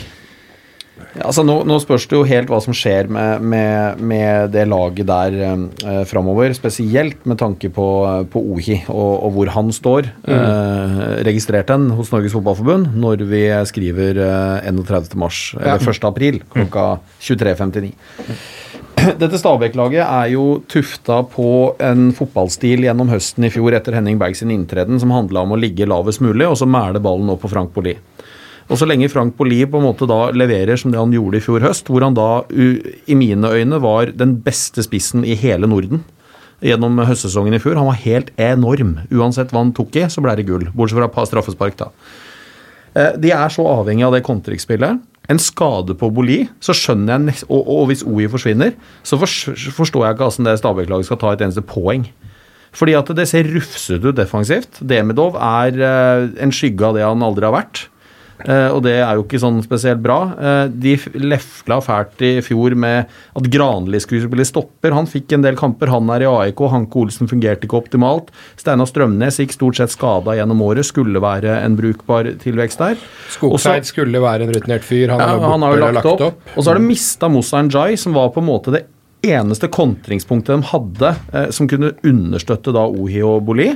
Altså 1.24 1.44
nå, 1.46 1.60
nå 1.68 1.78
spørs 1.80 2.06
det 2.10 2.16
jo 2.18 2.26
helt 2.28 2.50
hva 2.52 2.58
som 2.62 2.74
skjer 2.76 3.08
med, 3.12 3.44
med, 3.46 4.00
med 4.00 4.52
det 4.54 4.66
laget 4.68 5.08
der 5.08 5.36
eh, 5.46 6.02
framover. 6.08 6.52
Spesielt 6.56 7.24
med 7.28 7.40
tanke 7.40 7.70
på, 7.72 7.86
på 8.32 8.42
Ohi 8.54 8.80
og, 8.84 9.12
og 9.28 9.32
hvor 9.36 9.52
han 9.54 9.72
står. 9.74 10.10
Eh, 10.28 11.00
registrert 11.26 11.70
den 11.72 11.88
hos 11.96 12.12
Norges 12.12 12.36
Fotballforbund 12.36 12.92
når 13.00 13.24
vi 13.30 13.46
skriver 13.70 14.20
eh, 14.26 14.68
31. 14.68 15.16
mars, 15.20 15.40
eller 15.60 15.80
1. 15.80 16.04
april 16.08 16.42
klokka 16.52 16.88
23.59. 17.22 17.92
Dette 19.20 19.38
Stabæk-laget 19.38 20.02
er 20.02 20.30
jo 20.32 20.44
tufta 20.72 21.20
på 21.30 21.48
en 21.84 22.08
fotballstil 22.16 22.86
gjennom 22.86 23.10
høsten 23.12 23.46
i 23.46 23.52
fjor 23.52 23.76
etter 23.76 23.94
Henning 23.96 24.18
Berg 24.20 24.38
sin 24.38 24.52
inntreden 24.54 25.00
som 25.02 25.12
handla 25.14 25.44
om 25.44 25.54
å 25.54 25.60
ligge 25.60 25.88
lavest 25.88 26.22
mulig 26.24 26.48
og 26.48 26.56
så 26.58 26.68
mæle 26.68 27.02
ballen 27.04 27.30
opp 27.32 27.44
på 27.44 27.52
Frank 27.52 27.74
Bolli. 27.76 27.94
Og 28.66 28.80
så 28.80 28.86
lenge 28.88 29.06
Frank 29.12 29.36
Poli 29.38 29.60
på 29.70 29.78
en 29.78 29.86
måte 29.86 30.08
da 30.10 30.32
leverer 30.34 30.78
som 30.80 30.90
det 30.90 30.98
han 30.98 31.12
gjorde 31.14 31.38
i 31.38 31.44
fjor 31.44 31.62
høst, 31.62 31.86
hvor 31.86 32.02
han 32.02 32.16
da 32.18 32.42
i 32.50 33.14
mine 33.18 33.52
øyne 33.54 33.78
var 33.82 34.10
den 34.10 34.36
beste 34.42 34.82
spissen 34.82 35.22
i 35.22 35.36
hele 35.38 35.68
Norden 35.70 36.02
gjennom 36.64 36.98
høstsesongen 37.06 37.54
i 37.54 37.60
fjor. 37.62 37.76
Han 37.78 37.90
var 37.90 38.00
helt 38.02 38.32
enorm. 38.40 38.96
Uansett 39.12 39.52
hva 39.52 39.62
han 39.62 39.74
tok 39.76 39.98
i, 40.00 40.06
så 40.10 40.24
ble 40.24 40.34
det 40.38 40.46
gull. 40.48 40.66
Bortsett 40.74 40.98
fra 40.98 41.06
et 41.06 41.14
par 41.14 41.28
straffespark, 41.28 41.76
da. 41.78 41.90
Eh, 42.96 43.12
De 43.22 43.30
er 43.36 43.52
så 43.52 43.66
avhengig 43.70 44.06
av 44.08 44.16
det 44.16 44.24
kontringsspillet. 44.26 45.02
En 45.28 45.42
skade 45.42 45.94
på 45.98 46.08
Boli, 46.14 46.44
så 46.62 46.74
skjønner 46.74 47.26
jeg 47.28 47.44
og, 47.48 47.60
og 47.66 47.88
hvis 47.90 48.04
OI 48.06 48.28
forsvinner, 48.30 48.76
så 49.02 49.18
forstår 49.18 50.06
jeg 50.06 50.14
ikke 50.16 50.22
hvordan 50.30 50.46
det 50.48 50.58
Stabæk-laget 50.62 51.08
skal 51.08 51.18
ta 51.22 51.32
et 51.34 51.42
eneste 51.44 51.66
poeng. 51.66 52.06
Fordi 52.76 52.94
at 52.98 53.10
det 53.16 53.26
ser 53.30 53.48
rufsete 53.48 54.10
ut 54.10 54.18
defensivt. 54.18 54.80
Demidov 54.80 55.38
er 55.38 55.76
eh, 55.82 56.26
en 56.42 56.54
skygge 56.54 56.88
av 56.88 56.96
det 56.98 57.06
han 57.06 57.22
aldri 57.26 57.46
har 57.46 57.54
vært. 57.56 57.86
Eh, 58.45 58.68
og 58.68 58.82
det 58.84 58.99
er 59.01 59.16
jo 59.16 59.24
ikke 59.24 59.41
sånn 59.41 59.62
spesielt 59.64 60.03
bra. 60.05 60.18
Eh, 60.37 60.62
de 60.72 60.97
lefla 61.22 61.78
fælt 61.84 62.22
i 62.26 62.32
fjor 62.45 62.76
med 62.78 63.07
at 63.09 63.49
Granli 63.53 64.01
skulle 64.03 64.28
bli 64.32 64.45
stopper. 64.47 64.95
Han 64.97 65.09
fikk 65.11 65.32
en 65.37 65.47
del 65.47 65.59
kamper, 65.59 65.91
han 65.93 66.11
er 66.14 66.26
i 66.26 66.30
AIK. 66.30 66.64
Hanke 66.72 67.01
Olsen 67.01 67.30
fungerte 67.30 67.68
ikke 67.68 67.80
optimalt. 67.80 68.32
Steinar 68.61 68.91
Strømnes 68.91 69.41
gikk 69.41 69.57
stort 69.57 69.80
sett 69.80 69.95
skada 69.95 70.37
gjennom 70.39 70.61
året. 70.66 70.87
Skulle 70.89 71.22
være 71.22 71.59
en 71.62 71.78
brukbar 71.78 72.28
tilvekst 72.43 72.82
der. 72.82 73.01
Skogseid 73.34 73.89
skulle 73.89 74.20
være 74.22 74.47
en 74.47 74.53
rutinert 74.57 74.84
fyr. 74.87 75.14
Han, 75.14 75.22
Ja, 75.22 75.39
han 75.53 75.64
har 75.64 75.76
jo 75.76 75.84
lagt, 75.87 76.01
lagt 76.03 76.28
opp. 76.28 76.53
Og 76.57 76.61
så 76.62 76.70
har 76.70 76.80
de 76.80 76.87
mista 76.91 77.30
Moussa 77.32 77.62
Njay, 77.64 77.97
som 78.01 78.14
var 78.16 78.30
på 78.34 78.45
en 78.45 78.51
måte 78.51 78.74
det 78.74 78.87
eneste 79.26 79.68
kontringspunktet 79.72 80.55
de 80.55 80.68
hadde 80.70 81.12
eh, 81.32 81.49
som 81.55 81.68
kunne 81.70 81.95
understøtte 82.07 82.74
da 82.74 82.84
Ohi 82.87 83.22
og 83.26 83.43
Boli. 83.49 83.70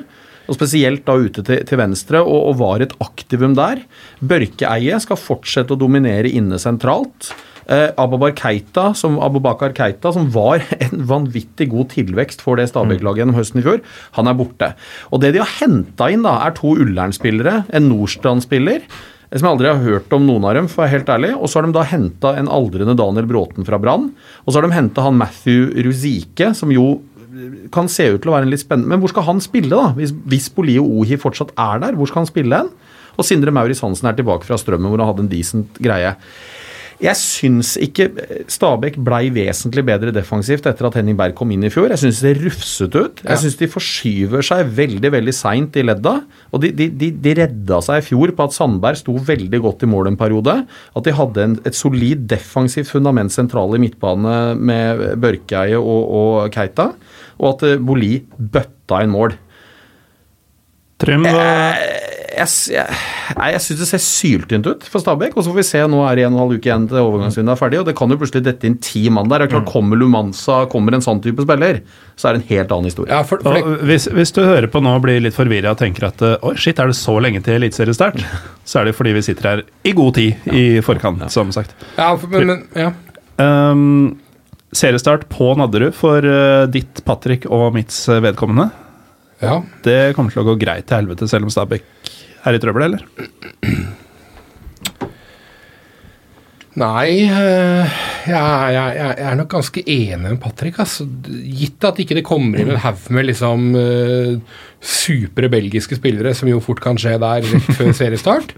Og 0.51 0.59
Spesielt 0.59 1.05
da 1.07 1.15
ute 1.15 1.45
til, 1.47 1.63
til 1.67 1.79
venstre, 1.79 2.25
og, 2.25 2.51
og 2.51 2.59
var 2.59 2.83
et 2.83 2.97
aktivum 3.05 3.55
der. 3.59 3.85
Børkeeie 4.19 4.99
skal 5.03 5.21
fortsette 5.21 5.77
å 5.77 5.79
dominere 5.79 6.33
inne 6.35 6.59
sentralt. 6.59 7.31
Eh, 7.71 7.93
Abubakar 8.03 8.35
Keita, 8.35 8.89
som, 8.99 9.21
Abubakar 9.23 9.71
Keita, 9.77 10.11
som 10.13 10.27
var 10.35 10.65
en 10.85 11.05
vanvittig 11.07 11.69
god 11.71 11.93
tilvekst 11.95 12.43
for 12.43 12.59
det 12.59 12.67
Stabæk-laget 12.73 13.23
gjennom 13.23 13.39
høsten 13.39 13.63
i 13.63 13.67
fjor, 13.67 13.79
han 14.19 14.31
er 14.31 14.39
borte. 14.39 14.73
Og 15.15 15.23
Det 15.23 15.31
de 15.37 15.43
har 15.45 15.55
henta 15.61 16.11
inn, 16.11 16.27
da, 16.27 16.41
er 16.43 16.57
to 16.59 16.75
Ullern-spillere, 16.75 17.65
en 17.71 17.89
Nordstrand-spiller, 17.93 18.83
eh, 18.83 19.37
som 19.37 19.47
jeg 19.47 19.53
aldri 19.53 19.71
har 19.71 19.85
hørt 19.85 20.19
om 20.19 20.27
noen 20.27 20.49
av 20.51 20.59
dem, 20.59 20.71
for 20.73 20.83
å 20.83 20.87
være 20.89 20.97
helt 20.97 21.15
ærlig. 21.15 21.33
Og 21.39 21.47
så 21.47 21.61
har 21.61 21.69
de 21.69 21.77
da 21.79 21.87
henta 21.93 22.35
en 22.41 22.51
aldrende 22.51 22.99
Daniel 22.99 23.31
Bråten 23.31 23.69
fra 23.69 23.79
Brann. 23.79 24.11
Og 24.43 24.51
så 24.51 24.59
har 24.59 24.67
de 24.67 24.75
henta 24.75 25.07
han 25.07 25.21
Matthew 25.21 25.71
Ruzike, 25.87 26.51
som 26.59 26.75
jo 26.75 26.97
kan 27.75 27.91
se 27.91 28.09
ut 28.11 28.21
til 28.23 28.31
å 28.31 28.37
være 28.37 28.49
en 28.49 28.53
litt 28.53 28.63
spennende 28.63 28.91
Men 28.91 29.03
hvor 29.03 29.13
skal 29.13 29.27
han 29.29 29.43
spille, 29.45 29.71
da? 29.71 29.93
Hvis, 29.97 30.15
hvis 30.31 30.49
og 30.57 30.95
Ohi 31.03 31.19
fortsatt 31.21 31.53
er 31.57 31.83
der, 31.85 31.99
hvor 31.99 32.11
skal 32.11 32.25
han 32.25 32.31
spille 32.31 32.63
hen? 32.63 32.73
Og 33.19 33.27
Sindre 33.27 33.53
Maurits 33.53 33.83
Hansen 33.85 34.09
er 34.09 34.17
tilbake 34.17 34.47
fra 34.49 34.59
Strømmen, 34.61 34.89
hvor 34.89 35.03
han 35.03 35.11
hadde 35.13 35.27
en 35.27 35.33
decent 35.33 35.81
greie. 35.83 36.15
Jeg 37.01 37.17
syns 37.17 37.75
ikke 37.81 38.11
Stabæk 38.51 38.99
blei 39.01 39.31
vesentlig 39.33 39.87
bedre 39.89 40.13
defensivt 40.13 40.67
etter 40.69 40.85
at 40.85 40.99
Henning 40.99 41.17
Berg 41.17 41.33
kom 41.39 41.53
inn 41.55 41.65
i 41.65 41.71
fjor. 41.73 41.89
Jeg 41.95 42.03
syns 42.03 42.21
det 42.27 42.35
rufset 42.43 42.97
ut. 42.97 43.23
Jeg 43.25 43.41
syns 43.41 43.57
de 43.57 43.69
forskyver 43.73 44.45
seg 44.45 44.75
veldig 44.77 45.13
veldig 45.15 45.35
seint 45.37 45.79
i 45.81 45.85
ledda. 45.87 46.19
Og 46.53 46.61
de, 46.65 46.73
de, 46.77 46.91
de, 47.01 47.09
de 47.25 47.35
redda 47.39 47.81
seg 47.87 48.03
i 48.03 48.07
fjor 48.11 48.35
på 48.37 48.45
at 48.45 48.57
Sandberg 48.57 49.01
sto 49.01 49.17
veldig 49.17 49.63
godt 49.65 49.87
i 49.87 49.89
mål 49.89 50.13
en 50.13 50.21
periode. 50.21 50.59
At 50.69 51.09
de 51.09 51.17
hadde 51.17 51.47
en, 51.47 51.57
et 51.65 51.79
solid 51.79 52.29
defensivt 52.29 52.93
fundament 52.93 53.33
sentralt 53.33 53.79
i 53.79 53.81
midtbane 53.81 54.37
med 54.61 55.07
Børkeie 55.25 55.81
og, 55.81 56.05
og 56.21 56.53
Keita. 56.53 56.91
Og 57.41 57.55
at 57.55 57.67
eh, 57.69 57.81
Boli 57.81 58.19
bøtta 58.37 59.05
inn 59.05 59.15
mål. 59.15 59.39
Trym, 61.01 61.25
hva 61.25 61.45
Jeg, 62.31 62.47
jeg, 62.71 62.97
jeg 63.53 63.61
syns 63.65 63.81
det 63.81 63.87
ser 63.89 64.01
syltynt 64.05 64.67
ut 64.69 64.85
for 64.87 65.03
Stabæk. 65.03 65.35
Og 65.35 65.43
så 65.43 65.51
får 65.51 65.59
vi 65.59 65.65
se, 65.67 65.81
nå 65.91 66.03
er 66.07 66.17
det 66.17 66.27
en 66.27 66.37
og 66.37 66.37
en 66.37 66.43
halv 66.45 66.61
uke 66.61 66.71
igjen 66.71 66.87
til 66.89 67.01
overgangsvinduet 67.01 67.53
er 67.57 67.59
ferdig. 67.59 67.81
Og 67.81 67.89
det 67.89 67.95
kan 67.99 68.13
jo 68.13 68.19
plutselig 68.21 68.45
dette 68.47 68.69
inn 68.69 68.77
ti 68.85 69.03
mann 69.13 69.29
der. 69.33 69.45
Er 69.45 69.51
klart, 69.51 69.67
Kommer 69.69 69.99
Lumanza, 69.99 70.61
kommer 70.71 70.97
en 70.97 71.05
sånn 71.05 71.21
type 71.25 71.45
spiller, 71.45 71.83
så 72.21 72.31
er 72.31 72.37
det 72.37 72.43
en 72.43 72.49
helt 72.53 72.77
annen 72.77 72.89
historie. 72.93 73.11
Ja, 73.13 73.25
for, 73.27 73.43
for 73.45 73.59
og 73.59 73.85
hvis, 73.89 74.07
hvis 74.15 74.33
du 74.37 74.45
hører 74.45 74.71
på 74.73 74.85
nå 74.85 74.95
og 75.01 75.05
blir 75.09 75.21
litt 75.25 75.37
forvirra 75.37 75.75
og 75.75 75.83
tenker 75.83 76.11
at 76.13 76.23
oi, 76.23 76.55
shit, 76.61 76.81
er 76.81 76.93
det 76.93 76.99
så 77.01 77.19
lenge 77.21 77.43
til 77.45 77.59
eliteseriestart? 77.59 78.23
Så 78.71 78.79
er 78.79 78.87
det 78.87 78.95
fordi 78.95 79.17
vi 79.17 79.23
sitter 79.27 79.49
her 79.49 79.63
i 79.83 79.93
god 79.97 80.15
tid 80.15 80.51
i 80.55 80.65
forkant, 80.87 81.25
som 81.35 81.51
sagt. 81.51 81.73
ja, 81.97 82.13
for, 82.15 82.31
men, 82.31 82.53
men, 82.53 82.67
ja. 82.79 82.93
Um, 83.41 84.21
seriestart 84.73 85.27
på 85.33 85.53
Nadderud 85.59 85.95
for 85.97 86.25
eh, 86.25 86.67
ditt, 86.71 87.03
Patrick 87.07 87.47
og 87.51 87.73
mitt 87.75 87.95
eh, 88.09 88.23
vedkommende. 88.23 88.71
ja. 89.43 89.61
Det 89.85 90.15
kommer 90.17 90.35
til 90.35 90.43
å 90.45 90.49
gå 90.53 90.59
greit 90.61 90.87
til 90.89 91.01
helvete, 91.01 91.29
selv 91.31 91.49
om 91.49 91.55
Stabæk 91.55 91.87
er 92.47 92.57
i 92.57 92.61
trøbbel, 92.63 92.87
eller? 92.89 93.05
Nei 96.81 97.09
eh, 97.27 98.01
jeg, 98.27 98.73
jeg, 98.75 98.97
jeg 99.21 99.27
er 99.31 99.39
nok 99.39 99.49
ganske 99.53 99.83
enig 99.87 100.19
med 100.25 100.41
Patrick. 100.43 100.79
Altså. 100.83 101.07
Gitt 101.29 101.85
at 101.89 102.01
ikke 102.03 102.17
det 102.19 102.25
kommer 102.27 102.61
inn 102.63 102.73
en 102.75 102.81
haug 102.83 103.07
med 103.15 103.27
liksom 103.29 103.71
uh, 103.77 104.59
supre 104.81 105.51
belgiske 105.53 105.99
spillere, 105.99 106.33
som 106.37 106.49
jo 106.49 106.61
fort 106.65 106.81
kan 106.81 106.97
skje 107.01 107.15
der 107.21 107.45
rett 107.45 107.67
før 107.77 107.91
seriestart. 107.97 108.55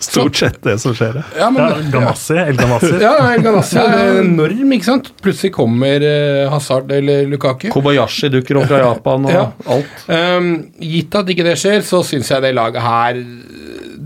Stort 0.00 0.38
sett 0.40 0.58
det 0.64 0.78
som 0.80 0.94
skjer, 0.96 1.18
ja. 1.20 1.24
Ja, 1.42 1.50
men, 1.52 1.66
Ja, 1.66 1.90
Ganassi, 1.92 2.38
El 2.40 2.56
Ganassi. 2.60 2.92
ja, 3.02 3.12
El 3.34 3.44
Ganassi 3.44 3.76
er 3.82 4.22
enorm, 4.22 4.72
ikke 4.78 4.88
sant? 4.88 5.10
Plutselig 5.24 5.52
kommer 5.56 6.00
uh, 6.06 6.46
Hazard 6.54 6.92
eller 6.96 7.28
Lukaku. 7.28 7.68
Kobayashi 7.74 8.32
dukker 8.32 8.62
opp 8.62 8.70
fra 8.72 8.80
Japan 8.86 9.28
og 9.28 9.36
Ja. 9.36 9.44
alt. 9.76 10.06
Um, 10.08 10.50
gitt 10.80 11.14
at 11.20 11.28
ikke 11.34 11.44
det 11.50 11.58
skjer, 11.60 11.84
så 11.84 12.00
syns 12.08 12.32
jeg 12.32 12.44
det 12.46 12.54
laget 12.56 12.82
her 12.84 13.20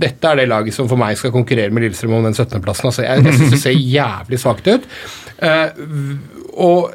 Dette 0.00 0.30
er 0.30 0.38
det 0.38 0.46
laget 0.48 0.72
som 0.72 0.86
for 0.88 0.96
meg 0.96 1.18
skal 1.20 1.32
konkurrere 1.34 1.68
med 1.74 1.82
Lillestrøm 1.84 2.14
om 2.16 2.24
den 2.24 2.32
17.-plassen. 2.32 2.86
Altså, 2.88 3.02
jeg 3.04 3.24
jeg 3.26 3.34
syns 3.36 3.50
det 3.52 3.58
ser 3.60 3.74
jævlig 3.76 4.38
svakt 4.40 4.68
ut. 4.70 4.86
Uh, 5.40 5.70
og 6.60 6.90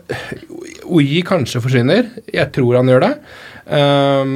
Oji 0.86 1.22
kanskje 1.26 1.62
forsvinner. 1.64 2.12
Jeg 2.30 2.52
tror 2.56 2.80
han 2.80 2.92
gjør 2.92 3.06
det. 3.08 3.14
Um, 3.66 4.36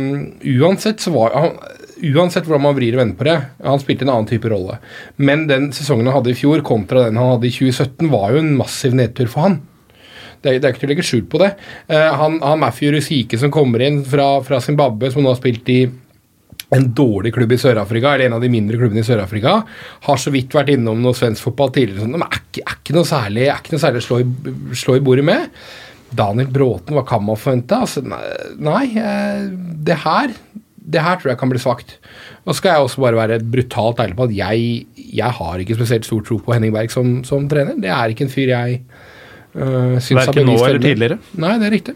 uansett 0.57 1.03
så 1.03 1.13
var 1.13 1.35
han 1.37 1.59
Uansett 1.99 2.45
hvordan 2.47 2.63
man 2.63 2.75
vrir 2.77 2.95
og 2.95 3.01
vender 3.01 3.17
på 3.19 3.25
det, 3.27 3.33
han 3.59 3.81
spilte 3.81 4.05
en 4.05 4.11
annen 4.13 4.27
type 4.29 4.47
rolle. 4.47 4.77
Men 5.19 5.41
den 5.49 5.65
sesongen 5.75 6.07
han 6.07 6.15
hadde 6.15 6.31
i 6.31 6.37
fjor 6.39 6.61
kontra 6.63 7.01
den 7.03 7.19
han 7.19 7.33
hadde 7.33 7.49
i 7.49 7.51
2017, 7.51 8.07
var 8.07 8.31
jo 8.31 8.39
en 8.39 8.53
massiv 8.55 8.95
nedtur 8.95 9.27
for 9.27 9.43
han. 9.43 9.57
Det 10.39 10.47
er, 10.53 10.61
det 10.61 10.69
er 10.69 10.71
ikke 10.71 10.85
til 10.85 10.87
å 10.87 10.91
legge 10.93 11.03
skjul 11.09 11.25
på 11.27 11.41
det. 11.41 11.49
Uh, 11.91 12.07
han, 12.21 12.37
han 12.39 12.61
Matthew 12.61 12.93
Rusike 12.95 13.41
som 13.41 13.51
kommer 13.51 13.83
inn 13.83 13.99
fra, 14.07 14.29
fra 14.47 14.61
Zimbabwe, 14.63 15.11
som 15.11 15.27
nå 15.27 15.33
har 15.33 15.41
spilt 15.41 15.73
i 15.75 15.81
en 16.75 16.85
dårlig 16.93 17.33
klubb 17.33 17.53
i 17.55 17.57
Sør-Afrika, 17.57 18.13
eller 18.13 18.29
en 18.29 18.37
av 18.37 18.43
de 18.43 18.51
mindre 18.53 18.77
klubbene 18.77 19.01
i 19.01 19.07
Sør-Afrika, 19.07 19.55
har 20.05 20.21
så 20.21 20.33
vidt 20.33 20.53
vært 20.53 20.71
innom 20.75 21.01
noe 21.01 21.17
svensk 21.17 21.47
fotball 21.47 21.73
tidligere. 21.73 22.05
Sånn, 22.05 22.17
de 22.17 22.25
er 22.27 22.39
er 22.59 22.77
ikke 22.77 22.95
noe 22.97 23.07
særlig, 23.09 23.45
er 23.47 23.61
ikke 23.61 23.75
noe 23.75 23.83
særlig 23.83 24.01
å 24.03 24.07
slå 24.07 24.19
i, 24.21 24.55
slå 24.77 24.97
i 24.97 25.03
bordet 25.05 25.25
med. 25.27 25.49
Daniel 26.09 26.49
Bråten, 26.49 26.95
hva 26.97 27.05
kan 27.05 27.21
man 27.25 27.37
forvente? 27.37 27.77
Altså, 27.77 28.01
nei, 28.01 28.85
eh, 28.97 29.45
det 29.85 29.99
her 30.05 30.33
det 30.89 31.03
her 31.05 31.19
tror 31.19 31.29
jeg 31.29 31.37
kan 31.37 31.51
bli 31.51 31.61
svakt. 31.61 31.97
Og 32.49 32.55
skal 32.57 32.73
jeg 32.73 32.85
også 32.87 33.03
bare 33.03 33.19
være 33.19 33.39
brutalt 33.45 33.99
ærlig 34.01 34.15
på 34.17 34.25
at 34.25 34.33
jeg, 34.33 34.85
jeg 35.19 35.35
har 35.37 35.61
ikke 35.61 35.77
spesielt 35.77 36.07
stor 36.07 36.23
tro 36.25 36.39
på 36.41 36.55
Henning 36.55 36.73
Berg 36.73 36.89
som, 36.93 37.19
som 37.27 37.45
trener. 37.51 37.77
Det 37.77 37.91
er 37.93 38.13
ikke 38.13 38.25
en 38.25 38.33
fyr 38.33 38.53
jeg 38.55 38.79
øh, 39.53 39.99
syns 40.01 40.23
har 40.23 40.33
bevist 40.33 40.33
Verken 40.33 40.49
nå 40.49 40.57
eller 40.65 40.85
tidligere. 40.87 41.19
Nei, 41.45 41.55
det 41.61 41.69
er 41.69 41.75
riktig. 41.77 41.95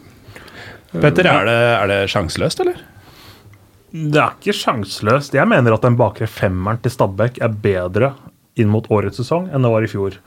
Petter, 0.94 1.26
er 1.26 1.50
det, 1.50 1.60
er 1.74 1.90
det 1.90 2.00
sjanseløst, 2.14 2.62
eller? 2.62 2.84
Det 3.94 4.18
er 4.20 4.34
ikke 4.40 4.56
sjanseløst. 4.58 5.36
Jeg 5.38 5.46
mener 5.48 5.76
at 5.76 5.84
den 5.86 5.96
bakre 6.00 6.26
femmeren 6.28 6.80
til 6.82 6.92
Stabæk 6.96 7.38
er 7.46 7.54
bedre 7.62 8.14
inn 8.58 8.70
mot 8.74 8.88
årets 8.94 9.20
sesong 9.22 9.48
enn 9.54 9.62
det 9.66 9.70
var 9.74 9.86
i 9.86 9.92
fjor. 9.92 10.18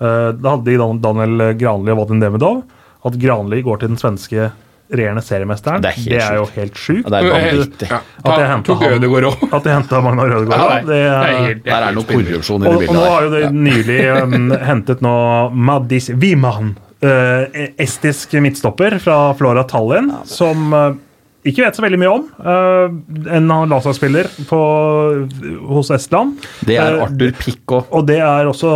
Eh, 0.00 0.30
Da 0.40 0.54
hadde 0.56 0.64
de 0.64 0.78
Daniel 1.04 1.54
Granli 1.60 1.92
og 1.92 1.98
Vadim 2.02 2.20
Demidov. 2.22 2.62
At 3.04 3.16
Granli 3.20 3.62
går 3.64 3.80
til 3.80 3.92
den 3.92 4.00
svenske 4.00 4.50
regjerende 4.90 5.22
seriemesteren, 5.22 5.82
Det 5.84 5.92
er 5.92 6.08
det 6.10 6.22
er 6.22 6.34
jo 6.34 6.46
helt 6.56 6.74
sjukt. 6.74 7.06
Ja, 7.06 7.20
det. 7.20 7.88
Ja, 7.90 8.00
At 8.24 8.40
jeg 8.40 8.96
Ødegaard 8.96 9.28
òg. 9.28 9.68
Henta 9.70 10.00
Magnar 10.02 10.26
Rødegård. 10.32 10.58
Ja, 10.58 10.80
det, 10.80 10.86
det 10.88 10.96
er 10.96 11.50
er- 11.50 11.60
Der 11.64 11.86
er 11.88 11.92
noe 11.94 12.04
korrupsjon 12.08 12.64
i 12.64 12.68
det 12.68 12.78
bildet. 12.80 12.88
og 12.88 12.94
nå 12.96 13.04
har 13.04 13.22
jo 13.22 13.30
de 13.30 13.50
nylig 13.54 14.00
um, 14.24 14.50
hentet 14.70 15.00
nå 15.00 15.14
Madis 15.54 16.10
Wiman, 16.10 16.76
uh, 17.04 17.46
estisk 17.78 18.32
midtstopper 18.42 18.98
fra 18.98 19.32
Flora 19.38 19.62
Tallinn, 19.64 20.10
som 20.26 20.72
eh, 20.74 20.92
ikke 21.46 21.64
vet 21.64 21.76
så 21.78 21.82
veldig 21.82 21.98
mye 22.02 22.10
om. 22.12 22.24
Uh, 22.36 23.30
en 23.36 23.46
landslagsspiller 23.48 24.28
på- 24.48 25.64
hos 25.70 25.90
Estland. 25.90 26.36
Det 26.66 26.76
er 26.76 26.98
Eh, 26.98 27.02
Arthur 27.06 27.32
Pikko. 27.38 27.86
og 27.90 28.06
det 28.06 28.18
er 28.18 28.44
også 28.50 28.68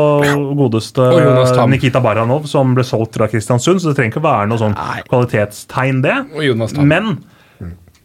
godeste 0.57 1.01
Og 1.03 1.69
Nikita 1.71 2.01
Baranov, 2.01 2.47
som 2.47 2.75
ble 2.75 2.85
solgt 2.85 3.15
fra 3.19 3.27
Kristiansund, 3.29 3.81
så 3.81 3.89
det 3.93 3.97
trenger 3.99 4.15
ikke 4.17 4.23
være 4.25 4.49
noe 4.49 4.59
sånn 4.59 4.75
kvalitetstegn, 5.09 6.03
det. 6.03 6.17
Og 6.35 6.43
Jonas 6.45 6.73
Tam. 6.73 6.89
Men 6.89 7.19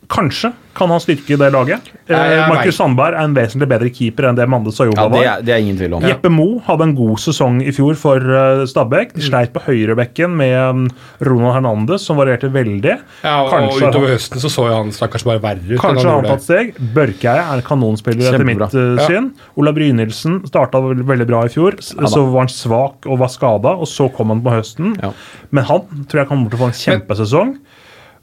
kanskje 0.10 0.52
kan 0.80 0.90
han 0.94 1.02
styrke 1.04 1.36
det 1.38 1.50
laget. 1.52 1.90
Eh, 2.08 2.48
Markus. 2.48 2.78
Sandberg 2.80 3.18
er 3.18 3.26
en 3.28 3.34
vesentlig 3.36 3.68
bedre 3.70 3.90
keeper 3.94 4.30
enn 4.30 4.38
det 4.38 4.46
Mande 4.50 4.72
Sayoma 4.72 4.96
Ja, 4.96 5.08
det 5.12 5.18
var. 5.18 5.26
er, 5.28 5.42
det 5.44 5.54
er 5.54 5.64
ingen 5.64 5.78
tvil 5.80 5.96
om. 5.98 6.06
Jeppe 6.08 6.32
Mo 6.32 6.46
hadde 6.66 6.86
en 6.88 6.94
god 6.96 7.20
sesong 7.20 7.60
i 7.66 7.74
fjor 7.76 7.98
for 8.00 8.24
uh, 8.24 8.62
Stabæk. 8.70 9.12
De 9.18 9.26
sleit 9.26 9.52
på 9.56 9.64
høyrebekken 9.66 10.38
med 10.40 10.56
um, 10.56 10.86
Ronald 11.26 11.58
Hernandez, 11.58 12.06
som 12.08 12.20
varierte 12.22 12.48
veldig. 12.54 12.96
Ja, 13.26 13.34
og 13.44 13.52
Kanskje 13.52 13.90
utover 13.92 14.14
høsten 14.16 14.44
så 14.44 14.52
så 14.54 14.68
han 14.70 14.94
stakkars 14.96 15.26
bare 15.28 15.44
verre 15.44 15.66
ut. 15.68 15.82
Kanskje 15.84 16.08
han 16.08 16.24
han 16.24 16.30
tatt 16.32 16.46
steg. 16.48 16.80
Børkeie 16.96 17.44
er 17.44 17.60
en 17.60 17.66
kanonspiller 17.66 18.32
etter 18.32 18.48
mitt 18.48 18.64
uh, 18.64 18.80
Ja. 19.02 19.10
syn. 19.10 19.34
Ola 19.60 19.76
Brynildsen 19.76 20.42
starta 20.48 20.82
veldig, 20.86 21.28
bra 21.28 21.44
i 21.50 21.52
fjor. 21.54 21.76
Ja, 21.76 22.08
så 22.08 22.24
var 22.30 22.46
han 22.46 22.54
svak 22.54 23.10
og 23.10 23.20
var 23.20 23.34
skada, 23.34 23.76
og 23.76 23.90
så 23.90 24.08
kom 24.16 24.32
han 24.32 24.46
på 24.46 24.56
høsten. 24.56 24.96
Ja. 25.04 25.12
Men 25.52 25.68
han 25.68 26.08
tror 26.08 26.24
jeg 26.24 26.32
kommer 26.32 26.50
til 26.50 26.62
å 26.62 26.64
få 26.64 26.72
en 26.72 26.80
kjempesesong. 26.86 27.54
Uh, 27.60 27.79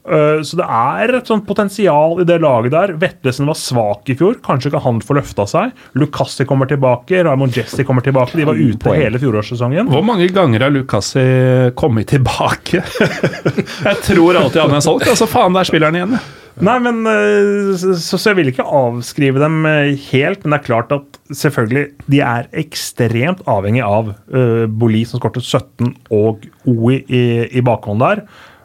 så 0.07 0.59
det 0.61 0.67
er 0.71 1.13
et 1.19 1.27
sånt 1.27 1.47
potensial 1.49 2.21
i 2.23 2.27
det 2.29 2.37
laget 2.43 2.75
der. 2.75 2.93
Vetlesen 3.01 3.49
var 3.51 3.59
svak 3.59 4.13
i 4.13 4.17
fjor. 4.19 4.39
Kanskje 4.45 4.71
kan 4.75 4.85
han 4.85 5.01
få 5.03 5.17
løfta 5.19 5.47
seg. 5.51 5.75
Lucassi 5.99 6.47
kommer 6.47 6.71
tilbake. 6.71 7.25
Raymond 7.27 7.57
Jesse 7.57 7.83
kommer 7.87 8.07
tilbake. 8.07 8.39
De 8.39 8.47
var 8.47 8.61
ute 8.61 8.95
hele 8.95 9.21
fjorårssesongen. 9.23 9.91
Hvor 9.91 10.07
mange 10.07 10.31
ganger 10.35 10.69
har 10.69 10.75
Lucassi 10.75 11.27
kommet 11.79 12.13
tilbake? 12.15 12.85
jeg 13.91 14.03
tror 14.07 14.43
alltid 14.43 14.63
han 14.63 14.79
er 14.79 14.85
solgt. 14.85 15.11
Altså, 15.11 15.29
faen, 15.31 15.57
der 15.57 15.69
spiller 15.69 15.91
han 15.91 15.99
igjen. 16.01 16.19
Nei, 16.65 16.77
men 16.81 17.03
eh, 17.11 17.75
så, 17.77 18.17
så 18.17 18.31
jeg 18.31 18.39
vil 18.39 18.51
ikke 18.53 18.65
avskrive 18.65 19.41
dem 19.43 19.67
eh, 19.69 19.93
helt, 20.09 20.45
men 20.45 20.55
det 20.55 20.61
er 20.63 20.69
klart 20.71 20.95
at 20.95 21.19
selvfølgelig 21.29 21.85
de 22.09 22.23
er 22.25 22.49
ekstremt 22.57 23.43
avhengig 23.51 23.83
av 23.85 24.15
uh, 24.15 24.65
Boli, 24.71 25.03
som 25.09 25.21
skåret 25.21 25.45
17, 25.45 25.91
og 26.17 26.47
OI 26.65 27.03
i, 27.03 27.25
i 27.59 27.65
bakhånd 27.67 28.01
der. 28.01 28.25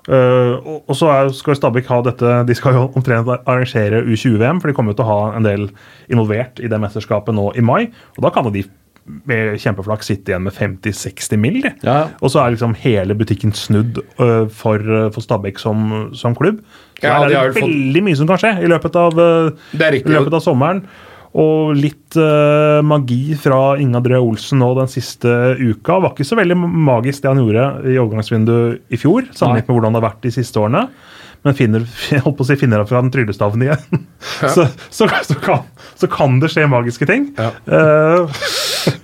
Eh, 0.10 0.54
og, 0.66 0.84
og 0.90 0.96
så 0.98 1.10
er, 1.14 1.30
skal 1.38 1.56
Stabæk 1.60 1.86
ha 1.92 2.00
dette 2.08 2.32
De 2.50 2.56
skal 2.58 2.74
jo 2.74 2.88
omtrent 2.98 3.28
arrangere 3.46 4.00
U20-VM, 4.08 4.62
for 4.62 4.72
de 4.72 4.74
kommer 4.78 4.96
jo 4.96 5.02
til 5.02 5.06
å 5.06 5.12
ha 5.12 5.36
en 5.38 5.46
del 5.46 5.68
involvert 6.10 6.62
i 6.64 6.70
det 6.72 6.80
mesterskapet 6.82 7.36
nå 7.38 7.52
i 7.60 7.62
mai. 7.66 7.92
Og 8.18 8.24
da 8.26 8.32
kan 8.34 8.48
jo 8.50 8.54
de 8.56 8.64
med 9.28 9.56
kjempeflaks 9.60 10.08
sitte 10.12 10.30
igjen 10.32 10.44
med 10.46 10.54
50-60 10.54 11.40
mill. 11.42 11.64
Ja. 11.84 12.08
Og 12.22 12.30
så 12.32 12.42
er 12.44 12.54
liksom 12.54 12.76
hele 12.84 13.16
butikken 13.18 13.52
snudd 13.58 13.98
uh, 14.22 14.46
for, 14.54 14.78
øh, 14.78 15.08
for 15.12 15.26
Stabæk 15.26 15.58
som, 15.60 16.12
som 16.16 16.36
klubb. 16.38 16.62
Så 17.02 17.08
Ja, 17.10 17.16
er 17.26 17.30
det 17.34 17.62
veldig 17.62 17.96
fått- 17.98 18.06
mye 18.06 18.20
som 18.20 18.30
kan 18.30 18.38
skje 18.42 18.52
i 18.62 18.70
løpet 18.70 18.96
av, 19.02 19.18
i 19.18 19.82
riktig. 19.98 20.14
løpet 20.14 20.38
av 20.38 20.44
sommeren. 20.46 20.84
Og 21.40 21.72
litt 21.78 22.18
uh, 22.20 22.82
magi 22.84 23.38
fra 23.40 23.78
Inga 23.80 24.02
Drøe 24.04 24.20
Olsen 24.20 24.60
nå 24.60 24.74
den 24.76 24.92
siste 24.92 25.32
uka. 25.62 26.02
Var 26.04 26.12
ikke 26.12 26.28
så 26.28 26.38
veldig 26.40 26.58
magisk 26.60 27.24
det 27.24 27.32
han 27.32 27.40
gjorde 27.40 27.68
i 27.88 27.96
overgangsvinduet 28.02 28.92
i 28.92 29.00
fjor, 29.00 29.30
sammenlignet 29.32 29.70
med 29.70 29.78
hvordan 29.78 29.96
det 29.96 30.02
har 30.02 30.10
vært 30.10 30.26
de 30.28 30.34
siste 30.36 30.60
årene. 30.60 30.86
Men 31.48 31.56
finner, 31.58 31.86
jeg 32.12 32.22
holdt 32.26 32.38
på 32.38 32.46
å 32.46 32.50
si, 32.52 32.60
finner 32.60 32.84
fra 32.90 33.02
den 33.02 33.14
tryllestaven 33.14 33.64
igjen. 33.66 34.04
Så, 34.42 34.68
så, 34.90 35.08
så, 35.08 35.40
kan, 35.42 35.64
så 35.98 36.12
kan 36.12 36.38
det 36.44 36.52
skje 36.54 36.68
magiske 36.70 37.08
ting. 37.10 37.32
Ja. 37.40 37.54
Uh, 37.66 38.28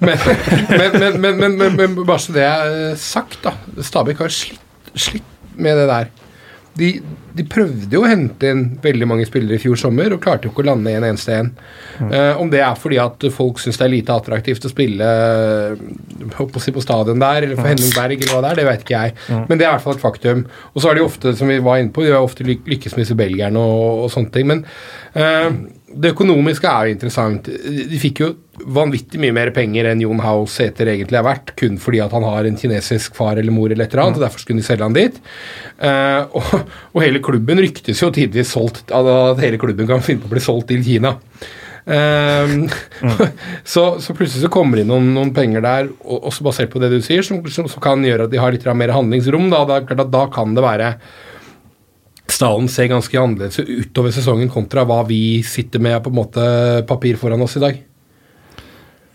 men, 0.04 1.02
men, 1.24 1.40
men, 1.40 1.60
men, 1.80 1.98
bare 2.04 2.22
så 2.22 2.36
det 2.36 2.46
er 2.46 2.96
sagt, 3.00 3.40
da. 3.46 3.56
Stabæk 3.80 4.26
har 4.26 4.34
slitt, 4.34 4.62
slitt 4.98 5.36
med 5.58 5.80
det 5.80 5.88
der. 5.90 6.12
De, 6.78 6.90
de 7.38 7.46
prøvde 7.50 7.90
jo 7.94 8.04
å 8.04 8.10
hente 8.10 8.50
inn 8.52 8.64
veldig 8.84 9.08
mange 9.10 9.26
spillere 9.28 9.58
i 9.58 9.62
fjor 9.62 9.80
sommer 9.80 10.14
og 10.14 10.22
klarte 10.24 10.48
jo 10.48 10.54
ikke 10.54 10.64
å 10.64 10.68
lande 10.70 10.94
en 10.94 11.06
eneste 11.08 11.36
en. 11.36 11.52
Eh, 12.08 12.40
om 12.42 12.52
det 12.54 12.62
er 12.66 12.78
fordi 12.80 13.00
at 13.02 13.28
folk 13.34 13.62
syns 13.62 13.80
det 13.80 13.88
er 13.88 13.94
lite 13.94 14.16
attraktivt 14.16 14.66
å 14.68 14.72
spille 14.72 15.08
eh, 15.08 15.86
på, 16.38 16.64
si 16.64 16.74
på 16.76 16.84
stadion 16.86 17.22
der, 17.22 17.48
eller 17.48 17.60
for 17.60 17.70
Henning 17.70 17.94
Berg, 17.96 18.22
eller 18.22 18.34
hva 18.34 18.44
det 18.46 18.52
er, 18.52 18.62
det 18.62 18.68
vet 18.70 18.86
ikke 18.86 19.02
jeg. 19.04 19.18
Men 19.50 19.56
det 19.56 19.66
er 19.66 19.72
i 19.72 19.74
hvert 19.76 19.88
fall 19.88 19.98
et 19.98 20.06
faktum. 20.06 20.46
Og 20.74 20.84
så 20.84 20.92
er 20.92 21.00
de 21.00 21.08
ofte, 21.08 21.34
som 21.38 21.52
vi 21.52 21.60
var 21.66 21.82
inne 21.82 21.94
på, 21.94 22.06
de 22.06 22.14
har 22.16 22.26
ofte 22.26 22.48
lyk 22.48 22.68
lykkes 22.70 22.98
med 22.98 23.06
disse 23.06 23.18
belgierne 23.18 23.62
og, 23.62 24.06
og 24.06 24.14
sånne 24.14 24.34
ting. 24.34 24.50
Men 24.50 24.64
eh, 25.18 25.50
det 25.88 26.12
økonomiske 26.12 26.68
er 26.68 26.88
jo 26.88 26.96
interessant. 26.96 27.48
De 27.48 28.00
fikk 28.02 28.22
jo 28.24 28.30
vanvittig 28.76 29.20
mye 29.22 29.36
mer 29.36 29.52
penger 29.56 29.88
enn 29.88 30.02
Jon 30.04 30.20
House 30.24 30.58
Sæter 30.58 30.90
egentlig 30.92 31.20
er 31.20 31.26
verdt, 31.26 31.54
kun 31.60 31.78
fordi 31.80 32.02
at 32.04 32.16
han 32.16 32.26
har 32.28 32.48
en 32.48 32.58
kinesisk 32.60 33.16
far 33.16 33.40
eller 33.40 33.56
mor 33.56 33.72
eller 33.72 33.86
et 33.86 33.94
eller 33.94 34.04
annet, 34.08 34.20
og 34.20 34.26
derfor 34.26 34.44
skulle 34.44 34.60
de 34.60 34.68
selge 34.68 34.84
han 34.84 34.98
dit. 34.98 35.22
Uh, 35.80 36.26
og, 36.36 36.74
og 36.92 37.06
hele 37.06 37.22
klubben 37.24 37.62
ryktes 37.64 38.04
jo 38.04 38.12
tidvis 38.14 38.52
solgt, 38.58 38.92
at 38.92 39.40
hele 39.44 39.62
klubben 39.62 39.88
kan 39.88 40.04
finne 40.04 40.24
på 40.24 40.30
å 40.32 40.36
bli 40.36 40.44
solgt 40.44 40.70
til 40.74 40.84
Kina. 40.84 41.16
Eh, 41.88 42.54
så, 43.74 43.84
så 44.04 44.16
plutselig 44.16 44.44
så 44.44 44.52
kommer 44.52 44.76
det 44.76 44.84
inn 44.84 44.92
noen, 44.92 45.14
noen 45.16 45.32
penger 45.36 45.64
der, 45.64 45.92
også 46.04 46.44
basert 46.50 46.74
på 46.74 46.82
det 46.84 46.92
du 46.92 47.00
sier, 47.06 47.24
som, 47.24 47.40
som, 47.54 47.70
som 47.72 47.84
kan 47.84 48.04
gjøre 48.04 48.28
at 48.28 48.34
de 48.34 48.42
har 48.42 48.52
litt 48.52 48.68
mer 48.76 48.92
handlingsrom. 48.96 49.48
Da, 49.54 49.64
da, 49.70 50.04
da 50.04 50.26
kan 50.34 50.58
det 50.58 50.66
være 50.66 50.92
Stallen 52.32 52.68
ser 52.70 52.90
ganske 52.92 53.20
annerledes 53.20 53.60
ut 53.60 53.70
utover 53.70 54.14
sesongen 54.16 54.50
kontra 54.52 54.84
hva 54.88 55.02
vi 55.08 55.42
sitter 55.48 55.82
med 55.84 56.02
på 56.04 56.12
en 56.12 56.20
måte 56.20 56.48
papir 56.88 57.20
foran 57.20 57.42
oss 57.42 57.58
i 57.58 57.64
dag. 57.64 57.84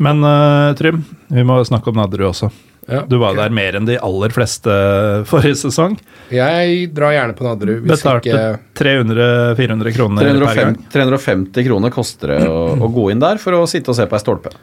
Men 0.03 0.25
uh, 0.25 0.75
Trym, 0.79 1.05
vi 1.29 1.45
må 1.47 1.61
snakke 1.65 1.93
om 1.93 2.01
Nadderud 2.01 2.33
også. 2.33 2.51
Ja. 2.91 3.05
Du 3.07 3.15
var 3.23 3.37
der 3.39 3.53
mer 3.55 3.77
enn 3.79 3.87
de 3.87 3.95
aller 4.03 4.33
fleste 4.35 4.73
forrige 5.31 5.61
sesong. 5.61 5.95
Jeg 6.35 6.89
drar 6.97 7.15
gjerne 7.15 7.37
på 7.39 7.47
Nadderud. 7.47 7.85
Betalte 7.87 8.33
ikke 8.33 8.81
300-400 8.81 9.95
kroner 9.95 10.33
per 10.43 10.59
gang. 10.59 10.81
350 10.97 11.69
kroner 11.69 11.95
koster 11.95 12.35
det 12.35 12.41
å, 12.51 12.65
å 12.75 12.91
gå 12.91 13.13
inn 13.13 13.23
der 13.23 13.39
for 13.43 13.61
å 13.61 13.69
sitte 13.71 13.95
og 13.95 14.01
se 14.01 14.09
på 14.11 14.19
ei 14.19 14.25
stolpe. 14.25 14.55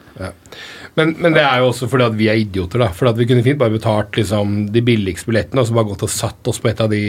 Men, 0.98 1.14
men 1.22 1.32
det 1.32 1.46
er 1.46 1.62
jo 1.62 1.70
også 1.70 1.88
fordi 1.88 2.08
at 2.10 2.16
vi 2.18 2.28
er 2.28 2.40
idioter, 2.42 2.82
da. 2.82 2.90
For 2.92 3.08
at 3.08 3.16
vi 3.16 3.28
kunne 3.30 3.44
fint 3.46 3.60
bare 3.60 3.72
betalt 3.72 4.18
liksom, 4.18 4.66
de 4.74 4.84
billigste 4.84 5.30
billettene 5.30 5.62
og 5.62 5.70
så 5.70 5.76
bare 5.78 5.92
gått 5.92 6.04
og 6.04 6.12
satt 6.12 6.50
oss 6.50 6.60
på 6.60 6.68
et 6.72 6.82
av 6.82 6.90
de 6.92 7.04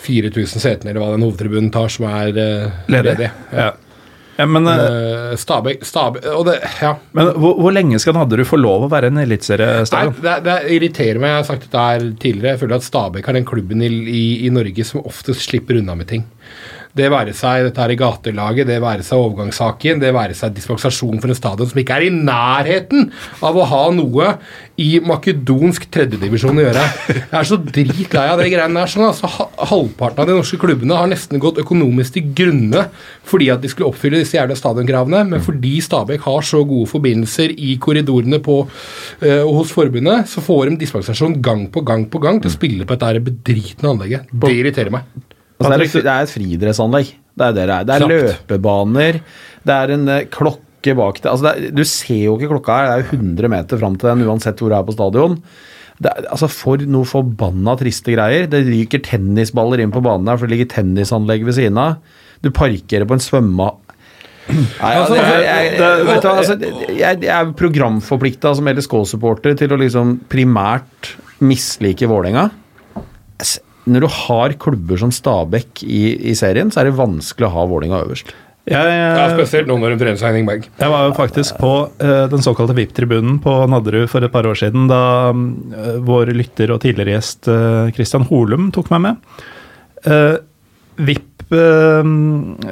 4000 0.00 0.62
setene 0.64 0.90
eller 0.92 1.02
hva 1.04 1.12
den 1.14 1.24
hovedtribunen 1.26 1.70
tar, 1.74 1.88
som 1.92 2.06
er 2.10 2.34
uh, 2.34 2.82
Ledig. 2.90 3.12
ledig. 3.14 3.30
Ja. 3.52 3.70
Ja, 4.40 4.46
men 4.48 4.64
uh, 4.64 4.72
Eh, 4.72 5.32
Stabæk, 5.36 5.82
Stabæk 5.84 6.24
Og 6.32 6.46
det 6.46 6.54
Ja. 6.80 6.94
men 7.12 7.26
hvor, 7.36 7.58
hvor 7.60 7.74
lenge 7.76 7.98
skal 8.00 8.14
Nadderud 8.16 8.46
få 8.48 8.56
lov 8.56 8.86
å 8.86 8.88
være 8.88 9.10
en 9.12 9.18
eliteseriestadion? 9.20 10.14
det, 10.24 10.36
det 10.46 10.54
irriterer 10.78 11.20
meg. 11.20 11.28
Jeg 11.34 11.36
har 11.42 11.48
sagt 11.50 11.66
dette 11.66 11.82
her 11.84 12.06
tidligere. 12.22 12.54
Jeg 12.54 12.60
føler 12.62 12.76
at 12.78 12.86
Stabæk 12.86 13.28
er 13.28 13.36
den 13.36 13.44
klubben 13.50 13.82
i, 13.84 13.90
i, 14.08 14.22
i 14.46 14.52
Norge 14.54 14.86
som 14.88 15.04
oftest 15.04 15.44
slipper 15.50 15.76
unna 15.82 15.94
med 15.98 16.08
ting. 16.08 16.24
Det 16.96 17.06
være 17.12 17.34
seg 17.36 17.68
dette 17.68 17.82
her 17.82 17.92
i 17.94 17.98
gatelaget, 17.98 18.66
det 18.66 18.80
være 18.82 19.04
seg 19.06 19.20
overgangssaken, 19.22 20.00
det 20.02 20.10
være 20.14 20.34
seg 20.34 20.56
dispensasjon 20.56 21.20
for 21.22 21.30
en 21.30 21.38
stadion 21.38 21.70
som 21.70 21.78
ikke 21.78 21.98
er 22.00 22.06
i 22.08 22.10
nærheten 22.14 23.12
av 23.46 23.54
å 23.54 23.66
ha 23.70 23.82
noe 23.94 24.32
i 24.80 24.88
makedonsk 25.04 25.86
tredjedivisjon 25.92 26.58
å 26.58 26.64
gjøre. 26.64 26.82
Jeg 27.12 27.36
er 27.40 27.46
så 27.46 27.60
dritlei 27.62 28.26
av 28.32 28.42
det 28.42 28.48
greiene 28.50 28.82
der. 28.82 28.90
Sånn, 28.90 29.06
altså, 29.06 29.30
halvparten 29.70 30.24
av 30.24 30.30
de 30.32 30.38
norske 30.40 30.58
klubbene 30.58 30.98
har 30.98 31.10
nesten 31.12 31.42
gått 31.42 31.60
økonomisk 31.62 32.16
til 32.16 32.34
grunne 32.42 32.88
fordi 33.30 33.52
at 33.54 33.62
de 33.62 33.70
skulle 33.70 33.92
oppfylle 33.92 34.24
disse 34.24 34.34
jævla 34.34 34.56
stadionkravene, 34.58 35.22
men 35.30 35.44
fordi 35.44 35.76
Stabæk 35.84 36.26
har 36.26 36.42
så 36.46 36.64
gode 36.66 36.90
forbindelser 36.90 37.54
i 37.54 37.76
korridorene 37.82 38.40
på, 38.42 38.56
og 38.66 39.52
hos 39.60 39.74
forbundet, 39.76 40.26
så 40.32 40.42
får 40.42 40.72
de 40.72 40.80
dispensasjon 40.82 41.38
gang 41.44 41.68
på 41.70 41.84
gang 41.86 42.08
på 42.10 42.22
gang 42.22 42.42
til 42.42 42.50
å 42.50 42.56
spille 42.56 42.88
på 42.88 42.98
dette 42.98 43.22
bedritne 43.30 43.94
anlegget. 43.94 44.32
Det 44.32 44.56
irriterer 44.56 44.96
meg. 44.96 45.29
Altså, 45.60 45.70
det, 45.70 45.76
er, 45.76 45.84
et- 45.84 46.04
det 46.06 46.12
er 46.16 46.26
et 46.26 46.32
friidrettsanlegg. 46.34 47.08
Det 47.40 47.46
er 47.46 47.52
det 47.56 47.64
det 47.68 47.74
er. 47.76 47.84
Det 47.84 47.94
er 47.94 48.04
løpebaner, 48.48 49.18
det 49.68 49.74
er 49.76 49.90
en 49.94 50.08
eh, 50.08 50.22
klokke 50.32 50.94
bak 50.96 51.20
det. 51.20 51.28
Altså, 51.30 51.50
er, 51.52 51.66
du 51.76 51.82
ser 51.84 52.22
jo 52.24 52.38
ikke 52.38 52.48
klokka 52.54 52.78
her, 52.78 52.86
det 52.88 52.94
er 52.94 53.04
jo 53.04 53.18
100 53.20 53.50
meter 53.52 53.80
fram 53.82 53.98
til 54.00 54.08
den 54.10 54.24
uansett 54.26 54.58
hvor 54.62 54.72
du 54.72 54.76
er 54.78 54.86
på 54.88 54.94
stadion. 54.96 55.36
Det 56.00 56.14
altså 56.32 56.48
For 56.48 56.80
noe 56.88 57.04
forbanna 57.04 57.74
triste 57.76 58.14
greier. 58.16 58.46
Det 58.48 58.62
ryker 58.64 59.02
tennisballer 59.04 59.82
inn 59.84 59.92
på 59.92 60.00
banen 60.00 60.28
her, 60.32 60.38
for 60.40 60.48
det 60.48 60.56
ligger 60.56 60.70
tennisanlegg 60.78 61.44
ved 61.44 61.58
siden 61.58 61.76
av. 61.82 61.98
Du 62.40 62.48
parkerer 62.56 63.04
på 63.04 63.18
en 63.18 63.20
svømme... 63.20 63.68
Nei, 64.50 64.94
altså, 64.96 65.14
jeg, 65.14 65.42
jeg, 65.44 65.66
jeg, 65.76 66.06
vet 66.08 66.24
du, 66.24 66.28
altså, 66.32 66.56
jeg, 66.96 67.20
jeg 67.22 67.34
er 67.36 67.52
programforplikta 67.60 68.54
som 68.56 68.66
LSK-supporter 68.72 69.52
til 69.60 69.76
å 69.76 69.78
liksom 69.78 70.16
primært 70.32 71.12
mislike 71.44 72.08
Vålerenga. 72.10 72.48
Når 73.90 74.06
du 74.06 74.10
har 74.14 74.54
klubber 74.62 75.00
som 75.00 75.10
Stabæk 75.14 75.82
i, 75.82 76.04
i 76.30 76.36
serien, 76.38 76.70
så 76.70 76.82
er 76.82 76.90
det 76.90 76.98
vanskelig 76.98 77.48
å 77.48 77.54
ha 77.56 77.66
Vålinga 77.70 78.04
øverst. 78.04 78.32
Jeg, 78.70 78.90
Ja, 78.92 79.24
spesielt 79.32 79.66
nå 79.66 79.78
når 79.80 79.94
de 79.94 80.02
trener 80.02 80.20
seg 80.20 80.36
Jeg 80.36 80.90
var 80.92 81.06
jo 81.08 81.14
faktisk 81.16 81.56
på 81.58 81.72
uh, 81.88 82.26
den 82.30 82.44
såkalte 82.44 82.76
VIP-tribunen 82.76 83.40
på 83.42 83.54
Nadderud 83.72 84.06
for 84.12 84.22
et 84.22 84.30
par 84.30 84.46
år 84.46 84.58
siden, 84.60 84.84
da 84.90 85.32
eh, 85.32 85.96
vår 86.04 86.30
lytter 86.36 86.70
og 86.70 86.82
tidligere 86.84 87.16
gjest 87.16 87.48
uh, 87.50 87.88
Christian 87.96 88.28
Holum 88.28 88.68
tok 88.74 88.92
meg 88.92 89.02
med. 89.08 89.40
Uh, 90.04 90.36
VIP, 91.00 91.52
eh, 91.52 92.04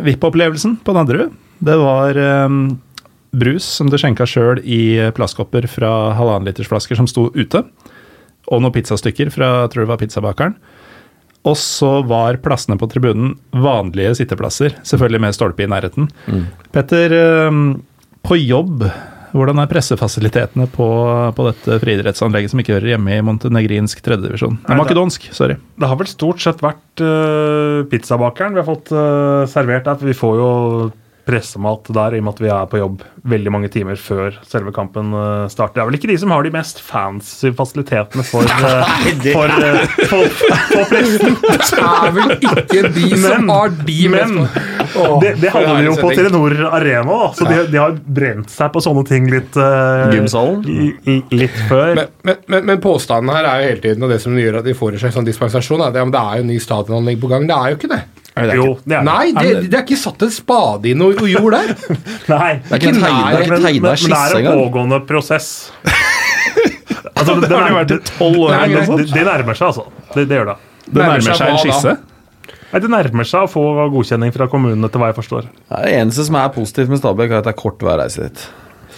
VIP-opplevelsen 0.04 0.78
på 0.84 0.94
Nadderud, 0.96 1.32
det 1.64 1.76
var 1.80 2.18
eh, 2.20 2.48
brus 3.32 3.66
som 3.78 3.90
du 3.90 3.98
skjenka 3.98 4.26
sjøl 4.28 4.60
i 4.62 5.10
plastkopper 5.16 5.68
fra 5.70 6.12
halvannenlitersflasker 6.18 6.98
som 6.98 7.08
sto 7.10 7.28
ute, 7.34 7.64
og 8.48 8.62
noen 8.62 8.74
pizzastykker 8.74 9.32
fra 9.32 9.50
jeg 9.64 9.72
tror 9.72 9.84
det 9.84 9.92
var 9.92 10.02
pizzabakeren. 10.02 10.58
Og 11.46 11.54
så 11.60 11.90
var 12.08 12.40
plassene 12.42 12.78
på 12.80 12.88
tribunen 12.90 13.36
vanlige 13.54 14.16
sitteplasser, 14.18 14.74
selvfølgelig 14.86 15.22
med 15.22 15.36
stolpe 15.36 15.64
i 15.64 15.70
nærheten. 15.70 16.10
Petter, 16.74 17.14
eh, 17.14 17.60
på 18.26 18.40
jobb, 18.40 18.82
hvordan 19.36 19.60
er 19.60 19.68
pressefasilitetene 19.70 20.66
på, 20.72 20.88
på 21.36 21.46
dette 21.48 21.78
friidrettsanlegget 21.82 22.52
som 22.52 22.62
ikke 22.62 22.76
hører 22.76 22.94
hjemme 22.94 23.16
i 23.16 23.24
montenegrinsk 23.24 24.00
tredjedivisjon? 24.04 24.58
Makedonsk, 24.78 25.28
sorry. 25.36 25.58
Det 25.78 25.90
har 25.90 25.98
vel 26.00 26.10
stort 26.10 26.42
sett 26.42 26.62
vært 26.64 27.02
uh, 27.04 27.84
pizzabakeren 27.90 28.56
vi 28.56 28.62
har 28.62 28.68
fått 28.68 28.92
uh, 28.94 29.44
servert 29.50 29.86
der. 29.88 29.98
For 30.00 30.08
vi 30.08 30.16
får 30.16 30.40
jo 30.40 30.50
pressemat 31.28 31.90
der 31.92 32.16
i 32.16 32.20
og 32.22 32.26
med 32.26 32.36
at 32.38 32.42
vi 32.42 32.50
er 32.52 32.68
på 32.70 32.80
jobb 32.80 33.02
veldig 33.28 33.52
mange 33.52 33.68
timer 33.72 33.98
før 34.00 34.38
selve 34.48 34.72
kampen 34.74 35.12
eh, 35.12 35.44
starter. 35.52 35.76
Det 35.76 35.82
er 35.82 35.88
vel 35.90 35.98
ikke 35.98 36.10
de 36.10 36.16
som 36.22 36.32
har 36.32 36.46
de 36.46 36.52
mest 36.54 36.80
fancy 36.84 37.50
fasilitetene 37.58 38.24
for, 38.24 38.48
eh, 38.68 38.94
for, 39.28 39.52
eh, 39.52 39.96
for, 40.08 40.32
for 40.72 40.88
pressen. 40.92 41.36
Det 41.68 41.84
er 41.84 42.14
vel 42.16 42.32
ikke 42.38 42.90
de 42.94 43.08
som 43.20 43.50
har 43.52 43.72
de 43.84 43.98
Men 44.12 44.34
mest- 44.40 44.76
Åh, 44.96 45.18
det, 45.20 45.34
det 45.42 45.50
hadde 45.52 45.74
de 45.76 45.84
jo 45.84 45.96
på. 46.00 46.10
Telenor 46.16 46.54
Arena, 46.72 47.04
da, 47.12 47.28
så 47.36 47.44
de, 47.48 47.58
de 47.72 47.80
har 47.80 47.96
brent 48.18 48.52
seg 48.52 48.70
på 48.72 48.80
sånne 48.82 49.04
ting 49.08 49.28
litt 49.30 49.58
uh, 49.60 50.08
Gymsalen? 50.14 50.62
Litt 51.34 51.58
før. 51.68 51.92
Men, 51.98 52.14
men, 52.24 52.40
men, 52.48 52.64
men 52.72 52.80
påstanden 52.82 53.34
her 53.36 53.44
er 53.50 53.62
jo 53.62 53.68
hele 53.72 53.82
tiden, 53.84 54.06
og 54.06 54.14
det 54.14 54.20
som 54.24 54.38
gjør 54.38 54.62
at 54.62 54.68
de 54.68 54.74
får 54.78 54.96
en 54.96 55.02
slags 55.04 55.18
sånn 55.18 55.28
dispensasjon, 55.28 55.84
er 55.84 55.92
at 55.92 56.00
ja, 56.00 56.06
men 56.08 56.14
det 56.14 56.22
er 56.24 56.40
jo 56.40 56.48
ny 56.48 56.56
stadionanlegg 56.62 57.20
på 57.20 57.30
gang. 57.34 57.44
Det 57.50 57.58
er 57.58 57.74
jo 57.74 57.80
ikke 57.80 57.92
det. 57.92 58.00
Jo, 58.58 58.66
det 58.84 58.96
er 58.96 59.02
det. 59.02 59.04
Nei, 59.08 59.24
det, 59.36 59.70
det 59.70 59.78
er 59.78 59.84
ikke 59.86 59.98
satt 60.00 60.22
en 60.26 60.30
spade 60.34 60.90
i 60.90 60.94
noe 60.98 61.28
jord 61.30 61.54
der. 61.56 61.72
Nei. 62.34 62.52
Det 62.64 62.74
er 62.74 62.82
ikke 62.82 62.92
en 62.94 63.00
tegna, 63.02 63.22
nær- 63.24 63.38
det 63.38 63.44
er 63.44 63.52
men, 63.52 63.64
men, 63.64 63.82
det 63.82 64.18
er 64.18 64.34
en 64.34 64.38
engang. 64.42 64.60
pågående 64.62 65.00
prosess. 65.08 65.48
altså, 67.18 67.38
det, 67.40 67.50
har 67.52 67.66
det 67.68 67.74
vært 67.78 67.96
i 67.96 67.98
tolv 68.12 68.44
år 68.46 68.54
Nei, 68.54 68.68
det, 68.74 69.08
det 69.14 69.24
nærmer 69.28 69.58
seg, 69.58 69.66
altså. 69.72 69.88
Det, 70.14 70.26
det 70.30 70.38
gjør 70.40 70.52
det. 70.52 70.56
Det 70.88 71.02
nærmer 71.02 71.26
seg 71.28 71.52
en 71.52 71.60
skisse. 71.64 71.96
Nei, 72.68 72.80
det 72.84 72.90
nærmer 72.92 73.28
seg 73.28 73.46
å 73.46 73.50
få 73.50 73.64
godkjenning 73.94 74.32
fra 74.34 74.48
kommunen, 74.52 74.84
etter 74.84 75.00
hva 75.00 75.10
jeg 75.12 75.18
forstår. 75.22 75.48
Det 75.48 75.82
det 75.86 75.92
eneste 76.02 76.26
som 76.28 76.36
er 76.40 76.50
positivt 76.54 76.90
med 76.92 77.00
Stabæk, 77.00 77.32
er 77.32 77.40
at 77.42 77.48
det 77.48 77.54
er 77.54 77.60
kort 77.60 77.84
hver 77.84 78.00
reise 78.02 78.26
dit. 78.28 78.42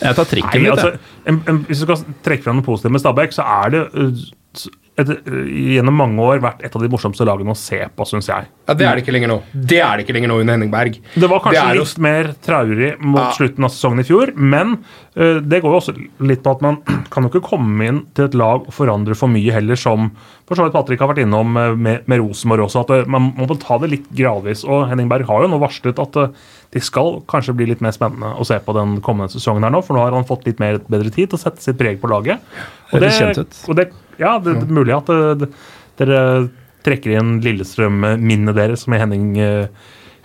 Jeg 0.01 0.17
tar 0.17 0.29
trikken 0.31 0.63
Nei, 0.63 0.71
litt, 0.71 0.79
altså, 0.81 1.17
en, 1.29 1.39
en, 1.51 1.59
hvis 1.69 1.83
du 1.83 1.87
skal 1.87 2.05
trekke 2.25 2.47
fram 2.47 2.59
noe 2.61 2.67
positivt 2.67 2.95
med 2.97 3.03
Stabæk, 3.03 3.35
så 3.37 3.45
er 3.61 3.75
det 3.75 3.83
uh, 3.95 4.23
s- 4.57 4.71
et, 4.99 5.09
uh, 5.09 5.45
gjennom 5.47 5.95
mange 5.97 6.19
år 6.21 6.41
vært 6.43 6.65
et 6.67 6.75
av 6.77 6.83
de 6.83 6.89
morsomste 6.93 7.25
lagene 7.25 7.55
å 7.55 7.57
se 7.57 7.79
på, 7.97 8.05
syns 8.09 8.27
jeg. 8.29 8.49
Ja, 8.69 8.75
Det 8.75 8.87
er 8.87 8.97
det 8.99 9.05
ikke 9.05 9.15
lenger 9.15 9.29
nå. 9.33 9.37
Det 9.55 9.79
er 9.81 9.97
det 9.97 10.05
ikke 10.07 10.15
lenger 10.19 10.29
nå 10.33 10.41
under 10.43 10.55
Henning 10.57 10.71
Berg. 10.71 10.99
Det 11.15 11.29
var 11.31 11.41
kanskje 11.41 11.75
jo- 11.77 11.85
litt 11.85 11.99
mer 11.99 12.33
traurig 12.45 12.91
mot 13.01 13.21
Ja. 13.23 13.31
slutten 13.33 13.65
av 13.65 13.71
sesongen 13.71 14.01
i 14.01 14.09
fjor, 14.09 14.33
men 14.37 14.79
uh, 15.17 15.41
det 15.41 15.63
går 15.63 15.71
jo 15.73 15.81
også 15.81 15.95
litt 16.21 16.43
på 16.43 16.51
at 16.57 16.61
man 16.63 16.81
kan 17.11 17.23
jo 17.25 17.31
ikke 17.31 17.49
komme 17.49 17.87
inn 17.89 18.03
til 18.15 18.25
et 18.29 18.35
lag 18.35 18.67
og 18.67 18.73
forandre 18.75 19.17
for 19.17 19.29
mye 19.29 19.53
heller, 19.53 19.77
som 19.77 20.11
for 20.47 20.57
så 20.59 20.65
vidt 20.67 20.75
Patrick 20.75 21.01
har 21.01 21.09
vært 21.15 21.23
innom 21.25 21.57
uh, 21.57 21.75
med, 21.77 22.07
med 22.11 22.21
Rosenborg 22.21 22.67
også. 22.69 22.85
at 22.85 23.09
Man 23.09 23.33
må 23.39 23.47
ta 23.59 23.79
det 23.79 23.91
litt 23.91 24.11
gradvis. 24.13 24.65
og 24.67 24.89
Henning 24.91 25.09
Berg 25.09 25.27
har 25.31 25.43
jo 25.43 25.49
nå 25.49 25.59
varslet 25.63 25.99
at 25.99 26.17
uh, 26.17 26.29
det 26.71 26.83
skal 26.87 27.17
kanskje 27.31 27.55
bli 27.59 27.67
litt 27.73 27.81
mer 27.83 27.91
spennende 27.97 28.29
å 28.39 28.45
se 28.47 28.59
på 28.63 28.75
den 28.77 29.01
kommende 29.03 29.33
sesongen 29.33 29.65
her 29.67 29.73
nå, 29.75 29.81
for 29.83 29.97
nå 29.99 30.05
har 30.05 30.15
han 30.15 30.27
fått 30.29 30.45
litt 30.47 30.61
mer 30.63 30.79
bedre 30.87 31.11
tid 31.11 31.33
til 31.33 31.39
å 31.39 31.43
sette 31.43 31.65
sitt 31.65 31.79
preg 31.81 31.99
på 32.03 32.11
laget. 32.13 32.39
Høres 32.93 33.19
det, 33.19 33.45
ut. 33.45 33.59
Og 33.73 33.77
det, 33.81 33.89
ja, 34.23 34.37
det, 34.39 34.55
det 34.61 34.69
er 34.69 34.77
mulig 34.79 34.95
at 34.95 35.11
det- 35.43 35.51
dere 36.01 36.21
trekker 36.87 37.19
inn 37.19 37.41
Lillestrøm-minnet 37.45 38.55
deres 38.57 38.87
med 38.89 39.03
Henning, 39.03 39.27
uh, 39.37 39.67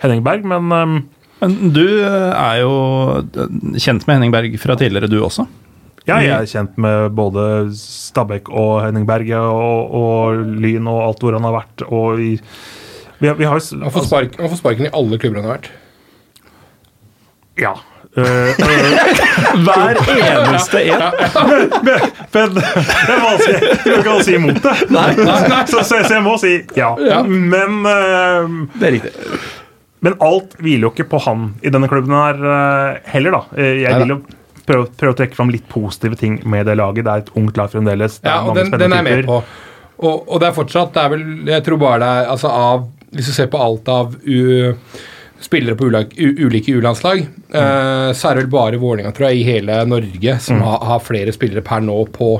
Henning 0.00 0.22
Berg, 0.24 0.44
men 0.48 0.70
um, 0.72 0.94
Men 1.42 1.56
du 1.74 1.82
eh, 1.84 2.32
er 2.32 2.62
jo 2.62 2.70
eh, 3.20 3.50
kjent 3.76 4.06
med 4.08 4.14
Henning 4.16 4.32
Berg 4.32 4.54
fra 4.62 4.72
tidligere, 4.80 5.10
du 5.12 5.18
også? 5.20 5.44
Ja, 6.08 6.16
jeg 6.22 6.30
er 6.32 6.46
kjent 6.48 6.78
med 6.80 7.10
både 7.18 7.42
Stabæk 7.76 8.48
og 8.48 8.78
Henning 8.86 9.04
Berge 9.08 9.36
og, 9.36 9.90
og 9.98 10.40
Lyn 10.62 10.86
og 10.88 11.02
alt 11.10 11.20
hvor 11.26 11.34
han 11.36 11.44
har 11.44 11.58
vært. 11.58 11.82
Og 11.90 12.22
i, 12.22 12.30
vi, 13.18 13.26
har- 13.28 13.36
vi 13.36 13.44
har 13.50 13.58
spark, 13.60 14.38
han 14.38 14.48
får 14.48 14.62
sparken 14.62 14.86
i 14.88 14.94
alle 14.96 15.18
klubber 15.20 15.42
han 15.42 15.50
har 15.50 15.58
vært. 15.58 15.68
Ja. 17.60 17.74
Uh, 18.16 18.22
Hver 19.66 19.98
eneste 20.16 20.80
en! 20.88 21.02
men 21.84 22.06
men 22.32 22.54
det 22.54 22.62
er 23.12 23.20
vanskelig. 23.20 23.60
Du 23.84 23.90
kan 23.90 24.14
ikke 24.14 24.24
si 24.24 24.36
imot 24.38 24.62
det. 24.64 24.74
Så, 25.68 25.82
så, 25.82 26.00
så 26.06 26.14
jeg 26.14 26.24
må 26.24 26.36
si 26.40 26.54
ja. 26.78 26.94
Men, 27.26 27.82
uh, 27.84 28.56
Det 28.76 28.88
er 28.88 28.96
riktig. 28.96 29.12
men 30.04 30.16
alt 30.24 30.56
hviler 30.62 30.86
jo 30.88 30.92
ikke 30.94 31.08
på 31.12 31.20
han 31.26 31.46
i 31.66 31.72
denne 31.72 31.88
klubben 31.92 32.14
her 32.16 33.00
heller, 33.10 33.36
da. 33.36 33.62
Jeg 33.64 34.00
vil 34.00 34.14
jo 34.14 34.18
prøve, 34.66 34.88
prøve 34.98 35.14
å 35.14 35.18
trekke 35.18 35.36
fram 35.36 35.50
litt 35.52 35.66
positive 35.72 36.18
ting 36.20 36.38
med 36.48 36.66
det 36.68 36.76
laget. 36.78 37.04
Det 37.06 37.12
er 37.12 37.24
et 37.24 37.32
ungt 37.38 37.58
lag 37.58 37.72
fremdeles. 37.72 38.20
Det 38.20 38.30
er 38.30 38.36
Ja, 38.36 38.42
og 38.44 38.54
mange 38.54 38.64
den, 38.70 38.80
den 38.84 38.92
er 38.96 39.02
jeg 39.02 39.08
med 39.08 39.28
på. 39.28 39.40
Og, 39.96 40.24
og 40.28 40.40
det 40.42 40.50
er 40.50 40.56
fortsatt 40.56 40.92
det 40.92 41.02
er 41.02 41.12
vel, 41.14 41.22
Jeg 41.48 41.64
tror 41.64 41.78
bare 41.80 42.00
det 42.02 42.08
er 42.12 42.26
altså 42.34 42.50
av 42.52 42.82
Hvis 43.16 43.30
du 43.30 43.32
ser 43.32 43.46
på 43.48 43.60
alt 43.64 43.86
av 43.88 44.10
u, 44.12 44.40
spillere 45.42 45.76
på 45.76 45.88
ulike 45.88 46.72
U-landslag, 46.76 47.26
Uh, 47.46 48.10
så 48.10 48.28
er 48.28 48.34
det 48.34 48.42
vel 48.42 48.50
bare 48.50 48.78
Vålerenga 48.82 49.12
tror 49.14 49.28
jeg, 49.30 49.38
i 49.38 49.44
hele 49.46 49.76
Norge 49.86 50.32
som 50.42 50.58
har, 50.66 50.80
har 50.82 51.04
flere 51.04 51.30
spillere 51.32 51.62
per 51.64 51.84
nå 51.84 51.94
på, 52.10 52.32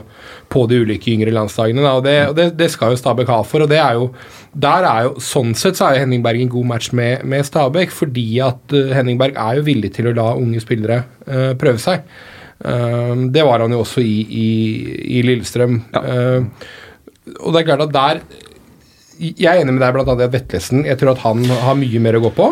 på 0.51 0.65
de 0.67 0.81
ulike 0.83 1.13
yngre 1.13 1.31
landslagene. 1.35 1.85
Og 1.87 2.03
det, 2.05 2.17
og 2.33 2.35
det, 2.35 2.49
det 2.59 2.69
skal 2.75 2.93
jo 2.93 2.99
Stabæk 2.99 3.31
ha 3.31 3.39
for. 3.47 3.63
og 3.63 3.71
det 3.71 3.79
er 3.79 4.01
jo 4.01 4.09
der 4.57 4.87
er 4.89 5.07
jo, 5.07 5.13
Sånn 5.23 5.55
sett 5.59 5.79
så 5.79 5.89
er 5.89 5.97
jo 5.97 6.05
Henning 6.05 6.25
Berg 6.25 6.43
en 6.43 6.53
god 6.53 6.71
match 6.73 6.91
med, 6.97 7.23
med 7.29 7.47
Stabæk, 7.47 7.95
fordi 7.95 8.27
at 8.45 8.75
eh, 8.75 8.95
Henning 8.97 9.21
Berg 9.21 9.39
er 9.39 9.61
jo 9.61 9.67
villig 9.69 9.93
til 9.95 10.11
å 10.11 10.17
la 10.17 10.33
unge 10.35 10.63
spillere 10.65 11.05
uh, 11.29 11.53
prøve 11.61 11.83
seg. 11.83 12.03
Uh, 12.65 13.29
det 13.31 13.45
var 13.47 13.63
han 13.63 13.77
jo 13.77 13.85
også 13.85 14.03
i, 14.03 14.17
i, 14.27 14.49
i 15.19 15.23
Lillestrøm. 15.27 15.79
Eh, 16.03 16.67
og 17.43 17.53
det 17.53 17.61
er 17.61 17.69
klart 17.69 17.87
at 17.87 17.95
der 17.95 18.23
Jeg 19.19 19.49
er 19.49 19.62
enig 19.62 19.77
med 19.77 19.83
deg 19.85 19.95
blant 19.97 20.11
annet 20.12 20.27
i 20.27 20.29
at 20.29 20.35
Vetlesen 20.35 20.85
Jeg 20.87 20.99
tror 21.01 21.14
at 21.14 21.23
han 21.25 21.41
har 21.47 21.79
mye 21.79 22.03
mer 22.05 22.19
å 22.19 22.27
gå 22.27 22.33
på. 22.37 22.51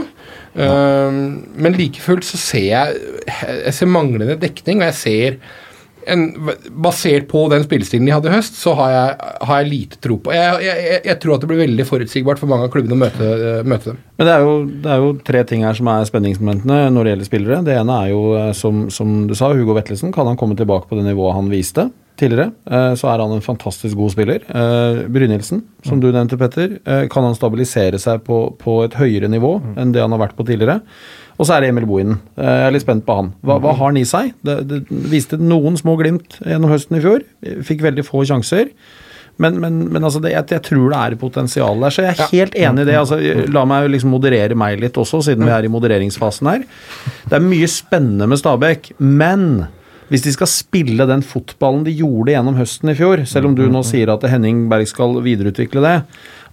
Um, 0.54 1.18
men 1.58 1.74
like 1.74 1.98
fullt 1.98 2.26
så 2.28 2.38
ser 2.38 2.66
jeg 2.68 2.98
Jeg 3.26 3.74
ser 3.74 3.90
manglende 3.90 4.36
dekning, 4.38 4.82
og 4.82 4.92
jeg 4.92 4.98
ser 5.00 5.38
en, 6.10 6.24
basert 6.84 7.26
på 7.30 7.46
den 7.48 7.64
spillestilen 7.64 8.04
de 8.06 8.12
hadde 8.14 8.28
i 8.28 8.34
høst, 8.34 8.58
så 8.60 8.74
har 8.76 8.90
jeg, 8.92 9.30
har 9.48 9.62
jeg 9.62 9.70
lite 9.70 10.00
tro 10.04 10.18
på 10.20 10.34
jeg, 10.34 10.58
jeg, 10.66 11.00
jeg, 11.08 11.16
tror 11.22 11.36
at 11.36 11.44
det 11.44 11.48
blir 11.48 11.62
veldig 11.62 11.86
forutsigbart 11.88 12.42
for 12.42 12.50
mange 12.50 12.68
av 12.68 12.74
klubbene 12.74 12.96
å 12.96 13.00
møte, 13.00 13.30
møte 13.64 13.92
dem. 13.92 14.02
Men 14.18 14.28
det 14.28 14.34
er, 14.34 14.44
jo, 14.44 14.54
det 14.84 14.92
er, 14.92 15.00
jo, 15.00 15.14
tre 15.30 15.44
ting 15.48 15.64
her 15.64 15.78
som 15.78 15.88
er 15.94 16.08
spenningsmomentene 16.08 16.80
når 16.92 17.06
det 17.06 17.14
gjelder 17.14 17.30
spillere. 17.30 17.60
Det 17.66 17.76
ene 17.80 17.98
er 18.04 18.12
jo, 18.12 18.22
eh, 18.38 18.50
som, 18.58 18.86
som 18.94 19.16
du 19.30 19.36
sa, 19.38 19.48
Hugo 19.56 19.76
Vetlesen. 19.76 20.12
Kan 20.14 20.28
han 20.28 20.38
komme 20.40 20.58
tilbake 20.58 20.90
på 20.90 21.00
det 21.00 21.06
nivået 21.08 21.38
han 21.38 21.52
viste 21.52 21.88
tidligere? 22.20 22.52
Eh, 22.70 22.92
så 22.98 23.10
er 23.10 23.22
han 23.22 23.34
en 23.34 23.44
fantastisk 23.44 23.98
god 23.98 24.14
spiller. 24.14 24.46
Eh, 24.48 25.02
Brynildsen, 25.12 25.64
som 25.86 26.00
du 26.02 26.10
nevnte, 26.10 26.38
Petter. 26.40 26.78
Kan 27.12 27.26
han 27.26 27.36
stabilisere 27.38 28.00
seg 28.00 28.24
på, 28.26 28.46
på 28.60 28.80
et 28.86 28.96
høyere 28.98 29.30
nivå 29.30 29.56
enn 29.80 29.94
det 29.94 30.02
han 30.04 30.14
har 30.14 30.26
vært 30.26 30.38
på 30.38 30.46
tidligere? 30.48 30.80
Og 31.34 31.48
så 31.48 31.56
er 31.56 31.64
det 31.64 31.72
Emil 31.72 31.88
Bohinen. 31.90 32.20
Jeg 32.38 32.66
er 32.68 32.74
litt 32.74 32.84
spent 32.84 33.02
på 33.06 33.16
han. 33.18 33.32
Hva, 33.42 33.58
hva 33.62 33.72
har 33.74 33.90
han 33.90 33.98
i 33.98 34.06
seg? 34.06 34.36
Det, 34.46 34.60
det 34.70 34.84
viste 35.10 35.38
noen 35.40 35.74
små 35.80 35.96
glimt 35.98 36.38
gjennom 36.44 36.70
høsten 36.70 37.00
i 37.00 37.02
fjor. 37.02 37.24
Fikk 37.66 37.82
veldig 37.82 38.06
få 38.06 38.22
sjanser. 38.28 38.70
Men, 39.42 39.58
men, 39.58 39.80
men 39.90 40.04
altså 40.04 40.20
det, 40.22 40.30
jeg, 40.30 40.46
jeg, 40.52 40.62
tror 40.68 40.92
det 40.92 40.98
er 41.00 41.16
potensial 41.18 41.80
der, 41.82 41.94
så 41.94 42.04
jeg 42.04 42.14
er 42.14 42.28
helt 42.30 42.58
enig 42.58 42.84
i 42.84 42.88
det. 42.90 42.98
Altså, 43.00 43.18
la 43.50 43.64
meg 43.66 43.88
liksom 43.90 44.14
moderere 44.14 44.58
meg 44.58 44.78
litt 44.82 44.98
også, 45.00 45.24
siden 45.26 45.46
vi 45.48 45.54
er 45.56 45.66
i 45.66 45.72
modereringsfasen 45.72 46.50
her. 46.52 46.66
Det 47.26 47.38
er 47.38 47.48
mye 47.48 47.70
spennende 47.70 48.28
med 48.30 48.38
Stabæk, 48.38 48.92
men 49.02 49.64
hvis 50.10 50.24
de 50.26 50.32
skal 50.34 50.50
spille 50.50 51.06
den 51.08 51.22
fotballen 51.24 51.84
de 51.86 51.94
gjorde 51.96 52.34
gjennom 52.34 52.58
høsten 52.58 52.92
i 52.92 52.96
fjor, 52.98 53.22
selv 53.28 53.48
om 53.48 53.54
du 53.56 53.64
nå 53.72 53.80
sier 53.86 54.12
at 54.12 54.26
Henning 54.28 54.66
Berg 54.70 54.88
skal 54.90 55.16
videreutvikle 55.24 55.84
det, 55.84 55.94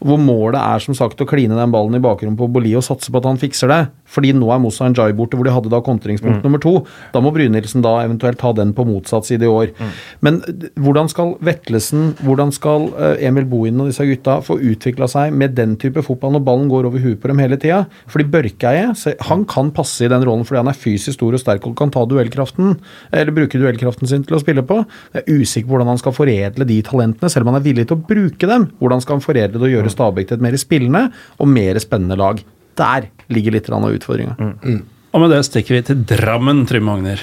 hvor 0.01 0.21
målet 0.21 0.59
er 0.61 0.83
som 0.83 0.97
sagt 0.97 1.21
å 1.21 1.27
kline 1.29 1.57
den 1.57 1.73
ballen 1.73 1.97
i 1.97 2.03
bakrommet 2.03 2.39
på 2.39 2.49
Boli 2.51 2.71
og 2.77 2.85
satse 2.87 3.11
på 3.11 3.21
at 3.21 3.27
han 3.27 3.41
fikser 3.41 3.69
det. 3.71 3.81
Fordi 4.11 4.33
nå 4.35 4.49
er 4.51 4.61
Moussa 4.61 4.89
Njay 4.89 5.15
borte, 5.17 5.37
hvor 5.39 5.47
de 5.47 5.53
hadde 5.55 5.71
da 5.71 5.81
kontringspunkt 5.85 6.41
mm. 6.41 6.45
nummer 6.45 6.61
to. 6.63 6.73
Da 7.13 7.21
må 7.23 7.31
Brynildsen 7.35 7.83
da 7.85 7.97
eventuelt 8.03 8.39
ta 8.41 8.51
den 8.57 8.73
på 8.77 8.85
motsatt 8.87 9.27
side 9.27 9.47
i 9.47 9.51
år. 9.51 9.71
Mm. 9.77 9.93
Men 10.27 10.39
hvordan 10.81 11.11
skal 11.11 11.35
Vetlesen, 11.43 12.11
hvordan 12.25 12.53
skal 12.55 12.89
eh, 12.91 13.25
Emil 13.29 13.47
Bohinen 13.49 13.83
og 13.83 13.91
disse 13.91 14.05
gutta 14.07 14.39
få 14.45 14.59
utvikla 14.59 15.09
seg 15.11 15.35
med 15.37 15.55
den 15.59 15.77
type 15.81 16.03
fotball 16.05 16.35
når 16.35 16.45
ballen 16.47 16.69
går 16.71 16.89
over 16.89 17.03
huet 17.03 17.21
på 17.21 17.31
dem 17.31 17.41
hele 17.43 17.59
tida? 17.61 17.83
Fordi 18.11 18.27
Børkeie, 18.31 18.91
han 19.29 19.45
kan 19.49 19.71
passe 19.75 20.05
i 20.05 20.11
den 20.11 20.25
rollen 20.27 20.45
fordi 20.47 20.61
han 20.63 20.71
er 20.71 20.77
fysisk 20.77 21.19
stor 21.19 21.37
og 21.37 21.41
sterk 21.43 21.67
og 21.67 21.75
kan 21.79 21.91
ta 21.93 22.03
duellkraften, 22.07 22.77
eller 23.15 23.35
bruke 23.35 23.59
duellkraften 23.59 24.09
sin 24.09 24.25
til 24.27 24.37
å 24.37 24.43
spille 24.43 24.63
på. 24.67 24.81
Jeg 25.15 25.23
er 25.23 25.41
usikker 25.41 25.67
på 25.67 25.75
hvordan 25.75 25.93
han 25.93 26.01
skal 26.01 26.15
foredle 26.15 26.67
de 26.67 26.79
talentene, 26.85 27.31
selv 27.31 27.45
om 27.45 27.53
han 27.53 27.61
er 27.61 27.67
villig 27.67 27.87
til 27.89 27.99
å 27.99 28.05
bruke 28.11 28.49
dem. 28.49 28.69
Hvordan 28.81 29.03
skal 29.03 29.17
han 29.17 29.25
foredle 29.25 29.59
det 29.59 29.69
og 29.69 29.75
gjøre 29.75 29.93
Stabæk 29.93 30.29
til 30.29 30.39
et 30.39 30.47
mer 30.47 30.57
spillende 30.59 31.05
og 31.39 31.51
mer 31.51 31.79
spennende 31.81 32.19
lag. 32.19 32.41
Der 32.79 33.09
ligger 33.31 33.55
litt 33.55 33.69
av 33.69 33.87
utfordringa. 33.89 34.35
Mm. 34.39 34.53
Mm. 34.63 34.81
Og 35.11 35.23
med 35.23 35.33
det 35.33 35.41
stikker 35.47 35.75
vi 35.75 35.81
til 35.89 36.05
Drammen, 36.07 36.63
Trym 36.69 36.87
Magner. 36.87 37.19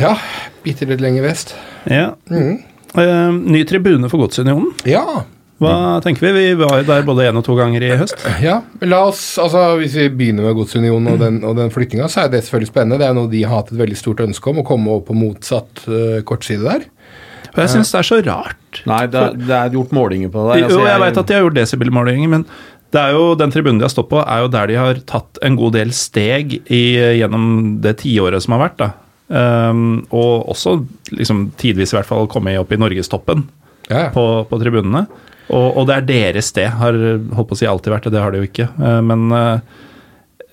Ja, 0.00 0.16
bitte 0.64 0.88
litt 0.88 1.02
lenger 1.04 1.26
vest. 1.26 1.54
Ja. 1.90 2.14
Mm. 2.32 2.58
Uh, 2.96 3.30
ny 3.32 3.62
tribune 3.68 4.10
for 4.10 4.24
Godsunionen. 4.24 4.72
Ja. 4.88 5.22
Hva 5.62 6.00
tenker 6.02 6.26
vi? 6.26 6.32
Vi 6.42 6.54
var 6.58 6.80
jo 6.80 6.86
der 6.88 7.04
både 7.06 7.28
én 7.28 7.38
og 7.38 7.44
to 7.46 7.54
ganger 7.54 7.84
i 7.86 7.92
høst. 7.94 8.24
Ja, 8.42 8.56
la 8.82 9.04
oss, 9.06 9.20
altså 9.38 9.76
Hvis 9.78 9.94
vi 9.94 10.08
begynner 10.10 10.48
med 10.48 10.56
Godsunionen 10.58 11.12
og 11.12 11.20
den, 11.22 11.38
og 11.46 11.54
den 11.60 11.70
flyttinga, 11.70 12.08
så 12.10 12.24
er 12.24 12.32
det 12.32 12.42
selvfølgelig 12.42 12.72
spennende. 12.72 12.98
Det 12.98 13.06
er 13.06 13.14
noe 13.14 13.30
de 13.30 13.44
har 13.46 13.62
hatt 13.62 13.70
et 13.70 13.78
veldig 13.78 13.98
stort 14.00 14.24
ønske 14.24 14.50
om, 14.50 14.58
å 14.62 14.66
komme 14.66 14.96
opp 14.96 15.06
på 15.10 15.16
motsatt 15.16 15.84
uh, 15.86 16.18
kortside 16.26 16.66
der. 16.66 16.88
Og 17.52 17.60
jeg 17.60 17.72
syns 17.74 17.90
det 17.92 17.98
er 18.00 18.08
så 18.08 18.18
rart. 18.24 18.78
Nei, 18.88 19.02
det 19.12 19.20
er, 19.20 19.34
det 19.36 19.54
er, 19.54 19.74
gjort 19.76 19.90
målinger 19.92 20.30
på 20.32 20.46
det. 20.46 20.62
Altså, 20.64 20.78
jo, 20.78 20.84
jeg, 20.86 20.88
jeg 20.88 21.02
veit 21.02 21.18
at 21.20 21.28
de 21.28 21.36
har 21.36 21.42
gjort 21.44 21.58
desibelmålinger, 21.58 22.30
men 22.32 22.46
det 22.92 23.00
er 23.00 23.14
jo, 23.16 23.32
den 23.40 23.52
tribunen 23.52 23.80
de 23.80 23.86
har 23.86 23.92
stått 23.92 24.10
på, 24.10 24.20
er 24.20 24.42
jo 24.42 24.50
der 24.52 24.68
de 24.68 24.76
har 24.76 25.00
tatt 25.08 25.40
en 25.44 25.56
god 25.56 25.78
del 25.78 25.94
steg 25.96 26.58
i, 26.68 26.82
gjennom 27.18 27.78
det 27.84 27.96
tiåret 28.02 28.44
som 28.44 28.56
har 28.56 28.66
vært. 28.66 28.82
da. 28.82 28.90
Um, 29.32 30.02
og 30.12 30.50
også 30.52 30.74
liksom, 31.14 31.46
tidvis 31.56 31.94
i 31.94 31.96
hvert 31.96 32.08
fall 32.08 32.28
kommet 32.28 32.58
opp 32.60 32.72
i 32.74 32.76
norgestoppen 32.76 33.46
ja. 33.88 34.10
på, 34.12 34.26
på 34.48 34.58
tribunene. 34.60 35.06
Og, 35.52 35.78
og, 35.78 35.86
det 35.88 35.96
er 35.96 36.10
deres 36.10 36.50
sted, 36.52 36.68
har 36.80 36.96
holdt 36.96 37.48
på 37.48 37.56
å 37.56 37.60
si 37.62 37.68
alltid 37.68 37.94
vært 37.94 38.08
det, 38.08 38.12
det 38.16 38.24
har 38.24 38.34
det 38.34 38.42
jo 38.42 38.50
ikke. 38.50 38.68
Uh, 38.76 39.00
men 39.08 39.24
uh, 39.32 39.80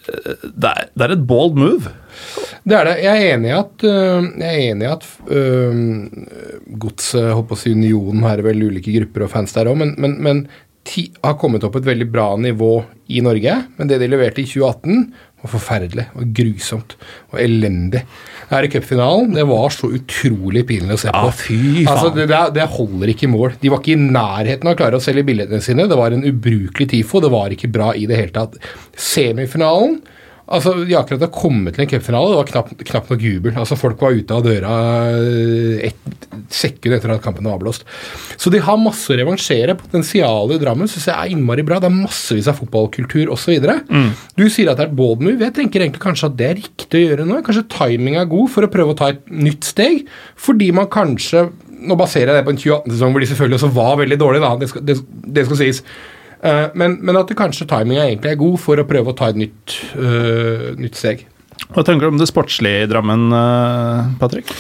det, 0.07 0.71
er, 0.71 0.87
det, 0.93 1.03
er, 1.09 1.15
et 1.17 1.27
bold 1.27 1.59
move. 1.59 1.91
Det 2.63 2.77
er 2.77 2.87
det. 2.87 2.95
Jeg 3.03 3.11
er 3.19 3.35
enig 3.35 3.51
i 3.51 3.57
at, 3.57 3.85
i 4.39 4.87
at 4.87 5.05
uh, 5.27 5.83
Godset, 6.79 7.33
holdt 7.35 7.51
på 7.51 7.59
å 7.59 7.61
si 7.65 7.75
Unionen, 7.75 8.23
her 8.29 8.39
er 8.39 8.47
vel 8.47 8.63
ulike 8.69 8.95
grupper 8.95 9.27
og 9.27 9.33
fans 9.35 9.59
der 9.59 9.67
òg, 9.71 9.79
men, 9.83 9.95
men, 9.99 10.15
men 10.23 10.43
har 11.23 11.36
kommet 11.39 11.63
opp 11.67 11.75
et 11.80 11.88
veldig 11.88 12.07
bra 12.11 12.34
nivå 12.39 12.73
i 13.13 13.21
Norge, 13.25 13.55
men 13.77 13.89
det 13.89 13.99
de 14.01 14.09
leverte 14.09 14.41
i 14.43 14.47
2018, 14.49 15.09
var 15.39 15.51
forferdelig 15.53 16.05
og 16.19 16.32
grusomt 16.36 16.95
og 17.32 17.39
elendig. 17.39 18.01
Her 18.49 18.65
i 18.65 18.71
cupfinalen, 18.73 19.32
det 19.38 19.45
var 19.47 19.71
så 19.71 19.91
utrolig 19.95 20.65
pinlig 20.67 20.97
å 20.97 21.01
se 21.05 21.13
på. 21.13 21.21
Ja, 21.30 21.36
fy 21.36 21.59
faen. 21.86 21.91
Altså, 21.93 22.11
det, 22.17 22.39
det, 22.57 22.67
holder 22.75 23.13
ikke 23.13 23.27
i 23.27 23.32
mål. 23.32 23.55
De 23.61 23.71
var 23.71 23.84
ikke 23.84 23.95
i 23.95 24.09
nærheten 24.17 24.67
av 24.67 24.75
å 24.75 24.80
klare 24.82 24.99
å 24.99 25.03
selge 25.03 25.23
billettene 25.30 25.63
sine. 25.63 25.88
Det 25.89 25.99
var 25.99 26.15
en 26.15 26.25
ubrukelig 26.27 26.89
TIFO. 26.91 27.23
Det 27.23 27.32
var 27.32 27.55
ikke 27.55 27.71
bra 27.71 27.93
i 27.95 28.07
det 28.09 28.19
hele 28.19 28.36
tatt. 28.36 28.57
Semifinalen 28.99 29.99
Altså, 30.50 30.74
De 30.82 30.95
har 30.95 31.04
akkurat 31.04 31.32
kommet 31.34 31.76
til 31.76 31.86
en 31.86 31.89
cupfinale, 31.91 32.32
det 32.32 32.39
var 32.39 32.50
knapt, 32.50 32.84
knapt 32.89 33.12
nok 33.14 33.22
jubel. 33.24 33.54
Altså, 33.54 33.78
Folk 33.80 34.02
var 34.02 34.16
ute 34.18 34.34
av 34.34 34.45
døra 34.45 34.74
eh, 35.14 35.89
et 35.89 36.28
sekund 36.54 36.95
etter 36.95 37.14
at 37.14 37.24
kampen 37.24 37.45
var 37.45 37.60
avblåst. 37.60 37.86
Så 38.39 38.52
de 38.54 38.62
har 38.66 38.80
masse 38.82 39.12
å 39.12 39.18
revansjere. 39.20 39.78
Potensialet 39.78 40.58
i 40.58 40.62
Drammen 40.64 40.89
syns 40.89 41.08
jeg 41.12 41.16
er 41.16 41.36
innmari 41.36 41.66
bra. 41.68 41.80
Det 41.82 41.89
er 41.91 41.95
massevis 42.00 42.50
av 42.50 42.58
fotballkultur 42.60 43.32
osv. 43.36 43.60
Mm. 43.89 44.12
Du 44.39 44.45
sier 44.50 44.72
at 44.72 44.82
det 44.82 44.89
er 44.89 44.97
bold 44.97 45.22
move. 45.26 45.38
Jeg 45.43 45.56
tenker 45.60 45.86
egentlig 45.86 46.04
kanskje 46.04 46.32
at 46.32 46.38
det 46.39 46.50
er 46.50 46.62
riktig 46.64 47.02
å 47.02 47.06
gjøre 47.06 47.30
nå. 47.30 47.41
Kanskje 47.45 47.68
timinga 47.76 48.24
er 48.26 48.32
god 48.34 48.54
for 48.56 48.66
å 48.66 48.72
prøve 48.74 48.95
å 48.95 49.00
ta 49.00 49.14
et 49.14 49.26
nytt 49.30 49.70
steg. 49.70 50.06
Fordi 50.39 50.74
man 50.76 50.91
kanskje 50.91 51.50
Nå 51.80 51.95
baserer 51.95 52.34
jeg 52.34 52.36
det 52.36 52.43
på 52.43 52.52
en 52.52 52.58
2018-sesong 52.60 53.14
hvor 53.16 53.24
de 53.24 53.28
selvfølgelig 53.30 53.56
også 53.56 53.68
var 53.72 53.93
veldig 54.02 54.16
dårlige, 54.20 54.43
da. 54.43 54.50
Det 54.60 54.68
skal, 54.68 54.82
det, 54.84 54.95
det 55.38 55.45
skal 55.47 55.60
sies. 55.62 55.78
Eh, 56.43 56.67
men, 56.73 56.97
men, 57.03 57.17
at 57.19 57.29
det 57.29 57.37
kanskje 57.39 57.67
timinga 57.69 58.05
egentlig 58.07 58.33
er 58.33 58.39
god 58.39 58.59
for 58.63 58.79
å 58.79 58.87
prøve 58.87 59.11
å 59.11 59.17
ta 59.17 59.31
et 59.31 59.39
nytt, 59.39 59.75
uh, 59.99 60.69
nytt 60.79 60.99
steg. 60.99 61.25
Hva 61.69 61.83
tenker 61.83 62.07
du 62.07 62.13
om 62.13 62.19
det 62.21 62.29
sportslige 62.29 62.85
i 62.85 62.89
Drammen, 62.89 63.27
uh, 63.35 64.13
Patrick? 64.21 64.53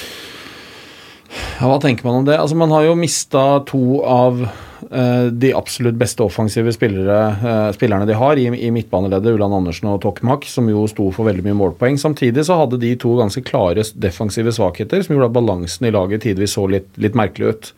Ja, 1.59 1.69
hva 1.69 1.77
tenker 1.81 2.07
man 2.07 2.21
om 2.21 2.25
det? 2.27 2.39
Altså, 2.39 2.57
Man 2.59 2.73
har 2.75 2.83
jo 2.87 2.97
mista 2.99 3.61
to 3.69 4.01
av 4.03 4.41
uh, 4.43 5.29
de 5.31 5.53
absolutt 5.55 5.95
beste 6.01 6.25
offensive 6.25 6.73
spillere, 6.75 7.71
spillerne 7.77 8.09
de 8.09 8.19
har 8.19 8.41
i, 8.41 8.49
i 8.59 8.73
midtbaneleddet, 8.75 9.37
Ulland 9.39 9.61
Andersen 9.61 9.93
og 9.93 10.01
Tokmak, 10.03 10.49
som 10.51 10.67
jo 10.67 10.83
sto 10.91 11.07
for 11.15 11.31
veldig 11.31 11.47
mye 11.47 11.59
målpoeng. 11.61 12.01
Samtidig 12.01 12.43
så 12.49 12.59
hadde 12.59 12.81
de 12.83 12.91
to 12.99 13.15
ganske 13.21 13.45
klare 13.47 13.87
defensive 13.95 14.51
svakheter, 14.59 15.05
som 15.05 15.15
gjorde 15.15 15.31
at 15.31 15.39
balansen 15.39 15.87
i 15.87 15.95
laget 15.95 16.27
tidvis 16.27 16.59
så 16.59 16.67
litt, 16.75 16.91
litt 16.99 17.15
merkelig 17.15 17.55
ut. 17.55 17.73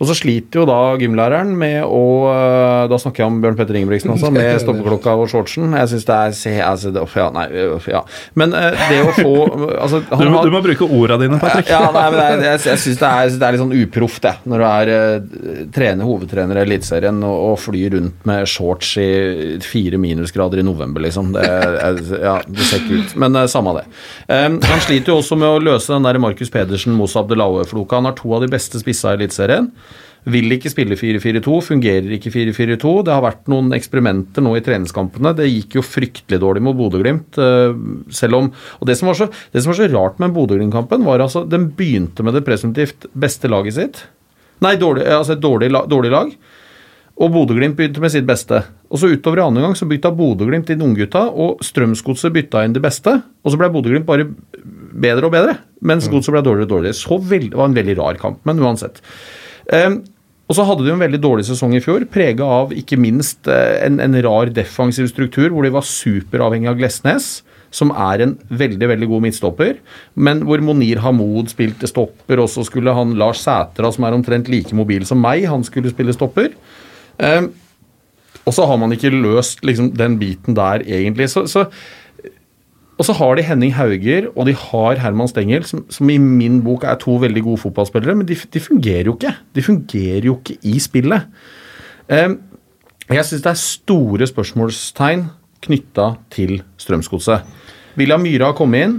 Og 0.00 0.08
så 0.08 0.16
sliter 0.18 0.62
jo 0.62 0.66
da 0.68 0.78
gymlæreren 1.00 1.52
med 1.58 1.82
å 1.86 2.02
eh, 2.32 2.84
Da 2.90 2.98
snakker 3.00 3.22
jeg 3.22 3.30
om 3.30 3.40
Bjørn 3.42 3.58
Petter 3.58 3.78
Ingebrigtsen 3.78 4.12
også, 4.14 4.32
med 4.36 4.60
stoppeklokka 4.62 5.14
og 5.20 5.30
shortsen. 5.30 5.76
Jeg 5.78 5.90
syns 5.92 6.06
det 6.08 6.16
er 6.16 6.36
se, 6.36 6.54
altså, 6.64 6.92
det, 6.94 7.04
ja, 7.18 7.28
nei, 7.34 7.46
ja. 7.92 8.02
Men 8.38 8.54
uh, 8.56 8.70
det 8.90 9.00
å 9.04 9.12
få 9.16 9.32
altså, 9.76 10.02
du, 10.22 10.26
må, 10.32 10.42
du, 10.46 10.52
må, 10.54 10.62
bruke 10.64 10.88
orda 10.88 11.18
dine, 11.20 11.38
Patrick. 11.42 11.70
Ja, 11.70 11.84
nei, 11.94 12.06
men 12.14 12.22
jeg, 12.22 12.40
jeg, 12.48 12.62
jeg 12.72 12.82
syns 12.86 13.00
det, 13.02 13.12
det, 13.36 13.46
er 13.46 13.56
litt 13.56 13.62
sånn 13.62 13.76
uproft, 13.76 14.22
det. 14.26 14.34
Når 14.50 14.62
du 14.62 14.66
er 14.68 14.92
uh, 14.92 15.66
trener, 15.74 16.08
hovedtrener 16.08 16.60
i 16.60 16.64
Eliteserien 16.66 17.22
og, 17.22 17.36
og, 17.52 17.56
flyr 17.62 17.96
rundt 17.96 18.26
med 18.28 18.48
shorts 18.50 18.94
i 18.98 19.08
fire 19.62 20.00
minusgrader 20.02 20.62
i 20.62 20.66
november, 20.66 21.04
liksom. 21.04 21.34
Det, 21.36 21.46
jeg, 21.46 22.06
ja, 22.24 22.36
det 22.48 22.68
ser 22.68 22.82
ikke 22.82 23.02
ut. 23.02 23.16
Men 23.22 23.38
samme 23.50 23.76
det. 23.78 23.86
Um, 24.26 24.58
han 24.66 24.82
sliter 24.84 25.14
jo 25.14 25.20
også 25.20 25.38
med 25.38 25.50
å 25.50 25.62
løse 25.62 25.92
den 25.94 26.06
der 26.06 26.18
Markus 26.22 26.50
Pedersen, 26.52 26.96
Mosa 26.98 27.22
Abdelaue-floka. 27.22 28.00
Han 28.00 28.10
har 28.10 28.18
to 28.18 28.32
av 28.34 28.44
de 28.44 28.50
beste 28.52 28.80
spissa 28.82 29.12
i 29.12 29.20
Eliteserien. 29.20 29.70
Vil 30.30 30.54
ikke 30.54 30.70
spille 30.70 30.94
4-4-2, 30.94 31.56
fungerer 31.66 32.12
ikke 32.14 32.30
4-4-2. 32.30 32.92
Det 33.08 33.10
har 33.10 33.24
vært 33.24 33.48
noen 33.50 33.72
eksperimenter 33.74 34.44
nå 34.44 34.52
i 34.54 34.62
treningskampene. 34.62 35.32
Det 35.34 35.48
gikk 35.48 35.80
jo 35.80 35.82
fryktelig 35.82 36.38
dårlig 36.44 36.62
mot 36.62 36.78
Bodø-Glimt. 36.78 37.38
Eh, 37.42 37.74
selv 38.14 38.38
om 38.38 38.52
Og 38.52 38.86
det 38.86 38.96
som 39.00 39.10
var 39.10 39.18
så, 39.18 39.26
som 39.50 39.72
var 39.72 39.80
så 39.80 39.90
rart 39.90 40.22
med 40.22 40.34
Bodø-Glimt-kampen, 40.36 41.02
var 41.04 41.18
altså 41.18 41.42
Den 41.44 41.72
begynte 41.74 42.22
med 42.22 42.34
det 42.34 42.44
presumptivt 42.46 43.08
beste 43.18 43.50
laget 43.50 43.74
sitt. 43.74 44.04
Nei, 44.62 44.76
dårlig, 44.76 45.08
altså 45.10 45.34
et 45.34 45.42
dårlig, 45.42 45.72
dårlig 45.90 46.14
lag. 46.14 46.30
Og 47.18 47.34
Bodø-Glimt 47.34 47.76
begynte 47.76 48.00
med 48.00 48.14
sitt 48.14 48.26
beste. 48.26 48.62
Og 48.94 49.02
så 49.02 49.10
Utover 49.10 49.42
i 49.42 49.44
andre 49.44 49.66
gang 49.66 49.74
så 49.74 49.90
bytta 49.90 50.14
Bodø-Glimt 50.14 50.70
inn 50.70 50.86
unggutta, 50.86 51.26
og 51.34 51.60
Strømsgodset 51.66 52.32
bytta 52.32 52.62
inn 52.64 52.78
det 52.78 52.82
beste. 52.84 53.18
Og 53.42 53.52
så 53.52 53.58
ble 53.58 53.72
Bodø-Glimt 53.74 54.06
bare 54.06 54.30
bedre 55.02 55.26
og 55.26 55.34
bedre, 55.34 55.58
mens 55.82 56.06
mm. 56.06 56.14
Godset 56.14 56.36
ble 56.36 56.46
dårligere 56.46 56.68
og 56.68 56.74
dårligere. 56.76 56.98
Så 56.98 57.18
veld, 57.18 57.50
det 57.50 57.58
var 57.58 57.70
en 57.70 57.76
veldig 57.76 57.98
rar 57.98 58.20
kamp, 58.22 58.40
men 58.46 58.62
uansett. 58.62 59.02
Um, 59.72 60.02
og 60.50 60.56
så 60.58 60.66
hadde 60.68 60.84
de 60.84 60.92
en 60.92 61.00
veldig 61.00 61.20
dårlig 61.22 61.46
sesong 61.48 61.72
i 61.78 61.80
fjor, 61.80 62.04
prega 62.12 62.44
av 62.44 62.74
ikke 62.76 62.98
minst 63.00 63.48
eh, 63.48 63.78
en, 63.86 63.96
en, 64.04 64.18
rar 64.26 64.50
defensiv 64.52 65.06
struktur, 65.08 65.48
hvor 65.48 65.64
de 65.64 65.70
var 65.72 65.86
superavhengig 65.88 66.68
av 66.68 66.76
Glesnes, 66.76 67.28
som 67.72 67.88
er 67.94 68.20
en 68.20 68.34
veldig 68.52 68.90
veldig 68.90 69.08
god 69.08 69.24
midtstopper, 69.24 69.78
men 70.20 70.42
hvor 70.44 70.60
Monir 70.60 71.00
Hamoud 71.00 71.48
spilte 71.54 71.88
stopper, 71.88 72.42
og 72.42 72.50
så 72.52 72.66
skulle 72.68 72.92
han 72.92 73.14
Lars 73.16 73.40
Sætra, 73.46 73.88
som 73.94 74.04
er 74.04 74.18
omtrent 74.18 74.50
like 74.52 74.76
mobil 74.76 75.06
som 75.08 75.22
meg, 75.24 75.46
han 75.48 75.64
skulle 75.64 75.94
spille 75.94 76.12
stopper. 76.12 76.52
Eh, 77.16 77.48
og 78.42 78.52
så 78.52 78.66
har 78.68 78.76
man 78.82 78.92
ikke 78.92 79.14
løst 79.14 79.64
liksom, 79.64 79.94
den 79.96 80.18
biten 80.20 80.58
der, 80.58 80.84
egentlig. 80.84 81.30
Så, 81.32 81.46
så 81.48 81.68
og 83.00 83.06
så 83.08 83.14
har 83.16 83.36
de 83.38 83.44
Henning 83.46 83.72
Hauger 83.74 84.28
og 84.36 84.46
de 84.46 84.54
har 84.58 85.00
Herman 85.00 85.30
Stengel, 85.30 85.64
som, 85.66 85.84
som 85.90 86.10
i 86.12 86.18
min 86.20 86.60
bok 86.64 86.84
er 86.84 86.98
to 87.00 87.16
veldig 87.22 87.42
gode 87.42 87.62
fotballspillere, 87.64 88.14
men 88.18 88.28
de, 88.28 88.36
de 88.36 88.60
fungerer 88.62 89.08
jo 89.08 89.16
ikke. 89.16 89.32
De 89.56 89.64
fungerer 89.64 90.28
jo 90.28 90.36
ikke 90.38 90.58
i 90.68 90.78
spillet. 90.82 91.24
Um, 92.12 92.36
jeg 93.08 93.24
syns 93.26 93.44
det 93.44 93.50
er 93.50 93.62
store 93.62 94.28
spørsmålstegn 94.28 95.24
knytta 95.64 96.12
til 96.34 96.60
Strømsgodset. 96.80 97.48
William 97.96 98.22
Myhre 98.24 98.50
har 98.50 98.56
kommet 98.58 98.86
inn. 98.86 98.94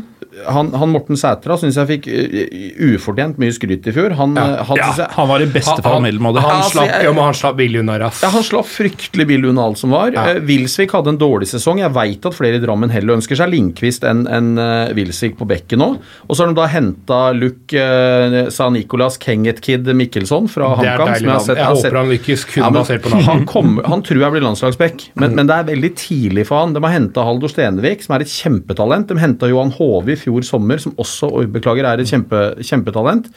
Han, 0.50 0.72
han 0.74 0.90
Morten 0.92 1.18
Sætra 1.20 1.56
syns 1.62 1.78
jeg 1.78 1.88
fikk 1.92 2.08
uh, 2.10 2.94
ufortjent 2.96 3.38
mye 3.42 3.54
skryt 3.56 3.86
i 3.90 3.94
fjor. 3.96 4.16
Han, 4.18 4.34
ja. 4.38 4.64
han, 4.68 4.80
Ja, 4.80 4.90
jeg, 4.98 5.08
han 5.16 5.28
var 5.30 5.44
i 5.44 5.48
beste 5.54 5.76
fall 5.86 6.02
middelmådig. 6.04 6.42
Han 6.44 6.56
Altså, 6.64 6.78
slapp, 6.80 6.90
jeg- 6.90 7.06
ja, 7.08 7.14
han 7.24 7.38
slapp 7.38 7.58
billig 7.60 7.80
unna 7.84 7.98
rass. 8.02 8.22
ja, 8.24 8.30
Han 8.34 8.44
slapp 8.44 8.68
fryktelig 8.70 9.28
billig 9.30 9.50
unna 9.52 9.66
alt 9.70 9.78
som 9.82 9.94
var. 9.94 10.12
Ja. 10.16 10.26
Eh, 10.34 10.40
Wilsvik 10.48 10.92
hadde 10.96 11.14
en 11.14 11.20
dårlig 11.22 11.48
sesong. 11.52 11.80
Jeg 11.84 11.94
veit 11.96 12.26
at 12.26 12.34
flere 12.38 12.58
i 12.58 12.64
Drammen 12.64 12.90
heller 12.94 13.18
ønsker 13.20 13.38
seg 13.40 13.52
Lindqvist 13.54 14.04
enn 14.10 14.26
en, 14.28 14.50
eh, 14.58 14.94
Wilsvik 14.98 15.38
på 15.40 15.48
bekken 15.50 15.80
nå. 15.84 15.90
Og 16.28 16.36
så 16.36 16.44
har 16.46 16.54
de 16.54 16.58
da 16.60 16.68
henta 16.72 17.20
Luke 17.38 17.78
uh, 17.78 18.50
sa 18.54 18.70
Nicolas 18.74 19.18
Kenget-Kid 19.22 19.86
Mikkelsson 19.94 20.50
fra 20.52 20.74
Det 20.82 20.90
HamKam. 20.90 21.14
Jeg, 21.14 21.24
jeg, 21.24 21.58
Jeg 21.58 21.66
håper 21.78 21.98
han 22.00 22.10
lykkes 22.14 22.46
kun 22.50 22.64
men 22.64 22.74
basert 22.80 23.04
på 23.06 23.14
navnet. 23.14 23.54
Han, 23.54 23.78
han 23.86 24.02
tror 24.06 24.22
jeg 24.26 24.36
blir 24.36 24.46
landslagsback, 24.48 25.08
men, 25.22 25.36
men 25.38 25.48
det 25.50 25.56
er 25.62 25.70
veldig 25.72 25.94
tidlig 26.00 26.48
for 26.50 26.64
han. 26.64 26.74
De 26.76 26.82
har 26.84 26.96
henta 26.98 27.24
Haldor 27.28 27.52
Stenevik, 27.52 28.04
som 28.06 28.16
er 28.18 28.26
et 28.26 28.34
kjempetalent. 28.34 29.08
De 29.14 29.20
henta 29.22 29.50
Johan 29.52 29.72
Hove 29.78 30.16
i 30.16 30.20
fjor 30.24 30.48
sommer, 30.48 30.82
som 30.82 30.96
også 30.98 31.30
beklager, 31.54 31.88
er 31.88 32.02
et 32.02 32.10
kjempe, 32.10 32.44
kjempetalent. 32.64 33.30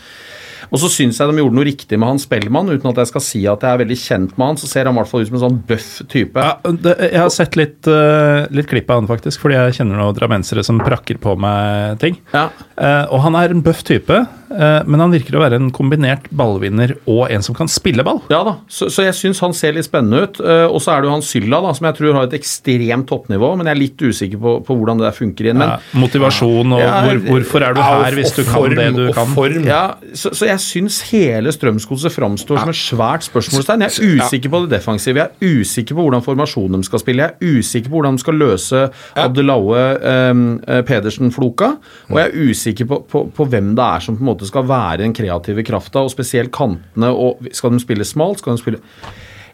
Og 0.71 0.81
så 0.83 0.91
syns 0.93 1.19
jeg 1.21 1.31
de 1.31 1.43
gjorde 1.43 1.57
noe 1.59 1.67
riktig 1.69 1.99
med 1.99 2.09
han 2.09 2.21
Spellmann, 2.23 2.71
uten 2.73 2.91
at 2.91 3.01
jeg 3.03 3.11
skal 3.13 3.25
si 3.25 3.43
at 3.51 3.63
jeg 3.67 3.71
er 3.77 3.83
veldig 3.85 3.99
kjent 4.01 4.37
med 4.39 4.47
han. 4.47 4.61
Så 4.61 4.71
ser 4.71 4.89
han 4.89 4.97
i 4.97 5.01
hvert 5.01 5.11
fall 5.11 5.25
ut 5.25 5.31
som 5.31 5.39
en 5.41 5.45
sånn 5.47 5.61
bøff 5.69 5.91
type. 6.13 6.47
Ja, 6.47 6.57
det, 6.87 6.97
jeg 7.11 7.21
har 7.23 7.31
sett 7.35 7.57
litt, 7.61 7.91
uh, 7.91 8.47
litt 8.55 8.71
klipp 8.71 8.91
av 8.91 9.03
han, 9.03 9.11
faktisk, 9.11 9.41
fordi 9.45 9.59
jeg 9.59 9.79
kjenner 9.81 10.01
noen 10.01 10.17
drammensere 10.17 10.65
som 10.67 10.81
prakker 10.83 11.21
på 11.23 11.37
meg 11.43 12.01
ting. 12.03 12.19
Ja. 12.35 12.49
Uh, 12.77 13.05
og 13.15 13.23
han 13.27 13.39
er 13.39 13.55
en 13.55 13.63
bøff 13.65 13.83
type, 13.89 14.17
uh, 14.21 14.81
men 14.87 15.03
han 15.03 15.13
virker 15.15 15.37
å 15.39 15.43
være 15.43 15.59
en 15.61 15.71
kombinert 15.75 16.27
ballvinner 16.37 16.97
og 17.09 17.31
en 17.33 17.45
som 17.45 17.57
kan 17.57 17.71
spille 17.71 18.05
ball. 18.07 18.23
Ja 18.33 18.43
da, 18.47 18.57
så, 18.69 18.89
så 18.93 19.07
jeg 19.07 19.17
syns 19.19 19.41
han 19.45 19.55
ser 19.57 19.77
litt 19.77 19.89
spennende 19.89 20.25
ut. 20.27 20.41
Og 20.47 20.79
så 20.83 20.93
er 20.93 21.03
det 21.03 21.09
jo 21.09 21.15
han 21.15 21.25
Sylla, 21.25 21.59
da, 21.65 21.71
som 21.77 21.87
jeg 21.89 21.97
tror 21.99 22.15
har 22.17 22.27
et 22.29 22.37
ekstremt 22.39 23.07
toppnivå, 23.11 23.53
men 23.59 23.69
jeg 23.69 23.75
er 23.77 23.81
litt 23.81 24.03
usikker 24.03 24.41
på, 24.43 24.53
på 24.67 24.77
hvordan 24.77 25.01
det 25.01 25.07
der 25.09 25.17
funker 25.17 25.49
inn. 25.51 25.59
Men 25.61 25.73
Ja, 25.75 25.79
motivasjon 25.99 26.75
og 26.77 26.81
Ja, 26.83 26.93
hvor, 27.07 27.21
hvorfor 27.27 27.65
er 27.67 27.75
du 27.77 27.81
Ja, 27.81 27.89
og- 27.97 28.05
her 28.07 28.17
hvis 28.19 28.35
du 28.37 28.43
kan 28.47 28.77
det 28.77 28.89
du 28.97 29.03
og 29.09 29.15
kan. 29.15 29.33
form. 29.35 29.65
ja, 29.67 29.83
så, 30.15 30.33
så 30.37 30.46
jeg 30.51 30.63
syns 30.63 31.01
hele 31.11 31.53
Strømsgodset 31.55 32.15
framstår 32.15 32.61
som 32.63 32.73
et 32.73 32.79
svært 32.79 33.27
spørsmålstegn. 33.27 33.85
Jeg 33.87 33.93
er 33.93 34.17
usikker 34.17 34.53
på 34.53 34.63
det 34.65 34.73
defensive, 34.77 35.23
jeg 35.23 35.29
er 35.31 35.61
usikker 35.61 35.99
på 35.99 36.07
hvordan 36.07 36.25
formasjonen 36.25 36.83
de 36.83 36.89
skal 36.89 37.03
spille, 37.03 37.27
jeg 37.27 37.35
er 37.35 37.59
usikker 37.61 37.93
på 37.93 37.99
hvordan 37.99 38.19
de 38.19 38.25
skal 38.25 38.41
løse 38.41 38.83
Abdelaue 39.27 39.85
eh, 40.13 40.83
Pedersen-floka, 40.89 41.71
og 42.11 42.21
jeg 42.21 42.31
er 42.31 42.51
usikker 42.51 42.91
på, 42.91 43.01
på, 43.11 43.25
på 43.37 43.49
hvem 43.53 43.75
det 43.79 43.87
er 43.87 44.07
som 44.07 44.19
på 44.19 44.25
en 44.25 44.31
måte 44.33 44.49
skal 44.49 44.69
være 44.69 45.03
den 45.05 45.15
kreative 45.17 45.65
krafta, 45.67 46.05
og 46.05 46.13
spesielt 46.15 46.53
kantene. 46.55 47.11
og 47.11 47.43
Skal 47.53 47.75
de 47.75 47.83
spille 47.83 48.07
smalt? 48.07 48.43
Skal 48.43 48.57
de 48.57 48.63
spille 48.63 48.83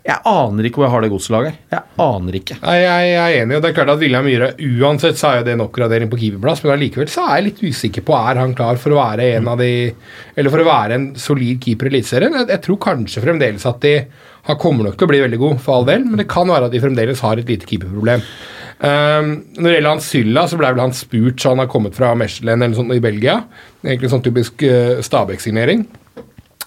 Jeg 0.03 0.19
aner 0.27 0.67
ikke 0.67 0.81
hvor 0.81 0.89
jeg 0.89 0.93
har 0.97 1.05
det 1.05 1.11
godslaget. 1.13 1.59
Jeg 1.71 2.03
aner 2.03 2.37
ikke. 2.41 2.57
Nei, 2.59 2.75
jeg, 2.81 3.11
jeg 3.13 3.21
er 3.23 3.45
enig, 3.45 3.55
og 3.55 3.63
det 3.63 3.69
er 3.69 3.77
klart 3.77 3.93
at 3.93 4.01
William 4.03 4.25
Myhre 4.27 4.49
Uansett 4.59 5.21
så 5.21 5.31
er 5.31 5.45
det 5.47 5.55
en 5.55 5.63
oppgradering 5.63 6.11
på 6.11 6.19
keeperplass, 6.19 6.65
men 6.65 6.75
allikevel 6.75 7.11
så 7.13 7.29
er 7.29 7.37
jeg 7.37 7.47
litt 7.47 7.63
usikker 7.63 8.07
på 8.09 8.17
er 8.19 8.41
han 8.43 8.57
klar 8.59 8.81
for 8.83 8.97
å 8.97 8.99
være 8.99 9.29
en 9.37 9.53
av 9.53 9.63
de 9.63 9.71
Eller 10.35 10.51
for 10.51 10.65
å 10.65 10.67
være 10.67 10.99
en 10.99 11.07
solid 11.23 11.63
keeper 11.63 11.87
i 11.87 11.95
Eliteserien. 11.95 12.35
Jeg, 12.41 12.51
jeg 12.51 12.65
tror 12.67 12.81
kanskje 12.83 13.23
fremdeles 13.23 13.69
at 13.71 13.79
de 13.85 13.95
Han 14.51 14.59
kommer 14.59 14.89
nok 14.89 14.99
til 14.99 15.07
å 15.07 15.13
bli 15.13 15.23
veldig 15.23 15.39
god, 15.39 15.63
for 15.63 15.79
all 15.79 15.87
del, 15.87 16.03
men 16.09 16.19
det 16.19 16.27
kan 16.31 16.51
være 16.51 16.67
at 16.67 16.75
de 16.75 16.83
fremdeles 16.83 17.23
har 17.23 17.39
et 17.39 17.55
lite 17.55 17.69
keeperproblem. 17.71 18.27
Um, 18.83 19.29
når 19.55 19.69
det 19.69 19.77
gjelder 19.77 19.93
han 19.93 20.03
Sylla, 20.03 20.49
så 20.51 20.59
ble 20.59 20.73
vel 20.75 20.83
han 20.83 20.97
spurt 20.99 21.39
så 21.39 21.53
han 21.53 21.63
har 21.63 21.71
kommet 21.71 21.95
fra 21.95 22.09
Mechelen 22.19 22.57
eller 22.57 22.73
noe 22.73 22.81
sånt 22.81 22.97
i 22.97 23.05
Belgia. 23.05 23.37
Egentlig 23.87 24.11
sånn 24.11 24.25
typisk 24.27 24.67
uh, 24.67 24.99
Stabæk-signering. 25.07 25.87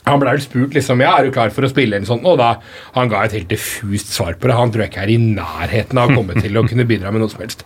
Han 0.06 0.20
ble 0.22 0.36
vel 0.36 0.41
spurt 0.43 0.76
liksom, 0.78 0.99
ja, 1.01 1.16
er 1.18 1.26
du 1.26 1.32
klar 1.34 1.49
for 1.53 1.66
å 1.66 1.70
spille, 1.72 1.95
eller 1.97 2.06
sånt, 2.10 2.26
og 2.30 2.38
da 2.38 2.51
han 2.93 3.10
ga 3.10 3.24
et 3.26 3.34
helt 3.34 3.49
diffust 3.49 4.12
svar 4.14 4.36
på 4.38 4.47
det. 4.47 4.53
Han 4.58 4.70
tror 4.74 4.84
jeg 4.86 4.91
ikke 4.93 5.01
er 5.08 5.14
i 5.16 5.18
nærheten 5.22 5.97
av 5.97 6.12
å 6.12 6.18
komme 6.20 6.36
til 6.41 6.58
å 6.62 6.66
kunne 6.68 6.86
bidra 6.86 7.10
med 7.12 7.24
noe 7.24 7.32
som 7.34 7.41
helst. 7.41 7.66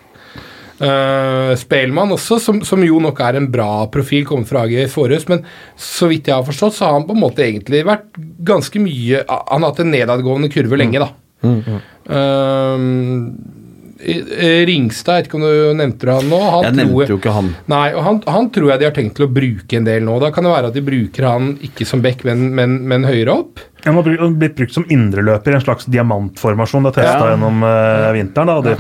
Uh, 0.80 1.52
Spelman 1.60 2.14
også, 2.16 2.38
som, 2.40 2.62
som 2.64 2.80
jo 2.88 3.02
nok 3.04 3.18
er 3.26 3.36
en 3.36 3.50
bra 3.52 3.86
profil, 3.92 4.24
kommet 4.30 4.48
fra 4.48 4.62
AG 4.64 4.78
Forhus, 4.94 5.26
men 5.28 5.42
så 5.76 6.08
vidt 6.08 6.30
jeg 6.32 6.38
har 6.38 6.46
forstått, 6.48 6.78
så 6.78 6.86
har 6.88 6.94
han 6.96 7.08
på 7.10 7.18
en 7.18 7.24
måte 7.26 7.44
egentlig 7.44 7.82
vært 7.84 8.08
ganske 8.48 8.80
mye 8.80 9.20
Han 9.28 9.66
har 9.66 9.74
hatt 9.74 9.82
en 9.84 9.92
nedadgående 9.92 10.48
kurve 10.54 10.80
lenge, 10.80 11.04
da. 11.04 11.10
Uh, 11.44 12.78
i- 12.80 13.59
Ringstad, 14.00 15.18
jeg 15.20 15.24
vet 15.26 15.28
ikke 15.30 15.40
om 15.40 15.44
du 15.44 15.74
nevnte 15.80 16.08
han 16.16 16.30
nå. 16.32 16.40
Han 16.40 16.64
Jeg 16.70 16.74
tror 16.76 16.80
nevnte 16.80 17.12
jo 17.14 17.18
ikke 17.20 17.34
han. 17.36 17.50
Nei, 17.72 17.88
og 17.94 18.04
han, 18.06 18.22
han 18.32 18.48
tror 18.56 18.72
jeg 18.72 18.80
de 18.82 18.88
har 18.88 18.96
tenkt 18.96 19.18
til 19.20 19.26
å 19.28 19.32
bruke 19.36 19.76
en 19.80 19.88
del 19.90 20.06
nå. 20.08 20.20
Da 20.24 20.30
kan 20.36 20.48
det 20.48 20.54
være 20.54 20.70
at 20.72 20.78
de 20.78 20.84
bruker 20.86 21.28
han 21.28 21.50
ikke 21.68 21.88
som 21.90 22.04
back, 22.06 22.24
men, 22.28 22.48
men, 22.56 22.78
men 22.88 23.04
høyere 23.08 23.36
opp. 23.36 23.60
Han 23.86 23.96
har 23.96 24.04
blitt 24.36 24.58
brukt 24.58 24.74
som 24.76 24.84
indreløper 24.92 25.54
i 25.54 25.56
en 25.56 25.64
slags 25.64 25.86
diamantformasjon. 25.88 26.88
Det 26.90 26.94
testa 26.98 27.28
Ja. 27.28 27.30
gjennom 27.34 27.62
uh, 27.64 28.10
vinteren. 28.16 28.50
da. 28.52 28.58
De, 28.66 28.74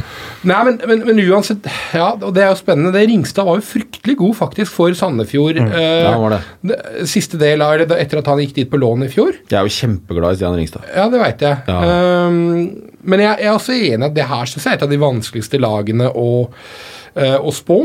Nei, 0.49 0.59
men, 0.67 0.79
men, 0.91 1.03
men 1.07 1.21
uansett 1.29 1.67
Ja, 1.95 2.09
og 2.17 2.33
det 2.35 2.43
er 2.43 2.51
jo 2.51 2.59
spennende. 2.59 2.91
Det 2.95 3.05
Ringstad 3.07 3.47
var 3.47 3.59
jo 3.59 3.63
fryktelig 3.63 4.17
god 4.19 4.35
faktisk 4.41 4.75
for 4.75 4.95
Sandefjord. 4.95 5.59
Ja, 5.59 6.15
var 6.19 6.35
det. 6.37 6.41
det- 6.71 7.07
Siste 7.11 7.39
del 7.39 7.63
av 7.63 7.77
det 7.79 7.95
etter 7.95 8.19
at 8.23 8.27
han 8.31 8.39
gikk 8.43 8.55
dit 8.59 8.71
på 8.71 8.79
lån 8.79 9.07
i 9.07 9.11
fjor. 9.11 9.35
Jeg 9.47 9.59
er 9.59 9.67
jo 9.67 9.75
kjempeglad 9.79 10.35
i 10.35 10.39
Stian 10.41 10.55
Ringstad. 10.59 10.87
Ja, 10.95 11.07
det 11.11 11.19
veit 11.23 11.43
jeg. 11.47 11.63
Ja. 11.67 11.79
Um, 12.27 12.88
men 13.01 13.23
jeg, 13.23 13.37
jeg 13.39 13.47
er 13.47 13.57
også 13.57 13.75
enig 13.75 14.07
at 14.09 14.15
det 14.15 14.27
her 14.29 14.49
synes 14.49 14.65
jeg 14.65 14.73
er 14.73 14.79
et 14.79 14.85
av 14.87 14.91
de 14.91 15.01
vanskeligste 15.01 15.61
lagene 15.61 16.09
å, 16.11 16.29
å 17.15 17.51
spå. 17.53 17.77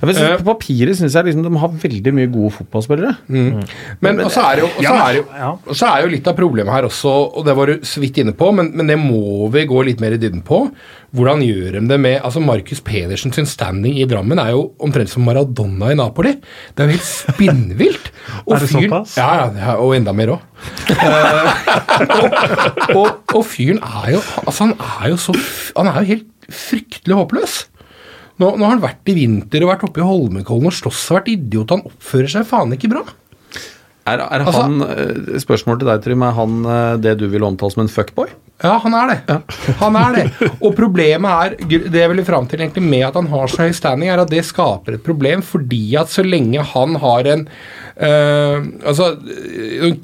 Ja, 0.00 0.06
men 0.06 0.16
Eh. 0.18 0.36
på 0.38 0.44
papiret 0.54 0.96
syns 0.98 1.14
jeg 1.14 1.24
liksom 1.28 1.42
de 1.46 1.58
har 1.58 1.68
veldig 1.68 2.12
mye 2.14 2.30
gode 2.32 2.52
fotballspillere. 2.58 3.16
Men 3.28 4.20
og 4.20 4.30
så 4.30 4.44
er, 4.52 4.56
det 4.56 4.62
jo, 4.66 4.70
så 4.82 4.94
er, 5.08 5.18
jo, 5.18 5.74
så 5.74 5.86
er 5.94 6.02
jo 6.04 6.12
litt 6.12 6.26
av 6.30 6.36
problemet 6.38 6.72
her 6.72 6.86
også, 6.88 7.12
og 7.38 7.44
det 7.46 7.54
var 7.58 7.66
du 7.66 7.80
så 7.86 8.00
vidt 8.02 8.18
inne 8.22 8.32
på, 8.38 8.52
men, 8.54 8.70
men 8.74 8.86
det 8.86 8.98
må 8.98 9.48
vi 9.54 9.66
gå 9.70 9.82
litt 9.86 10.00
mer 10.00 10.12
i 10.16 10.20
dybden 10.22 10.42
på. 10.46 10.62
Hvordan 11.16 11.40
gjør 11.40 11.72
de 11.78 11.80
det 11.88 11.96
med 12.00 12.18
altså 12.20 12.40
Markus 12.44 12.82
Pedersen 12.84 13.32
sin 13.32 13.46
standing 13.48 13.96
i 13.96 14.04
Drammen 14.04 14.38
er 14.42 14.50
jo 14.52 14.66
omtrent 14.84 15.08
som 15.08 15.24
Maradona 15.24 15.88
i 15.94 15.96
Napoli. 15.96 16.34
Det 16.76 16.84
er 16.84 16.90
jo 16.90 16.98
helt 16.98 17.08
spinnvilt. 17.08 18.10
Og 18.46 18.56
Er 18.56 18.60
det 18.60 18.68
fyren- 18.68 18.90
såpass? 18.92 19.14
Ja, 19.16 19.28
ja, 19.40 19.46
ja, 19.56 19.76
og 19.80 19.94
enda 19.96 20.12
mer 20.12 20.34
òg. 20.34 20.44
og, 22.18 22.96
og, 22.96 23.08
og 23.38 23.44
fyren 23.46 23.78
er 23.84 24.12
jo 24.16 24.20
Altså, 24.44 24.64
han 24.66 24.74
er 24.78 25.12
jo 25.12 25.18
så 25.22 25.34
Han 25.76 25.90
er 25.90 26.00
jo 26.02 26.08
helt 26.12 26.28
fryktelig 26.48 27.16
håpløs. 27.18 27.56
Nå, 28.38 28.52
nå 28.54 28.64
har 28.64 28.76
han 28.76 28.82
vært 28.84 29.10
i 29.10 29.16
vinter 29.18 29.64
og 29.64 29.72
vært 29.72 29.86
oppe 29.88 30.02
i 30.02 30.06
Holmenkollen 30.06 30.70
og 30.70 30.76
slåss 30.76 31.08
og 31.10 31.18
vært 31.18 31.32
idiot. 31.34 31.72
Han 31.74 31.86
oppfører 31.90 32.30
seg 32.36 32.46
faen 32.46 32.74
ikke 32.76 32.90
bra. 32.92 33.02
Er, 34.08 34.22
er 34.24 34.44
Altså- 34.44 34.62
han, 34.62 34.80
eh, 34.82 35.38
Spørsmål 35.42 35.80
til 35.80 35.88
deg, 35.90 36.02
Trym. 36.04 36.22
Er 36.22 36.32
han 36.36 36.60
eh, 36.64 36.96
det 37.02 37.18
du 37.18 37.26
vil 37.28 37.44
omtale 37.44 37.74
som 37.74 37.82
en 37.82 37.90
fuckboy? 37.92 38.30
Ja, 38.62 38.78
han 38.82 38.94
er 38.94 39.10
det. 39.12 39.36
Han 39.78 39.96
er 39.96 40.14
det. 40.16 40.24
Og 40.64 40.72
problemet 40.74 41.28
er, 41.30 41.56
det 41.68 42.00
jeg 42.00 42.10
vil 42.10 42.24
fram 42.26 42.46
til 42.50 42.58
egentlig 42.64 42.82
med 42.82 43.04
at 43.06 43.14
han 43.14 43.28
har 43.30 43.46
så 43.52 43.66
høy 43.68 43.74
standing, 43.76 44.08
er 44.10 44.22
at 44.22 44.30
det 44.32 44.42
skaper 44.48 44.96
et 44.96 45.04
problem 45.06 45.44
fordi 45.46 45.94
at 46.00 46.10
så 46.10 46.24
lenge 46.26 46.64
han 46.72 46.96
har 46.98 47.28
en 47.34 47.44
eh, 47.98 48.66
altså 48.86 49.10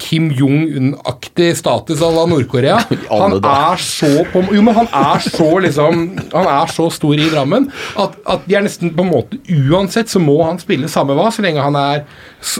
Kim 0.01 0.29
Jong-un-aktig 0.35 1.51
status 1.57 2.03
à 2.03 2.11
la 2.13 2.25
Nord-Korea 2.29 2.77
Han 3.11 3.37
er 3.39 3.81
så 3.81 4.11
på 4.31 4.43
Jo, 4.53 4.63
men 4.65 4.77
han 4.77 4.89
er 4.91 5.23
så 5.23 5.49
liksom 5.63 6.05
Han 6.33 6.49
er 6.51 6.71
så 6.73 6.89
stor 6.93 7.15
i 7.17 7.29
Drammen 7.31 7.69
at, 8.01 8.17
at 8.27 8.45
de 8.47 8.57
er 8.57 8.65
nesten 8.65 8.93
på 8.95 9.05
en 9.05 9.11
måte 9.13 9.39
Uansett 9.51 10.11
så 10.11 10.21
må 10.23 10.37
han 10.43 10.59
spille 10.61 10.89
samme 10.91 11.15
hva, 11.17 11.29
så 11.33 11.45
lenge 11.45 11.63
han 11.63 11.75
er 11.79 12.03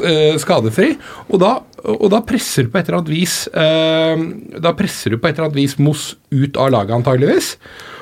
eh, 0.03 0.35
skadefri. 0.41 0.93
Og 1.29 1.39
da, 1.41 1.57
og 1.95 2.07
da 2.13 2.21
presser 2.25 2.65
du 2.65 2.71
på 2.73 2.79
et 2.79 2.87
eller 2.87 3.01
annet 3.01 3.13
vis 3.13 3.35
eh, 3.51 4.23
Da 4.63 4.73
presser 4.77 5.13
du 5.13 5.19
på 5.19 5.29
et 5.29 5.35
eller 5.35 5.49
annet 5.49 5.59
vis 5.59 5.77
Moss 5.81 6.13
ut 6.33 6.57
av 6.59 6.71
laget, 6.73 6.95
antageligvis. 6.97 7.55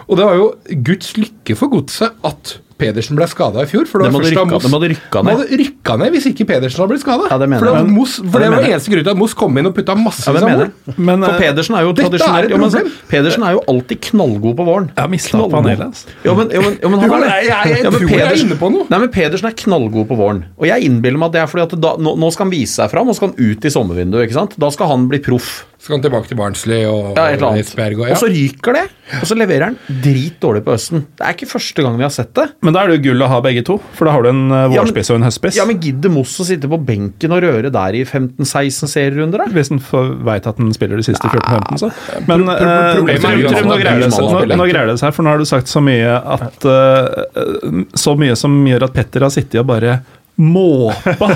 Og 0.07 0.19
det 0.19 0.27
var 0.27 0.37
jo 0.37 0.47
Guds 0.85 1.13
lykke 1.19 1.55
for 1.57 1.71
godset 1.71 2.25
at 2.27 2.57
Pedersen 2.77 3.15
ble 3.15 3.27
skada 3.27 3.61
i 3.63 3.65
fjor. 3.69 3.85
For 3.87 3.99
det 3.99 4.09
De 4.09 4.13
var 4.13 4.21
hadde 4.23 4.29
først 4.29 4.35
da 4.35 4.43
rykka- 4.43 4.53
Moss- 4.53 4.63
de 4.63 4.73
hadde 4.73 4.89
rykka 4.93 5.19
de 5.19 5.23
ned. 5.23 5.33
hadde 5.37 5.57
rykka 5.63 5.97
ned 5.99 6.11
hvis 6.13 6.25
ikke 6.31 6.45
Pedersen 6.47 6.79
hadde 6.83 6.91
blitt 6.93 7.03
skada. 7.05 7.23
Ja, 7.29 7.37
det 7.37 7.49
mener 7.49 7.59
for 7.59 7.77
det, 7.77 7.89
Moss, 7.93 8.13
Ja, 8.17 8.23
for 8.23 8.39
det 8.39 8.43
det 8.43 8.51
var 8.53 8.61
mener 8.63 8.73
eneste 8.73 8.89
grunn 8.93 9.03
til 9.03 9.13
at 9.13 9.17
Moss 9.17 9.33
kom 9.33 9.57
inn 9.57 9.65
og 9.67 9.75
putta 9.75 9.95
masse 9.95 10.25
Ja, 10.27 10.33
jeg. 10.33 10.71
Men, 10.97 11.23
For 11.23 11.33
eh, 11.33 11.39
Pedersen 11.39 11.75
er 11.75 11.81
jo 11.87 11.93
tradisjonelt 11.93 12.49
jo, 12.49 12.57
men. 12.57 12.91
Pedersen 13.09 13.43
er 13.43 13.51
jo 13.53 13.61
alltid 13.67 14.01
knallgod 14.09 14.55
på 14.57 14.65
våren. 14.65 14.87
Jeg 14.95 15.01
har 15.03 15.09
mistet 15.09 15.31
panelet 15.33 15.53
han 15.53 15.93
hele. 15.93 15.93
Jo, 16.25 16.35
men, 16.35 16.49
jo, 16.49 16.61
men, 16.61 16.77
jo, 16.81 16.89
men 16.89 16.99
han 16.99 17.23
er 17.23 17.27
jeg- 17.27 17.45
jeg- 17.47 17.67
jeg 17.73 17.83
Ja, 17.83 17.89
tror 17.91 17.99
jeg 18.09 18.19
er 18.19 18.27
Pedersen- 18.27 18.47
inne 18.49 18.57
på 18.59 18.71
noe. 18.71 18.85
Nei, 18.89 18.99
men 18.99 19.09
Pedersen 19.09 19.45
er 19.47 19.51
knallgod 19.53 20.07
på 20.07 20.15
våren. 20.17 20.43
Og 20.59 20.65
jeg 20.67 20.83
innbiller 20.83 21.17
meg 21.17 21.25
at 21.27 21.31
det 21.33 21.41
er 21.41 21.47
fordi 21.47 21.63
at 21.63 21.81
da, 21.81 21.95
nå, 21.97 22.17
nå 22.17 22.31
skal 22.31 22.45
han 22.45 22.51
vise 22.51 22.75
seg 22.81 22.89
fram, 22.91 23.07
og 23.09 23.15
skal 23.15 23.27
han 23.29 23.35
ut 23.37 23.65
i 23.65 23.69
sommervinduet. 23.69 24.23
ikke 24.27 24.33
sant? 24.33 24.57
Da 24.59 24.69
skal 24.69 24.87
han 24.87 25.07
bli 25.07 25.19
proff. 25.19 25.65
Skal 25.83 25.97
han 25.97 26.03
tilbake 26.05 26.29
til 26.29 26.37
Barnsley 26.39 26.85
og 26.87 27.17
Ja, 27.17 27.25
et 27.27 27.41
eller 27.41 27.49
annet. 27.49 27.65
Esbjerg 27.67 27.97
og 27.99 28.11
Og 28.13 28.19
så 28.21 28.27
ryker 28.31 28.77
det, 28.77 28.83
og 29.19 29.25
så 29.27 29.35
leverer 29.35 29.65
han 29.67 29.75
dritdårlig 30.05 30.61
på 30.63 30.71
høsten. 30.71 31.01
Det 31.19 31.25
er 31.27 31.33
ikke 31.35 31.49
første 31.51 31.83
gang 31.83 31.97
vi 31.99 32.05
har 32.05 32.13
sett 32.15 32.31
det. 32.39 32.45
Men 32.63 32.77
da 32.77 32.85
er 32.85 32.93
det 32.93 32.95
jo 33.01 33.03
gull 33.09 33.25
å 33.25 33.27
ha 33.33 33.39
begge 33.43 33.65
to, 33.67 33.75
for 33.97 34.07
da 34.07 34.13
har 34.15 34.23
du 34.23 34.29
en 34.31 34.45
vårspiss 34.71 35.11
Ja, 35.11 35.17
og 35.17 35.19
en 35.19 35.27
høstspiss. 35.27 35.57
Ja, 35.59 35.65
men 35.67 35.81
gidder 35.83 36.13
Moss 36.15 36.37
å 36.39 36.47
sitte 36.47 36.71
på 36.71 36.79
benken 36.87 37.35
og 37.35 37.43
røre 37.43 37.73
der 37.75 37.99
i 37.99 38.05
15-16 38.07 38.87
serierunder, 38.95 39.43
da? 39.43 39.49
Hvis 39.51 39.73
han 39.73 39.83
veit 40.23 40.47
at 40.47 40.63
han 40.63 40.71
spiller 40.77 41.03
de 41.03 41.07
siste 41.09 41.27
14-15, 41.27 41.83
så. 41.83 41.91
Men 42.31 42.47
pro- 42.47 42.55
eh, 42.55 42.95
problemet 43.01 43.27
Trym, 43.27 43.43
jo 43.43 43.53
Trym, 43.57 43.67
nå 43.73 43.79
greier 43.83 43.99
det 44.07 44.11
seg, 44.15 44.31
nå, 44.31 44.57
nå 44.63 44.69
greier 44.71 44.87
det 44.93 44.99
seg, 45.03 45.13
for 45.19 45.27
nå 45.27 45.35
har 45.35 45.43
du 45.43 45.49
sagt 45.51 45.67
så 45.67 45.83
mye 45.83 46.15
at 46.39 46.63
uh, 46.63 47.83
Så 47.99 48.15
mye 48.23 48.39
som 48.39 48.55
gjør 48.71 48.87
at 48.87 48.95
Petter 48.95 49.27
har 49.27 49.35
sittet 49.35 49.59
og 49.59 49.67
bare 49.75 49.99
måpa 50.41 51.29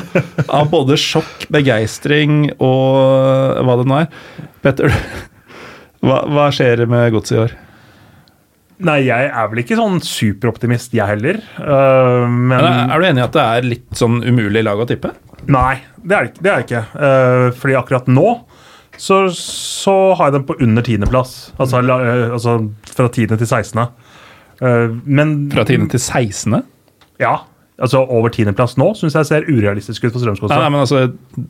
av 0.58 0.70
både 0.72 0.98
sjokk, 1.00 1.48
begeistring 1.54 2.48
og 2.58 3.62
hva 3.68 3.78
det 3.80 3.88
nå 3.90 4.02
er. 4.02 4.12
Petter, 4.66 4.94
hva, 6.06 6.24
hva 6.32 6.50
skjer 6.54 6.86
med 6.90 7.12
godset 7.16 7.38
i 7.38 7.42
år? 7.46 7.56
Nei, 8.88 9.00
jeg 9.08 9.30
er 9.34 9.48
vel 9.50 9.64
ikke 9.64 9.78
sånn 9.78 9.98
superoptimist, 10.06 10.94
jeg 10.94 11.10
heller. 11.16 11.40
Uh, 11.58 12.28
men 12.30 12.62
Er, 12.62 12.94
du 12.94 13.08
enig 13.08 13.24
i 13.24 13.26
at 13.26 13.34
det 13.34 13.46
er 13.46 13.66
litt 13.66 13.98
sånn 13.98 14.20
umulig 14.22 14.62
lag 14.66 14.84
å 14.84 14.86
tippe? 14.90 15.16
Nei, 15.50 15.80
det 16.06 16.18
er 16.18 16.30
det 16.46 16.58
ikke. 16.68 16.84
Uh, 16.94 17.48
fordi 17.58 17.78
akkurat 17.80 18.10
nå 18.12 18.28
så, 18.98 19.28
så 19.34 19.96
har 20.18 20.30
jeg 20.30 20.38
dem 20.40 20.46
på 20.48 20.58
under 20.66 20.86
tiendeplass. 20.86 21.36
Altså, 21.62 21.82
eh, 21.86 22.32
altså 22.34 22.58
fra 22.90 23.10
tiende 23.14 23.38
til 23.38 23.50
sekstende. 23.50 23.92
Uh, 24.62 24.94
men 25.06 25.36
Fra 25.54 25.66
10. 25.66 25.86
til 25.94 26.02
16.? 26.02 26.64
Ja. 27.22 27.36
Altså 27.78 28.02
over 28.02 28.32
tiendeplass 28.34 28.74
nå 28.82 28.88
syns 28.98 29.14
jeg 29.20 29.28
ser 29.30 29.46
urealistisk 29.46 30.08
ut 30.08 30.10
for 30.16 30.18
Nei, 30.18 30.24
Strømsgodset. 30.26 30.58
nei, 30.58 30.70
men 30.74 30.82
altså, 30.82 31.02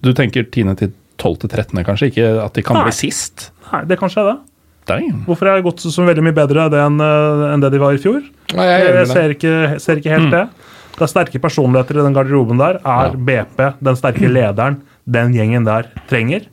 du 0.04 0.10
tenker 0.18 0.44
10. 0.52 0.74
til 0.82 0.92
12. 1.18 1.38
til 1.46 1.50
13., 1.54 1.84
kanskje? 1.88 2.10
Ikke 2.12 2.28
at 2.44 2.58
de 2.58 2.64
kan 2.68 2.76
Nei. 2.76 2.84
bli 2.90 2.96
sist? 2.98 3.48
Nei, 3.72 3.86
det 3.88 3.98
kan 4.02 4.12
skje, 4.12 4.26
det. 4.28 4.38
Dang. 4.88 5.08
Hvorfor 5.28 5.50
er 5.52 5.64
Godset 5.66 5.92
så 5.92 6.04
veldig 6.08 6.24
mye 6.24 6.36
bedre 6.36 6.68
det 6.72 6.80
enn 6.80 7.00
eh, 7.04 7.46
enn 7.54 7.64
det 7.64 7.72
de 7.74 7.80
var 7.82 7.96
i 7.96 8.02
fjor? 8.02 8.22
Nei, 8.56 8.68
jeg 8.70 8.86
er 8.88 9.00
Jeg, 9.02 9.08
ser, 9.12 9.34
ikke, 9.36 9.56
ser 9.84 10.00
ikke 10.02 10.14
helt 10.16 10.32
det. 10.36 10.44
Det 10.98 11.06
er 11.06 11.12
sterke 11.12 11.42
personligheter 11.44 12.00
i 12.00 12.06
den 12.06 12.16
garderoben 12.16 12.60
der. 12.62 12.80
Er 12.84 13.16
BP 13.16 13.60
den 13.84 14.00
sterke 14.00 14.30
lederen 14.38 14.80
den 15.08 15.36
gjengen 15.36 15.68
der 15.68 15.90
trenger? 16.12 16.48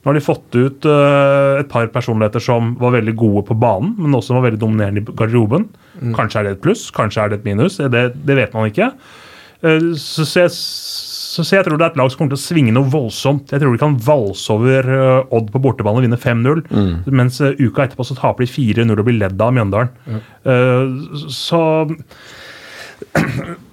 Nå 0.00 0.08
har 0.08 0.16
de 0.16 0.22
fått 0.24 0.56
ut 0.56 0.86
uh, 0.88 1.60
et 1.60 1.68
par 1.68 1.90
personligheter 1.92 2.40
som 2.40 2.72
var 2.80 2.94
veldig 2.96 3.12
gode 3.20 3.44
på 3.50 3.56
banen, 3.60 3.92
men 4.00 4.16
også 4.16 4.36
var 4.38 4.46
veldig 4.46 4.60
dominerende 4.62 5.02
i 5.02 5.16
garderoben. 5.16 5.66
Kanskje 6.16 6.40
er 6.40 6.46
det 6.46 6.54
et 6.56 6.62
pluss, 6.64 6.86
kanskje 6.96 7.20
er 7.24 7.32
det 7.32 7.40
et 7.40 7.50
minus. 7.50 7.76
Det, 7.76 8.04
det 8.24 8.38
vet 8.38 8.56
man 8.56 8.70
ikke. 8.70 8.88
Uh, 9.60 9.92
så, 10.00 10.24
så, 10.24 10.46
jeg, 10.46 10.54
så, 10.56 11.44
jeg 11.44 11.66
tror 11.66 11.76
det 11.76 11.84
er 11.84 11.92
et 11.92 12.00
lag 12.00 12.08
som 12.08 12.22
kommer 12.22 12.32
til 12.32 12.40
å 12.40 12.46
svinge 12.46 12.72
noe 12.72 12.88
voldsomt. 12.88 13.52
Jeg 13.52 13.60
tror 13.60 13.76
de 13.76 13.82
kan 13.84 14.00
valse 14.08 14.56
over 14.56 14.88
uh, 14.88 15.36
Odd 15.36 15.52
på 15.52 15.60
bortebane 15.68 16.00
og 16.00 16.06
vinne 16.08 16.20
5-0. 16.20 16.64
Mens 17.12 17.42
eh, 17.44 17.60
uka 17.60 17.84
etterpå 17.84 18.08
så 18.08 18.16
taper 18.16 18.46
de 18.46 18.52
4-0 18.56 18.96
og 18.96 19.04
blir 19.04 19.20
ledd 19.20 19.40
av 19.44 19.52
Mjøndalen. 19.56 19.92
Mm. 20.08 20.20
så 21.28 21.60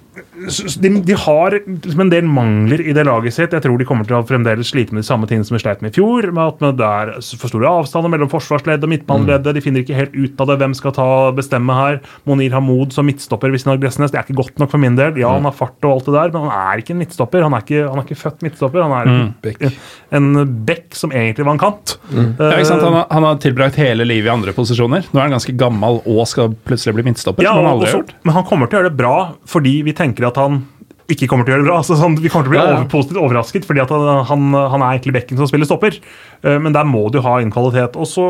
de, 0.82 0.88
de 1.02 1.14
har 1.18 1.56
liksom 1.66 2.00
en 2.04 2.10
del 2.12 2.26
mangler 2.30 2.80
i 2.84 2.92
det 2.96 3.04
laget 3.08 3.34
sitt. 3.34 3.52
Jeg 3.56 3.64
tror 3.64 3.78
de 3.80 3.86
kommer 3.88 4.06
til 4.08 4.16
å 4.18 4.22
fremdeles 4.28 4.70
slite 4.70 4.94
med 4.94 5.02
de 5.02 5.08
samme 5.08 5.26
tingene 5.28 5.46
som 5.48 5.56
vi 5.56 5.62
sleit 5.62 5.82
med 5.84 5.90
i 5.92 5.96
fjor. 5.98 6.28
med 6.32 6.60
at 6.62 6.76
Det 6.78 6.86
er 6.88 7.12
for 7.40 7.50
store 7.50 7.70
avstander 7.80 8.12
mellom 8.12 8.30
forsvarsledd 8.32 8.84
og 8.86 8.92
midtbaneleddet. 8.92 9.54
De 9.58 9.62
finner 9.64 9.82
ikke 9.84 9.96
helt 9.98 10.14
ut 10.16 10.40
av 10.44 10.50
det. 10.52 10.58
Hvem 10.62 10.74
skal 10.78 10.94
ta 10.96 11.08
bestemme 11.36 11.74
her? 11.78 12.00
Monir 12.28 12.54
Hamoud 12.54 12.92
som 12.94 13.06
midtstopper 13.08 13.50
ved 13.50 13.62
siden 13.62 13.74
av 13.74 13.80
Gressnes. 13.82 14.12
Det 14.14 14.20
er 14.20 14.26
ikke 14.28 14.38
godt 14.42 14.62
nok 14.62 14.70
for 14.74 14.82
min 14.82 14.96
del. 14.98 15.16
Ja, 15.20 15.32
han 15.34 15.48
har 15.48 15.56
fart 15.56 15.78
og 15.88 15.96
alt 15.98 16.08
det 16.10 16.14
der, 16.18 16.32
men 16.36 16.46
han 16.48 16.74
er 16.74 16.82
ikke 16.84 16.94
en 16.96 17.02
midtstopper. 17.02 17.42
Han 17.46 17.56
er 17.58 17.64
ikke, 17.66 17.82
han 17.88 17.98
er 18.02 18.06
ikke 18.08 18.20
født 18.22 18.46
midtstopper. 18.46 18.84
Han 18.86 18.94
er 18.98 19.12
en, 19.58 19.74
en 20.20 20.54
bekk 20.68 20.94
som 20.98 21.12
egentlig 21.14 21.46
var 21.48 21.56
en 21.58 21.62
kant. 21.62 21.96
Ja, 22.12 22.52
ikke 22.54 22.68
sant? 22.70 22.84
Han, 22.86 22.96
har, 23.00 23.08
han 23.12 23.26
har 23.28 23.40
tilbrakt 23.42 23.78
hele 23.80 24.06
livet 24.08 24.30
i 24.30 24.34
andre 24.34 24.54
posisjoner. 24.56 25.08
Nå 25.12 25.18
er 25.20 25.26
han 25.28 25.34
ganske 25.38 25.56
gammel 25.58 26.00
og 26.04 26.22
skal 26.30 26.52
plutselig 26.68 26.94
bli 26.98 27.06
midtstopper. 27.10 27.44
Ja, 27.46 27.54
som 27.56 27.64
han 27.64 27.70
har 27.72 27.82
også- 27.82 27.98
gjort. 28.02 28.14
men 28.24 28.34
han 28.34 28.44
kommer 28.48 28.66
til 28.68 28.78
å 28.78 28.82
gjøre 28.82 28.90
det 28.92 28.98
bra 28.98 29.16
fordi 29.48 29.74
vi 29.86 29.92
tenker 29.96 30.26
at 30.27 30.27
han 30.36 30.66
ikke 31.08 31.28
kommer 31.30 31.46
til 31.46 31.54
å 31.54 31.56
gjøre 31.56 31.64
det 31.64 31.70
bra. 31.70 31.78
Altså, 31.80 31.96
sånn, 31.96 32.18
vi 32.20 32.28
kommer 32.28 32.44
til 32.44 32.52
å 32.52 32.54
bli 32.54 32.60
Ja, 32.60 32.66
ja. 32.68 32.76
over, 32.76 32.88
positivt 32.92 33.20
overrasket 33.22 33.64
fordi 33.64 33.80
at 33.80 33.92
han, 33.94 34.24
han, 34.28 34.58
han 34.74 34.84
er 34.84 34.98
egentlig 34.98 35.16
bekken 35.16 35.40
som 35.40 35.48
spiller 35.48 35.68
stopper. 35.68 35.96
Eh, 36.44 36.58
men 36.60 36.76
der 36.76 36.84
må 36.88 37.06
du 37.12 37.22
ha 37.24 37.38
inn 37.40 37.52
kvalitet. 37.54 37.96
Og 37.96 38.08
så 38.10 38.26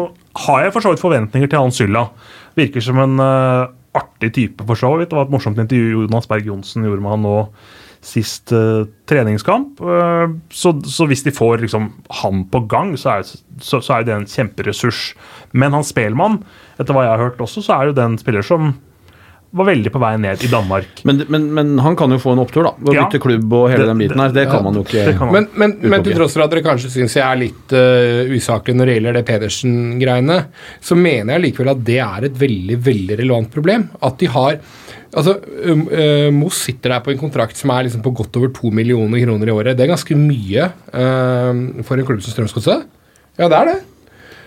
har 0.46 0.62
jeg 0.62 0.76
for 0.76 0.86
så 0.86 0.94
vidt 0.94 1.02
forventninger 1.02 1.50
til 1.50 1.58
han 1.58 1.74
Sylla. 1.74 2.06
Virker 2.58 2.84
som 2.84 3.00
en 3.02 3.18
uh, 3.18 3.66
artig 3.98 4.30
type, 4.36 4.62
for 4.66 4.78
så 4.78 4.92
vidt. 4.98 5.10
Det 5.10 5.18
var 5.18 5.26
et 5.26 5.34
morsomt 5.34 5.58
intervju 5.58 6.06
Jonas 6.06 6.30
Berg 6.30 6.46
Johnsen 6.46 6.86
gjorde 6.86 7.02
med 7.02 7.14
han 7.16 7.26
nå 7.26 7.36
sist 8.04 8.52
uh, 8.54 8.86
treningskamp. 9.10 9.82
Uh, 9.82 10.38
så, 10.54 10.76
så 10.86 11.08
hvis 11.10 11.24
de 11.26 11.34
får 11.34 11.64
liksom, 11.64 11.90
han 12.22 12.44
på 12.50 12.62
gang, 12.70 12.94
så 12.98 13.16
er, 13.16 13.26
så, 13.26 13.82
så 13.82 13.98
er 13.98 14.06
det 14.06 14.14
en 14.14 14.28
kjemperessurs. 14.30 15.16
Men 15.50 15.74
han 15.74 15.86
Spelmann, 15.86 16.44
etter 16.78 16.94
hva 16.94 17.08
jeg 17.08 17.16
har 17.16 17.24
hørt 17.26 17.42
også, 17.42 17.66
så 17.66 17.74
er 17.80 17.90
jo 17.90 17.98
den 17.98 18.18
spiller 18.22 18.46
som 18.46 18.76
var 19.50 19.64
veldig 19.64 19.90
på 19.94 20.00
vei 20.02 20.10
ned 20.20 20.42
i 20.44 20.48
Danmark. 20.52 21.00
Men, 21.08 21.22
men, 21.32 21.46
men 21.56 21.70
han 21.80 21.94
kan 21.96 22.12
jo 22.12 22.18
få 22.20 22.34
en 22.34 22.42
opptur, 22.42 22.66
da. 22.66 22.72
Å 22.76 22.92
Ja. 22.94 23.06
bytte 23.06 23.20
klubb 23.22 23.52
og 23.56 23.70
hele 23.70 23.86
Det- 23.86 23.88
den 23.88 23.98
biten 24.02 24.20
her. 24.20 24.28
Det 24.36 24.44
kan 24.50 24.62
man 24.62 24.74
jo 24.74 24.82
ikke. 24.84 25.14
man. 25.20 25.32
Men, 25.32 25.48
men, 25.56 25.90
men 25.90 26.04
til 26.04 26.12
tross 26.18 26.34
for 26.36 26.44
at 26.44 26.50
dere 26.52 26.62
kanskje 26.66 26.90
syns 26.92 27.14
jeg 27.16 27.24
er 27.24 27.40
litt 27.40 27.72
uh, 27.72 28.28
usaklig 28.36 28.76
når 28.76 28.86
det 28.90 28.94
gjelder 28.98 29.16
det 29.16 29.24
Pedersen-greiene, 29.30 30.38
så 30.84 30.96
mener 31.00 31.38
jeg 31.38 31.46
likevel 31.46 31.70
at 31.72 31.82
det 31.84 31.98
er 32.04 32.28
et 32.28 32.36
veldig 32.44 32.78
veldig 32.84 33.18
relevant 33.22 33.50
problem. 33.54 33.88
At 34.02 34.18
de 34.18 34.26
har 34.26 34.60
Altså, 35.08 35.38
uh, 35.40 36.28
Moss 36.36 36.58
sitter 36.66 36.90
der 36.92 37.00
på 37.00 37.10
en 37.14 37.18
kontrakt 37.18 37.56
som 37.56 37.70
er 37.72 37.86
liksom 37.86 38.02
på 38.04 38.12
godt 38.14 38.36
over 38.36 38.50
to 38.52 38.68
millioner 38.70 39.22
kroner 39.24 39.48
i 39.48 39.54
året. 39.56 39.74
Det 39.78 39.86
er 39.86 39.94
ganske 39.94 40.14
mye 40.14 40.66
uh, 40.92 41.82
for 41.82 41.96
en 41.96 42.04
klubb 42.04 42.20
som 42.20 42.34
Strømsgodset. 42.36 42.84
Ja, 43.40 43.48
det 43.48 43.56
er 43.56 43.70
det. 43.70 43.78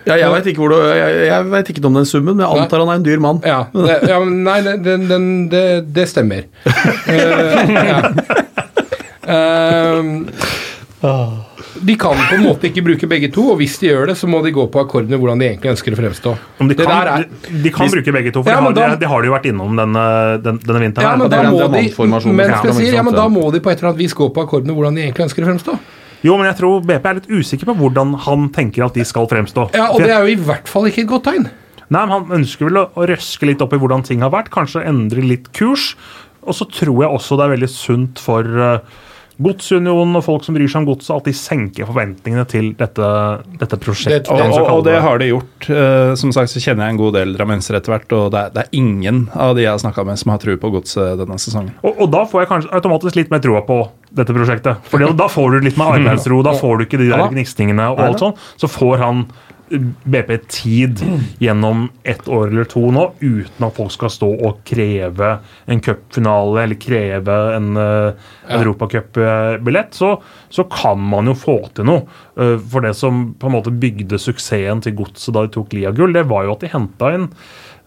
Ja, 0.06 0.16
jeg 0.18 0.30
veit 0.34 0.48
ikke, 0.50 0.68
jeg, 0.96 1.20
jeg 1.28 1.50
vet 1.52 1.70
ikke 1.70 1.84
om 1.86 1.94
den 2.00 2.08
summen, 2.08 2.36
men 2.36 2.44
jeg 2.46 2.64
antar 2.64 2.82
han 2.82 2.90
er 2.90 2.98
en 3.00 3.06
dyr 3.06 3.22
mann. 3.22 3.38
Ja, 3.46 3.60
det, 3.76 4.00
ja 4.10 4.18
nei, 4.26 4.58
det, 4.66 4.76
den, 4.86 5.06
den, 5.10 5.28
det, 5.52 5.64
det 5.94 6.08
stemmer. 6.10 6.48
uh, 6.66 6.72
ja. 7.90 8.00
uh, 11.02 11.52
de 11.82 11.94
kan 11.98 12.18
på 12.28 12.36
en 12.36 12.44
måte 12.44 12.68
ikke 12.68 12.82
bruke 12.84 13.08
begge 13.10 13.30
to, 13.32 13.46
og 13.54 13.56
hvis 13.62 13.78
de 13.80 13.88
gjør 13.88 14.10
det, 14.12 14.16
så 14.20 14.28
må 14.30 14.42
de 14.44 14.52
gå 14.54 14.66
på 14.70 14.82
akkord 14.82 15.08
med 15.10 15.18
hvordan 15.18 15.40
de 15.40 15.48
egentlig 15.48 15.72
ønsker 15.72 15.94
å 15.96 15.98
fremstå. 15.98 16.34
Om 16.62 16.68
de 16.70 16.76
Det 16.78 16.86
kan, 16.86 17.00
der 17.00 17.10
er- 17.12 17.24
de, 17.48 17.62
de 17.64 17.72
kan 17.74 17.90
bruke 17.90 18.12
begge 18.18 18.32
to, 18.34 18.42
for 18.42 18.50
Ja, 18.52 18.60
det, 18.60 18.64
har, 18.66 18.74
da- 18.76 18.90
det, 18.92 19.00
det 19.00 19.08
har 19.08 19.22
de 19.22 19.30
jo 19.30 19.34
vært 19.34 19.48
innom 19.50 19.80
denne, 19.80 20.04
den, 20.44 20.60
denne 20.62 20.84
vinteren. 20.84 21.08
Ja, 21.08 21.16
men 21.16 21.30
da 21.32 21.42
må 21.48 21.58
de, 21.72 21.82
men, 21.96 22.50
ja, 22.50 22.58
skal 22.58 22.70
jeg 22.70 22.76
si, 22.76 22.86
ikke 22.90 22.98
ja, 23.00 23.02
men 23.02 23.14
da 23.16 23.26
må 23.32 23.48
de 23.54 23.62
på 23.64 23.72
et 23.72 23.78
eller 23.80 23.92
annet 23.92 24.04
vis 24.04 24.14
gå 24.14 24.28
på 24.34 24.44
akkord 24.44 24.68
med 24.68 24.76
hvordan 24.76 24.98
de 24.98 25.06
egentlig 25.06 25.26
ønsker 25.30 25.46
å 25.46 25.50
fremstå. 25.52 25.78
Jo, 26.22 26.36
men 26.38 26.46
jeg 26.50 26.58
tror 26.60 26.84
BP 26.86 27.08
er 27.08 27.18
litt 27.18 27.30
usikker 27.30 27.68
på 27.72 27.76
hvordan 27.80 28.14
han 28.26 28.48
tenker 28.54 28.86
at 28.86 28.96
de 28.98 29.06
skal 29.06 29.26
fremstå. 29.30 29.68
Ja, 29.74 29.90
Og 29.90 30.02
det 30.04 30.12
er 30.14 30.22
jo 30.22 30.34
i 30.34 30.38
hvert 30.38 30.70
fall 30.70 30.86
ikke 30.90 31.04
et 31.04 31.10
godt 31.10 31.26
tegn. 31.30 31.48
Nei, 31.92 32.02
men 32.06 32.12
Han 32.14 32.36
ønsker 32.40 32.70
vel 32.70 32.82
å, 32.84 32.88
røske 33.10 33.48
litt 33.48 33.62
opp 33.64 33.74
i 33.74 33.80
hvordan 33.80 34.04
ting 34.06 34.22
har 34.24 34.32
vært, 34.32 34.52
kanskje 34.54 34.84
endre 34.88 35.24
litt 35.26 35.50
kurs. 35.56 35.92
Og 36.42 36.56
så 36.58 36.66
tror 36.70 37.04
jeg 37.04 37.10
også 37.10 37.38
det 37.38 37.46
er 37.46 37.54
veldig 37.56 37.70
sunt 37.70 38.22
for 38.22 38.46
uh, 38.46 38.78
Godsunionen 39.40 40.16
og 40.18 40.24
folk 40.26 40.44
som 40.44 40.54
bryr 40.56 40.68
seg 40.68 40.82
om 40.82 40.88
godset, 40.90 41.14
at 41.16 41.24
de 41.28 41.32
senker 41.36 41.86
forventningene 41.88 42.44
til 42.50 42.72
dette, 42.78 43.06
dette 43.58 43.78
prosjektet. 43.80 44.28
Det- 44.28 44.30
Og, 44.42 44.58
og, 44.60 44.70
og 44.78 44.84
det 44.84 44.98
har 45.00 45.18
de 45.18 45.28
gjort. 45.30 45.70
Eh, 45.70 46.14
som 46.20 46.32
sagt 46.32 46.50
så 46.52 46.60
kjenner 46.60 46.86
jeg 46.86 46.94
en 46.96 47.00
god 47.00 47.14
del 47.14 47.34
drammensere 47.36 47.80
etter 47.80 47.94
hvert, 47.94 48.12
og 48.12 48.30
det 48.34 48.38
er, 48.42 48.50
det 48.50 48.62
er 48.66 48.68
ingen 48.76 49.28
av 49.34 49.54
de 49.56 49.62
jeg 49.64 49.70
har 49.72 49.78
snakka 49.82 50.04
med, 50.04 50.18
som 50.20 50.30
har 50.34 50.38
tro 50.42 50.56
på 50.56 50.70
godset 50.74 51.18
denne 51.18 51.38
sesongen. 51.40 51.72
Og, 51.82 51.96
og 52.04 52.10
da 52.12 52.24
får 52.28 52.42
jeg 52.44 52.48
kanskje 52.52 52.72
automatisk 52.76 53.16
litt 53.16 53.30
mer 53.32 53.40
troa 53.44 53.62
på 53.66 53.80
dette 54.12 54.34
prosjektet. 54.36 54.76
For 54.92 54.98
da 55.16 55.28
får 55.32 55.50
du 55.56 55.60
litt 55.64 55.78
mer 55.80 55.94
arbeidsro, 55.96 56.42
da 56.44 56.52
får 56.58 56.78
du 56.78 56.84
ikke 56.84 57.00
de 57.00 57.08
der 57.14 57.28
gnistingene 57.32 57.86
og 57.94 58.02
alt 58.04 58.20
sånn. 58.20 58.34
Så 58.60 58.68
får 58.68 58.98
han 59.00 59.24
BP 59.72 60.30
tid 60.48 61.00
gjennom 61.38 61.88
ett 62.02 62.28
år 62.28 62.48
eller 62.48 62.68
to 62.68 62.82
nå, 62.92 63.06
uten 63.20 63.66
at 63.66 63.76
folk 63.76 63.92
skal 63.94 64.12
stå 64.12 64.28
og 64.34 64.60
kreve 64.68 65.30
en 65.70 65.82
cupfinale 65.84 66.66
eller 66.66 66.80
kreve 66.82 67.38
en 67.56 67.70
uh, 67.78 68.28
europacupbillett. 68.52 69.94
Så, 69.96 70.14
så 70.52 70.66
kan 70.70 71.00
man 71.00 71.30
jo 71.30 71.36
få 71.38 71.58
til 71.76 71.88
noe. 71.88 72.06
Uh, 72.38 72.58
for 72.60 72.84
det 72.84 72.94
som 72.98 73.30
på 73.38 73.48
en 73.48 73.56
måte 73.56 73.74
bygde 73.74 74.20
suksessen 74.20 74.84
til 74.84 74.96
godset 75.00 75.34
da 75.36 75.46
de 75.46 75.54
tok 75.56 75.76
Lia-gull, 75.76 76.14
det 76.16 76.28
var 76.30 76.46
jo 76.46 76.56
at 76.56 76.64
de 76.64 76.72
henta 76.72 77.14
inn 77.16 77.30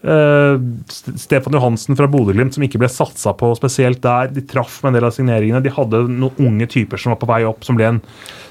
Eh, 0.04 0.56
St- 0.92 1.16
Stefan 1.18 1.56
Johansen 1.56 1.96
fra 1.98 2.06
Bodø-Glimt, 2.10 2.54
som 2.54 2.62
ikke 2.62 2.78
ble 2.78 2.88
satsa 2.92 3.32
på 3.38 3.48
spesielt 3.58 4.02
der. 4.04 4.28
De 4.34 4.42
traff 4.46 4.82
med 4.84 4.92
en 4.92 4.98
del 5.00 5.06
av 5.08 5.14
signeringene. 5.16 5.62
De 5.64 5.72
hadde 5.72 6.02
noen 6.12 6.36
unge 6.46 6.68
typer 6.70 7.00
som 7.00 7.14
var 7.14 7.20
på 7.22 7.28
vei 7.30 7.40
opp, 7.48 7.64
som 7.66 7.78
ble, 7.78 7.88
en, 7.94 8.00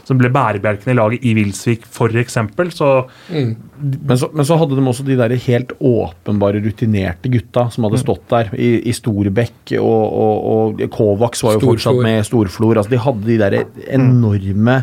som 0.07 0.17
ble 0.19 0.31
bærebjelken 0.33 0.91
i 0.91 0.97
laget 0.97 1.23
i 1.23 1.35
Wilsvik, 1.37 1.85
f.eks. 1.87 2.37
Så 2.75 2.89
Men 3.29 4.17
så, 4.19 4.29
men 4.33 4.45
så 4.47 4.57
hadde 4.59 4.75
de 4.75 4.83
også 4.87 5.05
de 5.07 5.15
der 5.19 5.35
helt 5.45 5.71
åpenbare 5.79 6.59
rutinerte 6.65 7.29
gutta 7.31 7.69
som 7.71 7.87
hadde 7.87 8.01
stått 8.03 8.25
der. 8.33 8.51
I, 8.57 8.73
i 8.89 8.93
Storbekk 8.95 9.77
og, 9.79 10.05
og, 10.25 10.45
og 10.81 10.85
Kovacs 10.93 11.43
var 11.45 11.55
jo 11.55 11.61
Storflor. 11.61 11.75
fortsatt 11.77 12.03
med. 12.03 12.25
Storflor. 12.27 12.77
Altså, 12.81 12.95
de 12.97 13.03
hadde 13.05 13.29
de 13.29 13.37
der 13.45 13.61
enorme 13.95 14.81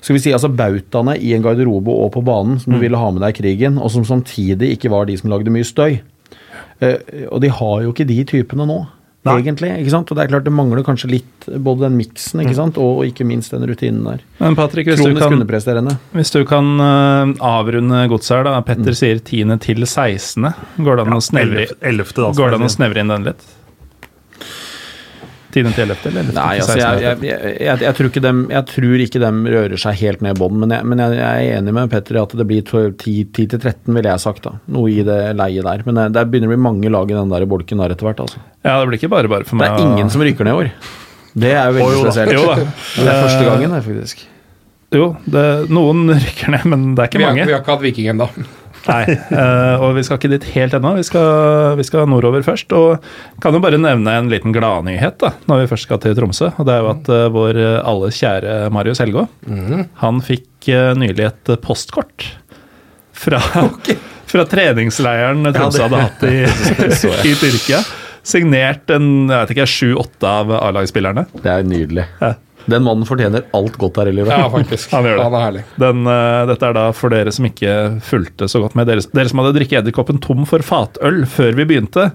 skal 0.00 0.16
vi 0.16 0.22
si, 0.24 0.32
altså 0.32 0.48
Bautaene 0.52 1.16
i 1.20 1.34
en 1.36 1.44
garderobe 1.44 1.92
og 1.92 2.14
på 2.14 2.24
banen 2.24 2.60
som 2.62 2.72
du 2.74 2.80
ville 2.80 3.00
ha 3.00 3.10
med 3.12 3.22
deg 3.24 3.34
i 3.34 3.40
krigen, 3.42 3.76
og 3.80 3.92
som 3.92 4.06
samtidig 4.08 4.74
ikke 4.76 4.92
var 4.92 5.08
de 5.08 5.18
som 5.20 5.32
lagde 5.32 5.52
mye 5.52 5.66
støy. 5.66 6.00
Uh, 6.80 6.96
og 7.28 7.42
de 7.44 7.52
har 7.52 7.76
jo 7.84 7.92
ikke 7.92 8.08
de 8.08 8.22
typene 8.28 8.68
nå. 8.68 8.80
Nei. 9.20 9.34
egentlig. 9.42 9.68
ikke 9.82 9.92
sant? 9.92 10.08
Og 10.08 10.16
det 10.16 10.22
er 10.22 10.30
klart 10.30 10.46
det 10.46 10.52
mangler 10.56 10.80
kanskje 10.84 11.10
litt 11.12 11.48
både 11.60 11.84
den 11.84 11.98
miksen 11.98 12.40
ikke 12.40 12.54
sant? 12.56 12.78
og 12.80 13.02
ikke 13.04 13.26
minst 13.28 13.52
den 13.52 13.66
rutinen 13.68 14.06
der. 14.06 14.22
Men 14.40 14.56
Patrick, 14.56 14.88
hvis 14.88 15.02
du 15.04 15.12
kan, 15.18 15.44
hvis 16.16 16.32
du 16.32 16.40
kan 16.48 16.70
uh, 16.80 17.34
avrunde 17.44 18.06
godset 18.08 18.38
her, 18.38 18.48
da. 18.48 18.62
Petter 18.64 18.96
sier 18.96 19.20
10. 19.20 19.58
til 19.60 19.84
16. 19.84 20.48
Går 20.80 21.00
det 21.00 21.04
an 21.04 21.18
å 21.18 21.20
snevre, 21.24 21.68
11., 21.84 22.14
da, 22.16 22.30
går 22.38 22.54
det 22.54 22.62
an 22.62 22.68
å 22.70 22.72
snevre 22.72 23.04
inn 23.04 23.12
den 23.12 23.28
litt? 23.28 23.44
10. 25.50 25.70
til 25.74 25.84
11. 25.84 25.96
eller 26.10 26.20
11. 26.22 26.34
Nei, 26.36 26.54
altså, 26.62 26.76
jeg, 26.78 27.02
jeg, 27.04 27.18
jeg, 27.26 27.54
jeg, 27.60 27.82
jeg, 27.84 27.96
tror 27.98 28.10
ikke 28.10 28.22
dem, 28.24 28.40
jeg 28.52 28.66
tror 28.70 29.04
ikke 29.04 29.22
dem 29.24 29.40
rører 29.54 29.82
seg 29.82 29.98
helt 30.00 30.24
ned 30.24 30.36
i 30.36 30.40
bånn, 30.40 30.56
men, 30.62 30.74
jeg, 30.76 30.88
men 30.92 31.02
jeg, 31.04 31.18
jeg 31.20 31.50
er 31.50 31.58
enig 31.58 31.74
med 31.76 31.92
Petter 31.92 32.18
i 32.18 32.22
at 32.22 32.34
det 32.40 32.46
blir 32.50 32.64
10-13, 32.64 33.90
ville 33.90 34.14
jeg 34.14 34.24
sagt. 34.24 34.46
da. 34.46 34.56
Noe 34.70 34.92
i 34.92 35.04
det 35.06 35.20
leiet 35.38 35.66
der. 35.66 35.84
Men 35.86 36.00
det, 36.00 36.08
det 36.16 36.26
begynner 36.30 36.50
å 36.50 36.54
bli 36.54 36.62
mange 36.70 36.92
lag 36.94 37.10
i 37.12 37.18
den 37.18 37.34
der 37.34 37.46
bolken 37.50 37.82
der 37.84 37.96
etter 37.96 38.10
hvert. 38.10 38.24
altså. 38.26 38.42
Ja, 38.64 38.78
det 38.78 38.90
blir 38.90 39.00
ikke 39.00 39.12
bare 39.12 39.32
bare 39.32 39.48
for 39.48 39.58
Det 39.58 39.66
meg. 39.66 39.78
er 39.78 39.94
ingen 39.94 40.12
som 40.12 40.24
ryker 40.24 40.46
ned 40.48 40.56
i 40.56 40.64
år. 40.64 40.74
Det 41.30 41.52
er 41.54 41.66
jo 41.70 41.76
veldig 41.78 41.88
oh, 41.88 41.96
jo 41.96 42.04
spesielt. 42.06 42.34
Jo 42.34 42.46
da. 42.48 42.56
Det 43.00 43.08
er 43.08 43.20
første 43.24 43.44
gangen, 43.46 43.74
det, 43.76 43.82
faktisk. 43.86 44.24
Jo, 44.90 45.12
det, 45.30 45.44
noen 45.70 46.08
rykker 46.26 46.56
ned, 46.56 46.64
men 46.72 46.88
det 46.96 47.04
er 47.04 47.12
ikke 47.12 47.20
Vi 47.20 47.26
har, 47.28 47.36
mange. 47.36 47.46
vi 47.46 47.54
har 47.54 47.62
ikke 47.62 47.76
hatt 47.76 47.84
Viking 47.84 48.10
ennå. 48.14 48.30
Nei, 48.86 49.04
uh, 49.12 49.82
og 49.84 49.94
vi 49.98 50.04
skal 50.06 50.18
ikke 50.20 50.32
dit 50.32 50.46
helt 50.54 50.74
ennå. 50.76 50.94
Vi 50.96 51.04
skal, 51.06 51.76
vi 51.78 51.84
skal 51.86 52.08
nordover 52.08 52.44
først. 52.46 52.72
Og 52.76 53.04
kan 53.44 53.56
jo 53.56 53.62
bare 53.62 53.80
nevne 53.80 54.16
en 54.16 54.30
liten 54.32 54.54
gladnyhet 54.56 55.18
da, 55.20 55.34
når 55.50 55.64
vi 55.64 55.70
først 55.74 55.88
skal 55.88 56.00
til 56.02 56.16
Tromsø. 56.16 56.50
og 56.56 56.68
Det 56.68 56.74
er 56.76 56.84
jo 56.84 56.92
at 56.94 57.10
uh, 57.12 57.24
vår 57.34 57.60
alle 57.60 57.88
alles 57.90 58.20
kjære 58.20 58.54
Marius 58.72 59.02
Helgå, 59.02 59.26
han 60.00 60.20
fikk 60.24 60.70
uh, 60.72 60.92
nylig 60.98 61.26
et 61.28 61.52
postkort 61.64 62.26
fra, 63.20 63.40
fra 64.32 64.46
treningsleiren 64.48 65.44
Tromsø 65.52 65.84
hadde 65.86 66.04
hatt 66.06 66.24
i, 66.28 66.44
i 67.30 67.34
Tyrkia. 67.36 67.82
Signert 68.20 68.90
en, 68.92 69.30
jeg 69.30 69.36
vet 69.36 69.52
ikke, 69.54 69.68
sju-åtte 69.70 70.28
av 70.28 70.52
A-lagsspillerne. 70.60 71.24
Det 71.40 71.52
er 71.52 71.66
nydelig. 71.66 72.04
Ja. 72.20 72.34
Den 72.70 72.84
mannen 72.84 73.08
fortjener 73.08 73.46
alt 73.56 73.78
godt 73.80 74.02
her 74.02 74.10
i 74.10 74.16
livet. 74.16 74.34
Ja, 74.34 74.50
faktisk. 74.52 74.90
Han 74.96 75.08
gjør 75.08 75.16
det. 75.20 75.24
Han 75.28 75.38
er 75.38 75.46
herlig. 75.46 75.64
Den, 75.80 76.04
uh, 76.08 76.42
dette 76.50 76.68
er 76.68 76.76
da 76.76 76.84
for 76.96 77.14
dere 77.14 77.32
som 77.34 77.48
ikke 77.48 77.78
fulgte 78.04 78.50
så 78.50 78.62
godt 78.64 78.76
med. 78.78 78.90
Dere, 78.90 79.06
dere 79.14 79.32
som 79.32 79.42
hadde 79.42 79.56
drikket 79.58 79.82
edderkoppen 79.82 80.20
tom 80.22 80.46
for 80.48 80.64
fatøl 80.66 81.24
før 81.30 81.56
vi 81.58 81.68
begynte. 81.72 82.10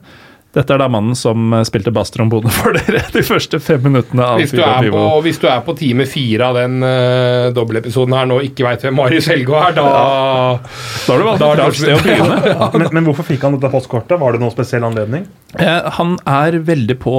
Dette 0.55 0.72
er 0.72 0.80
da 0.80 0.88
mannen 0.88 1.17
som 1.19 1.51
eh, 1.51 1.65
spilte 1.67 1.91
basstrombone 1.95 2.51
for 2.53 2.76
dere 2.77 3.01
de 3.11 3.23
første 3.27 3.59
fem 3.63 3.81
minuttene 3.84 4.23
av 4.23 4.39
Hvis 4.39 4.53
du, 4.55 4.61
er 4.63 4.88
på, 4.93 5.01
hvis 5.26 5.39
du 5.41 5.49
er 5.51 5.63
på 5.65 5.76
time 5.76 6.05
fire 6.07 6.47
av 6.47 6.59
den 6.61 6.77
uh, 6.85 7.51
dobbeltepisoden 7.55 8.15
her 8.15 8.30
nå 8.30 8.39
og 8.39 8.47
ikke 8.47 8.67
veit 8.67 8.85
hvem 8.85 8.95
Marius 8.95 9.27
Helgå 9.31 9.57
er, 9.59 9.76
da 9.76 9.84
Da 9.89 11.11
har 11.11 11.19
du 11.19 11.27
valgt 11.27 11.43
et 11.43 11.63
er 11.65 11.76
sted 11.81 11.97
å 11.97 12.05
begynne. 12.05 12.55
Men, 12.85 12.88
men 12.97 13.05
hvorfor 13.07 13.27
fikk 13.27 13.43
han 13.45 13.55
dette 13.55 13.72
postkortet? 13.72 14.17
Var 14.19 14.35
det 14.35 14.41
noen 14.41 14.53
spesiell 14.53 14.84
anledning? 14.88 15.26
Eh, 15.59 15.89
Han 15.97 16.15
er 16.27 16.57
veldig 16.67 16.97
på 17.03 17.13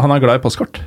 Han 0.00 0.12
er 0.14 0.22
glad 0.22 0.40
i 0.40 0.42
postkort. 0.44 0.80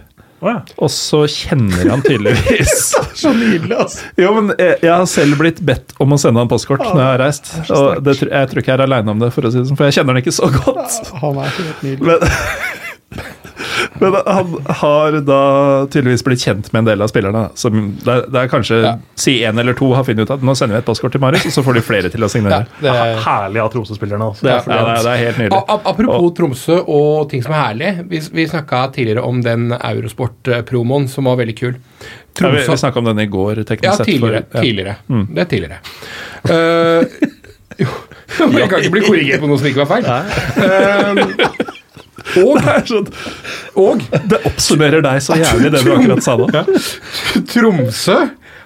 Å 0.43 0.51
ja. 0.51 0.59
Og 0.83 0.91
så 0.91 1.21
kjenner 1.31 1.87
han 1.87 2.01
tydeligvis 2.03 2.89
Så 3.23 3.31
nydelig, 3.37 3.77
altså. 3.79 4.09
Jo, 4.19 4.33
men 4.35 4.51
jeg, 4.59 4.75
jeg 4.83 4.91
har 4.91 5.05
selv 5.09 5.39
blitt 5.39 5.61
bedt 5.63 5.93
om 6.03 6.15
å 6.15 6.19
sende 6.19 6.43
han 6.43 6.51
postkort 6.51 6.83
når 6.83 6.99
jeg 6.99 7.07
har 7.07 7.21
reist. 7.21 7.51
Og 7.71 8.03
det, 8.03 8.17
jeg 8.25 8.51
tror 8.51 8.63
ikke 8.63 8.73
jeg 8.73 8.79
er 8.79 8.85
aleine 8.87 9.13
om 9.15 9.21
det, 9.23 9.29
for 9.35 9.47
å 9.47 9.53
si 9.53 9.61
det 9.61 9.67
sånn, 9.69 9.79
for 9.79 9.87
jeg 9.87 9.99
kjenner 9.99 10.17
han 10.17 10.23
ikke 10.23 10.35
så 10.35 10.49
godt. 10.51 11.13
Han 11.21 11.39
er 11.45 11.53
helt 11.59 11.85
nydelig. 11.87 12.07
Men, 12.09 12.72
men 14.01 14.15
han 14.25 14.53
har 14.81 15.17
da 15.27 15.39
tydeligvis 15.93 16.23
blitt 16.25 16.41
kjent 16.43 16.69
med 16.73 16.79
en 16.83 16.85
del 16.91 17.01
av 17.05 17.11
spillerne. 17.11 17.43
Som 17.59 17.97
det, 18.03 18.09
er, 18.13 18.25
det 18.33 18.39
er 18.41 18.47
kanskje 18.51 18.79
Ja. 18.83 18.93
si 19.15 19.35
én 19.45 19.59
eller 19.59 19.73
to 19.77 19.91
har 19.93 20.03
funnet 20.07 20.25
ut 20.25 20.31
at 20.33 20.41
nå 20.45 20.55
sender 20.57 20.75
vi 20.77 20.81
et 20.81 20.85
postkort 20.87 21.11
til 21.13 21.21
Marius, 21.21 21.45
og 21.45 21.53
så 21.57 21.63
får 21.67 21.73
de 21.77 21.81
flere 21.85 22.09
til 22.13 22.21
å 22.25 22.29
ja, 22.29 22.33
signere. 22.33 22.65
det, 22.81 22.93
Herlig 23.25 23.61
av 23.63 23.69
Tromsø-spillerne. 23.73 24.31
Altså. 24.31 24.43
det 24.47 24.51
er 24.51 24.55
Ja, 24.55 24.63
det, 24.63 24.97
er, 24.97 25.03
det 25.03 25.13
er 25.13 25.21
helt 25.25 25.37
nydelig. 25.43 25.57
A- 25.59 25.77
apropos 25.77 25.93
Apropos 26.03 26.33
Tromsø 26.39 26.79
og 26.87 27.29
ting 27.29 27.43
som 27.45 27.53
er 27.53 27.61
herlig. 27.67 27.91
Vi, 28.09 28.19
vi 28.33 28.47
snakka 28.49 28.87
tidligere 28.95 29.21
om 29.27 29.41
den 29.45 29.69
Eurosport-promoen 29.77 31.07
som 31.09 31.25
var 31.29 31.37
veldig 31.39 31.55
kul. 31.59 31.73
Ja, 31.73 32.09
vi 32.09 32.39
Tromsø 32.41 32.71
vi 32.71 32.77
snakka 32.81 32.99
om 32.99 33.05
den 33.11 33.19
i 33.19 33.27
går, 33.29 33.61
teknisk 33.63 33.83
Ja, 33.91 33.95
sett. 33.99 34.07
tidligere. 34.09 34.43
for- 34.49 34.57
ja. 34.57 34.61
tidligere. 34.65 34.95
Det 35.33 35.45
er 35.45 35.49
tidligere. 35.53 35.79
Uh, 36.49 37.03
jo, 37.83 37.87
jeg 38.57 38.69
kan 38.69 38.79
ikke 38.81 38.91
bli 38.97 39.01
korrigert 39.05 39.41
på 39.43 39.47
noe 39.49 39.57
som 39.61 39.67
ikke 39.69 39.85
var 39.85 39.91
feil. 39.93 40.05
Eh, 40.63 41.82
og, 42.39 42.59
Det 42.63 42.75
sånn, 42.89 43.09
og 43.79 44.05
det 44.31 44.39
oppsummerer 44.49 45.03
deg 45.05 45.19
så 45.25 45.37
jævlig, 45.39 45.73
det 45.73 45.83
du 45.85 45.91
akkurat 45.95 46.23
sa 46.25 46.37
nå. 46.39 46.47
Tromsø 47.51 48.17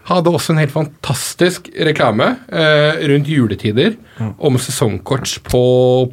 hadde 0.07 0.31
også 0.31 0.53
en 0.53 0.61
helt 0.61 0.71
fantastisk 0.71 1.67
reklame 1.83 2.29
eh, 2.47 3.01
rundt 3.11 3.27
juletider 3.27 3.97
om 4.37 4.55
sesongkort 4.61 5.33
på, 5.49 5.63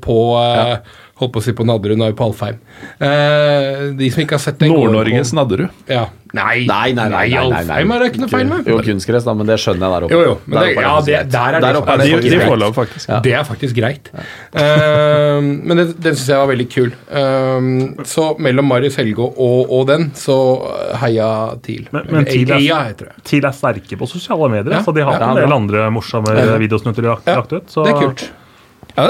på 0.03 0.19
eh, 0.41 0.97
Holdt 1.21 1.31
på 1.31 1.39
å 1.39 1.45
si 1.47 1.53
på 1.55 1.63
Nadderud, 1.63 1.95
nå 2.01 2.09
er 2.09 2.11
vi 2.11 2.17
på 2.19 2.25
Alfheim. 2.27 2.57
Eh, 2.99 3.93
de 3.95 4.09
som 4.11 4.23
ikke 4.25 4.35
har 4.35 4.43
sett 4.43 4.59
den 4.59 4.73
Nord-Norges 4.73 5.31
Nadderud. 5.37 5.71
Ja. 5.87 6.09
Nei, 6.35 6.65
Nei, 6.67 6.91
nei, 6.91 7.05
nei, 7.07 7.07
nei, 7.07 7.29
nei, 7.29 7.29
nei. 7.31 7.61
Alfheim 7.61 7.93
er 7.95 8.01
det 8.03 8.07
ikke 8.11 8.23
noe 8.25 8.31
feil 8.33 8.49
med. 8.51 8.67
Jo, 8.67 8.79
kunstgress, 8.83 9.23
da, 9.29 9.35
men 9.39 9.47
det 9.47 9.55
skjønner 9.63 9.85
jeg 9.87 9.93
der 9.95 10.07
oppe. 10.09 10.17
Jo, 10.17 10.23
jo, 10.27 10.33
men 10.51 10.57
Der 10.59 10.65
det, 10.67 10.83
ja, 10.83 10.95
det, 11.07 11.21
der 11.31 11.55
er 11.55 11.61
Der 11.63 11.77
det, 11.77 11.83
oppe 11.85 11.95
er 11.95 12.03
Ja, 12.03 12.03
det 12.03 12.09
de, 12.11 12.31
faktisk 12.41 12.51
de 12.51 12.57
lov, 12.65 12.73
faktisk. 12.75 13.09
Ja. 13.13 13.21
det 13.29 13.35
er 13.39 13.45
faktisk 13.47 13.77
greit. 13.79 14.11
Eh, 14.59 15.39
men 15.71 15.77
den, 15.85 15.93
den 16.03 16.19
syns 16.19 16.27
jeg 16.33 16.41
var 16.43 16.51
veldig 16.51 16.67
kul. 16.75 16.91
Eh, 17.21 17.71
så 18.11 18.27
mellom 18.43 18.67
Marius 18.73 18.99
Helgå 18.99 19.29
og, 19.31 19.71
og 19.79 19.87
den, 19.93 20.09
så 20.19 20.37
heia 21.05 21.29
TIL. 21.63 21.87
Men- 21.95 22.11
men 22.11 22.27
TIL 22.27 22.51
er- 22.51 22.59
Eia 22.59 22.81
heter 22.91 23.13
det. 23.13 23.17
TIL 23.31 23.47
er 23.47 23.55
sterke 23.55 23.99
på 24.03 24.11
sosiale 24.11 24.51
medier, 24.51 24.75
Ja, 24.81 24.83
så 24.83 24.93
de 24.99 25.07
har 25.07 25.15
ja, 25.21 25.31
en 25.31 25.37
del 25.39 25.53
andre 25.61 25.87
morsomme 25.95 26.35
videosnutter 26.59 27.03
de 27.07 27.15
har 27.15 27.23
lagt 27.31 27.53
ut. 27.55 27.71
Så 27.71 27.85
Det 27.87 27.95
er 27.95 28.03
kult. 28.03 28.27
Ja, 28.99 29.09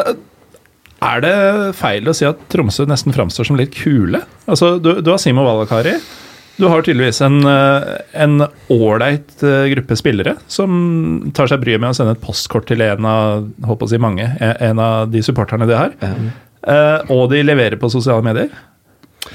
er 1.05 1.25
det 1.25 1.37
feil 1.79 2.09
å 2.09 2.15
si 2.17 2.27
at 2.29 2.41
Tromsø 2.53 2.87
nesten 2.89 3.15
framstår 3.15 3.49
som 3.49 3.59
litt 3.59 3.75
kule? 3.77 4.23
Altså, 4.49 4.77
du, 4.83 4.97
du 5.05 5.11
har 5.13 5.21
Simo 5.23 5.45
Valakari. 5.47 5.97
Du 6.57 6.69
har 6.71 6.85
tydeligvis 6.87 7.19
en 7.27 7.41
eh, 7.51 7.89
en 8.25 8.45
ålreit 8.71 9.43
eh, 9.43 9.65
gruppe 9.73 9.97
spillere 9.99 10.37
som 10.47 11.33
tar 11.35 11.51
seg 11.51 11.65
bryet 11.65 11.83
med 11.83 11.91
å 11.91 11.97
sende 11.99 12.15
et 12.15 12.23
postkort 12.23 12.69
til 12.71 12.85
en 12.87 13.09
av 13.11 13.49
håper 13.67 13.89
å 13.89 13.91
si 13.91 13.99
mange, 14.03 14.29
en 14.39 14.83
av 14.83 15.11
de 15.11 15.23
supporterne 15.27 15.67
de 15.67 15.79
har. 15.79 15.97
Eh, 15.99 17.11
og 17.13 17.27
de 17.33 17.43
leverer 17.43 17.81
på 17.81 17.91
sosiale 17.93 18.23
medier. 18.25 18.55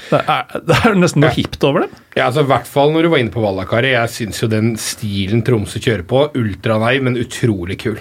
Det 0.09 0.19
er, 0.21 0.59
det 0.65 0.77
er 0.85 0.97
nesten 0.97 1.23
noe 1.23 1.31
hipt 1.33 1.63
over 1.65 1.85
dem. 1.85 1.93
Ja, 2.15 2.27
altså 2.27 2.43
I 2.43 2.49
hvert 2.49 2.67
fall 2.69 2.93
når 2.93 3.05
du 3.05 3.09
var 3.13 3.21
inne 3.21 3.33
på 3.33 3.41
Vallakari. 3.43 3.93
Jeg 3.93 4.11
syns 4.13 4.41
jo 4.43 4.49
den 4.51 4.73
stilen 4.81 5.43
Tromsø 5.45 5.81
kjører 5.81 6.05
på, 6.09 6.23
ultranei, 6.39 6.97
men 7.05 7.17
utrolig 7.21 7.79
kul. 7.83 7.97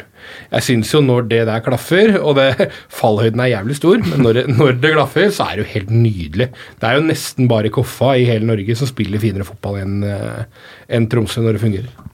Jeg 0.52 0.66
syns 0.66 0.93
jo 0.93 1.01
når 1.05 1.28
det 1.31 1.40
der 1.48 1.65
klaffer, 1.65 2.19
og 2.20 2.36
det, 2.40 2.69
fallhøyden 3.01 3.44
er 3.44 3.52
jævlig 3.55 3.78
stor, 3.78 4.02
men 4.05 4.27
når 4.27 4.40
det, 4.40 4.44
når 4.59 4.77
det 4.82 4.93
klaffer, 4.97 5.32
så 5.35 5.48
er 5.48 5.56
det 5.56 5.66
jo 5.66 5.73
helt 5.77 5.94
nydelig. 5.94 6.51
Det 6.81 6.90
er 6.90 6.98
jo 6.98 7.09
nesten 7.09 7.51
bare 7.51 7.73
Koffa 7.73 8.15
i 8.19 8.28
hele 8.28 8.48
Norge 8.48 8.78
som 8.78 8.90
spiller 8.90 9.23
finere 9.23 9.48
fotball 9.48 9.82
enn 9.85 9.98
en 10.05 11.10
Tromsø 11.10 11.44
når 11.44 11.59
det 11.59 11.65
fungerer. 11.65 12.06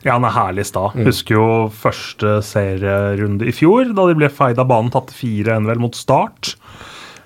Ja, 0.00 0.14
han 0.14 0.24
er 0.24 0.32
herlig 0.32 0.64
sta. 0.64 0.86
Husker 0.96 1.36
jo 1.36 1.48
første 1.76 2.38
serierunde 2.46 3.48
i 3.50 3.52
fjor, 3.52 3.90
da 3.96 4.06
de 4.08 4.16
ble 4.16 4.30
feid 4.32 4.60
av 4.60 4.70
banen, 4.70 4.88
tatt 4.92 5.12
4-1 5.12 5.68
vel 5.68 5.82
mot 5.82 5.96
start. 5.96 6.54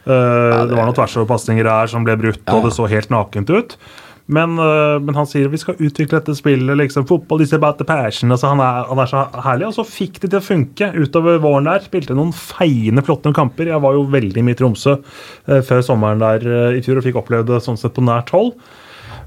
Eh, 0.05 0.65
det, 0.69 0.77
var 0.77 0.85
noen 0.85 0.97
tversoverpasninger 0.97 1.69
her 1.69 1.91
som 1.91 2.05
ble 2.07 2.17
brutt, 2.21 2.43
og 2.53 2.67
det 2.67 2.75
så 2.77 2.89
helt 2.91 3.13
nakent 3.13 3.53
ut. 3.53 3.79
Men, 4.25 4.57
eh, 4.57 4.99
men 5.05 5.17
han 5.19 5.27
sier 5.29 5.51
vi 5.53 5.61
skal 5.61 5.77
utvikle 5.77 6.19
dette 6.19 6.37
spillet. 6.37 6.77
liksom, 6.81 7.07
Fotball 7.09 7.43
is 7.43 7.53
about 7.53 7.79
the 7.79 7.85
passion. 7.85 8.33
altså 8.33 8.49
Han 8.49 8.61
er, 8.61 8.85
han 8.89 8.99
er 8.99 9.11
så 9.11 9.27
herlig. 9.45 9.67
Og 9.69 9.75
så 9.75 9.85
fikk 9.85 10.21
det 10.21 10.31
til 10.31 10.41
å 10.41 10.45
funke 10.45 10.93
utover 10.97 11.39
våren 11.39 11.69
der. 11.69 11.85
Spilte 11.85 12.17
noen 12.17 12.33
feiende, 12.33 13.05
flotte 13.05 13.33
kamper. 13.37 13.69
Jeg 13.69 13.81
var 13.85 13.93
jo 13.93 14.09
veldig 14.09 14.45
mye 14.45 14.57
i 14.57 14.61
Tromsø 14.61 14.97
eh, 14.97 15.61
før 15.61 15.85
sommeren 15.85 16.25
der 16.25 16.49
i 16.79 16.81
fjor 16.85 17.01
og 17.01 17.05
fikk 17.05 17.21
opplevd 17.21 17.53
det 17.53 17.61
sånn 17.65 17.81
sett 17.81 17.97
på 17.97 18.05
nært 18.05 18.33
hold. 18.33 18.55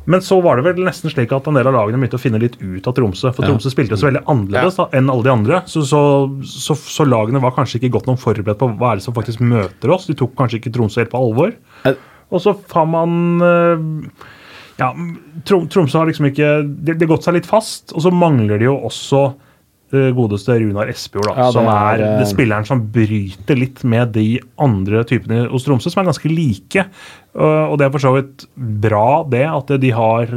Men 0.08 0.24
så 0.24 0.38
var 0.44 0.56
det 0.56 0.64
vel 0.64 0.86
nesten 0.88 1.12
slik 1.12 1.34
at 1.36 1.48
en 1.50 1.58
del 1.60 1.68
av 1.68 1.76
lagene 1.76 2.00
begynte 2.00 2.16
å 2.16 2.22
finne 2.22 2.40
litt 2.40 2.56
ut 2.62 2.86
av 2.88 2.96
Tromsø. 2.96 3.34
For 3.36 3.44
Tromsø 3.44 3.72
spilte 3.74 3.98
så 4.00 4.08
veldig 4.08 4.22
annerledes 4.32 4.78
da, 4.80 4.86
enn 4.96 5.12
alle 5.12 5.26
de 5.26 5.34
andre. 5.34 5.60
Så, 5.68 5.84
så, 5.90 6.02
så, 6.48 6.78
så 6.80 7.06
lagene 7.08 7.42
var 7.44 7.52
kanskje 7.58 7.82
ikke 7.82 7.92
godt 7.98 8.08
nok 8.08 8.22
forberedt 8.22 8.62
på 8.62 8.70
hva 8.80 8.94
er 8.94 9.02
det 9.02 9.04
som 9.08 9.16
faktisk 9.18 9.44
møter 9.44 9.92
oss. 9.92 10.08
De 10.08 10.16
tok 10.16 10.32
kanskje 10.40 10.62
ikke 10.62 10.72
Tromsø 10.78 11.04
helt 11.04 11.12
på 11.12 11.20
alvor. 11.20 11.52
Og 12.32 12.44
så 12.44 12.56
får 12.72 12.88
man 12.92 13.18
eh, 13.44 13.84
Ja, 14.80 14.94
Tromsø 15.48 16.00
har 16.00 16.10
liksom 16.10 16.28
ikke 16.32 16.50
Det 16.68 16.98
har 17.00 17.12
gått 17.12 17.28
seg 17.28 17.36
litt 17.40 17.50
fast. 17.50 17.92
Og 17.92 18.08
så 18.08 18.14
mangler 18.16 18.64
de 18.64 18.70
jo 18.70 18.78
også 18.88 19.26
godeste 19.92 20.58
Runar 20.60 20.90
Espejord, 20.92 21.32
Ja, 21.38 21.48
som 21.54 21.68
er, 21.72 22.00
er, 22.00 22.04
eh, 22.04 22.16
det 22.22 22.28
spilleren 22.32 22.68
som 22.68 22.82
bryter 22.94 23.60
litt 23.60 23.84
med 23.88 24.12
de 24.18 24.40
andre 24.60 25.04
typene 25.08 25.46
hos 25.52 25.68
Tromsø, 25.68 25.92
som 25.94 26.04
er 26.04 26.10
ganske 26.10 26.32
like. 26.32 26.88
Uh, 27.38 27.70
og 27.70 27.78
det 27.78 27.86
er 27.86 27.94
for 27.94 28.02
så 28.02 28.16
vidt 28.16 28.48
bra, 28.58 29.24
det, 29.30 29.46
at 29.46 29.76
de 29.80 29.94
har 29.94 30.34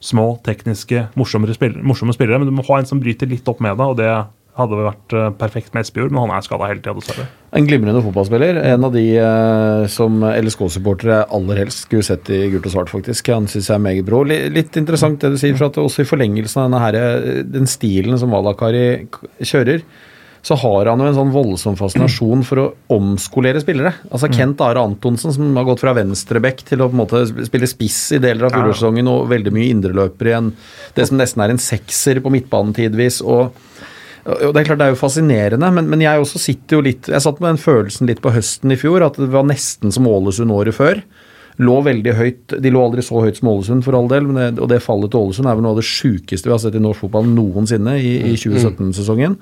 små, 0.00 0.30
tekniske, 0.46 1.08
morsommere 1.18 1.54
spillere, 1.54 1.84
morsomme 1.84 2.16
spillere, 2.16 2.40
men 2.40 2.50
du 2.50 2.56
må 2.56 2.66
ha 2.70 2.80
en 2.80 2.88
som 2.88 3.02
bryter 3.02 3.28
litt 3.30 3.48
opp 3.50 3.60
med 3.64 3.76
det, 3.76 3.86
og 3.86 3.98
det 4.00 4.10
hadde 4.58 4.78
vært 4.82 5.14
uh, 5.16 5.28
perfekt 5.38 5.72
med 5.74 5.86
Espejord, 5.86 6.10
men 6.12 6.24
han 6.26 6.34
er 6.36 6.44
skada 6.46 6.66
hele 6.68 6.82
tida, 6.82 6.94
dessverre. 6.98 7.28
En 7.56 7.64
glimrende 7.68 8.02
fotballspiller. 8.04 8.58
En 8.74 8.84
av 8.84 8.92
de 8.92 9.04
eh, 9.16 9.86
som 9.88 10.18
LSK-supportere 10.26 11.22
aller 11.32 11.62
helst 11.62 11.86
skulle 11.86 12.04
sett 12.04 12.28
i 12.34 12.42
gult 12.52 12.66
og 12.68 12.74
svart, 12.74 12.90
faktisk. 12.92 13.30
Han 13.32 13.46
syns 13.48 13.70
jeg 13.70 13.78
er 13.78 13.86
meget 13.86 14.04
bra. 14.08 14.20
Li- 14.28 14.50
Litt 14.52 14.76
interessant 14.76 15.20
det 15.24 15.30
du 15.32 15.38
sier, 15.40 15.56
for 15.56 15.70
at 15.70 15.78
også 15.80 16.04
i 16.04 16.10
forlengelsen 16.10 16.60
av 16.60 16.68
denne 16.68 16.82
her, 16.84 16.98
eh, 17.00 17.42
den 17.48 17.70
stilen 17.70 18.18
som 18.20 18.34
Valakari 18.34 19.06
kjører, 19.40 19.80
så 20.48 20.54
har 20.60 20.86
han 20.86 21.00
jo 21.02 21.06
en 21.10 21.16
sånn 21.16 21.32
voldsom 21.34 21.74
fascinasjon 21.76 22.44
for 22.46 22.60
å 22.62 22.66
omskolere 22.94 23.58
spillere. 23.60 23.90
Altså 24.06 24.28
Kent 24.32 24.60
Are 24.64 24.78
Antonsen, 24.86 25.32
som 25.34 25.48
har 25.58 25.66
gått 25.66 25.82
fra 25.82 25.92
venstreback 25.98 26.62
til 26.68 26.78
å 26.84 26.86
på 26.88 26.94
en 26.94 27.00
måte 27.02 27.24
spille 27.48 27.66
spiss 27.68 28.12
i 28.14 28.20
deler 28.22 28.46
av 28.46 28.54
fjorårssesongen, 28.54 29.10
og 29.10 29.26
veldig 29.32 29.52
mye 29.56 29.72
indreløper 29.74 30.30
i 30.30 30.36
en 30.38 30.52
det 30.94 31.08
som 31.10 31.18
nesten 31.18 31.42
er 31.42 31.50
en 31.56 31.60
sekser 31.60 32.20
på 32.24 32.30
midtbanen 32.32 32.70
tidvis. 32.76 33.18
og 33.20 33.50
og 34.28 34.52
Det 34.52 34.60
er 34.60 34.68
klart 34.68 34.80
det 34.80 34.88
er 34.88 34.92
jo 34.92 35.00
fascinerende, 35.00 35.70
men, 35.72 35.88
men 35.88 36.02
jeg 36.04 36.20
også 36.20 36.40
sitter 36.42 36.78
jo 36.78 36.84
litt 36.84 37.08
Jeg 37.08 37.24
satt 37.24 37.40
med 37.40 37.54
den 37.54 37.62
følelsen 37.62 38.10
litt 38.10 38.20
på 38.24 38.32
høsten 38.34 38.74
i 38.74 38.78
fjor, 38.80 39.04
at 39.06 39.16
det 39.20 39.30
var 39.32 39.46
nesten 39.48 39.94
som 39.94 40.08
Ålesund 40.10 40.52
året 40.52 40.76
før. 40.76 41.00
Lå 41.58 41.78
veldig 41.82 42.14
høyt, 42.14 42.56
De 42.62 42.70
lå 42.70 42.82
aldri 42.84 43.02
så 43.02 43.22
høyt 43.24 43.40
som 43.40 43.50
Ålesund, 43.50 43.82
for 43.86 43.96
all 43.98 44.10
del, 44.10 44.28
det, 44.36 44.52
og 44.62 44.68
det 44.70 44.82
fallet 44.84 45.10
til 45.10 45.24
Ålesund 45.24 45.48
er 45.48 45.58
vel 45.58 45.66
noe 45.66 45.74
av 45.74 45.80
det 45.80 45.88
sjukeste 45.88 46.50
vi 46.50 46.54
har 46.54 46.62
sett 46.62 46.78
i 46.78 46.82
norsk 46.82 47.06
fotball 47.06 47.26
noensinne 47.32 47.96
i, 47.98 48.14
i 48.30 48.36
2017-sesongen. 48.38 49.38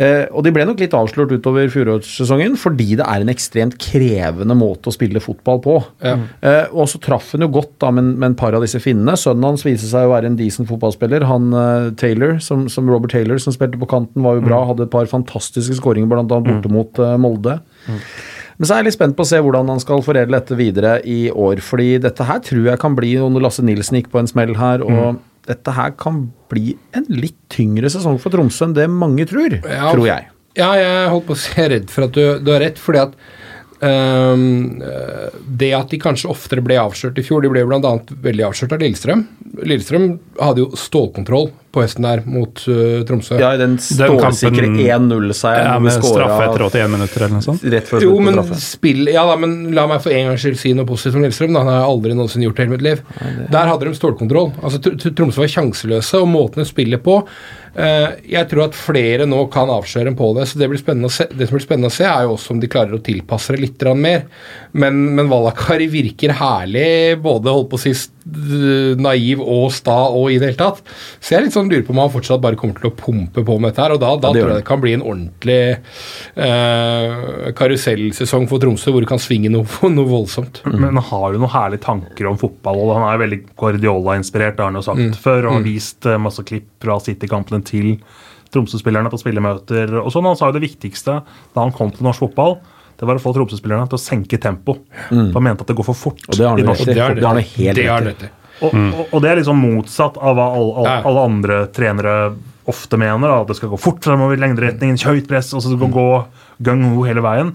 Eh, 0.00 0.24
og 0.32 0.40
de 0.46 0.52
ble 0.54 0.64
nok 0.64 0.80
litt 0.80 0.94
avslørt 0.96 1.34
utover 1.36 1.68
fjorårssesongen 1.72 2.54
fordi 2.56 2.94
det 2.96 3.04
er 3.04 3.24
en 3.24 3.32
ekstremt 3.32 3.76
krevende 3.82 4.56
måte 4.56 4.88
å 4.88 4.94
spille 4.94 5.20
fotball 5.20 5.60
på. 5.64 5.76
Eh, 6.02 6.72
og 6.72 6.88
så 6.88 7.00
traff 7.02 7.34
han 7.36 7.44
jo 7.44 7.50
godt 7.52 7.74
da 7.82 7.92
med, 7.94 8.14
med 8.16 8.30
en 8.30 8.38
par 8.38 8.56
av 8.56 8.64
disse 8.64 8.80
finnene. 8.82 9.18
Sønnen 9.20 9.50
hans 9.50 9.66
viste 9.66 9.90
seg 9.90 10.08
å 10.08 10.14
være 10.14 10.30
en 10.32 10.38
decent 10.38 10.70
fotballspiller. 10.70 11.26
Han 11.28 11.52
uh, 11.52 11.90
Taylor, 12.00 12.38
som, 12.44 12.64
som 12.72 12.88
Robert 12.88 13.12
Taylor, 13.12 13.40
som 13.42 13.54
spilte 13.54 13.80
på 13.80 13.90
kanten, 13.90 14.24
var 14.24 14.38
jo 14.38 14.46
bra. 14.46 14.62
Hadde 14.70 14.86
et 14.86 14.94
par 14.94 15.10
fantastiske 15.10 15.76
skåringer, 15.78 16.08
bl.a. 16.10 16.24
borte 16.24 16.72
mot 16.72 17.02
eh, 17.02 17.18
Molde. 17.20 17.58
Men 17.88 18.68
så 18.68 18.74
er 18.74 18.82
jeg 18.82 18.90
litt 18.90 18.96
spent 18.96 19.16
på 19.18 19.24
å 19.24 19.28
se 19.28 19.40
hvordan 19.42 19.70
han 19.72 19.80
skal 19.82 20.04
foredle 20.04 20.38
dette 20.38 20.56
videre 20.56 20.96
i 21.08 21.26
år. 21.30 21.60
fordi 21.64 21.96
dette 22.04 22.26
her 22.28 22.40
tror 22.44 22.68
jeg 22.70 22.80
kan 22.80 22.96
bli 22.96 23.16
noe 23.18 23.42
Lasse 23.42 23.64
Nilsen 23.64 23.98
gikk 23.98 24.12
på 24.12 24.20
en 24.22 24.30
smell 24.30 24.54
her. 24.60 24.84
og 24.86 25.20
dette 25.48 25.72
her 25.74 25.94
kan 25.98 26.24
bli 26.52 26.76
en 26.94 27.06
litt 27.10 27.38
tyngre 27.50 27.90
sesong 27.90 28.18
for 28.22 28.30
Tromsø 28.34 28.68
enn 28.68 28.76
det 28.76 28.88
mange 28.90 29.24
tror, 29.26 29.58
Ja. 29.66 29.88
tror 29.92 30.06
jeg. 30.06 30.28
Ja, 30.54 30.74
jeg 30.76 31.08
holdt 31.08 31.26
på 31.30 31.34
å 31.34 31.40
si 31.40 31.64
redd 31.72 31.88
for 31.90 32.04
at 32.06 32.12
du, 32.12 32.38
du 32.44 32.50
har 32.52 32.60
rett, 32.60 32.78
fordi 32.78 33.00
at 33.00 33.14
øh, 33.82 35.32
Det 35.58 35.70
at 35.76 35.90
de 35.92 35.98
kanskje 36.02 36.30
oftere 36.30 36.62
ble 36.64 36.76
avslørt 36.80 37.18
i 37.18 37.24
fjor 37.26 37.42
De 37.44 37.50
ble 37.52 37.64
bl.a. 37.66 37.92
veldig 38.22 38.44
avslørt 38.50 38.74
av 38.76 38.82
Lillestrøm. 38.84 39.24
Lillestrøm 39.64 40.06
hadde 40.38 40.64
jo 40.64 40.70
stålkontroll 40.78 41.50
på 41.72 41.82
hesten 41.84 42.04
der 42.06 42.22
mot 42.28 42.62
uh, 42.68 43.02
Tromsø. 43.08 43.38
Ja, 43.40 43.52
i 43.56 43.60
den 43.60 43.78
stålsikre 43.82 44.68
1-0-seieren 44.68 45.70
Ja, 45.70 45.78
med 45.82 45.96
straffe 45.96 46.46
etter 46.48 46.66
81 46.68 46.92
minutter 46.92 47.24
eller 47.24 47.36
noe 47.38 47.46
sånt. 47.46 47.64
rett 47.74 47.88
før 47.88 48.04
Jo, 48.06 48.18
men 48.24 48.38
spill 48.60 49.08
Ja 49.12 49.24
da, 49.28 49.38
men 49.40 49.72
la 49.76 49.86
meg 49.90 50.04
for 50.04 50.14
en 50.14 50.30
gangs 50.30 50.44
skyld 50.44 50.60
si 50.60 50.74
noe 50.76 50.88
positivt 50.88 51.18
om 51.18 51.26
Lillestrøm. 51.26 51.56
Han 51.58 51.70
har 51.72 51.80
jeg 51.80 51.90
aldri 51.94 52.18
noensinne 52.18 52.48
gjort 52.48 52.60
det 52.60 52.62
i 52.62 52.66
hele 52.68 52.76
mitt 52.76 52.86
liv. 52.86 53.02
Der 53.56 53.72
hadde 53.72 53.88
de 53.88 53.96
stålkontroll. 53.98 54.52
Altså, 54.62 54.82
Tr- 54.84 55.00
Tr- 55.00 55.16
Tromsø 55.16 55.44
var 55.44 55.52
sjanseløse, 55.56 56.22
og 56.22 56.30
måten 56.32 56.62
de 56.64 56.68
spiller 56.68 57.02
på 57.02 57.22
Uh, 57.72 58.12
Jeg 58.28 58.50
tror 58.50 58.66
at 58.66 58.74
flere 58.76 59.24
nå 59.24 59.46
kan 59.52 59.70
avsløre 59.72 60.10
en 60.12 60.16
på 60.18 60.26
det. 60.36 60.44
så 60.50 60.58
Det 60.60 60.68
blir 60.68 60.80
spennende 60.80 61.08
å 61.08 61.14
se 61.14 61.24
Det 61.32 61.46
som 61.48 61.56
blir 61.56 61.64
spennende 61.64 61.88
å 61.88 61.94
se, 61.94 62.04
er 62.04 62.26
jo 62.26 62.34
også 62.34 62.52
om 62.52 62.60
de 62.60 62.68
klarer 62.68 62.98
å 62.98 63.00
tilpasse 63.00 63.54
det 63.56 63.62
litt 63.62 63.86
mer. 63.96 64.26
Men, 64.72 65.02
men 65.16 65.28
Valakari 65.28 65.86
virker 65.92 66.32
herlig, 66.38 67.18
både 67.20 67.52
holdt 67.52 67.68
på 67.72 67.76
å 67.76 67.82
si 67.82 67.92
naiv 69.02 69.40
og 69.42 69.66
sta 69.74 69.96
og 70.14 70.30
i 70.32 70.38
det 70.40 70.52
hele 70.52 70.60
tatt. 70.60 70.80
Så 71.20 71.34
jeg 71.34 71.40
er 71.40 71.46
litt 71.46 71.56
sånn 71.56 71.68
lurer 71.68 71.84
på 71.84 71.92
om 71.92 72.00
han 72.04 72.12
fortsatt 72.14 72.40
bare 72.40 72.56
kommer 72.56 72.78
til 72.80 72.88
å 72.88 72.94
pumpe 72.96 73.44
på 73.44 73.56
med 73.58 73.72
dette 73.72 73.82
her. 73.84 73.94
Og 73.96 74.00
da, 74.00 74.14
da 74.16 74.30
Ja, 74.30 74.32
det 74.32 74.40
tror 74.40 74.52
jeg 74.52 74.56
det. 74.56 74.62
det 74.62 74.68
kan 74.70 74.82
bli 74.84 74.94
en 74.96 75.04
ordentlig 75.04 75.58
eh, 76.46 77.52
karusellsesong 77.58 78.48
for 78.50 78.62
Tromsø, 78.62 78.92
hvor 78.94 79.04
det 79.04 79.10
kan 79.10 79.22
svinge 79.22 79.52
noe, 79.52 79.66
noe 79.96 80.08
voldsomt. 80.08 80.62
Men 80.70 80.96
han 80.96 81.06
har 81.10 81.28
jo 81.34 81.42
noen 81.42 81.52
herlige 81.52 81.84
tanker 81.86 82.30
om 82.30 82.40
fotball, 82.40 82.84
og 82.86 82.94
han 82.96 83.08
er 83.10 83.22
veldig 83.26 83.40
Guardiola-inspirert, 83.60 84.56
det 84.56 84.64
har 84.64 84.72
han 84.72 84.80
jo 84.80 84.86
sagt 84.88 85.18
før, 85.22 85.48
og 85.48 85.58
har 85.58 85.66
vist 85.66 86.08
eh, 86.08 86.20
masse 86.20 86.44
klipp 86.48 86.70
fra 86.82 86.98
City-kampene 87.02 87.64
til 87.68 87.96
Tromsø-spillerne 88.52 89.10
på 89.12 89.20
spillemøter. 89.20 89.96
og 90.02 90.12
sånn. 90.12 90.28
Han 90.28 90.38
sa 90.38 90.50
jo 90.50 90.58
det 90.58 90.66
viktigste 90.66 91.20
da 91.24 91.62
han 91.64 91.72
kom 91.74 91.92
til 91.94 92.04
norsk 92.08 92.26
fotball, 92.26 92.58
det 93.02 93.08
var 93.08 93.18
å 93.18 93.22
få 93.24 93.32
Tromsø-spillerne 93.34 93.90
til 93.90 93.98
å 93.98 94.02
senke 94.02 94.38
tempo. 94.38 94.76
For 95.08 95.34
han 95.34 95.46
mente 95.48 95.66
at 95.66 95.72
det 95.72 95.74
går 95.80 95.88
for 95.88 95.98
fort 95.98 96.22
Og 96.28 96.38
det 96.38 96.46
har 96.46 96.60
han 97.26 97.40
er 97.40 97.48
helt 97.56 97.80
det 97.80 97.88
rett 97.90 98.22
i. 98.28 98.30
Og, 98.62 98.76
og, 98.78 99.00
og 99.08 99.22
det 99.24 99.30
er 99.32 99.40
liksom 99.40 99.58
motsatt 99.58 100.20
av 100.22 100.36
hva 100.38 100.44
alle, 100.54 100.74
all, 100.78 101.06
alle 101.10 101.24
andre 101.26 101.56
trenere 101.74 102.14
ofte 102.70 102.98
mener. 103.00 103.26
Da. 103.26 103.40
At 103.42 103.50
det 103.50 103.56
skal 103.58 103.72
gå 103.72 103.80
fort 103.82 104.06
fremover 104.06 104.38
i 104.38 104.42
lengderetningen, 104.44 105.00
høyt 105.02 105.26
press, 105.30 105.50
og 105.50 105.64
så 105.64 105.72
skal 105.72 105.90
mm. 105.90 105.96
gå 105.96 106.06
gung-ho 106.62 107.02
hele 107.08 107.24
veien. 107.24 107.50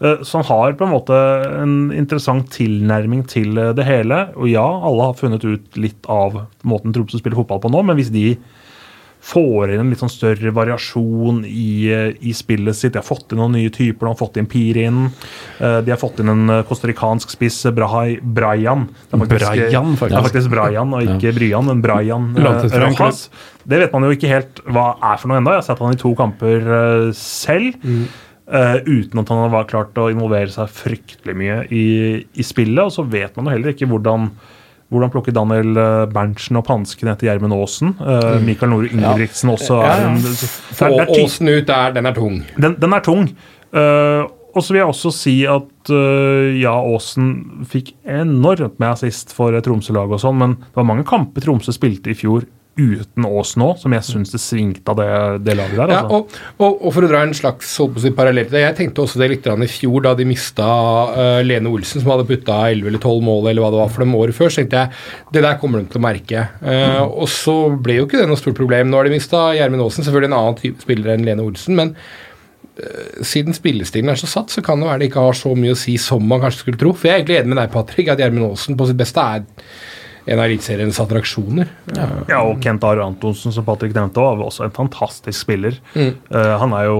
Eh, 0.00 0.22
Så 0.24 0.40
han 0.40 0.48
har 0.48 0.76
på 0.78 0.86
en 0.86 0.94
måte 0.94 1.16
en 1.60 1.76
interessant 1.92 2.48
tilnærming 2.56 3.26
til 3.28 3.58
eh, 3.60 3.74
det 3.76 3.84
hele. 3.84 4.22
Og 4.36 4.48
ja, 4.48 4.64
alle 4.64 5.10
har 5.10 5.18
funnet 5.20 5.44
ut 5.44 5.76
litt 5.80 6.08
av 6.08 6.46
måten 6.64 6.96
Tromsø 6.96 7.20
spiller 7.20 7.36
fotball 7.42 7.60
på 7.66 7.72
nå, 7.74 7.84
men 7.84 8.00
hvis 8.00 8.14
de 8.14 8.30
får 9.26 9.72
inn 9.74 9.80
en 9.82 9.90
litt 9.90 10.00
sånn 10.02 10.12
større 10.12 10.52
variasjon 10.54 11.42
i, 11.48 11.88
eh, 11.90 12.12
i 12.22 12.32
spillet 12.36 12.76
sitt. 12.78 12.94
De 12.94 13.00
har 13.02 13.06
fått 13.06 13.32
inn 13.32 13.40
noen 13.42 13.56
nye 13.58 13.70
typer. 13.74 14.06
De 14.06 14.12
har 14.12 14.20
fått 14.20 14.36
inn 14.38 14.46
Pirin. 14.46 15.10
eh, 15.60 15.80
De 15.82 15.90
har 15.90 15.98
fått 15.98 16.20
inn 16.20 16.28
en 16.30 16.46
kostarikansk 16.64 16.86
costaricansk 16.96 17.30
spiss, 17.30 17.66
eh, 17.66 17.72
Brahai, 17.72 18.18
Brian. 18.22 18.88
Det 19.10 19.20
er 19.20 19.26
Brian, 19.26 19.96
faktisk. 19.96 20.12
Ja, 20.12 20.22
faktisk 20.22 20.50
Brian, 20.50 20.94
og 20.94 21.02
ikke 21.02 21.34
Bryan, 21.34 21.66
men 21.66 21.82
Brian 21.82 22.36
eh, 22.36 22.78
Rojas. 22.78 23.28
Det 23.66 23.80
vet 23.80 23.92
man 23.92 24.02
jo 24.02 24.14
ikke 24.14 24.28
helt 24.28 24.60
hva 24.66 24.96
er 25.02 25.16
for 25.18 25.28
noe 25.28 25.40
ennå. 25.40 25.50
Jeg 25.50 25.62
har 25.62 25.66
sett 25.66 25.78
han 25.82 25.92
i 25.92 25.96
to 25.96 26.14
kamper 26.14 27.12
selv. 27.12 27.74
selv. 27.82 28.08
Uh, 28.46 28.78
uten 28.86 29.18
at 29.18 29.28
han 29.28 29.50
har 29.50 29.64
klart 29.66 29.96
å 29.98 30.06
involvere 30.08 30.46
seg 30.46 30.70
fryktelig 30.70 31.34
mye 31.34 31.66
i, 31.66 31.86
i 32.30 32.44
spillet. 32.46 32.78
Og 32.78 32.92
så 32.94 33.02
vet 33.02 33.34
man 33.34 33.46
jo 33.46 33.56
heller 33.56 33.74
ikke 33.74 33.88
hvordan 33.90 34.30
hvordan 34.92 35.10
plukke 35.10 35.32
Daniel 35.34 35.76
eh, 35.82 36.06
Berntsen 36.14 36.56
opp 36.60 36.68
hansken 36.70 37.10
etter 37.10 37.26
Gjermund 37.30 37.56
Aasen? 37.56 37.94
Uh, 37.98 38.36
Mikael 38.44 38.70
Nore 38.70 38.90
Ingebrigtsen 38.92 39.50
også 39.50 39.80
er 39.82 40.04
en 40.06 40.20
det 40.22 40.32
er- 40.32 40.56
Få 40.78 40.90
det 40.94 41.04
er 41.08 41.24
Åsen 41.24 41.48
ut 41.50 41.66
der, 41.66 41.92
den 41.96 42.06
er 42.06 42.14
tung. 42.14 42.42
den, 42.56 42.76
den 42.80 42.92
er 42.94 43.00
tung. 43.06 43.28
Uh, 43.74 44.24
og 44.56 44.62
så 44.64 44.72
vil 44.72 44.78
jeg 44.80 44.88
også 44.88 45.10
si 45.12 45.34
at 45.44 45.90
uh, 45.92 46.54
ja, 46.56 46.72
Aasen 46.72 47.64
fikk 47.68 47.90
enormt 48.08 48.78
med 48.80 48.88
assist 48.94 49.34
for 49.36 49.52
eh, 49.52 49.60
Tromsø-laget 49.60 50.16
og 50.16 50.22
sånn, 50.22 50.38
men 50.40 50.54
det 50.62 50.78
var 50.78 50.86
mange 50.88 51.04
kamper 51.04 51.44
Tromsø 51.44 51.74
spilte 51.76 52.14
i 52.14 52.16
fjor 52.16 52.46
uten 52.76 53.24
Ås 53.24 53.54
nå, 53.56 53.70
som 53.80 53.94
jeg 53.96 54.04
syns 54.04 54.32
det 54.34 54.40
svingte 54.42 54.92
av 54.92 54.98
det, 55.00 55.08
det 55.46 55.54
laget 55.56 55.78
der. 55.78 55.92
Ja, 55.94 56.00
Altså. 56.02 56.18
og, 56.18 56.34
og, 56.60 56.82
og 56.84 56.92
for 56.92 57.06
å 57.06 57.08
dra 57.08 57.22
en 57.24 57.32
slags 57.36 57.70
si, 57.72 58.10
parallell 58.12 58.44
til 58.50 58.58
det, 58.58 58.64
jeg 58.66 58.76
tenkte 58.82 59.04
også 59.06 59.20
det 59.22 59.30
litt 59.32 59.48
i 59.48 59.68
fjor, 59.72 60.02
da 60.04 60.12
de 60.18 60.26
mista 60.28 60.66
uh, 61.14 61.40
Lene 61.46 61.72
Olsen, 61.72 62.02
som 62.02 62.12
hadde 62.12 62.26
putta 62.28 62.58
11 62.68 62.90
eller 62.90 63.00
12 63.00 63.24
mål, 63.24 63.48
eller 63.48 63.64
hva 63.64 63.72
det 63.72 63.80
var 63.80 63.94
for 63.94 64.04
dem 64.04 64.14
året 64.18 64.36
før. 64.36 64.52
Så 64.52 64.60
tenkte 64.60 64.82
jeg 64.84 65.32
det 65.32 65.44
der 65.46 65.56
kommer 65.62 65.80
de 65.80 65.88
til 65.92 66.02
å 66.02 66.04
merke. 66.04 66.44
Eh, 66.60 67.00
Og 67.06 67.28
så 67.32 67.56
ble 67.80 67.96
jo 68.00 68.06
ikke 68.06 68.20
det 68.20 68.28
noe 68.28 68.40
stort 68.40 68.58
problem. 68.60 68.90
Nå 68.92 69.00
har 69.00 69.08
de 69.08 69.16
mista 69.16 69.46
Gjermund 69.56 69.86
Aasen, 69.86 70.04
selvfølgelig 70.04 70.32
en 70.32 70.38
annen 70.42 70.60
type 70.60 70.84
spiller 70.84 71.14
enn 71.16 71.24
Lene 71.26 71.44
Olsen, 71.46 71.76
men 71.78 71.94
eh, 72.76 73.24
siden 73.24 73.56
spillestilen 73.56 74.12
er 74.12 74.20
så 74.20 74.28
satt, 74.30 74.52
så 74.52 74.64
kan 74.64 74.80
det 74.82 74.90
være 74.90 75.04
det 75.04 75.10
ikke 75.10 75.24
har 75.30 75.38
så 75.38 75.54
mye 75.56 75.74
å 75.74 75.80
si 75.80 75.96
som 76.00 76.24
man 76.28 76.44
kanskje 76.44 76.66
skulle 76.66 76.80
tro. 76.80 76.92
For 76.92 77.08
jeg 77.08 77.14
er 77.14 77.22
egentlig 77.22 77.40
enig 77.40 77.54
med 77.54 77.62
deg, 77.62 77.72
Patrick, 77.74 78.12
at 78.12 78.20
Gjermund 78.22 78.50
Aasen 78.50 78.76
på 78.78 78.88
sitt 78.90 79.00
beste 79.00 79.24
er 79.24 79.46
en 80.26 80.40
av 80.40 80.46
eliteseriens 80.48 80.98
attraksjoner. 81.02 81.68
Ja, 81.94 82.40
og 82.42 82.58
Kent 82.64 82.84
Are 82.86 83.04
Antonsen, 83.06 83.54
som 83.54 83.66
Patrick 83.66 83.94
nevnte, 83.94 84.22
var 84.22 84.42
også 84.42 84.66
en 84.66 84.74
fantastisk 84.74 85.38
spiller. 85.38 85.78
Eh, 85.94 86.54
han 86.62 86.74
er 86.74 86.88
jo 86.88 86.96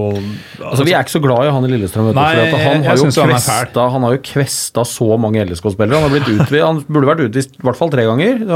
Altså, 0.63 0.85
Vi 0.87 0.93
er 0.95 1.03
ikke 1.03 1.17
så 1.17 1.23
glad 1.23 1.47
i 1.47 1.51
han 1.51 1.67
i 1.67 1.71
Lillestrøm. 1.73 2.07
Vet 2.11 2.15
du, 2.15 2.21
for 2.21 2.29
at 2.29 2.63
han, 2.63 2.85
jeg 2.85 2.91
har 2.91 3.01
jo 3.01 3.11
kvesta, 3.11 3.89
han 3.91 4.07
har 4.07 4.15
jo 4.15 4.21
kvesta 4.31 4.85
så 4.87 5.09
mange 5.19 5.43
LSK-spillere. 5.43 5.99
Han, 5.99 6.07
har 6.07 6.15
blitt 6.15 6.31
utvist, 6.37 6.63
han 6.63 6.81
burde 6.87 7.11
vært 7.11 7.25
utvist 7.27 7.59
i 7.59 7.67
hvert 7.67 7.79
fall 7.79 7.91
tre 7.93 8.07
ganger. 8.07 8.47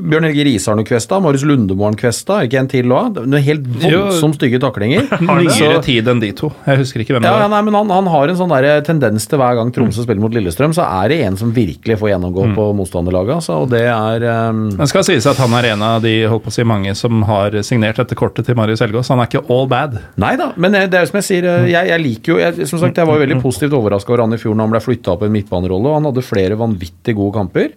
Bjørn 0.00 0.24
Helge 0.24 0.44
Risarn 0.48 0.80
og 0.80 0.86
Kvesta, 0.88 1.18
Marius 1.20 1.42
Lundemo 1.44 1.84
har 1.84 1.90
han 1.92 1.98
kvesta. 2.00 2.38
Ikke 2.46 2.58
en 2.62 2.68
til 2.70 2.88
òg? 2.94 3.18
Noen 3.28 3.44
helt 3.44 3.66
voldsomt 3.82 4.38
stygge 4.38 4.60
taklinger. 4.62 5.04
Nyere 5.20 5.82
tid 5.84 6.08
enn 6.08 6.22
de 6.22 6.30
to. 6.38 6.48
Jeg 6.64 6.80
husker 6.80 7.02
ikke 7.04 7.16
hvem 7.16 7.24
det 7.24 7.28
Ja, 7.28 7.34
ja, 7.36 7.44
var. 7.44 7.52
nei, 7.52 7.60
men 7.66 7.76
han, 7.76 7.92
han 7.92 8.08
har 8.12 8.32
en 8.32 8.38
sånn 8.38 8.54
der 8.54 8.80
tendens 8.86 9.26
til 9.28 9.40
hver 9.42 9.58
gang 9.58 9.72
Tromsø 9.74 10.06
spiller 10.06 10.22
mot 10.24 10.32
Lillestrøm, 10.32 10.72
så 10.76 10.86
er 11.02 11.12
det 11.12 11.18
en 11.26 11.36
som 11.40 11.52
virkelig 11.52 11.98
får 12.00 12.12
gjennomgå 12.14 12.46
på 12.56 12.68
motstanderlaget. 12.78 13.34
Altså, 13.42 13.58
og 13.66 13.68
det 13.74 13.82
er 13.92 14.24
um, 14.48 14.62
Men 14.78 14.90
skal 14.90 15.04
sies 15.06 15.28
at 15.28 15.40
han 15.42 15.52
er 15.60 15.70
en 15.74 15.84
av 15.86 16.00
de 16.06 16.14
holdt 16.30 16.46
på 16.46 16.52
å 16.52 16.56
si, 16.56 16.64
mange 16.68 16.94
som 16.98 17.20
har 17.28 17.58
signert 17.66 18.00
dette 18.00 18.16
kortet 18.18 18.48
til 18.48 18.56
Marius 18.58 18.80
Helgaas. 18.84 19.12
Han 19.12 19.20
er 19.22 19.28
ikke 19.30 19.44
all 19.52 19.68
bad. 19.70 19.98
Nei 20.22 20.32
da, 20.40 20.52
men 20.56 20.72
det 20.78 20.98
er 20.98 21.10
som 21.10 21.20
jeg 21.20 21.28
sier, 21.28 21.50
eh, 21.52 21.68
jeg, 21.74 21.92
jeg 21.92 22.04
liker 22.06 22.34
jo 22.34 22.40
jeg, 22.40 22.66
Som 22.70 22.80
sagt, 22.82 22.96
jeg 22.96 23.08
var 23.08 23.20
jo 23.20 23.26
veldig 23.26 23.40
positivt 23.44 23.76
overraska 23.76 24.14
over 24.14 24.24
han 24.24 24.34
i 24.34 24.40
fjor 24.40 24.56
når 24.56 24.68
han 24.70 24.74
ble 24.78 24.82
flytta 24.88 25.14
opp 25.14 25.22
i 25.26 25.28
en 25.28 25.36
midtbanerolle, 25.36 25.92
og 25.92 26.00
han 26.00 26.08
hadde 26.10 26.24
flere 26.26 26.58
vanvittig 26.60 27.14
gode 27.18 27.36
kamper. 27.36 27.76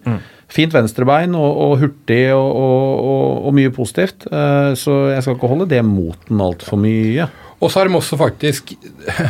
Fint 0.52 0.74
venstrebein 0.74 1.34
og, 1.34 1.58
og 1.64 1.72
hurtig 1.80 2.22
og, 2.34 2.50
og, 2.54 3.24
og, 3.48 3.54
mye 3.56 3.72
positivt. 3.74 4.28
Eh, 4.30 4.72
Så 4.78 4.94
jeg 5.10 5.24
skal 5.24 5.36
ikke 5.36 5.50
holde 5.50 5.68
det 5.70 5.82
mot 5.84 6.28
den 6.28 6.42
altfor 6.44 6.78
mye. 6.80 7.26
Og 7.58 7.72
så 7.72 7.80
har 7.80 7.88
de 7.88 7.98
også 7.98 8.18
faktisk 8.20 8.74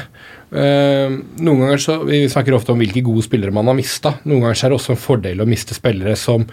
eh, 0.60 1.14
Noen 1.40 1.60
ganger 1.62 1.78
så 1.82 2.01
Vi 2.05 2.24
snakker 2.28 2.56
ofte 2.56 2.74
om 2.74 2.80
hvilke 2.82 3.05
gode 3.06 3.24
spillere 3.24 3.55
man 3.55 3.70
har 3.70 3.78
mista. 3.78 4.16
Noen 4.26 4.44
ganger 4.44 4.59
så 4.59 4.66
er 4.66 4.74
det 4.74 4.80
også 4.80 4.97
en 4.97 5.05
fordel 5.06 5.43
å 5.43 5.48
miste 5.48 5.76
spillere 5.78 6.16
som 6.20 6.44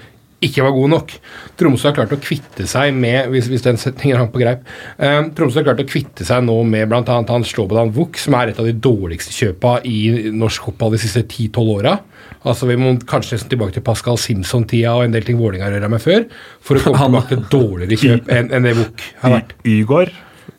ikke 0.47 0.65
var 0.65 0.75
god 0.75 0.91
nok. 0.93 1.13
Tromsø 1.59 1.89
har 1.89 1.95
klart 1.97 2.15
å 2.15 2.19
kvitte 2.21 2.65
seg 2.69 2.93
med 2.97 3.31
hvis, 3.33 3.49
hvis 3.51 3.65
den 3.65 3.79
setningen 3.81 4.19
hang 4.19 4.31
på 4.33 4.41
greip, 4.41 4.65
eh, 4.97 5.19
Tromsø 5.35 5.61
har 5.61 5.69
klart 5.69 5.83
å 5.83 5.87
kvitte 5.89 6.27
seg 6.27 6.43
nå 6.47 6.57
med 6.67 6.89
bl.a. 6.91 7.03
han 7.29 7.47
Slobodan 7.47 7.93
Vuk, 7.95 8.19
som 8.21 8.37
er 8.39 8.51
et 8.51 8.59
av 8.61 8.67
de 8.67 8.75
dårligste 8.75 9.35
kjøpa 9.35 9.77
i 9.87 10.31
norsk 10.33 10.69
fotball 10.69 10.95
de 10.95 11.01
siste 11.03 11.25
10-12 11.25 11.73
åra. 11.77 11.97
Altså 12.43 12.67
Vi 12.67 12.77
må 12.79 12.95
kanskje 13.07 13.39
tilbake 13.47 13.77
til 13.77 13.85
Pascal 13.85 14.19
Simpson-tida 14.19 14.97
og 14.97 15.05
en 15.05 15.15
del 15.15 15.25
ting 15.27 15.39
Vålerenga 15.39 15.69
har 15.69 15.77
røra 15.77 15.91
med 15.91 16.03
før, 16.03 16.27
for 16.63 16.79
å 16.79 16.85
komme 16.85 17.07
tilbake 17.07 17.33
til 17.33 17.47
dårligere 17.53 18.03
kjøp 18.03 18.31
enn 18.35 18.53
en 18.53 18.67
det 18.67 18.77
Vuk 18.79 19.09
har 19.23 19.37
vært. 19.37 19.57
Ygård. 19.63 20.13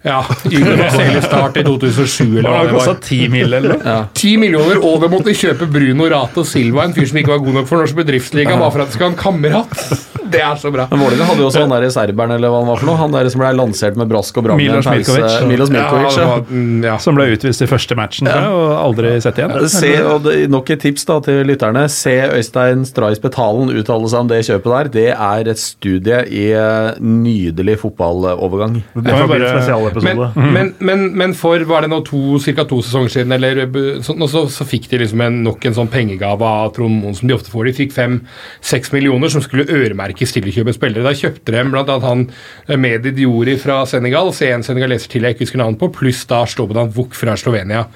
Ja, 0.05 0.19
Ygor 0.51 1.21
Start 1.25 1.57
i 1.57 1.63
2007 1.69 2.39
eller 2.39 2.49
hva 2.51 2.59
Det 2.61 2.69
det 2.69 2.75
var. 2.77 2.79
kosta 2.79 2.95
ti 3.07 3.21
mil 3.33 3.49
eller 3.57 3.77
noe. 3.79 3.95
10 4.21 4.35
millioner, 4.43 4.83
og 4.85 5.01
de 5.05 5.09
måtte 5.15 5.33
kjøpe 5.37 5.69
Bruno 5.73 6.09
Rato 6.13 6.45
Silva, 6.45 6.85
en 6.85 6.93
fyr 6.97 7.09
som 7.09 7.23
ikke 7.23 7.33
var 7.33 7.41
god 7.47 7.61
nok 7.63 7.71
for 7.71 7.81
norsk 7.81 7.97
bedriftsliga, 8.03 8.59
bare 8.61 8.75
for 8.75 8.85
at 8.85 8.93
de 8.93 8.99
skal 8.99 9.09
ha 9.11 9.15
en 9.15 9.23
kamerat. 9.25 9.79
Det 10.35 10.41
er 10.43 10.57
så 10.59 10.71
bra. 10.73 10.87
Men 10.91 10.99
Vålerenga 10.99 11.27
hadde 11.29 11.43
jo 11.45 11.47
også 11.47 11.61
han 11.63 11.71
der 11.71 11.85
serberen, 11.95 12.33
eller 12.35 12.51
hva 12.51 12.63
han 12.63 12.67
var 12.73 12.79
for 12.81 12.89
noe. 12.89 12.97
Han 12.99 13.13
der 13.15 13.29
som 13.31 13.39
ble 13.43 13.51
lansert 13.55 13.95
med 14.01 14.09
brask 14.11 14.39
og 14.41 14.47
bram. 14.49 14.57
Milos. 14.59 14.87
Milkovic. 14.89 15.35
Milos 15.47 15.71
Milkovic, 15.71 16.17
ja, 16.17 16.23
ja. 16.25 16.31
var, 16.33 16.41
mm, 16.49 16.81
ja. 16.89 16.95
Som 17.05 17.15
ble 17.19 17.27
utvist 17.37 17.63
i 17.63 17.69
første 17.71 17.95
matchen 17.95 18.27
tror 18.27 18.41
jeg, 18.41 18.55
og 18.57 18.73
aldri 18.81 19.13
sett 19.23 19.39
igjen. 19.39 19.53
Se, 19.71 19.91
og 20.09 20.25
det, 20.25 20.33
nok 20.51 20.73
et 20.75 20.81
tips 20.83 21.07
da 21.07 21.19
til 21.29 21.39
lytterne. 21.47 21.85
Se 21.93 22.17
Øystein 22.35 22.83
Strais 22.89 23.21
Betalen 23.23 23.71
uttale 23.77 24.11
seg 24.11 24.25
om 24.25 24.33
det 24.33 24.41
kjøpet 24.49 24.73
der. 24.75 24.91
Det 24.97 25.07
er 25.13 25.53
et 25.55 25.63
studie 25.63 26.19
i 26.33 26.47
eh, 26.57 26.99
nydelig 27.05 27.77
fotballovergang. 27.85 28.81
Det 28.97 29.05
en 29.15 29.31
bare- 29.31 29.55
spesialepisode. 30.03 30.45
Men, 30.55 30.55
men, 30.55 30.73
men, 30.89 31.05
men 31.21 31.35
for 31.39 31.63
var 31.69 31.85
det 31.85 31.91
nå 31.93 32.01
to, 32.07 32.39
ca. 32.43 32.67
to 32.69 32.81
sesonger 32.85 33.13
siden, 33.15 33.35
eller, 33.37 33.63
så, 34.05 34.17
så, 34.31 34.45
så 34.53 34.67
fikk 34.69 34.89
de 34.91 35.01
liksom 35.05 35.23
en, 35.25 35.41
nok 35.47 35.65
en 35.69 35.77
sånn 35.77 35.91
pengegave 35.93 36.49
av 36.49 36.73
Trond 36.77 37.03
Moen 37.03 37.17
som 37.19 37.31
de 37.31 37.37
ofte 37.37 37.53
får. 37.53 37.69
De 37.69 37.77
fikk 37.79 37.95
fem-seks 37.97 38.93
millioner 38.95 39.33
som 39.33 39.45
skulle 39.45 39.69
øremerkes 39.69 40.35
til 40.35 40.49
å 40.51 40.55
kjøpe 40.59 40.77
spillere. 40.77 41.07
Da 41.07 41.15
kjøpte 41.19 41.55
de 41.55 41.65
bl.a. 41.71 41.99
han 42.05 42.27
eh, 42.27 42.77
Medi 42.81 43.15
Diori 43.17 43.57
fra 43.61 43.83
Senegal, 43.89 44.33
se 44.37 44.51
en 44.55 44.67
senegaleser 44.67 45.13
til 45.13 45.29
jeg 45.29 45.37
ikke 45.37 45.47
husker 45.47 45.63
navnet 45.63 45.81
på, 45.81 45.93
pluss 45.95 46.25
da 46.31 46.43
Slobodan 46.51 46.93
Vuk 46.95 47.17
fra 47.19 47.37
Slovenia. 47.41 47.87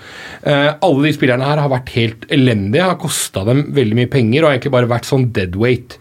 Eh, 0.42 0.70
alle 0.72 1.08
de 1.08 1.14
spillerne 1.16 1.48
her 1.48 1.62
har 1.64 1.72
vært 1.72 1.92
helt 1.96 2.28
elendige, 2.34 2.86
har 2.88 3.00
kosta 3.00 3.44
dem 3.48 3.68
veldig 3.76 4.02
mye 4.02 4.12
penger 4.12 4.42
og 4.42 4.50
har 4.50 4.58
egentlig 4.58 4.74
bare 4.78 4.90
vært 4.96 5.08
sånn 5.08 5.30
deadweight. 5.36 5.98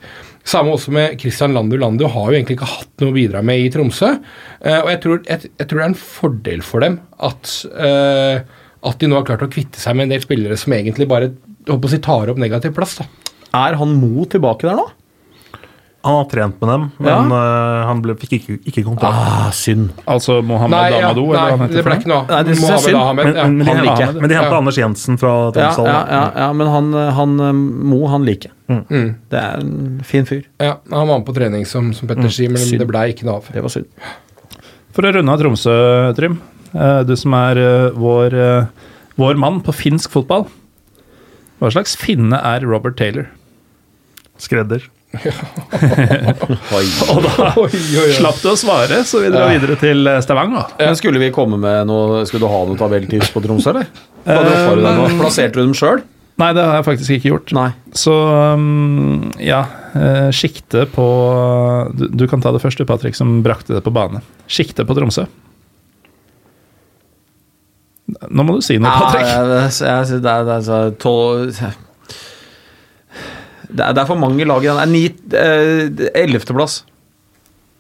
Samme 0.48 0.72
også 0.78 0.94
med 0.96 1.18
Christian 1.20 1.56
Landu. 1.56 1.76
Landu 1.80 2.06
har 2.08 2.30
jo 2.30 2.38
egentlig 2.38 2.56
ikke 2.56 2.70
hatt 2.72 3.04
noe 3.04 3.12
å 3.12 3.18
bidra 3.18 3.42
med 3.46 3.66
i 3.66 3.72
Tromsø. 3.74 4.14
Eh, 4.62 4.80
og 4.80 4.92
jeg 4.94 5.02
tror, 5.04 5.20
jeg, 5.28 5.52
jeg 5.60 5.68
tror 5.68 5.82
det 5.82 5.86
er 5.86 5.92
en 5.92 6.00
fordel 6.00 6.64
for 6.64 6.86
dem 6.86 7.00
at, 7.28 7.52
eh, 7.76 8.62
at 8.88 9.02
de 9.02 9.10
nå 9.12 9.20
har 9.20 9.28
klart 9.28 9.44
å 9.44 9.52
kvitte 9.52 9.82
seg 9.82 9.98
med 9.98 10.08
en 10.08 10.16
del 10.16 10.24
spillere 10.24 10.60
som 10.60 10.76
egentlig 10.78 11.10
bare 11.12 11.34
håper 11.68 11.90
å 11.90 11.92
si, 11.92 12.00
tar 12.04 12.32
opp 12.32 12.40
negativ 12.40 12.76
plass. 12.78 12.96
da. 13.02 13.10
Er 13.58 13.76
han 13.80 13.98
Mo 14.00 14.24
tilbake 14.30 14.70
der 14.70 14.80
nå? 14.80 14.88
Han 16.06 16.16
har 16.22 16.28
trent 16.32 16.62
med 16.62 16.70
dem, 16.70 16.84
men 17.04 17.32
eh, 17.36 17.86
han 17.90 18.02
ble, 18.06 18.14
fikk 18.22 18.34
ikke, 18.38 18.56
ikke 18.70 18.84
kontrakt. 18.86 19.18
Ah, 19.18 19.48
synd. 19.52 19.90
Altså 20.08 20.38
Mohammed 20.46 20.78
Nei, 20.78 20.92
ja, 20.94 21.00
Amadou, 21.10 21.34
han 21.36 21.60
nei 21.60 21.68
det 21.74 21.84
ble 21.84 21.96
ikke 21.98 22.12
noe 22.12 22.22
av. 22.22 22.52
Mohammed. 22.62 22.96
Ahmed, 23.02 23.26
Men, 23.26 23.36
ja. 23.36 23.48
men, 23.48 23.58
men, 23.58 23.66
de 23.66 23.72
han 23.74 23.82
liker 23.88 24.14
men 24.22 24.30
de 24.32 24.38
henta 24.38 24.52
Ja. 24.54 24.60
Anders 24.62 24.78
Jensen 24.80 25.18
fra 25.20 25.32
Ja, 25.58 25.72
ja, 25.76 25.98
ja, 26.14 26.22
ja, 26.46 26.48
men 26.54 26.68
han, 26.72 26.94
han 27.18 27.34
eh, 27.50 27.52
Mo, 27.92 28.00
han 28.14 28.24
liker. 28.30 28.54
Mm. 28.72 29.16
Det 29.32 29.42
er 29.42 29.60
en 29.66 30.02
fin 30.08 30.26
fyr. 30.30 30.46
Ja, 30.64 30.78
han 30.94 31.08
var 31.12 31.18
med 31.18 31.28
på 31.28 31.36
trening, 31.36 31.66
som, 31.68 31.90
som 31.98 32.08
Petter 32.08 32.30
sier, 32.32 32.54
men 32.54 32.62
synd. 32.64 32.80
det 32.84 32.88
ble 32.94 33.04
ikke 33.12 33.28
noe 33.28 33.42
av. 33.42 33.50
Det 33.52 33.64
var 33.66 33.74
synd. 33.74 33.90
For 34.96 35.06
å 35.08 35.12
runde 35.18 35.34
av 35.34 35.42
Tromsø, 35.44 35.76
Trym. 36.18 36.38
eh, 36.74 37.02
Du 37.10 37.16
som 37.20 37.34
er 37.42 37.60
eh, 37.62 37.90
vår, 37.98 38.38
eh, 38.38 38.92
vår 39.20 39.36
mann 39.44 39.60
på 39.66 39.76
finsk 39.76 40.14
fotball. 40.16 40.46
Hva 41.60 41.74
slags 41.74 41.98
finne 42.00 42.38
er 42.38 42.64
Robert 42.70 42.96
Taylor? 43.02 43.28
Skredder. 44.38 44.86
Og 47.14 47.24
da 47.26 47.32
slapp 48.18 48.42
du 48.44 48.50
å 48.52 48.58
svare, 48.60 49.02
så 49.08 49.22
vi 49.24 49.32
drar 49.34 49.50
videre 49.54 49.78
til 49.82 50.08
eh, 50.10 50.20
Stavanger. 50.24 50.76
Men 50.80 51.00
skulle 51.00 51.22
vi 51.22 51.32
komme 51.36 51.60
med 51.62 51.88
noe 51.90 52.22
Skulle 52.30 52.46
du 52.46 52.52
ha 52.52 52.62
noen 52.68 52.80
tabelltips 52.80 53.32
på 53.34 53.44
Tromsø, 53.46 53.74
eller? 53.74 53.90
Hva 54.28 54.44
du 54.76 54.84
dem? 54.86 55.20
Plasserte 55.22 55.60
du 55.60 55.66
dem 55.66 55.76
sjøl? 55.78 56.04
Nei, 56.38 56.52
det 56.54 56.62
har 56.68 56.76
jeg 56.78 56.86
faktisk 56.86 57.16
ikke 57.16 57.30
gjort. 57.32 57.52
Nei. 57.58 57.70
Så 57.98 58.14
um, 58.14 59.32
ja, 59.42 59.64
uh, 59.96 60.28
sjiktet 60.36 60.92
på 60.94 61.08
du, 61.98 62.06
du 62.14 62.28
kan 62.30 62.44
ta 62.44 62.54
det 62.54 62.62
første, 62.62 62.86
Patrick, 62.86 63.18
som 63.18 63.40
brakte 63.46 63.74
det 63.74 63.82
på 63.86 63.94
bane. 63.96 64.22
Sjiktet 64.46 64.86
på 64.86 64.98
Tromsø. 64.98 65.26
Nå 68.08 68.46
må 68.46 68.56
du 68.56 68.62
si 68.64 68.78
noe, 68.80 68.94
Patrick. 69.02 69.26
Ja, 69.28 69.42
det, 69.50 69.66
det 70.14 70.22
det 70.24 70.38
det, 70.48 70.62
så 70.70 70.84
tolv- 71.02 71.58
det 73.68 73.84
er, 73.84 73.94
det 73.96 74.02
er 74.04 74.10
for 74.10 74.20
mange 74.20 74.46
lag 74.48 74.64
i 74.64 74.70
den. 74.72 74.96
Eh, 75.36 76.06
Ellevteplass. 76.24 76.82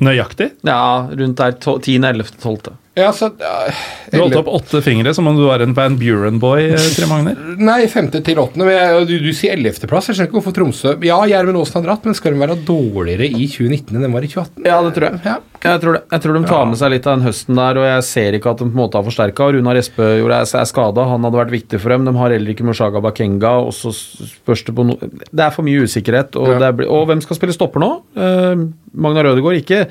Nøyaktig. 0.04 0.52
Ja, 0.68 1.08
rundt 1.10 1.40
der. 1.40 1.56
Tiende, 1.82 2.12
ellevte, 2.14 2.38
tolvte. 2.42 2.76
Ja, 2.98 3.12
så, 3.14 3.28
uh, 3.30 3.82
Du 4.10 4.18
holdt 4.24 4.40
opp 4.40 4.48
åtte 4.58 4.80
fingre 4.82 5.12
som 5.14 5.28
om 5.30 5.38
du 5.38 5.44
var 5.46 5.62
en 5.62 5.76
Van 5.78 5.98
Buren-boy, 6.00 6.72
Tre 6.74 6.94
Trym 6.96 7.12
Magner. 7.14 7.42
Nei, 7.62 7.84
femte 7.92 8.24
til 8.26 8.40
åttende. 8.42 8.66
Men 8.66 8.74
jeg, 8.74 9.04
du, 9.10 9.14
du 9.28 9.30
sier 9.38 9.54
ellevteplass. 9.54 10.10
Jeg 10.10 10.18
skjønner 10.18 10.32
ikke 10.32 10.40
hvorfor 10.40 10.56
Tromsø 10.58 10.96
Ja, 11.06 11.20
Gjermund 11.30 11.60
Aasen 11.62 11.78
har 11.82 11.86
dratt, 11.92 12.08
men 12.10 12.18
skal 12.18 12.34
de 12.34 12.42
være 12.42 12.58
dårligere 12.66 13.30
i 13.30 13.46
2019 13.46 13.94
enn 13.94 14.08
de 14.08 14.12
var 14.16 14.26
i 14.26 14.32
2018? 14.34 14.66
Ja, 14.66 14.80
det 14.88 14.96
tror 14.98 15.08
jeg. 15.12 15.22
Ja. 15.28 15.38
Jeg 15.68 15.82
tror, 15.82 15.96
det. 15.98 16.02
jeg 16.14 16.24
tror 16.24 16.36
de 16.38 16.42
tar 16.48 16.68
med 16.70 16.78
seg 16.80 16.92
litt 16.94 17.08
av 17.10 17.16
den 17.18 17.26
høsten 17.28 17.58
der, 17.58 17.80
og 17.82 17.88
jeg 17.88 18.04
ser 18.06 18.36
ikke 18.38 18.52
at 18.54 18.60
de 18.62 18.68
på 18.68 18.76
en 18.76 18.82
måte 18.82 19.00
har 19.00 19.06
forsterka. 19.08 19.48
Runar 19.56 19.80
Espejord 19.80 20.34
er, 20.36 20.46
er 20.62 20.68
skada, 20.70 21.08
han 21.10 21.26
hadde 21.26 21.40
vært 21.42 21.54
viktig 21.56 21.80
for 21.82 21.94
dem. 21.94 22.06
De 22.08 22.14
har 22.18 22.36
heller 22.36 22.54
ikke 22.54 22.68
Mushaga 22.68 23.02
Bakenga, 23.04 23.54
og 23.66 23.74
så 23.76 23.94
spørs 23.94 24.64
det 24.68 24.76
på 24.78 24.86
noe 24.86 25.10
Det 25.10 25.44
er 25.48 25.54
for 25.56 25.66
mye 25.68 25.86
usikkerhet, 25.86 26.38
og, 26.38 26.54
Ja. 26.54 26.60
det 26.62 26.70
er, 26.70 26.90
og 26.94 27.08
hvem 27.10 27.22
skal 27.26 27.40
spille 27.40 27.58
stopper 27.58 27.84
nå? 27.84 27.90
Uh, 28.18 28.68
Magnar 28.98 29.30
Rødegård, 29.30 29.60
ikke, 29.64 29.86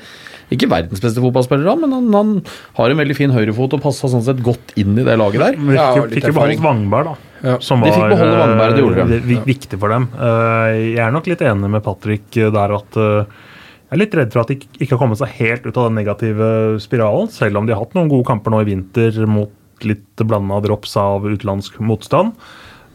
ikke 0.53 0.69
verdens 0.71 1.01
beste 1.03 1.19
fotballspiller, 1.23 1.65
da, 1.67 1.75
men 1.81 1.91
han, 1.91 2.05
han 2.15 2.29
har 2.77 2.93
en 2.93 3.01
veldig 3.01 3.15
fin 3.17 3.33
høyrefot 3.35 3.73
og 3.75 3.81
passa 3.83 4.07
sånn 4.11 4.23
sett 4.23 4.39
godt 4.45 4.71
inn 4.79 4.93
i 4.97 5.03
det 5.07 5.17
laget 5.19 5.43
der. 5.43 5.57
Men 5.59 5.75
Ja, 5.75 5.89
fikk, 5.97 6.13
fikk 6.17 6.29
jo 6.29 6.37
beholdt. 6.37 6.63
Vangberg, 6.63 7.09
da. 7.11 7.15
Ja. 7.43 7.57
Som 7.61 7.83
De 7.85 7.91
var 7.91 8.15
Vangberg, 8.15 8.73
det 8.77 8.81
gjorde 8.85 9.07
de. 9.11 9.19
eh, 9.35 9.43
viktig 9.45 9.79
for 9.81 9.93
dem. 9.93 10.07
Eh, 10.15 10.71
Jeg 10.95 11.03
er 11.03 11.11
nok 11.13 11.27
litt 11.29 11.43
enig 11.45 11.69
med 11.75 11.83
Patrick 11.85 12.37
eh, 12.39 12.49
der 12.55 12.73
at 12.79 12.97
jeg 12.97 13.95
er 13.95 14.01
litt 14.01 14.15
redd 14.19 14.33
for 14.33 14.41
at 14.43 14.49
de 14.51 14.57
ikke 14.83 14.95
har 14.95 14.99
kommet 14.99 15.19
seg 15.19 15.29
helt 15.37 15.67
ut 15.67 15.77
av 15.79 15.85
den 15.89 15.95
negative 15.99 16.47
spiralen, 16.83 17.29
selv 17.31 17.55
om 17.59 17.67
de 17.67 17.71
har 17.75 17.79
hatt 17.85 17.93
noen 17.95 18.09
gode 18.11 18.27
kamper 18.27 18.51
nå 18.51 18.59
i 18.63 18.67
vinter 18.67 19.19
mot 19.31 19.53
litt 19.85 20.23
blanda 20.27 20.57
drops 20.65 20.95
av 20.99 21.23
utenlandsk 21.27 21.77
motstand. 21.79 22.33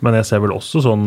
Men 0.03 0.17
jeg 0.19 0.27
ser 0.27 0.41
vel 0.43 0.51
også 0.57 0.81
sånn 0.83 1.03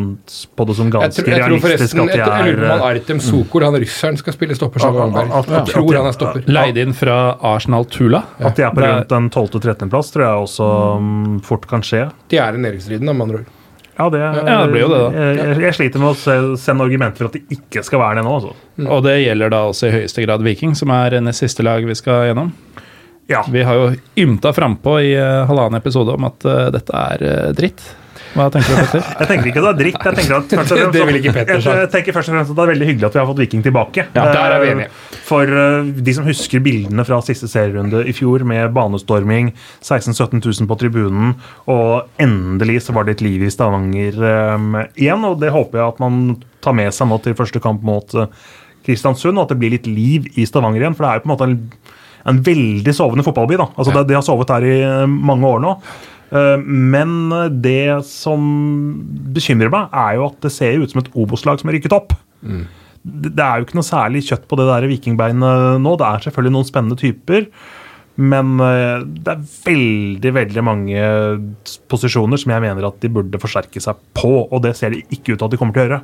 på 0.56 0.66
det 0.70 0.76
som 0.78 0.88
Jeg, 0.88 0.94
ganske 0.96 1.24
tror, 1.26 1.34
jeg 1.34 1.42
realistisk 1.44 1.98
tror 1.98 2.10
at 2.10 2.16
jeg, 2.16 2.28
jeg 2.28 2.46
lurer 2.46 2.62
på 2.62 2.66
om 2.66 2.70
han 2.72 2.84
er 2.96 3.00
Artem 3.02 3.20
Sokol, 3.20 3.66
han 3.68 3.76
russeren, 3.84 4.18
skal 4.22 4.34
spille 4.38 4.56
stopper 4.56 4.80
sammen 4.86 4.96
med 4.96 5.04
Wangberg. 5.04 5.34
at- 5.36 5.50
at- 5.50 5.68
Jeg 5.68 5.76
tror 5.76 5.98
han 5.98 6.08
er 6.08 6.16
stopper. 6.16 6.44
Leid 6.48 6.78
inn 6.80 6.94
fra 6.96 7.18
Arsenal 7.42 7.86
Tula. 7.92 8.24
At 8.40 8.56
de 8.56 8.64
er 8.64 8.72
på 8.72 8.80
er- 8.82 8.94
rundt 9.02 9.12
en 9.12 9.30
12.-13.-plass, 9.30 10.12
tror 10.16 10.24
jeg 10.24 10.48
også 10.48 10.70
mm, 11.02 11.42
fort 11.44 11.68
kan 11.68 11.82
skje. 11.82 12.10
De 12.30 12.38
er 12.38 12.54
i 12.54 12.58
nedrykksstriden, 12.58 13.04
med 13.12 13.22
andre 13.28 13.36
ord. 13.44 13.46
Ja, 13.98 14.10
det, 14.10 14.20
Ja, 14.20 14.64
det 14.66 14.72
blir 14.72 14.82
jo 14.82 14.88
det, 14.92 14.98
da. 15.00 15.12
Jeg, 15.12 15.38
jeg, 15.38 15.60
jeg 15.62 15.74
sliter 15.74 16.00
med 16.00 16.10
å 16.10 16.16
se, 16.20 16.58
sende 16.60 16.84
argumenter 16.84 17.18
for 17.18 17.26
at 17.26 17.34
de 17.34 17.44
ikke 17.56 17.84
skal 17.84 18.00
være 18.00 18.16
det 18.16 18.26
nå. 18.26 18.34
Altså. 18.40 18.54
Og 18.92 19.04
det 19.04 19.18
gjelder 19.26 19.50
da 19.50 19.62
også 19.70 19.88
i 19.88 19.92
høyeste 19.92 20.26
grad 20.26 20.42
Viking, 20.44 20.74
som 20.76 20.90
er 20.92 21.20
nest 21.24 21.40
siste 21.44 21.64
lag 21.64 21.84
vi 21.88 21.96
skal 21.96 22.28
gjennom. 22.34 22.52
Ja. 23.28 23.44
Vi 23.50 23.64
har 23.64 23.74
jo 23.74 23.96
ymta 24.22 24.52
frampå 24.54 25.00
i 25.02 25.16
uh, 25.18 25.46
halvannen 25.50 25.80
episode 25.80 26.14
om 26.14 26.28
at 26.28 26.46
uh, 26.46 26.70
dette 26.76 26.94
er 26.94 27.24
uh, 27.24 27.54
dritt. 27.58 27.82
Hva 28.36 28.46
tenker 28.52 28.68
du, 28.68 28.80
Petter? 28.82 29.04
Jeg 29.20 29.28
tenker 29.30 29.48
ikke 29.50 29.62
at 29.62 29.66
det 29.66 29.72
er 29.72 29.78
dritt. 29.80 29.98
Jeg 30.06 30.16
tenker, 30.20 30.34
at, 30.36 30.56
først 30.60 30.72
og 30.74 30.78
fremst, 30.82 30.96
Det 30.98 31.04
vil 31.08 31.18
ikke 31.22 31.34
Petter 31.38 31.62
jeg, 31.62 31.78
jeg 31.80 31.92
tenker 31.94 32.16
først 32.18 32.30
og 32.32 32.36
fremst 32.36 32.52
at 32.52 32.58
det 32.60 32.64
er 32.66 32.72
veldig 32.74 32.88
hyggelig 32.90 33.08
at 33.08 33.16
vi 33.16 33.22
har 33.22 33.30
fått 33.30 33.40
Viking 33.44 33.64
tilbake. 33.66 34.06
Ja, 34.18 34.26
der 34.36 34.56
er 34.56 34.64
vi 34.64 34.72
enige. 34.74 34.88
Eh, 34.90 35.20
For 35.30 35.54
eh, 35.62 35.92
de 36.10 36.16
som 36.18 36.28
husker 36.28 36.64
bildene 36.66 37.06
fra 37.08 37.22
siste 37.26 37.48
serierunde 37.52 38.04
i 38.06 38.14
fjor 38.18 38.44
med 38.48 38.74
banestorming, 38.76 39.54
16 39.80 40.14
000-17 40.14 40.44
000 40.62 40.70
på 40.70 40.78
tribunen, 40.84 41.32
og 41.72 42.12
endelig 42.22 42.82
så 42.86 42.94
var 42.98 43.08
det 43.08 43.18
et 43.18 43.26
liv 43.26 43.48
i 43.48 43.54
Stavanger 43.54 44.20
um, 44.56 44.76
igjen. 44.94 45.24
Og 45.32 45.40
det 45.42 45.54
håper 45.56 45.80
jeg 45.82 45.96
at 45.96 46.04
man 46.04 46.22
tar 46.66 46.76
med 46.78 46.92
seg 46.94 47.10
nå 47.10 47.22
til 47.26 47.38
første 47.40 47.62
kamp 47.64 47.82
mot 47.88 48.14
Kristiansund, 48.86 49.38
og 49.40 49.48
at 49.48 49.54
det 49.56 49.62
blir 49.64 49.74
litt 49.74 49.88
liv 49.90 50.28
i 50.38 50.46
Stavanger 50.46 50.84
igjen. 50.84 50.98
For 50.98 51.06
det 51.08 51.12
er 51.14 51.22
jo 51.22 51.24
på 51.24 51.30
en 51.32 51.34
måte 51.34 51.48
en, 51.50 51.56
en 52.30 52.42
veldig 52.46 52.94
sovende 52.94 53.26
fotballby. 53.26 53.58
da. 53.64 53.70
Altså, 53.74 53.94
Ja. 53.96 54.02
det, 54.04 54.12
de 54.12 54.20
har 54.20 54.26
sovet 54.28 54.52
her 54.54 54.68
i 54.68 54.76
mange 55.10 55.48
år 55.50 55.64
nå. 55.64 55.74
Eh, 56.32 56.58
Men 56.66 57.30
det 57.62 58.06
som 58.08 58.42
bekymrer 59.36 59.72
meg, 59.74 59.90
er 59.94 60.18
jo 60.20 60.30
at 60.30 60.42
det 60.46 60.54
ser 60.56 60.82
ut 60.82 60.92
som 60.92 61.04
et 61.04 61.12
Obos-lag 61.14 61.62
som 61.62 61.70
er 61.70 61.80
rykket 61.80 61.96
opp. 61.96 62.16
Det 62.42 62.66
det 63.06 63.44
er 63.46 63.60
jo 63.60 63.68
ikke 63.68 63.78
noe 63.78 63.86
særlig 63.86 64.24
kjøtt 64.26 64.48
på 64.50 64.58
det 64.58 64.66
der 64.66 64.88
vikingbeinet 64.90 65.82
nå. 65.82 65.92
Det 66.02 66.08
er 66.08 66.24
selvfølgelig 66.26 66.56
noen 66.56 66.66
spennende 66.66 66.98
typer. 66.98 67.46
Men 68.16 68.56
eh, 68.64 69.04
det 69.04 69.34
er 69.34 69.44
veldig 69.66 70.32
veldig 70.40 70.64
mange 70.64 71.06
posisjoner 71.92 72.40
som 72.40 72.54
jeg 72.56 72.64
mener 72.64 72.88
at 72.88 73.02
de 73.04 73.12
burde 73.12 73.42
forsterke 73.42 73.82
seg 73.84 74.00
på. 74.18 74.32
Og 74.48 74.64
det 74.66 74.74
ser 74.80 74.96
det 74.96 75.04
ikke 75.12 75.36
ut 75.36 75.38
til 75.38 75.46
at 75.46 75.54
de 75.54 75.60
kommer 75.62 75.76
til 75.76 75.84
å 75.84 75.88
gjøre. 75.90 76.02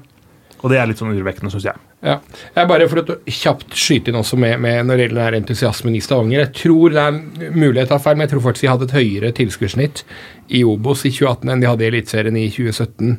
Og 0.62 0.70
det 0.70 0.78
er 0.78 0.90
litt 0.90 1.00
sånn 1.02 1.14
urovekkende, 1.16 1.50
syns 1.54 1.66
jeg. 1.72 1.82
Ja. 2.06 2.16
Jeg 2.56 2.70
bare 2.70 2.88
for 2.90 3.02
å 3.02 3.16
kjapt 3.30 3.76
skyte 3.78 4.10
inn 4.10 4.18
også 4.18 4.38
med, 4.42 4.60
med 4.62 4.88
når 4.88 4.98
det 4.98 5.08
gjelder 5.08 5.38
entusiasmen 5.38 5.98
i 5.98 6.02
Stavanger. 6.02 6.44
Jeg 6.44 6.54
tror 6.58 6.94
det 6.94 7.02
er 7.02 7.52
mulighet 7.54 7.92
til 7.92 8.02
feil, 8.02 8.18
men 8.18 8.26
jeg 8.26 8.34
tror 8.36 8.44
faktisk 8.48 8.66
de 8.66 8.72
hadde 8.72 8.88
et 8.90 8.96
høyere 8.98 9.34
tilskuddssnitt 9.38 10.04
i 10.52 10.64
Obos 10.68 11.06
i 11.08 11.12
2018 11.14 11.54
enn 11.54 11.62
de 11.64 11.70
hadde 11.70 11.86
i 11.86 11.90
Eliteserien 11.92 12.38
i 12.38 12.48
2017. 12.52 13.14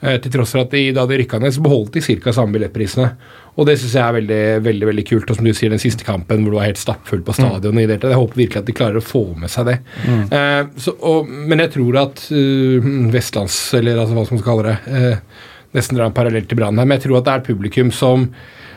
Eh, 0.00 0.18
til 0.22 0.36
tross 0.36 0.52
for 0.54 0.64
at 0.64 0.76
de, 0.76 0.84
da 0.96 1.06
de 1.08 1.18
rykka 1.20 1.40
ned, 1.42 1.56
så 1.56 1.64
beholdt 1.64 1.96
de 1.96 2.04
ca. 2.22 2.36
samme 2.36 2.56
billettprisene. 2.56 3.08
Og 3.56 3.68
det 3.68 3.78
syns 3.80 3.96
jeg 3.96 4.04
er 4.04 4.16
veldig 4.18 4.40
veldig, 4.66 4.88
veldig 4.90 5.06
kult. 5.08 5.32
Og 5.32 5.38
som 5.38 5.48
du 5.48 5.52
sier, 5.56 5.72
den 5.72 5.82
siste 5.82 6.06
kampen 6.06 6.44
hvor 6.44 6.54
du 6.54 6.60
var 6.60 6.68
helt 6.68 6.80
stappfull 6.80 7.24
på 7.24 7.34
stadionet. 7.36 7.88
det. 7.88 8.00
Jeg 8.04 8.20
håper 8.20 8.42
virkelig 8.44 8.62
at 8.62 8.68
de 8.68 8.76
klarer 8.76 9.00
å 9.00 9.04
få 9.04 9.24
med 9.40 9.52
seg 9.52 9.72
det. 9.72 9.78
Eh, 10.36 10.62
så, 10.80 10.96
og, 11.00 11.28
men 11.28 11.64
jeg 11.64 11.72
tror 11.78 12.00
at 12.04 12.24
uh, 12.30 12.88
Vestlands, 13.12 13.58
eller 13.76 14.02
altså 14.02 14.16
hva 14.16 14.26
som 14.28 14.40
skal 14.40 14.50
kalle 14.52 14.74
det 14.74 15.00
eh, 15.00 15.44
nesten 15.76 15.98
dra 15.98 16.08
en 16.08 16.16
parallell 16.16 16.48
til 16.48 16.58
Brann 16.58 16.78
her, 16.80 16.88
men 16.88 16.98
jeg 16.98 17.06
tror 17.06 17.20
at 17.20 17.28
det 17.28 17.34
er 17.34 17.44
et 17.44 17.50
publikum 17.50 17.92
som 17.94 18.30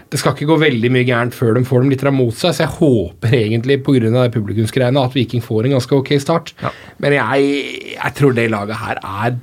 det 0.10 0.18
skal 0.18 0.34
ikke 0.34 0.48
gå 0.50 0.56
veldig 0.64 0.90
mye 0.94 1.06
gærent 1.06 1.36
før 1.38 1.54
de 1.58 1.66
får 1.68 1.84
dem 1.84 1.92
litt 1.94 2.06
mot 2.16 2.34
seg, 2.34 2.56
så 2.56 2.66
jeg 2.66 2.76
håper 2.80 3.36
egentlig 3.44 3.84
pga. 3.86 4.24
publikumsgreiene 4.34 5.04
at 5.06 5.14
Viking 5.14 5.44
får 5.46 5.68
en 5.68 5.76
ganske 5.78 5.96
ok 5.96 6.16
start. 6.22 6.56
Men 6.98 7.14
jeg, 7.14 7.94
jeg 7.94 8.16
tror 8.18 8.34
det 8.34 8.50
laget 8.50 8.82
her 8.82 8.98
er 9.04 9.38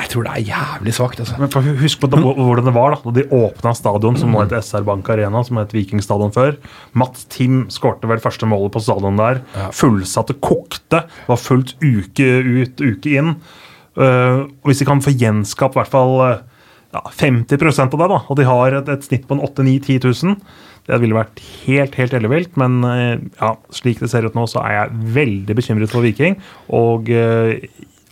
Jeg 0.00 0.08
tror 0.08 0.24
det 0.24 0.32
er 0.32 0.46
jævlig 0.48 0.92
svakt, 0.96 1.20
altså. 1.20 1.36
Men 1.36 1.76
Husk 1.82 2.00
på 2.00 2.08
da, 2.08 2.16
hvordan 2.16 2.64
det 2.64 2.72
var 2.72 2.94
da 2.94 3.00
da 3.04 3.12
de 3.18 3.26
åpna 3.36 3.74
stadion, 3.76 4.16
som 4.16 4.30
nå 4.32 4.40
heter 4.40 4.62
SR 4.64 4.86
Bank 4.86 5.10
Arena, 5.12 5.42
som 5.44 5.58
het 5.60 5.74
Vikingstadion 5.76 6.32
før. 6.32 6.56
Matt 6.96 7.26
Tim 7.28 7.66
skårte 7.68 8.08
vel 8.08 8.22
første 8.22 8.48
målet 8.48 8.72
på 8.72 8.80
stadion 8.80 9.20
der. 9.20 9.42
Fullsatte, 9.76 10.38
kokte. 10.40 11.02
Var 11.26 11.36
fullt 11.42 11.74
uke 11.84 12.30
ut, 12.40 12.80
uke 12.80 13.12
inn. 13.12 13.34
Uh, 13.98 14.48
Hvis 14.64 14.80
de 14.80 14.88
kan 14.88 15.04
få 15.04 15.12
gjenskapt 15.12 15.76
i 15.76 15.82
hvert 15.82 15.92
fall 15.92 16.16
eh, 16.24 16.40
ja, 16.94 17.04
50% 17.20 17.94
av 17.94 18.02
det, 18.02 18.10
da, 18.14 18.18
og 18.26 18.38
de 18.40 18.48
har 18.48 18.80
et, 18.80 18.90
et 18.90 19.06
snitt 19.06 19.28
på 19.28 19.36
en 19.36 19.44
8 19.46 19.66
9 19.66 19.78
10 19.86 20.02
000 20.08 20.36
det 20.90 20.98
ville 21.02 21.16
vært 21.16 21.42
helt 21.66 21.94
helt 22.00 22.16
ellevilt, 22.16 22.56
men 22.60 22.80
eh, 22.86 23.14
ja, 23.38 23.54
slik 23.74 24.02
det 24.02 24.10
ser 24.12 24.26
ut 24.26 24.36
nå, 24.38 24.46
så 24.50 24.62
er 24.64 24.76
jeg 24.76 25.06
veldig 25.20 25.56
bekymret 25.58 25.92
for 25.92 26.04
Viking. 26.06 26.38
Og 26.76 27.10
eh, 27.14 27.62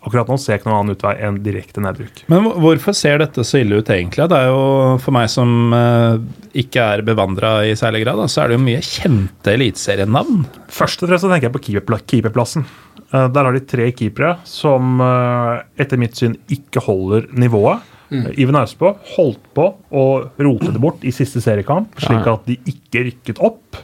akkurat 0.05 0.31
nå 0.31 0.39
ser 0.39 0.55
jeg 0.55 0.63
ikke 0.63 0.71
noen 0.71 0.79
annen 0.83 0.99
utvei 0.99 1.15
enn 1.27 1.41
direkte 1.45 1.83
nedbruk. 1.83 2.23
Men 2.31 2.47
hvorfor 2.63 2.95
ser 2.97 3.19
dette 3.23 3.45
så 3.47 3.63
ille 3.63 3.81
ut, 3.81 3.91
egentlig? 3.93 4.29
Det 4.31 4.39
er 4.39 4.53
jo 4.53 4.99
For 5.03 5.15
meg 5.17 5.31
som 5.33 5.75
eh, 5.75 6.21
ikke 6.63 6.87
er 6.95 7.07
bevandra 7.07 7.59
i 7.67 7.75
særlig 7.79 8.05
grad, 8.05 8.23
så 8.31 8.45
er 8.45 8.53
det 8.53 8.61
jo 8.61 8.67
mye 8.69 8.85
kjente 8.85 9.57
eliteserienavn. 9.57 10.45
Først 10.79 11.03
og 11.03 11.11
fremst 11.11 11.27
så 11.27 11.33
tenker 11.33 11.51
jeg 11.51 11.59
på 11.59 12.05
keeperplassen. 12.13 12.69
Der 13.09 13.47
har 13.47 13.55
de 13.57 13.63
tre 13.65 13.87
keepere 13.97 14.35
som 14.45 14.99
etter 15.01 15.97
mitt 15.97 16.19
syn 16.19 16.35
ikke 16.53 16.83
holder 16.85 17.31
nivået. 17.41 17.81
Eh, 18.11 18.31
Iven 18.41 18.57
Austbø 18.57 18.95
holdt 19.17 19.51
på 19.57 19.69
å 19.93 20.05
rote 20.41 20.73
det 20.73 20.81
bort 20.83 21.05
i 21.05 21.13
siste 21.15 21.43
seriekamp, 21.45 21.93
slik 22.01 22.27
at 22.31 22.47
de 22.49 22.57
ikke 22.71 23.05
rykket 23.11 23.43
opp. 23.45 23.77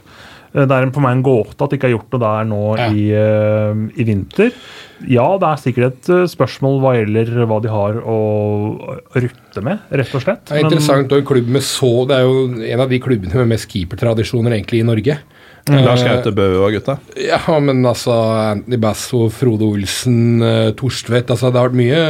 Eh, 0.55 0.65
Det 0.65 0.71
er 0.71 0.89
for 0.91 1.03
meg 1.03 1.17
en 1.17 1.23
gåte 1.23 1.61
at 1.61 1.69
de 1.69 1.77
ikke 1.77 1.89
har 1.89 1.97
gjort 1.97 2.15
noe 2.15 2.23
der 2.23 2.49
nå 2.49 2.61
i, 2.89 3.05
eh, 3.11 4.01
i 4.01 4.07
vinter. 4.07 4.51
Ja, 5.05 5.37
det 5.37 5.47
er 5.49 5.61
sikkert 5.61 5.91
et 5.91 6.31
spørsmål 6.31 6.79
hva 6.81 6.95
gjelder 6.95 7.45
hva 7.45 7.61
de 7.61 7.69
har 7.69 7.99
å 8.01 8.19
rutte 9.13 9.61
med, 9.61 9.79
rett 9.91 10.15
og 10.15 10.23
slett. 10.23 10.45
Det 10.47 10.57
er 10.57 10.63
interessant 10.63 11.11
og 11.11 11.19
en 11.19 11.25
klubb 11.25 11.47
med 11.47 11.61
så 11.61 12.07
Det 12.07 12.15
er 12.15 12.23
jo 12.23 12.63
en 12.73 12.79
av 12.79 12.89
de 12.89 12.99
klubbene 12.99 13.35
med 13.35 13.49
mest 13.49 13.67
keepertradisjoner 13.69 14.55
egentlig 14.55 14.79
i 14.79 14.87
Norge. 14.87 15.19
Lars 15.69 16.03
Eh, 16.03 16.07
Gaute 16.11 16.31
Bø 16.35 16.45
og 16.61 16.75
gutta. 16.75 16.97
Ja, 17.17 17.39
men 17.59 17.81
altså 17.85 18.13
Anthony 18.51 18.77
Basso, 18.77 19.29
Frode 19.33 19.65
Olsen, 19.65 20.41
eh, 20.45 20.71
Torstvedt 20.77 21.31
altså 21.33 21.49
Det 21.51 21.57
har 21.59 21.69
vært 21.71 21.79
mye, 21.79 22.03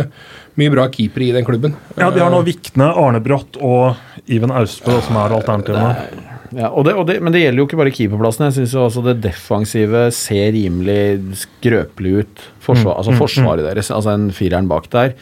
mye 0.60 0.74
bra 0.74 0.88
keepere 0.92 1.30
i 1.30 1.32
den 1.32 1.46
klubben. 1.48 1.76
Ja, 1.98 2.10
De 2.12 2.20
har 2.20 2.32
nå 2.34 2.44
Vikne, 2.44 2.90
Arne 2.92 3.22
Brått 3.24 3.56
og 3.62 3.96
Iven 4.28 4.52
Austbø 4.52 5.00
som 5.02 5.16
er 5.22 5.38
alternativene. 5.38 5.96
Ja, 6.56 6.70
og 6.70 6.86
det, 6.88 6.94
og 6.96 7.08
det, 7.08 7.18
men 7.24 7.34
det 7.34 7.42
gjelder 7.42 7.64
jo 7.64 7.66
ikke 7.68 7.80
bare 7.80 7.92
keeperplassen. 7.96 8.46
Jeg 8.48 8.58
syns 8.60 8.76
også 8.80 9.04
det 9.08 9.18
defensive 9.24 10.06
ser 10.16 10.52
rimelig 10.56 11.40
skrøpelig 11.46 12.14
ut. 12.22 12.46
Forsvar, 12.64 13.00
altså 13.00 13.16
forsvaret 13.18 13.66
deres, 13.66 13.90
altså 13.92 14.14
en 14.14 14.30
fireren 14.36 14.68
bak 14.72 14.88
der. 14.94 15.16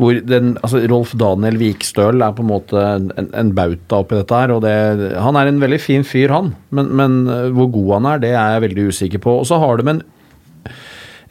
Hvor 0.00 0.16
den, 0.26 0.56
altså 0.66 0.80
Rolf 0.90 1.12
Daniel 1.18 1.58
Vikstøl 1.60 2.22
er 2.24 2.32
på 2.34 2.42
en 2.42 2.50
måte 2.50 2.80
en, 2.82 3.10
en 3.30 3.52
bauta 3.54 4.00
oppi 4.02 4.18
dette 4.18 4.40
her. 4.40 4.50
og 4.50 4.64
det, 4.64 4.74
Han 5.22 5.38
er 5.38 5.50
en 5.50 5.60
veldig 5.62 5.78
fin 5.82 6.06
fyr, 6.06 6.32
han. 6.34 6.50
Men, 6.74 6.90
men 6.98 7.20
eh, 7.30 7.52
hvor 7.54 7.70
god 7.74 7.92
han 7.98 8.10
er, 8.10 8.24
det 8.24 8.32
er 8.34 8.56
jeg 8.56 8.64
veldig 8.68 8.88
usikker 8.90 9.22
på. 9.22 9.38
Og 9.42 9.46
så 9.50 9.60
har 9.62 9.78
de 9.78 9.92
en 9.94 10.02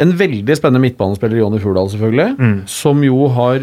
en 0.02 0.10
veldig 0.18 0.56
spennende 0.58 0.82
midtbanespiller, 0.82 1.38
Jonny 1.38 1.60
Furdal, 1.62 1.90
selvfølgelig. 1.92 2.48
Som 2.70 3.04
jo 3.06 3.28
har 3.36 3.62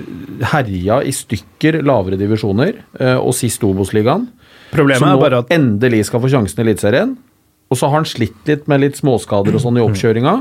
herja 0.52 1.01
i 1.02 1.12
stykker 1.14 1.81
lavere 1.82 2.18
divisjoner, 2.20 2.77
eh, 3.01 3.16
og 3.18 3.35
sist 3.35 3.64
Obos-ligaen. 3.66 4.28
Problemet 4.70 5.02
Som 5.02 5.10
er 5.10 5.18
nå 5.18 5.24
bare 5.24 5.43
at 5.43 5.51
endelig 5.51 6.05
skal 6.06 6.22
få 6.22 6.31
sjansen 6.31 6.62
i 6.62 6.68
Eliteserien. 6.68 7.16
Og 7.70 7.78
så 7.78 7.86
har 7.90 8.01
han 8.01 8.09
slitt 8.09 8.47
litt 8.47 8.66
med 8.70 8.82
litt 8.82 8.98
småskader 8.98 9.55
og 9.55 9.62
sånn 9.62 9.78
i 9.78 9.85
oppkjøringa. 9.85 10.36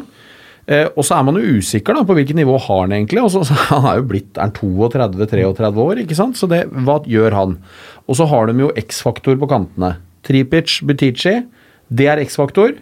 Eh, 0.69 0.85
og 0.93 1.05
så 1.05 1.17
er 1.17 1.25
man 1.25 1.39
jo 1.39 1.57
usikker 1.57 1.97
da, 1.97 2.03
på 2.05 2.13
hvilket 2.17 2.37
nivå 2.37 2.59
har 2.61 2.83
han 2.83 2.93
egentlig. 2.93 3.23
Også, 3.25 3.41
så, 3.47 3.57
så 3.57 3.79
han 3.79 3.87
er 3.89 4.01
jo 4.01 4.09
blitt 4.11 4.37
er 4.37 4.53
32-33 4.53 5.83
år, 5.85 6.03
ikke 6.03 6.17
sant? 6.17 6.37
Så 6.37 6.49
det, 6.51 6.65
hva 6.85 6.99
gjør 7.09 7.37
han? 7.37 7.57
Og 8.05 8.19
så 8.19 8.29
har 8.29 8.49
de 8.49 8.67
jo 8.67 8.71
X-faktor 8.77 9.39
på 9.41 9.49
kantene. 9.49 9.95
Tripic, 10.27 10.79
Butichi, 10.85 11.39
Det 11.89 12.05
er 12.11 12.21
X-faktor. 12.21 12.75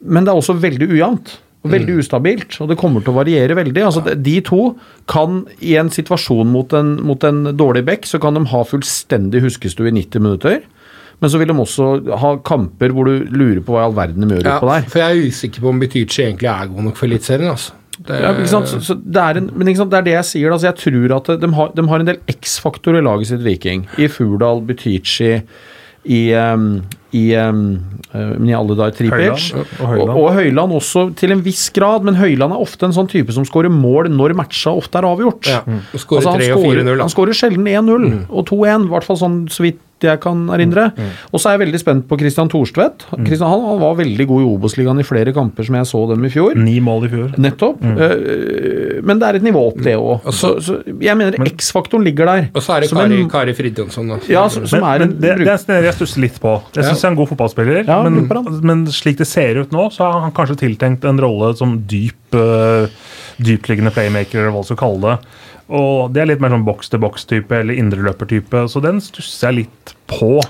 Men 0.00 0.24
det 0.24 0.32
er 0.32 0.38
også 0.38 0.54
veldig 0.60 0.86
ujevnt. 0.94 1.38
Og 1.60 1.74
veldig 1.74 1.98
ustabilt, 2.00 2.54
og 2.62 2.70
det 2.70 2.78
kommer 2.80 3.02
til 3.04 3.12
å 3.12 3.18
variere 3.18 3.52
veldig. 3.58 3.82
altså 3.84 4.14
de- 4.16 4.40
to 4.40 4.78
kan 5.06 5.46
i 5.60 5.74
en 5.76 5.90
situasjon 5.90 6.48
mot 6.48 6.72
en, 6.72 6.94
mot 7.04 7.22
en 7.22 7.52
dårlig 7.52 7.84
back, 7.84 8.06
så 8.08 8.18
kan 8.18 8.32
de 8.32 8.46
ha 8.48 8.62
fullstendig 8.64 9.42
huskestue 9.44 9.88
i 9.88 9.92
90 9.92 10.20
minutter. 10.24 10.62
Men 11.20 11.30
så 11.30 11.38
vil 11.38 11.48
de 11.48 11.54
også 11.60 12.16
ha 12.18 12.36
kamper 12.36 12.94
hvor 12.96 13.04
du 13.04 13.26
lurer 13.28 13.60
på 13.60 13.74
hva 13.74 13.82
i 13.82 13.88
all 13.90 13.92
verden 13.98 14.24
de 14.26 14.34
gjør 14.38 14.46
Ja, 14.46 14.54
utpå 14.58 14.70
der. 14.72 14.86
for 14.88 14.98
jeg 15.02 15.10
er 15.18 15.28
usikker 15.28 15.60
på 15.60 15.68
om 15.68 15.80
Betychi 15.82 16.22
egentlig 16.24 16.48
er 16.48 16.66
god 16.72 16.82
nok 16.88 16.96
for 16.96 17.06
Eliteserien. 17.06 17.50
Altså. 17.50 17.72
Det- 18.00 18.20
Ja, 18.22 18.30
ikke 18.32 18.48
sant? 18.48 18.68
Så, 18.68 18.78
så 18.80 18.94
det 18.96 19.20
er 19.20 19.36
en, 19.36 19.50
men 19.54 19.68
ikke 19.68 19.76
sant? 19.82 19.90
det 19.90 19.98
er 19.98 20.02
det 20.08 20.12
jeg 20.14 20.24
sier. 20.24 20.50
Altså, 20.52 20.70
jeg 20.72 20.76
tror 20.80 21.16
at 21.18 21.40
de 21.42 21.52
har, 21.52 21.68
de 21.76 21.86
har 21.90 22.00
en 22.00 22.06
del 22.06 22.18
X-faktorer 22.32 22.98
i 23.02 23.04
laget 23.04 23.26
sitt, 23.28 23.42
Viking. 23.44 23.86
I 23.98 24.06
Furdal, 24.08 24.62
Butichi, 24.64 25.42
i, 26.08 26.32
um, 26.32 26.80
i 27.12 27.34
um, 27.36 27.58
men 28.14 28.48
i 28.48 28.54
alle 28.56 28.72
dager 28.78 28.96
Tripic. 28.96 29.12
Høyland, 29.12 29.52
og 29.52 29.82
Og, 29.82 29.86
Høyland. 29.90 30.10
og 30.16 30.32
Høyland 30.38 30.72
også 30.72 31.02
til 31.20 31.32
en 31.32 31.42
viss 31.44 31.68
grad, 31.76 32.02
men 32.02 32.14
Høyland 32.16 32.54
er 32.56 32.62
ofte 32.64 32.88
en 32.88 32.92
sånn 32.96 33.10
type 33.12 33.30
som 33.36 33.44
skårer 33.44 33.68
mål 33.68 34.08
når 34.08 34.32
matcha 34.40 34.72
ofte 34.72 34.96
er 34.96 35.04
avgjort. 35.10 35.44
Ja, 35.52 35.60
og 35.68 36.00
skårer 36.00 36.24
Altså, 36.24 36.30
han 36.30 36.40
3 36.40 36.50
og 36.56 36.64
4-0. 36.64 36.80
skårer- 36.80 37.00
Han 37.04 37.12
skårer 37.12 37.36
sjelden 37.36 37.68
1-0 37.68 38.26
og 38.30 38.46
2-1, 38.48 38.86
i 38.86 38.88
hvert 38.88 39.04
fall 39.04 39.16
sånn 39.20 39.38
så 39.52 39.60
vidt 39.68 39.78
jeg 40.08 40.20
kan 40.22 40.46
erindre. 40.54 40.88
Og 41.32 41.40
så 41.40 41.50
er 41.50 41.56
jeg 41.58 41.62
veldig 41.66 41.80
spent 41.82 42.06
på 42.08 42.18
Christian 42.20 42.48
Thorstvedt. 42.52 43.06
Christian, 43.26 43.48
han, 43.50 43.64
han 43.68 43.80
var 43.82 43.96
veldig 44.00 44.26
god 44.30 44.42
i 44.44 44.48
Obos-ligaen 44.50 45.00
i 45.02 45.06
flere 45.06 45.34
kamper 45.36 45.66
som 45.66 45.76
jeg 45.80 45.88
så 45.90 46.02
dem 46.12 46.24
i 46.24 46.32
fjor. 46.32 46.54
Ni 46.56 46.78
mål 46.84 47.06
i 47.08 47.12
fjor. 47.12 47.34
Nettopp. 47.40 47.82
Eh, 47.84 49.00
men 49.06 49.20
det 49.20 49.28
er 49.28 49.38
et 49.40 49.46
nivå 49.46 49.62
opp, 49.70 49.80
det 49.84 49.96
òg. 49.98 50.26
Så, 50.36 50.52
så 50.64 50.78
jeg 51.00 51.16
mener 51.18 51.36
X-faktoren 51.50 52.04
ligger 52.06 52.28
der. 52.30 52.48
Og 52.54 52.62
så 52.64 52.76
er 52.76 52.84
det 52.84 52.90
Som 52.92 53.00
Kari, 53.02 53.20
en- 53.20 53.30
Kari 53.32 53.54
Fridtjonsson. 53.56 54.08
da. 54.14 54.18
Ja, 54.30 54.46
som, 54.52 54.66
som 54.66 54.80
Men, 54.80 54.88
er 54.90 54.98
men 55.04 55.08
en 55.08 55.14
det, 55.20 55.34
det 55.44 55.54
er 55.54 55.82
det 55.82 55.90
jeg 55.90 55.98
stusser 56.00 56.24
litt 56.24 56.40
på. 56.42 56.56
Jeg 56.76 56.84
syns 56.88 57.02
han 57.04 57.12
er 57.12 57.16
en 57.16 57.20
god 57.22 57.30
fotballspiller, 57.32 57.84
Ja, 57.88 58.00
men, 58.08 58.60
men 58.66 58.86
slik 58.92 59.18
det 59.20 59.26
ser 59.30 59.60
ut 59.62 59.72
nå, 59.74 59.88
så 59.94 60.06
har 60.06 60.20
han 60.26 60.32
kanskje 60.36 60.58
tiltenkt 60.64 61.04
en 61.08 61.20
rolle 61.20 61.52
som 61.58 61.78
dyp, 61.90 62.16
uh, 62.36 62.86
dypliggende 63.40 63.92
playmaker, 63.94 64.40
eller 64.42 64.54
hva 64.54 64.62
du 64.64 64.68
skal 64.70 64.80
kalle 64.82 65.00
det. 65.14 65.30
Og 65.70 66.10
det 66.12 66.22
er 66.22 66.28
litt 66.32 66.40
mer 66.42 66.50
sånn 66.50 66.64
boks-til-boks-type 66.66 67.54
eller 67.60 67.78
indreløpertype, 67.78 68.64
så 68.72 68.82
den 68.82 68.98
stusser 69.04 69.50
jeg 69.50 69.58
litt 69.62 69.94
på. 70.10 70.40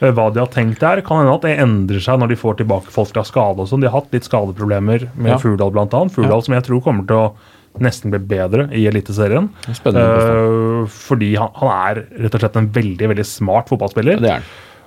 eh, 0.00 0.10
Hva 0.16 0.30
de 0.32 0.40
har 0.40 0.48
tenkt 0.48 0.80
der. 0.80 1.02
Kan 1.04 1.20
hende 1.20 1.34
at 1.36 1.44
det 1.44 1.58
endrer 1.60 2.00
seg 2.00 2.18
når 2.22 2.32
de 2.32 2.40
får 2.40 2.56
tilbake 2.62 2.88
folk 2.94 3.12
fra 3.12 3.24
skade. 3.28 3.60
og 3.60 3.68
sånn. 3.68 3.82
De 3.84 3.88
har 3.90 4.00
hatt 4.00 4.12
litt 4.16 4.24
skadeproblemer 4.24 5.10
med 5.14 5.34
Ja. 5.34 5.38
Furdal 5.38 5.70
bl.a. 5.74 6.08
Furdal 6.08 6.42
som 6.42 6.54
jeg 6.56 6.64
tror 6.64 6.80
kommer 6.82 7.06
til 7.06 7.16
å 7.16 7.34
nesten 7.78 8.10
bli 8.10 8.18
bedre 8.18 8.68
i 8.74 8.86
Eliteserien. 8.88 9.50
Uh. 9.68 10.86
Fordi 10.90 11.34
han, 11.36 11.52
han 11.60 11.70
er 11.90 12.00
rett 12.24 12.34
og 12.34 12.40
slett 12.42 12.56
en 12.56 12.70
veldig 12.74 13.08
veldig 13.12 13.26
smart 13.28 13.68
fotballspiller. 13.70 14.18
Det 14.20 14.30
er 14.30 14.40
han. 14.40 14.42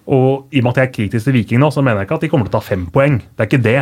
Og 0.07 0.49
i 0.51 0.59
og 0.59 0.63
med 0.65 0.71
at 0.73 0.79
jeg 0.81 0.87
er 0.89 0.95
kritisk 0.97 1.25
til 1.29 1.33
Viking 1.37 1.59
nå, 1.63 1.69
så 1.71 1.81
mener 1.83 2.01
jeg 2.01 2.09
ikke 2.09 2.15
at 2.19 2.21
de 2.25 2.29
kommer 2.33 2.49
til 2.49 2.51
å 2.57 2.59
ta 2.59 2.65
fem 2.65 2.87
poeng. 2.91 3.19
Det 3.23 3.39
er 3.45 3.47
ikke 3.47 3.63
det. 3.63 3.75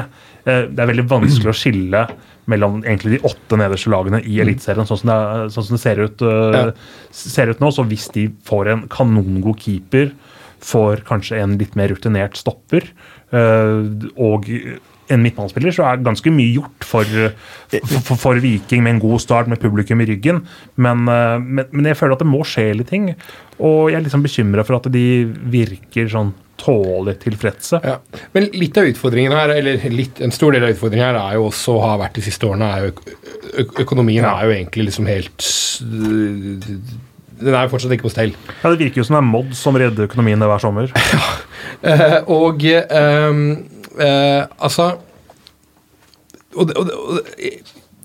Eh, 0.46 0.68
Det 0.70 0.80
er 0.80 0.92
veldig 0.92 1.08
vanskelig 1.10 1.50
å 1.50 1.58
skille 1.58 2.04
mellom 2.52 2.84
egentlig 2.84 3.16
de 3.18 3.28
åtte 3.30 3.58
nederste 3.58 3.90
lagene 3.90 4.20
i 4.26 4.40
Eliteserien, 4.42 4.86
sånn 4.86 4.98
som 5.02 5.10
det, 5.10 5.54
sånn 5.54 5.64
som 5.66 5.76
det 5.78 5.82
ser, 5.82 6.00
ut, 6.02 6.22
eh, 6.22 6.58
Ja. 6.58 6.72
ser 7.12 7.50
ut 7.50 7.60
nå. 7.60 7.72
Så 7.72 7.86
hvis 7.88 8.08
de 8.14 8.28
får 8.46 8.68
en 8.72 8.88
kanongod 8.88 9.58
keeper, 9.60 10.12
får 10.62 11.02
kanskje 11.06 11.42
en 11.42 11.58
litt 11.58 11.76
mer 11.76 11.88
rutinert 11.90 12.36
stopper 12.38 12.84
eh, 13.34 13.82
og 14.18 14.46
en 15.12 15.24
midtbanespiller, 15.24 15.76
så 15.76 15.88
er 15.88 16.04
ganske 16.06 16.34
mye 16.34 16.56
gjort 16.58 16.88
for, 16.88 17.16
for, 17.72 18.18
for 18.20 18.42
Viking 18.44 18.86
med 18.86 18.96
en 18.96 19.04
god 19.04 19.24
start, 19.24 19.52
med 19.52 19.62
publikum 19.62 20.02
i 20.04 20.10
ryggen. 20.10 20.44
Men, 20.76 21.06
eh, 21.12 21.38
men, 21.42 21.68
men 21.72 21.92
jeg 21.92 22.00
føler 22.00 22.18
at 22.18 22.24
det 22.24 22.32
må 22.32 22.44
skje 22.48 22.72
litt 22.80 22.92
ting. 22.92 23.12
Og 23.62 23.92
jeg 23.92 24.00
er 24.00 24.08
liksom 24.08 24.24
bekymra 24.26 24.66
for 24.66 24.80
at 24.80 24.90
de 24.94 25.06
virker 25.54 26.10
sånn 26.12 26.34
tålelig 26.62 27.18
tilfredse. 27.24 27.80
Ja. 27.84 27.98
Men 28.36 28.50
litt 28.54 28.78
av 28.78 28.90
utfordringen 28.90 29.34
her, 29.36 29.54
eller 29.56 29.82
litt, 29.94 30.22
en 30.22 30.34
stor 30.34 30.54
del 30.56 30.66
av 30.68 30.76
utfordringen 30.76 31.08
her 31.08 31.20
er 31.20 31.38
jo 31.40 31.48
også 31.50 31.78
å 31.78 31.84
ha 31.86 31.96
vært 32.02 32.20
de 32.20 32.26
siste 32.26 32.48
årene, 32.48 32.70
er 32.70 32.88
jo 32.88 33.72
økonomien 33.82 34.24
ja. 34.24 34.36
er 34.38 34.48
jo 34.48 34.56
egentlig 34.56 34.88
liksom 34.88 35.10
helt 35.10 35.48
Den 37.42 37.56
er 37.56 37.66
jo 37.66 37.72
fortsatt 37.74 37.96
ikke 37.96 38.08
på 38.08 38.14
stell. 38.14 38.36
Ja, 38.62 38.70
Det 38.70 38.78
virker 38.84 39.02
jo 39.02 39.08
som 39.08 39.18
det 39.18 39.24
er 39.24 39.30
Mod 39.32 39.56
som 39.58 39.78
redder 39.82 40.08
økonomien 40.10 40.46
hver 40.46 40.62
sommer. 40.62 40.94
ja. 41.82 42.22
og 42.30 42.62
ehm, 42.70 43.46
eh, 44.00 44.44
altså 44.60 44.94
og 46.52 46.68
det, 46.68 46.76
og 46.76 46.88
det, 46.88 46.96
og 46.96 47.20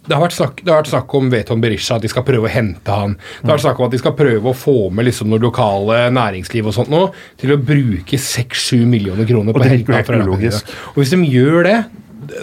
det, 0.06 0.14
har 0.14 0.30
snakk, 0.30 0.60
det 0.62 0.70
har 0.70 0.78
vært 0.78 0.90
snakk 0.92 1.14
om 1.18 1.30
Veton 1.32 1.62
Berisha, 1.62 1.96
at 1.98 2.04
de 2.04 2.10
skal 2.10 2.22
prøve 2.26 2.46
å 2.46 2.52
hente 2.52 2.94
han. 2.94 3.16
Det 3.40 3.48
har 3.48 3.56
vært 3.56 3.64
snakk 3.64 3.80
om 3.80 3.88
at 3.88 3.96
de 3.96 4.00
skal 4.02 4.14
prøve 4.18 4.52
å 4.52 4.56
få 4.56 4.76
med 4.94 5.08
liksom 5.08 5.32
noe 5.32 5.42
lokale 5.42 6.04
næringsliv 6.14 6.70
og 6.70 6.76
sånt 6.76 6.92
nå, 6.92 7.02
til 7.40 7.56
å 7.56 7.58
bruke 7.58 8.20
6-7 8.22 8.84
millioner 8.86 9.26
kroner 9.26 9.50
Og 9.50 9.58
på 9.58 9.64
å 9.64 9.70
hente 9.72 9.96
han 9.96 10.06
fra 10.06 10.20
ulogisk. 10.22 10.70
Og 10.94 11.02
hvis 11.02 11.14
de 11.16 11.22
gjør 11.26 11.66
det, 11.66 11.78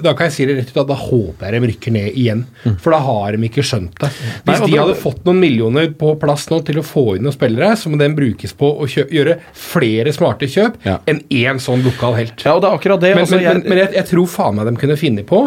da 0.04 0.14
kan 0.18 0.28
jeg 0.30 0.34
si 0.36 0.46
det 0.50 0.56
rett 0.58 0.70
ut 0.74 0.80
at 0.84 0.88
da 0.90 0.98
håper 1.00 1.48
jeg 1.52 1.62
de 1.64 1.70
rykker 1.72 1.92
ned 1.96 2.18
igjen. 2.20 2.46
For 2.82 2.96
da 2.96 3.00
har 3.06 3.36
de 3.38 3.48
ikke 3.50 3.64
skjønt 3.66 3.98
det. 4.02 4.10
Hvis 4.10 4.24
Mm. 4.24 4.48
Nei, 4.64 4.72
de 4.72 4.78
hadde 4.80 4.96
fått 5.02 5.24
noen 5.26 5.40
millioner 5.42 5.88
på 6.00 6.14
plass 6.22 6.48
nå 6.52 6.62
til 6.66 6.80
å 6.80 6.86
få 6.86 7.06
inn 7.18 7.24
noen 7.28 7.34
spillere, 7.36 7.74
så 7.80 7.90
må 7.92 7.98
den 8.00 8.16
brukes 8.16 8.54
på 8.58 8.70
å 8.80 8.88
kjø 8.90 9.08
gjøre 9.12 9.38
flere 9.54 10.14
smarte 10.16 10.48
kjøp 10.50 10.76
Ja. 10.86 11.00
enn 11.08 11.22
én 11.30 11.60
sånn 11.60 11.84
lokal 11.84 12.16
helt. 12.16 12.38
Ja, 12.46 12.56
og 12.56 12.62
det 12.64 12.70
er 12.72 12.78
akkurat 12.78 13.00
det. 13.02 13.14
Men, 13.16 13.26
altså, 13.26 13.36
men, 13.42 13.62
men, 13.62 13.70
men 13.70 13.78
jeg, 13.84 13.94
jeg 13.94 14.06
tror 14.12 14.28
faen 14.28 14.56
meg 14.56 14.66
de 14.70 14.76
kunne 14.80 14.98
finne 14.98 15.24
på 15.28 15.44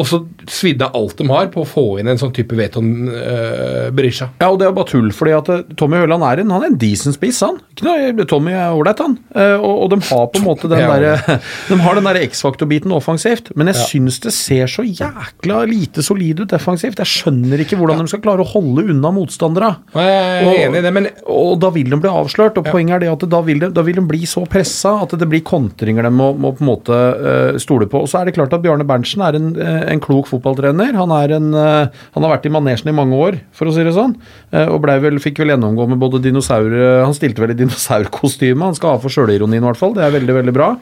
og 0.00 0.06
så 0.08 0.20
svidde 0.50 0.88
alt 0.96 1.18
de 1.20 1.26
har 1.28 1.50
på 1.52 1.62
å 1.62 1.68
få 1.68 1.84
inn 2.00 2.08
en 2.10 2.18
sånn 2.20 2.32
type 2.36 2.56
Veton 2.56 2.88
uh, 3.10 3.90
Berisha. 3.94 4.30
Ja, 4.40 4.48
og 4.48 4.58
det 4.60 4.68
er 4.68 4.74
bare 4.76 4.88
tull, 4.90 5.10
fordi 5.14 5.34
at 5.36 5.50
eh, 5.52 5.62
Tommy 5.78 6.00
Høland 6.00 6.24
er 6.26 6.40
en, 6.42 6.52
han 6.54 6.64
er 6.64 6.72
en 6.72 6.78
decent 6.80 7.16
spiss, 7.18 7.40
han. 7.44 7.58
Noe, 7.84 8.26
Tommy 8.30 8.54
er 8.56 8.72
ålreit, 8.76 9.02
han. 9.04 9.16
Uh, 9.34 9.56
og, 9.60 9.74
og 9.84 9.90
de 9.92 9.98
har 10.08 10.24
på 10.32 10.40
en 10.40 10.46
måte 10.46 10.70
den 10.72 10.80
Ja. 10.80 10.94
der, 10.96 11.40
de 11.70 11.76
har 11.84 11.98
den 11.98 12.08
der 12.08 12.18
X-faktor-biten 12.24 12.94
offensivt, 12.96 13.50
men 13.58 13.68
jeg 13.70 13.80
syns 13.90 14.20
det 14.24 14.32
ser 14.36 14.70
så 14.70 14.84
jækla 14.86 15.60
lite 15.68 16.04
solid 16.06 16.40
ut 16.44 16.54
defensivt. 16.54 17.02
Jeg 17.02 17.10
skjønner 17.10 17.60
ikke 17.66 17.76
hvordan 17.80 18.00
de 18.06 18.10
skal 18.14 18.22
klare 18.24 18.44
å 18.46 18.48
holde 18.48 18.86
unna 18.94 19.12
motstandere. 19.14 19.74
Jeg 19.94 20.16
er 20.16 20.48
Og- 20.48 20.56
enig 20.64 20.80
i 20.80 20.84
det, 20.86 20.92
men 20.96 21.08
Og 21.26 21.58
da 21.60 21.68
vil 21.74 21.90
de 21.92 21.98
bli 22.00 22.08
avslørt, 22.10 22.56
og 22.58 22.64
poenget 22.70 22.96
er 22.96 23.04
det 23.04 23.12
at 23.12 23.28
da 23.30 23.40
vil 23.44 23.60
de, 23.62 23.68
da 23.74 23.84
vil 23.86 24.00
de 24.00 24.06
bli 24.08 24.24
så 24.28 24.46
pressa 24.48 24.96
at 25.04 25.12
det 25.20 25.28
blir 25.28 25.44
kontringer 25.46 26.06
de 26.06 26.10
må, 26.14 26.30
må 26.38 26.54
på 26.56 26.64
en 26.64 26.70
måte 26.70 26.96
uh, 26.96 27.58
stole 27.60 27.86
på. 27.90 28.00
Og 28.04 28.08
så 28.10 28.20
er 28.20 28.30
det 28.30 28.36
klart 28.38 28.54
at 28.56 28.62
Bjarne 28.64 28.86
Berntsen 28.88 29.22
er 29.26 29.36
en, 29.38 29.50
eh, 29.60 29.89
en 29.90 30.00
klok 30.02 30.28
fotballtrener. 30.30 30.94
Han, 30.98 31.12
er 31.16 31.36
en, 31.36 31.48
eh, 31.54 32.02
han 32.14 32.26
har 32.26 32.34
vært 32.36 32.46
i 32.48 32.54
manesjen 32.54 32.88
i 32.92 32.96
mange 32.96 33.18
år, 33.18 33.38
for 33.56 33.66
å 33.70 33.74
si 33.74 33.84
det 33.86 33.94
sånn. 33.96 34.14
eh, 34.52 34.66
og 34.70 34.82
vel, 34.86 35.18
fikk 35.22 35.42
vel 35.42 35.52
gjennomgå 35.54 35.88
med 35.90 35.98
både 36.02 36.22
dinosaurer 36.22 37.04
Han 37.04 37.14
stilte 37.16 37.42
vel 37.42 37.54
i 37.54 37.60
dinosaurkostyme. 37.60 38.62
Han 38.70 38.76
skal 38.78 38.96
ha 38.96 39.00
for 39.02 39.12
sjølironien, 39.12 39.62
i 39.62 39.66
hvert 39.66 39.80
fall. 39.80 39.94
Det 39.96 40.04
er 40.06 40.14
veldig, 40.18 40.36
veldig 40.40 40.54
bra. 40.56 40.76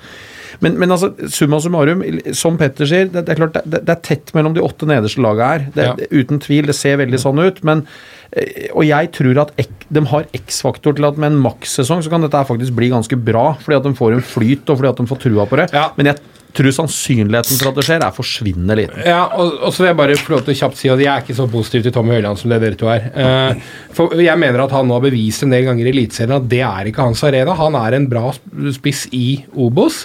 Men, 0.65 0.75
men 0.81 0.91
altså, 0.91 1.13
summa 1.31 1.61
summarum, 1.63 2.01
som 2.35 2.57
Petter 2.59 2.89
sier, 2.89 3.11
det, 3.13 3.27
det 3.27 3.35
er 3.35 3.39
klart 3.39 3.59
det, 3.63 3.83
det 3.87 3.93
er 3.95 4.01
tett 4.03 4.33
mellom 4.35 4.55
de 4.57 4.63
åtte 4.65 4.89
nederste 4.89 5.23
lagene 5.23 5.51
her. 5.53 5.67
Det, 5.75 5.85
Ja. 5.89 5.95
uten 6.23 6.41
tvil, 6.43 6.67
det 6.67 6.75
ser 6.75 6.97
veldig 6.99 7.21
sånn 7.23 7.39
ut. 7.45 7.61
Men, 7.69 7.85
eh, 8.33 8.67
og 8.73 8.83
jeg 8.89 9.13
tror 9.15 9.39
at 9.45 9.53
ek, 9.61 9.87
de 9.95 10.03
har 10.11 10.27
X-faktor 10.35 10.97
til 10.99 11.07
at 11.07 11.21
med 11.21 11.33
en 11.35 11.43
makssesong 11.45 12.03
så 12.03 12.11
kan 12.11 12.25
dette 12.27 12.43
faktisk 12.49 12.75
bli 12.75 12.91
ganske 12.91 13.17
bra. 13.23 13.53
Fordi 13.63 13.77
at 13.79 13.87
de 13.87 13.95
får 14.01 14.17
en 14.19 14.25
flyt, 14.35 14.65
og 14.73 14.81
fordi 14.81 14.91
at 14.91 14.97
de 15.05 15.07
får 15.13 15.23
trua 15.29 15.47
på 15.47 15.61
det. 15.63 15.69
Ja. 15.77 15.91
Men 16.01 16.11
jeg 16.13 16.19
tror 16.57 16.73
sannsynligheten 16.75 17.59
for 17.61 17.71
at 17.71 17.79
det 17.79 17.85
skjer, 17.87 18.05
er 18.05 18.15
forsvinnende 18.15 18.77
liten. 18.79 19.03
Ja, 19.07 19.25
og, 19.37 19.59
og 19.69 19.75
så 19.75 19.85
vil 19.85 19.91
jeg 19.91 19.99
bare 20.01 20.17
få 20.19 20.35
lov 20.35 20.45
til 20.47 20.55
å 20.55 20.59
kjapt 20.63 20.81
si 20.81 20.91
at 20.93 21.03
jeg 21.03 21.11
er 21.13 21.25
ikke 21.25 21.37
så 21.37 21.47
positiv 21.51 21.85
til 21.85 21.95
Tommy 21.95 22.17
Høiland 22.17 22.41
som 22.41 22.53
det 22.53 22.61
dere 22.63 22.79
to 22.79 22.89
er. 22.93 23.09
Uh, 23.13 23.69
for 23.95 24.17
jeg 24.23 24.41
mener 24.41 24.65
at 24.65 24.75
han 24.75 24.89
nå 24.89 24.97
har 24.97 25.05
bevist 25.05 25.45
en 25.45 25.55
del 25.55 25.67
ganger 25.69 25.89
i 25.89 25.93
Eliteserien 25.93 26.37
at 26.39 26.49
det 26.51 26.63
er 26.65 26.91
ikke 26.91 27.07
hans 27.07 27.23
arena. 27.27 27.57
Han 27.59 27.79
er 27.79 27.99
en 27.99 28.09
bra 28.11 28.33
spiss 28.75 29.07
i 29.17 29.27
Obos, 29.59 30.05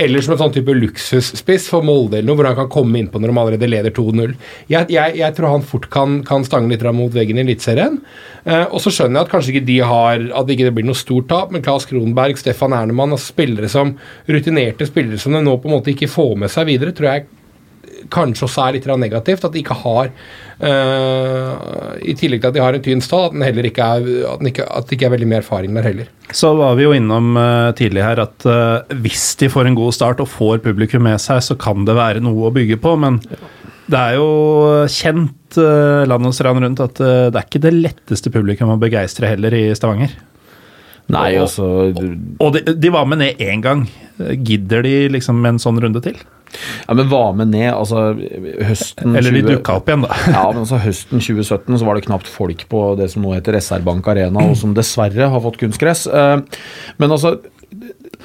eller 0.00 0.24
som 0.24 0.34
en 0.34 0.42
sånn 0.44 0.54
type 0.56 0.76
luksusspiss 0.76 1.70
for 1.72 1.86
Molde 1.86 2.18
eller 2.18 2.30
noe, 2.30 2.40
hvor 2.40 2.50
han 2.50 2.58
kan 2.58 2.72
komme 2.72 3.00
innpå 3.00 3.22
når 3.22 3.32
de 3.32 3.40
allerede 3.44 3.70
leder 3.70 3.94
2-0. 3.94 4.36
Jeg, 4.72 4.90
jeg, 4.92 5.18
jeg 5.20 5.38
tror 5.38 5.52
han 5.54 5.66
fort 5.66 5.88
kan, 5.92 6.20
kan 6.26 6.46
stange 6.46 6.72
litt 6.72 6.84
mot 6.94 7.14
veggen 7.14 7.40
i 7.40 7.46
Eliteserien. 7.46 8.00
Uh, 8.44 8.66
og 8.66 8.80
så 8.82 8.92
skjønner 8.92 9.20
jeg 9.20 9.28
at 9.28 9.32
kanskje 9.32 9.52
ikke 9.54 9.64
de 9.64 9.76
har 9.88 10.24
At 10.36 10.50
ikke 10.52 10.66
det 10.66 10.72
blir 10.76 10.84
noe 10.84 10.98
stort 10.98 11.30
tap, 11.30 11.52
men 11.54 11.62
Claes 11.64 11.86
Kronberg, 11.88 12.36
Stefan 12.36 12.74
Ernemann, 12.76 13.14
altså 13.16 13.32
spillere 13.32 13.70
som 13.72 13.94
rutinerte 14.28 14.84
spillere 14.84 15.16
som 15.20 15.32
det 15.32 15.40
nå 15.46 15.54
på 15.62 15.70
en 15.70 15.76
måte 15.78 15.83
ikke 15.92 16.08
får 16.08 16.36
med 16.40 16.52
seg 16.52 16.70
videre, 16.72 16.94
tror 16.96 17.10
jeg 17.10 17.26
kanskje 18.12 18.44
også 18.46 18.64
er 18.64 18.76
litt 18.76 18.88
negativt. 19.00 19.44
At 19.46 19.54
de 19.54 19.62
ikke 19.62 19.76
har 19.84 20.10
Uh, 20.54 21.96
I 21.98 22.12
tillegg 22.14 22.38
til 22.38 22.52
at 22.52 22.54
de 22.54 22.62
har 22.62 22.76
en 22.76 22.82
tynn 22.84 23.00
stall, 23.02 23.26
at 23.26 23.34
den 23.34 23.66
ikke 23.66 23.82
er 23.82 24.04
At, 24.30 24.38
den 24.38 24.52
ikke, 24.52 24.66
at 24.70 24.86
det 24.86 24.96
ikke 24.96 25.08
er 25.08 25.14
veldig 25.16 25.26
mye 25.32 25.40
erfaring 25.42 25.74
der 25.74 25.88
heller. 25.88 26.12
Så 26.30 26.52
var 26.54 26.76
vi 26.78 26.86
jo 26.86 26.94
innom 26.94 27.34
uh, 27.34 27.72
tidlig 27.74 28.04
her 28.04 28.22
at 28.22 28.46
uh, 28.46 28.94
hvis 29.02 29.34
de 29.40 29.50
får 29.50 29.66
en 29.66 29.78
god 29.78 29.96
start 29.96 30.22
og 30.22 30.30
får 30.30 30.62
publikum 30.64 31.02
med 31.08 31.18
seg, 31.22 31.42
så 31.42 31.58
kan 31.58 31.82
det 31.88 31.96
være 31.98 32.22
noe 32.22 32.46
å 32.48 32.54
bygge 32.54 32.78
på. 32.80 32.94
Men 33.02 33.18
det 33.90 33.98
er 33.98 34.20
jo 34.20 34.86
kjent 34.88 35.58
land 36.08 36.26
og 36.26 36.32
strand 36.34 36.62
rundt 36.64 36.80
at 36.82 36.96
det 36.98 37.36
er 37.36 37.44
ikke 37.44 37.60
det 37.62 37.74
letteste 37.76 38.30
publikum 38.32 38.72
å 38.72 38.78
begeistre 38.80 39.28
heller 39.30 39.54
i 39.54 39.66
Stavanger. 39.76 40.14
Nei, 41.12 41.34
altså 41.36 41.66
Og 42.40 42.54
de, 42.54 42.62
de 42.80 42.90
var 42.94 43.04
med 43.10 43.20
ned 43.20 43.40
én 43.44 43.60
gang. 43.64 43.82
Gidder 44.18 44.84
de 44.86 44.94
liksom 45.12 45.36
med 45.42 45.56
en 45.56 45.60
sånn 45.62 45.80
runde 45.82 46.00
til? 46.04 46.16
Ja, 46.86 46.94
men 46.94 47.08
var 47.10 47.32
med 47.34 47.50
ned, 47.50 47.72
altså 47.74 48.12
høsten 48.62 49.16
Eller 49.18 49.34
de 49.34 49.40
20 49.42 49.48
dukka 49.56 49.74
opp 49.80 49.88
igjen, 49.90 50.04
da. 50.06 50.18
Ja, 50.30 50.44
men 50.52 50.60
altså 50.62 50.78
Høsten 50.78 51.18
2017 51.18 51.80
så 51.80 51.88
var 51.88 51.98
det 51.98 52.04
knapt 52.06 52.28
folk 52.30 52.62
på 52.70 52.82
det 53.00 53.08
som 53.10 53.24
nå 53.26 53.32
heter 53.34 53.58
SR 53.58 53.82
Bank 53.84 54.06
Arena, 54.12 54.44
og 54.52 54.54
som 54.60 54.74
dessverre 54.76 55.26
har 55.32 55.42
fått 55.42 55.58
kunstgress. 55.60 56.06
Eh, 56.06 56.36
Men 57.02 57.10
altså 57.16 57.34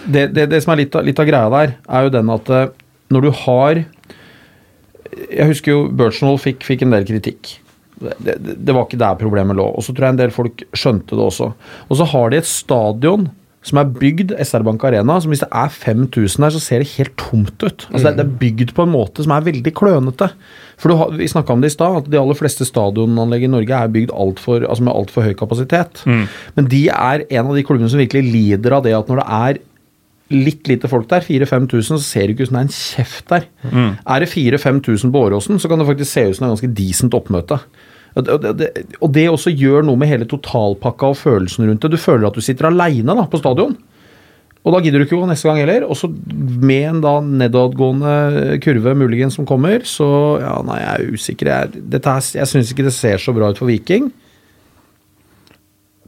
Det, 0.05 0.27
det, 0.35 0.45
det 0.51 0.59
som 0.63 0.75
er 0.75 0.83
litt 0.83 0.93
av, 0.95 1.03
litt 1.07 1.19
av 1.19 1.25
greia 1.27 1.49
der, 1.51 1.73
er 1.89 2.05
jo 2.05 2.13
den 2.13 2.29
at 2.31 2.49
eh, 2.53 2.67
når 3.09 3.25
du 3.25 3.31
har 3.41 3.81
Jeg 5.25 5.49
husker 5.49 5.73
jo 5.73 5.79
Birchnall 5.89 6.37
fikk, 6.39 6.61
fikk 6.67 6.85
en 6.85 6.93
del 6.93 7.07
kritikk. 7.09 7.55
Det, 7.99 8.37
det, 8.39 8.73
var 8.73 8.85
ikke 8.85 9.01
der 9.01 9.19
problemet 9.19 9.57
lå. 9.59 9.65
Og 9.75 9.83
så 9.85 9.93
tror 9.93 10.09
jeg 10.09 10.15
en 10.15 10.21
del 10.21 10.33
folk 10.35 10.63
skjønte 10.77 11.17
det 11.17 11.25
også. 11.25 11.51
Og 11.89 11.99
så 11.99 12.07
har 12.13 12.31
de 12.31 12.39
et 12.39 12.49
stadion 12.49 13.29
som 13.65 13.81
er 13.81 13.89
bygd, 13.91 14.31
SR 14.39 14.63
Bank 14.63 14.83
Arena, 14.87 15.17
som 15.19 15.33
hvis 15.33 15.41
det 15.43 15.49
er 15.51 15.71
5000 15.73 16.45
der, 16.45 16.53
så 16.55 16.61
ser 16.63 16.79
det 16.79 16.93
helt 16.93 17.15
tomt 17.19 17.59
ut. 17.59 17.87
Altså 17.89 18.05
det, 18.07 18.13
det 18.15 18.23
er 18.23 18.37
bygd 18.39 18.71
på 18.77 18.85
en 18.85 18.93
måte 18.93 19.25
som 19.25 19.33
er 19.35 19.43
veldig 19.49 19.73
klønete. 19.75 20.29
For 20.79 20.91
du 20.91 20.95
har, 20.95 21.11
Vi 21.19 21.27
snakka 21.27 21.53
om 21.53 21.63
det 21.63 21.73
i 21.73 21.75
stad, 21.75 21.97
at 21.99 22.07
de 22.07 22.19
aller 22.21 22.39
fleste 22.39 22.67
stadionanlegg 22.67 23.43
i 23.43 23.51
Norge 23.51 23.81
er 23.81 23.91
bygd 23.91 24.13
alt 24.15 24.39
for, 24.39 24.63
altså 24.63 24.87
med 24.87 24.95
altfor 24.95 25.27
høy 25.27 25.33
kapasitet. 25.35 26.05
Men 26.55 26.69
de 26.71 26.85
er 26.87 27.25
en 27.27 27.49
av 27.49 27.57
de 27.57 27.65
klubbene 27.67 27.91
som 27.91 27.99
virkelig 27.99 28.31
lider 28.31 28.77
av 28.77 28.87
det 28.87 28.95
at 28.95 29.11
når 29.11 29.21
det 29.23 29.27
er 29.41 29.59
litt 30.29 30.67
lite 30.69 30.87
folk 30.87 31.07
der, 31.09 31.25
4000-5000, 31.25 31.97
så 31.97 31.99
ser 32.05 32.27
det 32.27 32.35
ikke 32.35 32.45
ut 32.45 32.51
som 32.51 32.59
det 32.59 32.61
er 32.61 32.67
en 32.67 32.75
kjeft 32.79 33.29
der. 33.31 33.47
Er 34.05 34.23
det 34.23 34.29
4000-5000 34.29 35.11
på 35.11 35.23
Åråsen, 35.25 35.59
så 35.59 35.67
kan 35.67 35.81
det 35.81 35.87
faktisk 35.89 36.11
se 36.11 36.27
ut 36.29 36.37
som 36.37 36.45
det 36.45 36.47
er 36.47 36.55
ganske 36.55 36.75
decent 36.77 37.17
oppmøte. 37.17 37.57
Og 38.19 38.25
det, 38.27 38.35
og 38.51 38.57
det, 38.59 38.69
og 38.99 39.13
det 39.15 39.27
også 39.31 39.53
gjør 39.55 39.85
noe 39.87 39.99
med 39.99 40.11
hele 40.11 40.27
totalpakka 40.29 41.13
og 41.13 41.19
følelsen 41.19 41.67
rundt 41.69 41.85
det. 41.85 41.93
Du 41.95 42.01
føler 42.01 42.27
at 42.29 42.37
du 42.37 42.43
sitter 42.43 42.69
aleine 42.69 43.15
på 43.31 43.41
stadion. 43.41 43.77
Og 44.67 44.75
da 44.75 44.81
gidder 44.83 44.99
du 44.99 45.05
ikke 45.05 45.15
å 45.15 45.21
gå 45.21 45.29
neste 45.29 45.47
gang 45.47 45.61
heller. 45.61 45.85
Og 45.87 45.95
så 45.97 46.09
med 46.11 46.89
en 46.89 47.03
da 47.03 47.13
nedadgående 47.23 48.59
kurve 48.63 48.95
muligens 48.99 49.39
som 49.39 49.47
kommer, 49.47 49.85
så 49.87 50.09
ja, 50.43 50.57
nei, 50.67 50.81
jeg 50.81 50.91
er 50.91 51.15
usikker. 51.15 51.51
Jeg, 51.53 51.85
dette 51.95 52.17
jeg 52.35 52.51
syns 52.51 52.73
ikke 52.73 52.89
det 52.89 52.95
ser 52.95 53.23
så 53.23 53.35
bra 53.35 53.53
ut 53.53 53.61
for 53.61 53.71
Viking 53.71 54.11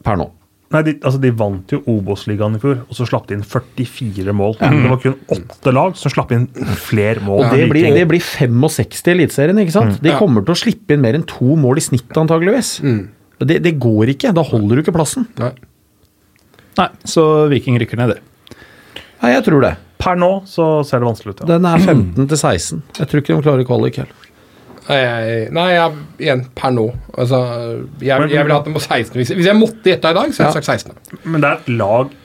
per 0.04 0.20
nå. 0.20 0.28
Nei, 0.72 0.82
de, 0.88 0.94
altså 1.04 1.20
de 1.20 1.32
vant 1.36 1.74
jo 1.74 1.82
Obos-ligaen 1.92 2.56
i 2.56 2.60
fjor, 2.62 2.78
og 2.88 2.96
så 2.96 3.04
slapp 3.10 3.26
de 3.28 3.36
inn 3.36 3.44
44 3.44 4.32
mål. 4.38 4.54
Det 4.62 4.90
var 4.94 5.00
kun 5.04 5.18
åtte 5.36 5.74
lag 5.76 5.98
som 6.00 6.14
slapp 6.14 6.32
inn 6.36 6.46
flere 6.80 7.20
mål. 7.26 7.44
Og 7.44 7.56
det 7.58 7.66
blir, 7.72 7.90
det 7.96 8.06
blir 8.08 8.24
65 8.24 9.02
i 9.10 9.12
Eliteserien, 9.16 9.60
ikke 9.66 9.76
sant? 9.76 10.00
De 10.04 10.14
Ja. 10.14 10.20
kommer 10.20 10.46
til 10.48 10.56
å 10.56 10.62
slippe 10.62 10.96
inn 10.96 11.04
mer 11.04 11.18
enn 11.20 11.28
to 11.28 11.58
mål 11.60 11.82
i 11.82 11.86
snitt, 11.90 12.08
antageligvis. 12.16 12.78
Mm. 12.86 13.02
Det, 13.42 13.60
det 13.66 13.76
går 13.84 14.14
ikke. 14.16 14.32
Da 14.38 14.44
holder 14.48 14.80
du 14.80 14.84
ikke 14.86 14.96
plassen. 14.96 15.28
Nei. 15.42 15.52
Nei, 16.80 16.88
så 17.04 17.26
Viking 17.52 17.76
rykker 17.82 18.00
ned, 18.00 18.16
det. 18.16 18.58
Nei, 19.22 19.34
jeg 19.36 19.44
tror 19.50 19.66
det. 19.66 19.76
Per 20.02 20.16
nå 20.18 20.32
så 20.50 20.70
ser 20.88 21.02
det 21.04 21.10
vanskelig 21.12 21.36
ut. 21.36 21.42
Ja. 21.44 21.50
Den 21.58 21.68
er 21.70 21.78
15 21.84 22.28
til 22.32 22.38
16. 22.40 22.84
Jeg 22.98 23.10
tror 23.12 23.22
ikke 23.22 23.36
de 23.36 23.44
klarer 23.46 23.68
kvalik 23.68 24.00
heller. 24.02 24.21
Nei, 24.90 25.68
jeg, 25.76 26.00
igjen, 26.20 26.46
per 26.58 26.74
nå. 26.74 26.88
Altså, 27.18 27.42
jeg, 28.02 28.32
jeg 28.32 28.46
ville 28.46 28.56
hatt 28.58 28.66
dem 28.66 28.76
på 28.78 28.82
16. 28.82 29.14
Hvis, 29.20 29.34
hvis 29.38 29.50
jeg 29.52 29.58
måtte 29.60 29.86
gjette 29.92 30.12
i 30.12 30.18
dag, 30.18 30.34
så 30.34 30.44
hadde 30.48 30.62
jeg 30.62 30.66
sagt 30.66 30.88
16. 30.88 31.22
Men 31.24 31.44
det 31.44 31.52
er 31.52 31.62
et 31.62 31.72
lag 31.78 32.16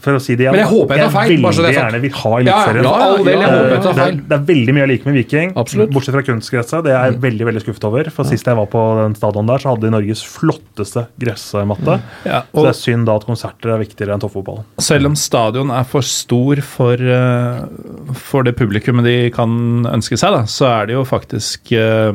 for 0.00 0.16
å 0.18 0.20
si 0.22 0.34
det 0.36 0.44
igjen, 0.46 0.54
Men 0.56 0.62
jeg 0.64 0.70
håper 0.72 0.96
jeg 0.98 1.04
tar 1.08 1.14
feil, 1.14 1.42
bare 1.42 1.56
så 1.58 1.62
det 1.64 1.70
er 1.70 1.76
gjerne 1.78 2.00
vil 2.02 2.14
ha 2.18 2.30
Ja, 2.30 2.38
Eliteserien. 2.38 2.84
ja, 2.84 2.92
ja, 2.98 3.22
del, 3.28 3.40
jeg 3.44 3.50
håper 3.52 3.72
jeg 3.74 3.82
tar 3.86 3.94
det, 3.98 4.06
er, 4.08 4.18
det 4.28 4.36
er 4.38 4.44
veldig 4.50 4.74
mye 4.76 4.82
jeg 4.84 4.90
liker 4.92 5.08
med 5.10 5.16
Viking, 5.18 5.52
Absolutt. 5.62 5.92
bortsett 5.96 6.14
fra 6.18 6.22
kunstgresset. 6.28 6.84
Det 6.84 6.92
er 6.94 7.04
jeg 7.12 7.20
veldig 7.24 7.46
veldig 7.48 7.62
skuffet 7.64 7.84
over. 7.88 8.10
For 8.14 8.24
Sist 8.28 8.46
jeg 8.50 8.58
var 8.60 8.66
på 8.72 8.82
den 9.02 9.14
stadion 9.18 9.46
der, 9.50 9.58
så 9.64 9.72
hadde 9.72 9.86
de 9.86 9.92
Norges 9.94 10.22
flotteste 10.26 11.06
gressmatte. 11.18 11.98
Ja, 12.28 12.42
Så 12.52 12.64
det 12.66 12.72
er 12.74 12.78
synd 12.82 13.06
da 13.08 13.16
at 13.20 13.26
konserter 13.28 13.74
er 13.74 13.82
viktigere 13.82 14.14
enn 14.16 14.20
toppfotballen. 14.22 14.64
selv 14.80 15.06
om 15.06 15.16
stadion 15.16 15.70
er 15.70 15.84
for 15.84 16.02
stor 16.02 16.60
for, 16.62 16.94
eh, 16.94 18.12
for 18.14 18.42
det 18.42 18.56
publikummet 18.56 19.04
de 19.04 19.30
kan 19.34 19.84
ønske 19.86 20.16
seg, 20.18 20.32
da, 20.32 20.42
så 20.50 20.66
er 20.82 20.86
det 20.86 20.94
jo 20.98 21.04
faktisk 21.08 21.72
eh, 21.72 22.12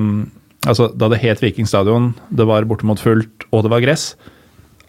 Altså, 0.63 0.85
da 0.95 1.09
det 1.11 1.17
het 1.19 1.41
Viking 1.43 1.67
stadion, 1.67 2.13
det 2.31 2.45
var 2.47 2.63
bortimot 2.63 2.97
fullt, 3.03 3.43
og 3.51 3.63
det 3.65 3.71
var 3.73 3.81
gress, 3.83 4.13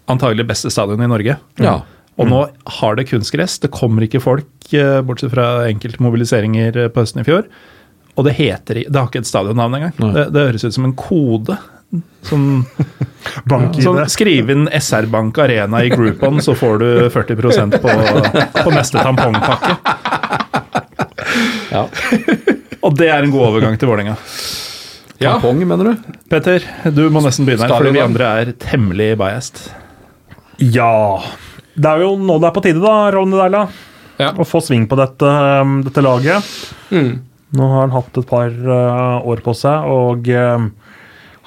antagelig 0.07 0.47
beste 0.47 0.71
stadion 0.71 1.03
i 1.03 1.09
Norge. 1.11 1.35
Ja. 1.59 1.81
Og 2.21 2.31
nå 2.31 2.41
har 2.79 2.99
det 2.99 3.09
kunstgress. 3.11 3.59
Det 3.63 3.73
kommer 3.75 4.07
ikke 4.07 4.23
folk, 4.23 4.51
eh, 4.73 5.01
bortsett 5.07 5.33
fra 5.35 5.67
enkelte 5.67 6.03
mobiliseringer 6.05 6.77
eh, 6.85 6.91
på 6.93 7.03
høsten 7.03 7.25
i 7.25 7.27
fjor. 7.27 7.49
Og 8.15 8.27
det 8.29 8.37
heter 8.39 8.85
Det 8.87 8.95
har 8.95 9.09
ikke 9.09 9.25
et 9.25 9.31
stadionnavn 9.31 9.75
engang. 9.81 9.95
Det, 10.15 10.29
det 10.35 10.45
høres 10.49 10.65
ut 10.65 10.77
som 10.77 10.87
en 10.87 10.95
kode. 10.99 11.57
Sånn, 12.27 12.47
sånn. 13.83 14.01
Skriv 14.11 14.51
inn 14.55 14.69
SR 14.71 15.09
Bank 15.11 15.39
Arena 15.43 15.83
i 15.85 15.91
Groupon, 15.93 16.41
så 16.43 16.55
får 16.59 16.79
du 16.83 16.89
40 17.15 17.79
på, 17.83 17.95
på 18.61 18.75
neste 18.75 19.03
tampongpakke. 19.03 19.77
Ja. 21.75 21.89
Og 22.85 22.95
det 22.99 23.09
er 23.11 23.25
en 23.25 23.33
god 23.35 23.49
overgang 23.49 23.79
til 23.81 23.91
Vålerenga. 23.91 24.15
Ja. 25.19 25.37
Tampong, 25.37 25.63
mener 25.67 25.91
du? 25.91 26.13
Petter, 26.31 26.67
du 26.95 27.09
må 27.11 27.23
nesten 27.25 27.47
begynne 27.49 27.67
her, 27.67 27.75
fordi 27.75 27.95
vi 27.97 28.03
andre 28.03 28.31
er 28.43 28.53
temmelig 28.63 29.15
biased. 29.19 29.65
Ja 30.63 31.19
Det 31.75 31.91
er 31.91 32.05
jo 32.05 32.15
nå 32.21 32.39
det 32.39 32.49
er 32.49 32.55
på 32.55 32.63
tide, 32.65 32.83
da, 32.83 33.11
Ronny 33.15 33.39
Deila. 33.39 33.67
Ja. 34.21 34.31
Å 34.31 34.47
få 34.47 34.61
sving 34.63 34.87
på 34.91 34.99
dette, 34.99 35.27
um, 35.27 35.81
dette 35.87 36.03
laget. 36.05 36.47
Mm. 36.95 37.13
Nå 37.59 37.69
har 37.71 37.85
han 37.85 37.95
hatt 37.95 38.19
et 38.19 38.31
par 38.31 38.51
uh, 38.51 39.27
år 39.27 39.43
på 39.43 39.55
seg 39.59 39.91
og 39.91 40.31
uh, 40.31 40.69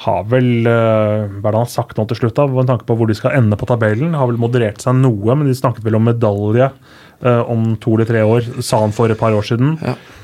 har 0.04 0.28
vel 0.30 0.68
uh, 0.68 1.26
Hva 1.40 1.50
er 1.50 1.52
det 1.52 1.56
han 1.56 1.64
har 1.64 1.72
sagt 1.72 1.98
nå 1.98 2.06
til 2.10 2.22
slutt, 2.22 2.36
da, 2.38 2.46
med 2.52 2.70
tanke 2.70 2.88
på 2.88 2.98
hvor 3.00 3.10
de 3.10 3.16
skal 3.18 3.36
ende 3.40 3.58
på 3.60 3.68
tabellen? 3.70 4.16
Har 4.20 4.30
vel 4.30 4.40
moderert 4.42 4.84
seg 4.84 5.00
noe, 5.00 5.36
men 5.36 5.50
de 5.50 5.56
snakket 5.58 5.86
vel 5.88 5.98
om 5.98 6.06
medalje 6.08 6.68
eh, 6.68 7.42
om 7.50 7.72
to 7.82 7.96
eller 7.96 8.10
tre 8.10 8.22
år, 8.22 8.52
sa 8.62 8.84
han 8.84 8.94
for 8.96 9.10
et 9.10 9.20
par 9.20 9.34
år 9.34 9.48
siden. 9.48 9.74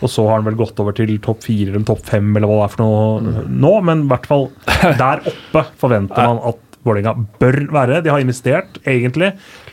Og 0.03 0.11
så 0.11 0.27
har 0.27 0.37
han 0.37 0.45
vel 0.45 0.59
gått 0.59 0.79
over 0.83 0.95
til 0.97 1.15
topp 1.23 1.41
fire 1.47 1.71
eller 1.73 1.87
topp 1.89 2.03
fem 2.11 2.29
eller 2.35 2.49
hva 2.49 2.59
det 2.59 2.67
er 2.67 2.75
for 2.75 2.83
noe 2.83 3.47
nå, 3.49 3.73
men 3.89 4.05
i 4.05 4.11
hvert 4.11 4.29
fall 4.29 4.47
der 5.01 5.25
oppe 5.31 5.65
forventer 5.81 6.29
man 6.29 6.43
at 6.53 6.61
Vålerenga 6.83 7.13
bør 7.39 7.57
være. 7.71 8.01
De 8.03 8.11
har 8.11 8.19
investert, 8.19 8.75
egentlig, 8.83 9.29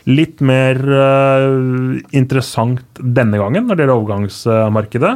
litt 0.09 0.41
mer 0.41 0.79
uh, 0.81 1.99
interessant 2.15 3.01
denne 3.01 3.39
gangen 3.41 3.67
når 3.67 3.77
det 3.77 3.85
gjelder 3.85 3.99
overgangsmarkedet. 3.99 5.15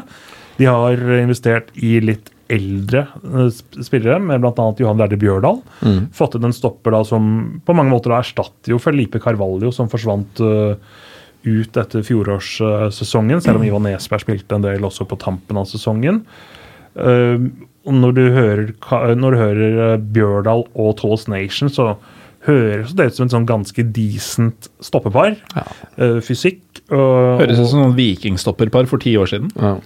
De 0.59 0.69
har 0.69 1.01
investert 1.17 1.71
i 1.75 1.97
litt 2.03 2.31
eldre 2.45 3.07
eh, 3.25 3.47
spillere, 3.81 4.19
med 4.21 4.43
bl.a. 4.43 4.65
Johan 4.77 4.99
Lerde 5.01 5.17
Bjørdal. 5.19 5.57
Fått 6.13 6.37
inn 6.37 6.45
en 6.45 6.53
stopper 6.53 6.93
da 6.93 7.01
som 7.07 7.25
på 7.65 7.75
mange 7.75 7.89
måter 7.89 8.13
da 8.13 8.21
erstatter 8.21 8.75
jo 8.75 8.77
Felipe 8.79 9.19
Carvalho, 9.19 9.71
som 9.73 9.89
forsvant 9.91 10.43
uh, 10.45 10.77
ut 11.45 11.79
etter 11.81 12.05
fjorårssesongen, 12.05 13.41
selv 13.41 13.59
om 13.59 13.65
Ivan 13.65 13.87
Nesberg 13.89 14.23
spilte 14.23 14.59
en 14.59 14.65
del 14.65 14.85
også 14.85 15.07
på 15.09 15.17
tampen 15.21 15.59
av 15.61 15.67
sesongen. 15.69 16.23
Når 16.95 18.13
du 18.17 18.21
hører, 18.33 18.71
når 19.19 19.35
du 19.35 19.37
hører 19.37 19.99
Bjørdal 20.15 20.63
og 20.73 20.95
Tallest 20.97 21.29
Nation, 21.29 21.69
så 21.69 21.91
høres 22.45 22.93
det 22.95 23.09
ut 23.09 23.17
som 23.17 23.25
et 23.27 23.33
sånn 23.35 23.47
ganske 23.49 23.83
decent 23.95 24.69
stoppepar. 24.83 25.35
Eh, 25.97 26.19
fysikk. 26.21 26.61
og- 26.91 27.41
Høres 27.41 27.59
ut 27.59 27.67
som 27.71 27.81
noen 27.81 27.95
vikingstopperpar 27.97 28.87
for 28.87 29.01
ti 29.01 29.15
år 29.17 29.25
siden. 29.31 29.51
Ja. 29.57 29.79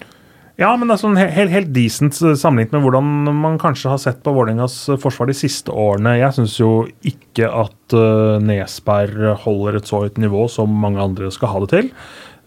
ja, 0.57 0.76
men 0.76 0.90
det 0.90 0.98
er 0.98 1.07
sånn 1.07 1.18
helt, 1.18 1.52
helt 1.52 1.73
decent 1.73 2.14
eh, 2.22 2.36
sammenlignet 2.36 2.73
med 2.76 2.84
hvordan 2.84 3.36
man 3.40 3.57
kanskje 3.57 3.90
har 3.90 3.98
sett 3.98 4.23
på 4.23 4.34
Vålerengas 4.36 4.90
eh, 4.90 4.98
forsvar 4.99 5.27
de 5.27 5.34
siste 5.38 5.72
årene. 5.72 6.18
Jeg 6.19 6.36
syns 6.36 6.57
jo 6.60 6.88
ikke 7.03 7.48
at 7.48 7.94
uh, 7.95 8.40
Nesberg 8.44 9.38
holder 9.45 9.77
et 9.80 9.88
så 9.88 10.03
høyt 10.03 10.18
nivå 10.19 10.49
som 10.52 10.68
mange 10.69 10.99
andre 10.99 11.31
skal 11.31 11.53
ha 11.53 11.60
det 11.64 11.69
til. 11.69 11.91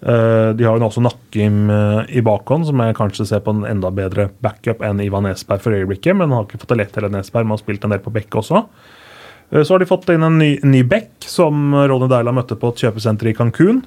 Uh, 0.03 0.53
de 0.59 0.65
har 0.67 0.75
jo 0.77 0.83
nå 0.83 0.89
også 0.91 1.01
Nakkim 1.01 1.71
uh, 1.71 2.03
i 2.11 2.21
bakhånd, 2.21 2.67
som 2.67 2.81
jeg 2.83 2.97
kanskje 2.99 3.25
ser 3.31 3.41
på 3.41 3.55
en 3.55 3.65
enda 3.65 3.89
bedre 3.95 4.29
backup 4.43 4.83
enn 4.83 5.01
Ivan 5.01 5.23
Nesberg 5.25 5.63
for 5.63 5.73
øyeblikket, 5.73 6.17
men 6.19 6.35
har 6.35 6.45
ikke 6.45 6.59
fått 6.59 6.75
det 6.75 6.81
lett 6.83 6.99
heller, 6.99 7.09
Nesberg. 7.15 7.47
Man 7.47 7.57
har 7.57 7.63
spilt 7.63 7.85
en 7.87 7.95
del 7.95 8.03
på 8.03 8.13
Bekke 8.13 8.43
også. 8.43 8.67
Eh, 9.53 9.63
Så 9.63 9.75
har 9.75 9.79
de 9.83 9.87
fått 9.89 10.09
inn 10.13 10.23
en 10.25 10.39
ny, 10.41 10.55
ny 10.65 10.83
bekk, 10.89 11.11
som 11.29 11.75
Ronny 11.75 12.09
Deila 12.11 12.33
møtte 12.35 12.57
på 12.59 12.71
et 12.73 12.83
kjøpesenter 12.87 13.29
i 13.31 13.35
Cancún. 13.37 13.83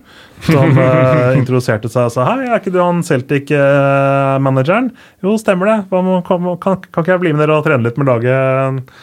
Som 0.46 0.78
eh, 0.86 1.34
introduserte 1.40 1.90
seg 1.92 2.10
og 2.10 2.14
sa 2.16 2.28
hei, 2.32 2.46
er 2.48 2.60
ikke 2.62 2.74
du 2.76 2.80
han 2.84 3.02
Celtic-manageren? 3.06 4.92
jo, 5.26 5.36
stemmer 5.42 5.72
det. 5.72 5.78
Kan, 5.90 6.48
kan, 6.62 6.80
kan 6.86 7.04
ikke 7.04 7.16
jeg 7.16 7.24
bli 7.26 7.34
med 7.34 7.46
dere 7.46 7.60
og 7.60 7.66
trene 7.68 7.86
litt 7.88 7.98
med 8.02 8.10
laget 8.12 8.94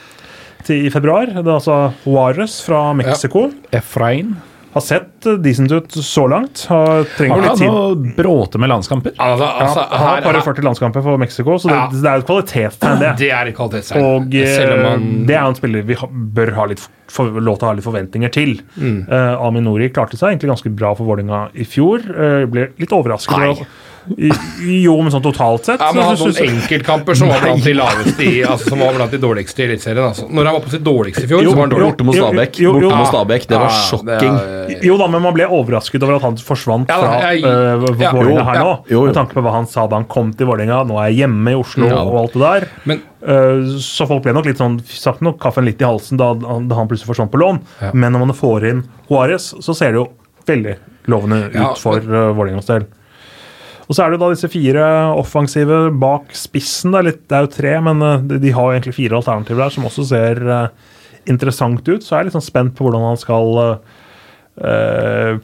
til, 0.68 0.86
i 0.86 0.90
februar? 0.94 1.26
Det 1.34 1.42
er 1.42 1.56
altså 1.58 1.80
Juarez 2.06 2.60
fra 2.66 2.84
Mexico. 2.94 3.48
Efrain. 3.74 4.36
Har 4.72 4.80
sett 4.80 5.26
eh, 5.26 5.36
decent 5.44 5.72
ut 5.72 5.92
så 5.92 6.24
langt. 6.30 6.64
Har, 6.68 7.04
trenger 7.16 7.34
Har 7.34 7.42
litt 7.42 7.60
tid. 7.60 7.68
han 7.68 7.76
å 7.76 8.14
bråte 8.16 8.60
med 8.62 8.72
landskamper? 8.72 9.12
Altså, 9.18 9.44
altså, 9.44 9.84
Ja, 9.84 9.98
han 9.98 10.06
har 10.06 10.24
bare 10.24 10.40
et 10.40 10.46
par 10.46 10.54
40 10.54 10.66
landskamper 10.68 11.04
for 11.04 11.20
Mexico, 11.20 11.58
så 11.60 11.68
det, 11.68 11.76
Ja. 11.76 11.84
det 11.92 12.10
er 12.10 12.22
et 12.22 12.26
kvalitetstegn, 12.30 12.98
det. 13.02 13.12
det 13.22 13.30
er 13.36 13.52
et 13.52 13.58
kvalitetstegn. 13.58 14.08
Og 14.08 14.34
eh, 14.40 14.74
man 14.82 15.06
det 15.28 15.36
er 15.36 15.44
en 15.44 15.58
spiller 15.58 15.84
vi 15.86 15.98
bør 16.38 16.54
ha 16.56 16.66
litt 16.72 16.86
for, 17.12 17.28
lov 17.28 17.60
til 17.60 17.68
å 17.68 17.70
ha 17.72 17.76
litt 17.76 17.84
forventninger 17.84 18.32
til. 18.32 18.54
Mm. 18.80 19.02
Uh, 19.10 19.44
Aminori 19.44 19.90
klarte 19.92 20.16
seg 20.16 20.32
egentlig 20.32 20.54
ganske 20.54 20.72
bra 20.72 20.94
for 20.96 21.04
Vålerenga 21.10 21.50
i 21.52 21.66
fjor. 21.68 22.06
Uh, 22.08 22.44
ble 22.48 22.70
litt 22.80 22.94
overrasket. 22.96 23.36
Nei. 23.42 23.90
Jo, 24.06 24.94
men 25.02 25.12
sånn 25.14 25.22
totalt 25.24 25.68
sett. 25.68 25.80
Ja, 25.82 25.90
men 25.94 26.02
han 26.04 26.16
hadde 26.16 26.28
noen 26.32 26.56
enkeltkamper 26.56 27.18
som 27.18 27.30
var 27.30 27.42
blant 27.44 27.64
de 27.66 27.74
laveste 27.76 28.26
i, 28.26 28.40
altså, 28.44 28.72
som 28.72 28.82
var 28.82 28.96
blant 28.96 29.14
de 29.14 29.20
dårligste 29.22 29.62
i 29.62 29.66
Eliteserien. 29.68 30.02
Altså. 30.08 30.26
Når 30.28 30.48
han 30.50 30.56
var 30.58 30.64
på 30.66 30.72
sitt 30.74 30.84
dårligste 30.86 31.24
i 31.26 31.30
fjor, 31.30 31.44
Jo, 31.44 31.52
så 31.52 31.56
var 31.58 31.66
han 31.66 31.74
dårlig. 31.74 31.88
Borte 31.92 32.08
mot 32.08 32.18
Stabæk. 32.18 32.58
jo, 32.64 32.74
jo. 32.82 32.90
Borte. 32.90 33.06
Stabæk. 33.12 33.46
Det 33.52 33.60
var 33.62 33.70
Ja, 33.70 33.82
sjokking. 33.90 34.38
det 34.40 34.76
er- 34.78 34.86
Jo 34.86 34.96
da, 34.98 35.06
men 35.06 35.22
man 35.22 35.34
ble 35.34 35.46
overrasket 35.46 36.02
over 36.02 36.16
at 36.16 36.22
han 36.22 36.36
forsvant 36.36 36.86
fra 36.88 37.20
ja, 37.20 37.32
uh, 37.46 37.86
ja, 38.00 38.12
Vålerenga 38.12 38.44
her 38.44 38.54
ja, 38.54 38.64
nå. 38.64 38.74
jo, 38.88 38.98
jo. 39.00 39.06
Med 39.06 39.14
tanke 39.14 39.34
på 39.34 39.42
hva 39.42 39.52
han 39.52 39.66
sa 39.66 39.86
da 39.86 39.96
han 39.96 40.04
kom 40.04 40.32
til 40.32 40.46
Vålerenga. 40.46 40.82
Nå 40.86 40.98
er 40.98 41.10
jeg 41.12 41.22
hjemme 41.22 41.50
i 41.50 41.54
Oslo 41.54 41.86
Ja, 41.86 42.02
og 42.02 42.18
alt 42.24 42.32
det 42.32 42.42
der. 42.42 42.68
Men 42.84 43.02
Eh, 43.22 43.78
så 43.78 44.02
folk 44.08 44.24
ble 44.24 44.32
nok 44.34 44.46
litt 44.46 44.58
sånn 44.58 44.80
satt 44.82 45.20
nok 45.22 45.36
kaffen 45.38 45.64
litt 45.64 45.80
i 45.80 45.84
halsen 45.86 46.18
da, 46.18 46.32
da 46.34 46.74
han 46.74 46.88
plutselig 46.90 47.06
forsvant 47.06 47.30
på 47.30 47.38
lån. 47.38 47.60
Ja. 47.80 47.90
Men 47.94 48.10
når 48.16 48.18
man 48.26 48.34
får 48.34 48.64
inn 48.68 48.80
Juarez, 49.08 49.54
så 49.62 49.76
ser 49.78 49.92
det 49.92 50.00
jo 50.00 50.08
veldig 50.48 50.74
lovende 51.06 51.38
ut 51.46 51.54
Ja, 51.54 51.68
for 51.78 51.98
uh, 52.02 52.32
Vålerengas 52.34 52.66
del. 52.66 52.88
Og 53.92 53.96
så 53.98 54.06
er 54.06 54.14
det 54.14 54.22
da 54.22 54.30
disse 54.32 54.48
fire 54.48 54.84
offensive 55.20 55.90
bak 56.00 56.30
spissen. 56.32 56.94
Det 56.94 57.00
er, 57.02 57.06
litt, 57.10 57.18
det 57.28 57.36
er 57.36 57.44
jo 57.44 57.50
tre, 57.52 57.72
men 57.84 57.98
eh, 58.06 58.22
de, 58.40 58.52
har 58.56 58.64
jo 58.64 58.78
egentlig 58.78 58.94
fire 58.96 59.18
alternativer 59.18 59.60
der 59.60 59.74
som 59.74 59.84
også 59.84 60.06
ser 60.08 60.40
eh, 60.48 60.94
interessant 61.28 61.84
ut. 61.84 62.00
Så 62.00 62.14
jeg 62.14 62.22
er 62.22 62.30
litt 62.30 62.36
sånn 62.38 62.46
spent 62.46 62.72
på 62.78 62.86
hvordan 62.86 63.04
han 63.04 63.20
skal 63.20 63.60
uh, 63.60 65.36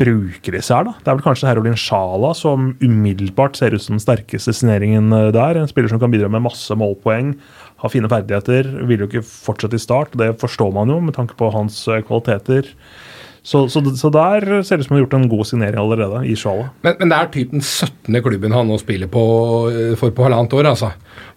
bruke 0.00 0.54
disse 0.56 0.72
her. 0.72 0.88
da. 0.88 0.94
Det 0.96 1.12
er 1.12 1.18
vel 1.18 1.26
kanskje 1.26 1.50
Herolin 1.50 1.76
Sjala 1.78 2.32
som 2.34 2.72
umiddelbart 2.80 3.60
ser 3.60 3.76
ut 3.76 3.84
som 3.84 3.98
den 3.98 4.02
sterkeste 4.02 4.56
signeringen 4.56 5.12
der. 5.36 5.60
En 5.60 5.68
spiller 5.68 5.92
som 5.92 6.00
kan 6.00 6.14
bidra 6.14 6.32
med 6.32 6.46
masse 6.48 6.72
målpoeng, 6.80 7.34
har 7.84 7.92
fine 7.92 8.10
ferdigheter. 8.10 8.72
Vil 8.88 9.04
jo 9.04 9.10
ikke 9.12 9.26
fortsette 9.28 9.76
i 9.76 9.84
start, 9.84 10.16
det 10.18 10.32
forstår 10.40 10.72
man 10.74 10.90
jo 10.90 11.02
med 11.04 11.20
tanke 11.20 11.36
på 11.36 11.52
hans 11.52 11.84
kvaliteter. 12.08 12.72
Så, 13.44 13.66
så, 13.68 13.82
så 14.00 14.08
der 14.08 14.40
ser 14.64 14.78
det 14.78 14.84
ut 14.84 14.86
som 14.86 14.94
han 14.94 15.02
har 15.02 15.02
gjort 15.04 15.14
en 15.18 15.26
god 15.28 15.44
signering 15.44 15.76
allerede, 15.76 16.22
i 16.24 16.32
Sjala. 16.40 16.70
Men, 16.86 16.94
men 17.02 17.10
det 17.12 17.16
er 17.18 17.26
typ 17.34 17.50
den 17.52 17.60
17. 17.60 18.16
klubben 18.24 18.54
han 18.56 18.70
nå 18.72 18.78
spiller 18.80 19.10
på 19.12 19.24
eh, 19.68 19.90
for 20.00 20.14
på 20.16 20.24
halvannet 20.24 20.56
år. 20.56 20.70
altså. 20.70 20.88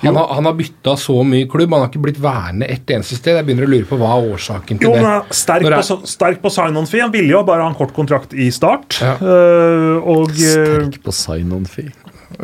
Han 0.06 0.16
har, 0.16 0.30
han 0.38 0.48
har 0.48 0.56
bytta 0.56 0.94
så 1.04 1.18
mye 1.28 1.50
klubb, 1.52 1.74
han 1.76 1.84
har 1.84 1.92
ikke 1.92 2.04
blitt 2.06 2.22
værende 2.24 2.70
ett 2.72 2.88
eneste 2.96 3.20
sted. 3.20 3.36
Jeg 3.36 3.50
begynner 3.50 3.68
å 3.68 3.72
lure 3.74 3.90
på 3.90 4.00
hva 4.00 4.14
er 4.22 4.30
årsaken 4.38 4.80
til 4.80 4.88
Jo, 4.88 4.94
det. 4.96 5.04
men 5.04 5.12
er 5.18 5.36
sterk, 5.44 5.68
Når 5.68 5.76
på, 5.76 5.84
er- 5.98 6.12
sterk 6.16 6.42
på 6.48 6.54
sign-on-fee. 6.56 7.04
Han 7.04 7.12
ville 7.18 7.36
jo 7.36 7.44
bare 7.52 7.68
ha 7.68 7.74
en 7.74 7.80
kort 7.84 7.92
kontrakt 7.98 8.32
i 8.40 8.48
start. 8.56 9.02
Ja. 9.04 9.18
Eh, 9.20 10.10
og 10.16 10.32
eh, 10.32 10.56
Sterk 10.56 11.02
på 11.04 11.12
sign-on-fee. 11.20 11.92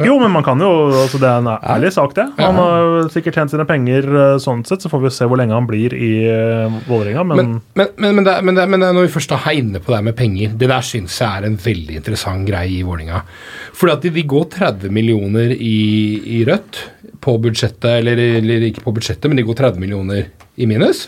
Jo, 0.01 0.15
men 0.17 0.31
man 0.33 0.41
kan 0.45 0.61
jo 0.61 0.69
altså 1.03 1.19
Det 1.21 1.27
er 1.29 1.41
en 1.43 1.49
ærlig 1.53 1.91
sak, 1.93 2.15
det. 2.17 2.25
Han 2.39 2.57
har 2.57 3.09
sikkert 3.13 3.37
tjent 3.37 3.53
sine 3.53 3.65
penger 3.69 4.07
eh, 4.09 4.37
sånn 4.41 4.63
sett, 4.65 4.81
så 4.81 4.89
får 4.89 5.03
vi 5.03 5.11
se 5.13 5.27
hvor 5.29 5.37
lenge 5.37 5.53
han 5.53 5.67
blir 5.69 5.93
i 5.93 6.11
uh, 6.25 6.79
Vålerenga. 6.87 7.25
Men, 7.29 7.37
Men, 7.37 7.53
men, 7.77 7.91
men, 7.97 8.15
men, 8.17 8.27
det, 8.27 8.35
men, 8.41 8.57
det, 8.57 8.65
det, 8.73 8.89
når 8.97 9.07
vi 9.07 9.13
først 9.13 9.35
er 9.37 9.59
inne 9.59 9.81
på 9.83 9.93
det 9.93 9.99
her 9.99 10.07
med 10.07 10.17
penger 10.17 10.55
Det 10.57 10.69
der 10.71 10.87
syns 10.87 11.19
jeg 11.21 11.29
er 11.29 11.47
en 11.47 11.59
veldig 11.61 11.99
interessant 12.01 12.47
greie 12.49 12.79
i 12.79 12.85
Vålerenga. 12.87 13.21
Fordi 13.77 13.95
at 13.97 14.07
de, 14.07 14.13
de 14.17 14.25
går 14.33 14.47
30 14.57 14.95
millioner 14.97 15.53
i, 15.53 15.77
i 16.39 16.43
rødt 16.47 16.81
på 17.23 17.37
budsjettet, 17.43 17.99
eller, 18.01 18.19
eller 18.39 18.65
ikke 18.67 18.83
på 18.83 18.95
budsjettet, 18.95 19.29
men 19.29 19.39
de 19.39 19.45
går 19.47 19.61
30 19.61 19.83
millioner 19.83 20.25
i 20.57 20.67
minus 20.69 21.05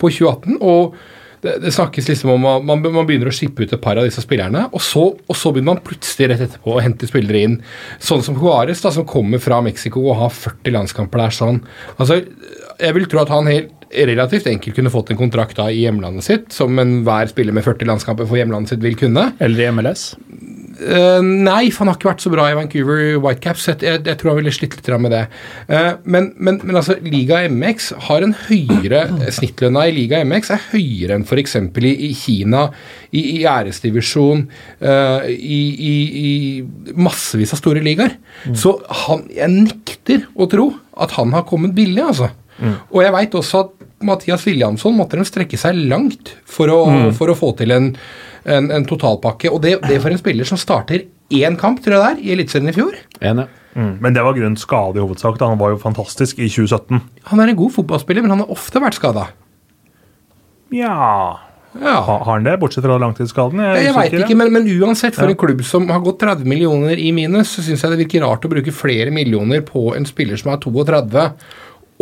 på 0.00 0.10
2018. 0.10 0.60
Og 0.62 0.94
det, 1.42 1.56
det 1.64 1.72
snakkes 1.74 2.08
liksom 2.08 2.30
om 2.36 2.46
at 2.46 2.66
man, 2.66 2.82
man 2.94 3.06
begynner 3.08 3.30
å 3.30 3.34
skippe 3.34 3.64
ut 3.64 3.74
et 3.74 3.82
par 3.82 3.98
av 3.98 4.06
disse 4.06 4.22
spillerne, 4.22 4.68
og 4.70 4.82
så, 4.84 5.08
og 5.10 5.38
så 5.38 5.50
begynner 5.52 5.74
man 5.74 5.84
plutselig 5.84 6.30
rett 6.30 6.44
etterpå 6.46 6.76
å 6.76 6.82
hente 6.84 7.08
spillere 7.10 7.44
inn. 7.48 7.56
Sånn 8.02 8.22
som 8.24 8.38
Juarez, 8.38 8.82
da, 8.84 8.92
som 8.94 9.08
kommer 9.08 9.42
fra 9.42 9.58
Mexico 9.64 10.04
og 10.06 10.20
har 10.20 10.34
40 10.34 10.76
landskamper 10.78 11.24
der 11.24 11.36
sånn. 11.36 11.62
Altså, 11.96 12.22
jeg 12.78 12.96
vil 12.98 13.08
tro 13.10 13.22
at 13.24 13.32
han 13.34 13.50
helt 13.50 13.78
relativt 13.92 14.46
enkelt 14.48 14.76
kunne 14.78 14.92
fått 14.92 15.10
en 15.12 15.20
kontrakt 15.20 15.58
da 15.58 15.66
i 15.68 15.82
hjemlandet 15.82 16.24
sitt, 16.24 16.48
som 16.54 16.78
enhver 16.80 17.28
spiller 17.30 17.54
med 17.56 17.66
40 17.66 17.90
landskamper 17.90 18.28
for 18.28 18.40
hjemlandet 18.40 18.72
sitt 18.72 18.84
vil 18.84 18.96
kunne. 18.98 19.32
Eller 19.42 19.66
i 19.66 19.72
MLS? 19.74 20.12
Eh, 20.80 21.20
nei, 21.22 21.70
for 21.72 21.82
han 21.82 21.92
har 21.92 21.98
ikke 21.98 22.08
vært 22.08 22.24
så 22.24 22.32
bra 22.32 22.46
i 22.48 22.56
Vancouver 22.56 23.18
Whitecaps. 23.22 23.66
Jeg, 23.68 23.80
jeg, 23.84 24.00
jeg 24.08 24.18
tror 24.20 24.32
han 24.32 24.38
ville 24.40 24.54
slitt 24.54 24.76
litt 24.78 24.90
med 25.02 25.12
det. 25.14 25.22
Uh, 25.68 25.98
men, 26.04 26.30
men, 26.36 26.60
men 26.64 26.78
altså, 26.78 26.96
Liga 27.04 27.42
MX 27.50 27.90
har 28.08 28.24
en 28.24 28.34
høyere 28.46 29.04
Snittlønna 29.36 29.84
i 29.88 29.94
Liga 29.96 30.22
MX 30.24 30.52
er 30.56 30.66
høyere 30.72 31.18
enn 31.18 31.26
f.eks. 31.26 31.58
I, 31.60 31.92
i 32.08 32.12
Kina, 32.16 32.66
i, 33.10 33.22
i 33.36 33.38
æresdivisjon, 33.48 34.46
uh, 34.84 35.28
i, 35.28 35.62
i, 35.92 35.94
i 36.22 36.96
massevis 36.96 37.54
av 37.56 37.62
store 37.62 37.84
ligaer. 37.84 38.16
Så 38.58 38.78
han, 39.06 39.26
jeg 39.32 39.52
nekter 39.52 40.26
å 40.34 40.48
tro 40.50 40.70
at 41.02 41.16
han 41.18 41.34
har 41.36 41.46
kommet 41.48 41.76
billig, 41.76 42.02
altså. 42.04 42.32
Og 42.62 43.00
jeg 43.02 43.10
veit 43.14 43.32
også 43.34 43.62
at 43.64 43.86
Mathias 44.06 44.44
Williamson 44.46 44.94
måtte 44.94 45.18
de 45.18 45.24
strekke 45.26 45.58
seg 45.58 45.78
langt 45.90 46.34
for 46.48 46.70
å, 46.70 46.82
for 47.16 47.32
å 47.32 47.38
få 47.38 47.52
til 47.58 47.74
en, 47.74 47.88
en, 48.44 48.70
en 48.70 48.84
totalpakke. 48.88 49.50
Og 49.52 49.60
det, 49.62 49.78
det 49.88 50.00
for 50.02 50.10
en 50.10 50.18
spiller 50.18 50.44
som 50.48 50.58
starter 50.60 51.04
én 51.32 51.56
kamp, 51.60 51.80
tror 51.82 51.94
jeg 51.96 52.02
det 52.02 52.10
er, 52.10 52.22
i 52.22 52.32
Eliteserien 52.34 52.68
i 52.68 52.72
fjor. 52.76 52.96
Enig. 53.22 53.46
mm, 53.74 53.92
men 54.04 54.12
det 54.14 54.22
var 54.24 54.34
grunn 54.36 54.56
skade 54.60 54.98
i 54.98 55.04
hovedsak. 55.04 55.38
Da. 55.40 55.48
Han 55.48 55.58
var 55.58 55.70
jo 55.72 55.78
fantastisk 55.80 56.38
i 56.38 56.48
2017. 56.48 57.00
Han 57.30 57.40
er 57.40 57.48
en 57.54 57.56
god 57.56 57.72
fotballspiller, 57.72 58.22
men 58.26 58.30
han 58.36 58.44
har 58.44 58.52
ofte 58.52 58.80
vært 58.82 58.98
skada. 58.98 59.28
Ja 60.72 61.38
Ja. 61.80 62.00
ha- 62.04 62.18
Har 62.24 62.34
han 62.34 62.44
det, 62.44 62.58
bortsett 62.60 62.84
fra 62.84 62.98
langtidsskaden? 62.98 63.58
Jeg, 63.60 63.84
Jeg 63.86 63.94
veit 63.94 64.12
ikke, 64.12 64.36
men, 64.36 64.52
men 64.52 64.66
uansett, 64.82 65.14
for 65.14 65.24
Ja. 65.24 65.30
en 65.30 65.36
klubb 65.36 65.62
som 65.64 65.88
har 65.88 66.00
gått 66.00 66.18
30 66.20 66.44
millioner 66.44 66.98
i 66.98 67.10
minus, 67.12 67.48
så 67.56 67.62
syns 67.62 67.80
jeg 67.82 67.90
det 67.90 67.98
virker 68.06 68.26
rart 68.26 68.42
å 68.44 68.50
bruke 68.50 68.70
flere 68.72 69.10
millioner 69.10 69.62
på 69.62 69.94
en 69.96 70.04
spiller 70.04 70.36
som 70.36 70.52
er 70.52 70.58
32, 70.58 71.32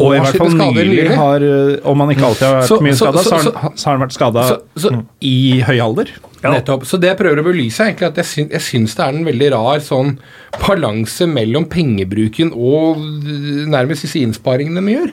Og 0.01 0.15
i 0.17 0.21
hvert 0.25 0.39
fall 0.41 0.55
nylig 0.57 1.07
har, 1.21 1.45
øh, 1.45 1.77
om 1.93 2.01
han 2.05 2.11
ikke 2.15 2.27
alltid 2.31 2.47
har 2.47 2.57
vært 2.61 2.69
Så- 2.73 2.81
mye 2.87 2.97
skada, 2.99 3.23
så, 3.23 3.31
så- 3.31 3.55
så- 3.77 3.87
har 3.87 3.99
han 3.99 4.03
vært 4.07 4.17
skada 4.17 4.45
i 5.21 5.61
høy 5.67 5.79
alder. 5.85 6.13
Nettopp. 6.43 6.85
Så 6.89 6.99
det 7.01 7.11
jeg 7.11 7.19
prøver 7.19 7.43
å 7.43 7.45
belyse, 7.45 7.81
er 7.85 7.91
egentlig 7.93 8.09
at 8.09 8.17
jeg, 8.17 8.25
syn, 8.25 8.51
jeg 8.51 8.61
syns 8.65 8.95
det 8.97 9.05
er 9.05 9.17
en 9.19 9.25
veldig 9.27 9.51
rar 9.53 9.81
sånn 9.85 10.15
balanse 10.59 11.27
mellom 11.29 11.67
pengebruken 11.69 12.53
og 12.57 12.97
øh, 12.97 13.67
nærmest 13.69 14.07
disse 14.07 14.23
innsparingene 14.25 14.85
vi 14.87 14.95
gjør. 14.97 15.13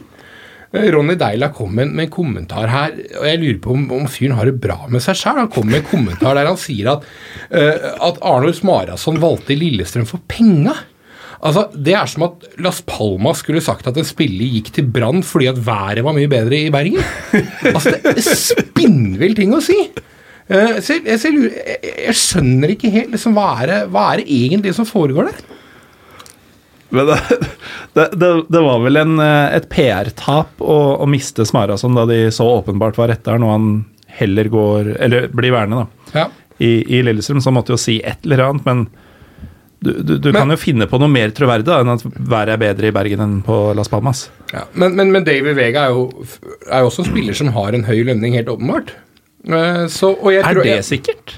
Eh, 0.75 0.89
Ronny 0.91 1.15
Deila 1.15 1.49
kom 1.55 1.73
med, 1.75 1.91
med 1.95 2.07
en 2.07 2.11
kommentar 2.11 2.67
her, 2.67 2.91
og 3.19 3.25
jeg 3.27 3.39
lurer 3.39 3.59
på 3.63 3.71
om, 3.75 3.85
om 3.91 4.07
fyren 4.11 4.35
har 4.35 4.45
det 4.49 4.57
bra 4.63 4.81
med 4.91 5.03
seg 5.03 5.15
sjøl. 5.15 5.37
Han 5.43 5.51
kom 5.53 5.67
med 5.69 5.79
en 5.81 5.89
kommentar 5.91 6.35
der 6.35 6.49
han 6.49 6.59
sier 6.59 6.89
at, 6.97 7.05
uh, 7.53 7.93
at 8.09 8.19
Arnold 8.21 8.57
Smarason 8.59 9.19
valgte 9.23 9.55
Lillestrøm 9.57 10.05
for 10.09 10.19
penga. 10.27 10.75
Altså, 11.45 11.67
Det 11.73 11.93
er 11.93 12.09
som 12.09 12.25
at 12.27 12.45
Las 12.63 12.81
Palmas 12.87 13.43
skulle 13.43 13.61
sagt 13.61 13.87
at 13.89 13.97
en 13.99 14.07
spiller 14.07 14.49
gikk 14.57 14.71
til 14.73 14.87
Brann 14.89 15.23
fordi 15.25 15.49
at 15.51 15.59
været 15.61 16.03
var 16.05 16.15
mye 16.17 16.29
bedre 16.31 16.63
i 16.65 16.71
Bergen. 16.73 17.03
Altså, 17.73 17.93
Det 18.01 18.15
er 18.23 18.39
spinnvill 18.41 19.37
ting 19.37 19.53
å 19.53 19.61
si. 19.63 19.77
Uh, 20.47 20.77
så 20.79 20.95
jeg, 20.95 21.03
jeg, 21.03 21.19
jeg, 21.19 21.33
lurer- 21.35 21.85
jeg, 22.07 22.15
skjønner 22.15 22.71
ikke 22.71 22.91
helt 22.93 23.11
liksom, 23.11 23.33
hva, 23.35 23.49
er 23.61 23.67
det, 23.67 23.79
hva 23.91 24.05
er 24.13 24.21
det 24.21 24.31
egentlig 24.31 24.71
som 24.77 24.87
foregår 24.87 25.27
der? 25.27 25.41
Men 26.95 27.09
det, 27.09 27.17
det, 28.15 28.29
det, 28.47 28.61
var 28.63 28.79
vel 28.79 28.95
en, 29.01 29.17
eh, 29.19 29.57
et 29.57 29.65
PR-tap 29.67 30.61
å, 30.63 30.77
å 31.03 31.07
miste 31.09 31.43
Smarason 31.43 31.97
da 31.97 32.05
de 32.07 32.21
så 32.31 32.47
åpenbart 32.47 32.95
var 32.95 33.11
rette 33.11 33.33
her, 33.33 33.41
når 33.43 33.51
han 33.57 33.65
heller 34.17 34.47
går 34.49 34.93
Eller 35.03 35.27
blir 35.35 35.51
værende, 35.51 35.83
da. 35.83 36.13
Ja. 36.15 36.53
I, 36.63 36.71
I 36.95 37.01
Lillestrøm, 37.03 37.41
så 37.43 37.51
han 37.51 37.57
måtte 37.59 37.75
jo 37.75 37.81
si 37.81 37.99
et 37.99 38.23
eller 38.23 38.45
annet, 38.47 38.63
men 38.65 38.85
du, 39.81 39.91
du, 40.01 40.17
du 40.17 40.31
Men- 40.31 40.41
kan 40.41 40.49
jo 40.49 40.57
finne 40.57 40.87
på 40.89 40.99
noe 40.99 41.07
mer 41.11 41.29
troverdig 41.37 41.69
enn 41.79 41.91
at 41.93 42.03
været 42.17 42.49
er 42.55 42.57
bedre 42.57 42.87
i 42.89 42.95
Bergen 42.95 43.19
enn 43.23 43.35
på 43.45 43.57
Las 43.77 43.87
Palmas. 43.91 44.29
Ja, 44.53 44.63
men, 44.73 44.95
men, 44.97 45.11
men 45.13 45.23
David 45.27 45.55
Vega 45.59 45.85
er 45.87 45.93
jo, 45.93 46.07
er 46.71 46.81
jo 46.81 46.89
også 46.89 47.03
en 47.05 47.11
spiller 47.11 47.33
som 47.37 47.51
har 47.53 47.73
en 47.77 47.83
høy 47.85 48.01
lønning, 48.07 48.33
helt 48.33 48.49
åpenbart. 48.49 48.95
Eh, 49.47 49.85
så, 49.93 50.13
og 50.17 50.31
jeg 50.33 50.41
Er 50.43 50.53
tror, 50.57 50.63
det 50.65 50.73
jeg, 50.77 50.83
sikkert? 50.87 51.35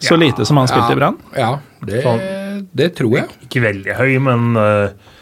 Så 0.00 0.16
lite 0.16 0.46
som 0.48 0.56
han 0.56 0.68
spilte 0.70 0.94
i 0.96 0.96
Brann? 0.96 1.18
Ja, 1.36 1.58
det, 1.84 2.00
det 2.72 2.94
tror 2.96 3.18
jeg. 3.18 3.28
Ikke 3.44 3.60
veldig 3.66 3.96
høy, 4.00 4.14
men 4.24 4.56
eh, 4.56 5.16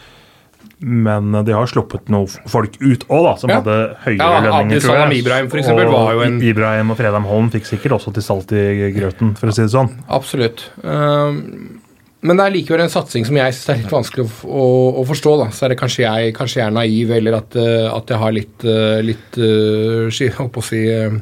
men 0.79 1.33
de 1.43 1.51
har 1.51 1.67
sluppet 1.67 2.07
noen 2.07 2.31
folk 2.47 2.77
ut 2.79 3.01
òg, 3.11 3.23
da, 3.25 3.33
som 3.41 3.49
Ja. 3.51 3.57
hadde 3.59 3.73
høyere 4.05 4.15
Ja, 4.23 4.39
lønninger. 4.45 4.79
Tror 4.85 4.95
jeg. 4.95 5.17
Ibrahim, 5.19 5.49
for 5.51 5.59
eksempel, 5.59 5.87
og 5.87 5.91
var 5.91 6.13
jo 6.13 6.21
en- 6.23 6.41
Ibrahim 6.41 6.91
og 6.91 6.97
Fredheim 7.01 7.25
Holm 7.27 7.49
fikk 7.51 7.65
sikkert 7.67 7.91
også 7.99 8.13
til 8.15 8.23
salt 8.23 8.53
i 8.55 8.91
grøten, 8.95 9.33
for 9.35 9.47
å 9.51 9.53
si 9.53 9.61
det 9.65 9.71
sånn. 9.75 9.89
Absolutt. 10.07 10.69
Um, 10.81 11.78
men 12.19 12.35
det 12.35 12.45
er 12.45 12.53
likevel 12.53 12.83
en 12.83 12.91
satsing 12.91 13.23
som 13.27 13.37
jeg 13.39 13.55
syns 13.55 13.71
er 13.71 13.81
litt 13.81 13.93
vanskelig 13.93 14.25
å, 14.25 14.29
å, 14.51 14.67
å 14.99 15.03
forstå. 15.07 15.35
da. 15.39 15.49
Så 15.55 15.65
er 15.65 15.73
det 15.73 15.79
kanskje 15.79 16.03
jeg, 16.03 16.33
kanskje 16.35 16.59
jeg 16.59 16.65
er 16.67 16.75
naiv, 16.75 17.13
eller 17.15 17.37
at, 17.39 17.55
eh, 17.59 17.87
at 17.87 18.11
jeg 18.11 18.19
har 18.23 18.35
litt, 18.35 18.65
uh, 18.67 18.99
litt 19.05 19.39
uh, 19.39 20.31
holdt 20.35 20.53
på 20.55 20.63
å 20.63 20.67
si 20.67 20.81
uh, 20.91 21.15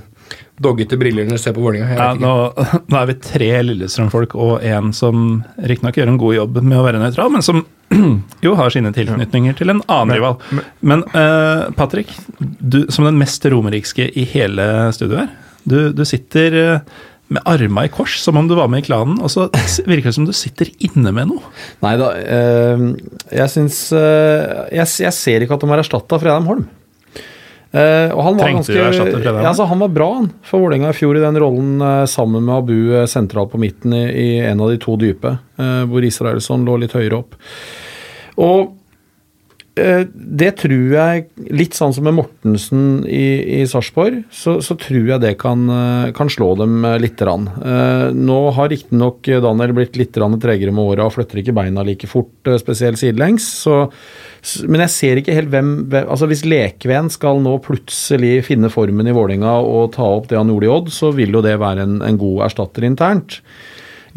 doggete 0.57 0.97
briller 0.97 1.27
når 1.27 1.37
jeg 1.37 1.43
ser 1.45 1.55
på 1.57 1.61
Vålerenga. 1.61 1.97
Ja, 1.99 2.09
nå, 2.17 2.33
nå 2.89 2.99
er 2.99 3.09
vi 3.11 3.17
tre 3.21 3.51
Lillestrøm-folk 3.67 4.33
og 4.41 4.65
en 4.65 4.89
som 4.97 5.43
riktignok 5.61 6.01
gjør 6.01 6.13
en 6.13 6.21
god 6.21 6.37
jobb 6.39 6.61
med 6.63 6.79
å 6.79 6.85
være 6.87 7.01
nøytral, 7.03 7.33
men 7.35 7.45
som 7.45 7.61
jo 8.45 8.55
har 8.57 8.73
sine 8.73 8.89
tilknytninger 8.95 9.57
til 9.59 9.75
en 9.75 9.83
annen 9.85 10.17
rival. 10.17 10.41
Men 10.81 11.05
uh, 11.13 11.69
Patrick, 11.77 12.09
du 12.41 12.87
som 12.93 13.05
den 13.05 13.21
mest 13.21 13.45
romerikske 13.45 14.09
i 14.17 14.25
hele 14.33 14.89
studioet 14.97 15.27
her, 15.27 15.35
du, 15.67 15.91
du 15.91 16.03
sitter 16.07 16.55
eh, 16.55 16.97
med 17.33 17.43
arma 17.49 17.83
i 17.87 17.91
kors 17.91 18.17
som 18.21 18.39
om 18.39 18.47
du 18.47 18.55
var 18.57 18.69
med 18.71 18.85
i 18.85 18.87
klanen, 18.87 19.19
og 19.19 19.31
så 19.31 19.47
virker 19.89 20.09
det 20.09 20.15
som 20.15 20.27
du 20.27 20.33
sitter 20.35 20.71
inne 20.87 21.11
med 21.15 21.31
noe. 21.33 21.53
Nei 21.83 21.95
da, 21.99 22.13
Øh, 22.17 22.83
jeg 23.31 23.51
syns 23.53 23.77
øh, 23.95 24.73
jeg, 24.73 24.87
jeg 25.03 25.13
ser 25.15 25.43
ikke 25.43 25.55
at 25.57 25.63
de 25.63 25.69
er 25.71 25.81
erstatta 25.83 26.19
Fredheim 26.21 26.49
Holm. 26.49 26.67
Uh, 27.67 28.07
og 28.15 28.21
han 28.23 28.37
var 28.39 28.45
Trengte 28.47 28.71
ganske, 28.71 28.73
du 28.73 28.79
å 28.79 28.85
erstatte 28.87 29.17
Fredheim? 29.19 29.41
Ja, 29.43 29.49
altså, 29.51 29.65
han 29.67 29.81
var 29.83 29.89
bra 29.91 30.05
han, 30.15 30.29
for 30.47 30.63
Vålerenga 30.63 30.93
i 30.93 30.95
fjor 30.95 31.17
i 31.19 31.23
den 31.23 31.39
rollen 31.43 31.83
uh, 31.83 32.05
sammen 32.09 32.45
med 32.47 32.53
Abu 32.55 32.77
uh, 32.95 33.03
sentralt 33.11 33.51
på 33.51 33.59
midten 33.59 33.91
i, 33.97 34.05
i 34.07 34.27
en 34.47 34.63
av 34.63 34.71
de 34.71 34.79
to 34.81 34.95
dype, 34.99 35.35
hvor 35.57 36.05
Israelsson 36.05 36.63
lå 36.65 36.77
litt 36.79 36.95
høyere 36.95 37.19
opp. 37.19 37.35
Og 38.45 38.76
det 39.77 40.49
tror 40.61 40.93
jeg, 40.93 41.25
litt 41.53 41.75
sånn 41.77 41.93
som 41.95 42.05
med 42.07 42.15
Mortensen 42.17 43.03
i, 43.05 43.59
i 43.59 43.61
Sarpsborg, 43.69 44.23
så, 44.33 44.57
så 44.63 44.77
tror 44.79 45.11
jeg 45.13 45.23
det 45.23 45.33
kan, 45.41 45.65
eh, 45.71 46.09
kan 46.17 46.31
slå 46.31 46.53
dem 46.59 46.85
eh, 46.87 46.97
lite 47.03 47.25
grann. 47.25 47.47
Eh, 47.57 48.07
nå 48.15 48.39
har 48.57 48.71
riktignok 48.73 49.29
Daniel 49.43 49.75
blitt 49.77 49.99
litt 49.99 50.15
tregere 50.17 50.73
med 50.73 50.83
åra 50.83 51.07
og 51.07 51.15
flytter 51.17 51.41
ikke 51.41 51.55
beina 51.57 51.85
like 51.87 52.09
fort, 52.09 52.35
eh, 52.47 52.59
spesielt 52.61 52.99
sidelengs. 53.01 53.47
Så, 53.63 53.79
men 54.67 54.85
jeg 54.85 54.95
ser 54.95 55.21
ikke 55.21 55.35
helt 55.35 55.51
hvem 55.51 55.71
altså 56.03 56.27
Hvis 56.29 56.45
Lekven 56.47 57.09
skal 57.13 57.41
nå 57.43 57.57
plutselig 57.65 58.45
finne 58.47 58.71
formen 58.73 59.09
i 59.09 59.15
Vålinga 59.15 59.57
og 59.65 59.93
ta 59.97 60.05
opp 60.17 60.29
det 60.31 60.39
han 60.39 60.51
gjorde 60.51 60.67
i 60.67 60.73
Odd, 60.73 60.93
så 60.93 61.11
vil 61.15 61.37
jo 61.37 61.43
det 61.45 61.57
være 61.61 61.85
en, 61.87 61.99
en 62.05 62.19
god 62.21 62.47
erstatter 62.49 62.87
internt. 62.87 63.41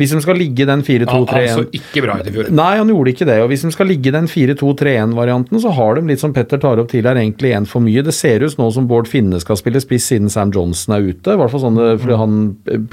Hvis 0.01 0.15
de 0.17 0.21
skal 0.25 0.39
ligge 0.41 0.65
den 0.65 0.81
Han, 0.81 1.07
han 1.07 1.27
4-2-3-1 1.29 1.51
så 1.55 1.65
ikke 1.77 2.05
bra 2.07 2.17
ut 2.19 2.29
i 2.31 2.35
fjor. 2.35 2.51
Nei, 2.57 2.71
han 2.81 2.93
gjorde 2.93 3.13
ikke 3.15 3.29
det. 3.29 3.39
Og 3.45 3.51
hvis 3.53 3.65
de 3.67 3.73
skal 3.75 3.91
ligge 3.91 4.13
den 4.15 4.29
4-2-3-1-varianten, 4.31 5.61
så 5.61 5.73
har 5.77 5.99
de 5.99 6.05
litt 6.09 6.23
som 6.23 6.35
Petter 6.37 6.61
tar 6.63 6.81
opp 6.81 6.91
tidligere, 6.93 7.21
egentlig 7.25 7.53
en 7.57 7.69
for 7.69 7.85
mye. 7.85 8.05
Det 8.07 8.17
ser 8.17 8.47
ut 8.47 8.57
nå 8.61 8.71
som 8.75 8.89
Bård 8.91 9.11
Finne 9.11 9.41
skal 9.43 9.59
spille 9.61 9.83
spiss 9.83 10.09
siden 10.11 10.33
Sam 10.33 10.55
Johnson 10.57 10.97
er 10.97 11.11
ute. 11.11 11.35
I 11.35 11.41
hvert 11.41 11.53
fall 11.53 11.65
sånn 11.67 11.79
det, 11.81 11.91
fordi 12.03 12.21
han, 12.23 12.41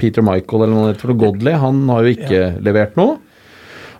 Peter 0.00 0.26
Michael 0.26 0.66
eller 0.66 0.76
noe 0.76 0.98
for 1.00 1.16
Godley, 1.18 1.56
han 1.58 1.86
har 1.90 2.04
jo 2.04 2.14
ikke 2.18 2.44
levert 2.64 3.00
noe. 3.00 3.18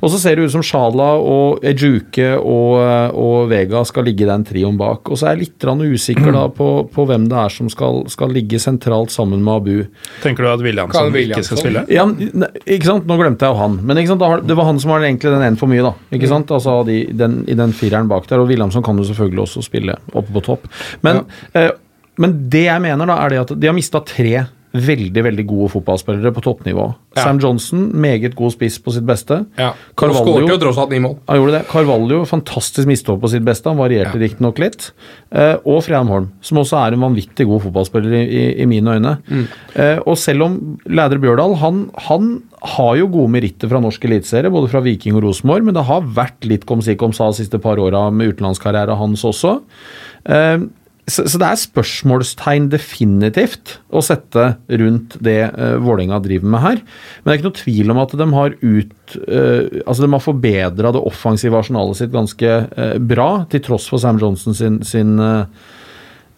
Og 0.00 0.12
så 0.12 0.18
ser 0.20 0.36
det 0.38 0.46
ut 0.48 0.52
som 0.54 0.62
Sjala 0.64 1.08
og 1.18 1.64
Ejuke 1.66 2.30
og, 2.38 2.78
og 3.18 3.48
Vega 3.50 3.82
skal 3.88 4.06
ligge 4.08 4.28
den 4.28 4.44
trioen 4.46 4.78
bak. 4.78 5.08
Og 5.10 5.18
så 5.18 5.28
er 5.28 5.36
jeg 5.36 5.48
litt 5.48 5.66
usikker 5.68 6.32
da 6.34 6.44
på, 6.54 6.68
på 6.92 7.06
hvem 7.08 7.26
det 7.30 7.38
er 7.38 7.54
som 7.54 7.70
skal, 7.72 8.04
skal 8.12 8.32
ligge 8.34 8.60
sentralt 8.62 9.12
sammen 9.14 9.42
med 9.44 9.54
Abu. 9.54 9.86
Tenker 10.22 10.46
du 10.46 10.50
at 10.52 10.62
Williamson 10.64 11.10
Kan 11.10 11.18
ikke 11.18 11.42
skal 11.46 11.62
spille? 11.62 11.84
Ja, 11.92 12.06
ne- 12.06 12.50
ikke 12.66 12.88
sant? 12.90 13.08
Nå 13.08 13.18
glemte 13.20 13.46
jeg 13.46 13.54
jo 13.54 13.60
han. 13.62 13.78
Men 13.82 14.00
ikke 14.02 14.14
sant? 14.14 14.46
Det 14.48 14.58
var 14.58 14.70
han 14.70 14.80
som 14.82 14.94
var 14.94 15.06
egentlig 15.06 15.34
den 15.34 15.46
ene 15.48 15.60
for 15.60 15.70
mye, 15.70 15.84
da. 15.86 15.94
Ikke 16.14 16.30
sant? 16.30 16.52
Altså 16.54 16.78
de, 16.88 17.00
den, 17.18 17.40
I 17.50 17.56
den 17.58 17.74
fireren 17.76 18.10
bak 18.10 18.28
der. 18.30 18.42
Og 18.42 18.50
Williamson 18.52 18.84
kan 18.86 18.98
jo 18.98 19.06
selvfølgelig 19.08 19.44
også 19.46 19.64
spille 19.66 19.98
oppe 20.12 20.32
på 20.34 20.44
topp. 20.46 20.68
Men, 21.06 21.24
eh, 21.58 21.70
men 22.18 22.38
det 22.50 22.66
jeg 22.68 22.82
mener, 22.84 23.06
da, 23.08 23.18
er 23.24 23.34
det 23.34 23.42
at 23.46 23.52
de 23.58 23.70
har 23.70 23.76
mista 23.76 24.00
tre 24.06 24.46
veldig 24.72 25.22
veldig 25.24 25.44
gode 25.48 25.70
fotballspillere 25.72 26.32
på 26.36 26.42
toppnivå. 26.44 26.82
Ja. 27.16 27.22
Sam 27.24 27.38
Johnson, 27.40 27.86
meget 27.96 28.34
god 28.36 28.52
spiss 28.52 28.76
på 28.84 28.92
sitt 28.92 29.06
beste. 29.08 29.46
Ja. 29.58 29.70
Han 29.72 29.94
Carvalho- 29.96 30.48
jo 30.48 30.58
tross 30.60 30.76
alt 30.78 30.90
ni 30.90 30.98
mål. 31.00 31.16
han 31.26 31.38
gjorde 31.38 31.52
det. 31.58 31.62
Carvalho, 31.70 32.24
fantastisk 32.28 32.86
mistover 32.86 33.20
på 33.22 33.30
sitt 33.30 33.42
beste. 33.44 33.64
Han 33.70 33.78
varierte 33.78 34.14
Ja. 34.14 34.20
riktignok 34.28 34.58
litt. 34.58 34.90
Eh, 35.32 35.56
og 35.64 35.82
Frian 35.84 36.06
Holm, 36.06 36.30
som 36.42 36.58
også 36.58 36.76
er 36.86 36.92
en 36.92 37.00
vanvittig 37.00 37.46
god 37.46 37.62
fotballspiller 37.62 38.12
i, 38.12 38.22
i, 38.28 38.62
i 38.62 38.66
mine 38.66 38.86
øyne. 38.98 39.18
Eh, 39.74 39.98
og 40.06 40.16
selv 40.18 40.42
om 40.42 40.78
Lædre 40.86 41.18
Bjørdal 41.20 41.56
han, 41.56 41.90
han 41.96 42.42
har 42.62 42.96
jo 42.96 43.06
gode 43.08 43.30
meritter 43.30 43.68
fra 43.68 43.80
norsk 43.80 44.04
eliteserie, 44.04 44.50
både 44.50 44.68
fra 44.68 44.80
Viking 44.80 45.14
og 45.16 45.22
Rosenborg, 45.24 45.64
men 45.64 45.74
det 45.74 45.84
har 45.84 46.02
vært 46.02 46.44
litt 46.44 46.66
kom 46.66 46.80
si 46.82 46.94
kom 46.94 47.12
sa 47.12 47.30
de 47.30 47.36
siste 47.42 47.58
par 47.60 47.76
åra 47.78 48.10
med 48.12 48.34
utenlandskarriere 48.36 48.96
hans 48.98 49.22
også. 49.24 49.60
Eh, 50.26 50.58
så, 51.08 51.24
så 51.24 51.40
det 51.40 51.48
er 51.48 51.60
spørsmålstegn 51.60 52.68
definitivt 52.72 53.78
å 53.88 54.02
sette 54.04 54.44
rundt 54.80 55.16
det 55.24 55.40
uh, 55.54 55.78
Vålerenga 55.80 56.20
driver 56.24 56.52
med 56.52 56.62
her. 56.64 56.82
Men 56.82 57.30
det 57.30 57.34
er 57.34 57.40
ikke 57.40 57.48
noe 57.48 57.60
tvil 57.62 57.94
om 57.94 58.02
at 58.02 58.14
de 58.20 58.26
har 58.34 58.56
ut 58.60 59.16
eh, 59.24 59.80
Altså 59.84 60.04
de 60.04 60.10
har 60.12 60.20
forbedra 60.20 60.90
det 60.92 61.00
offensive 61.08 61.56
arsenalet 61.56 62.00
sitt 62.00 62.12
ganske 62.12 62.54
uh, 62.68 62.96
bra, 63.00 63.28
til 63.48 63.64
tross 63.64 63.88
for 63.88 64.02
Sam 64.02 64.20
Johnson 64.20 64.56
sin, 64.56 64.80
sin 64.86 65.16
uh, 65.22 65.48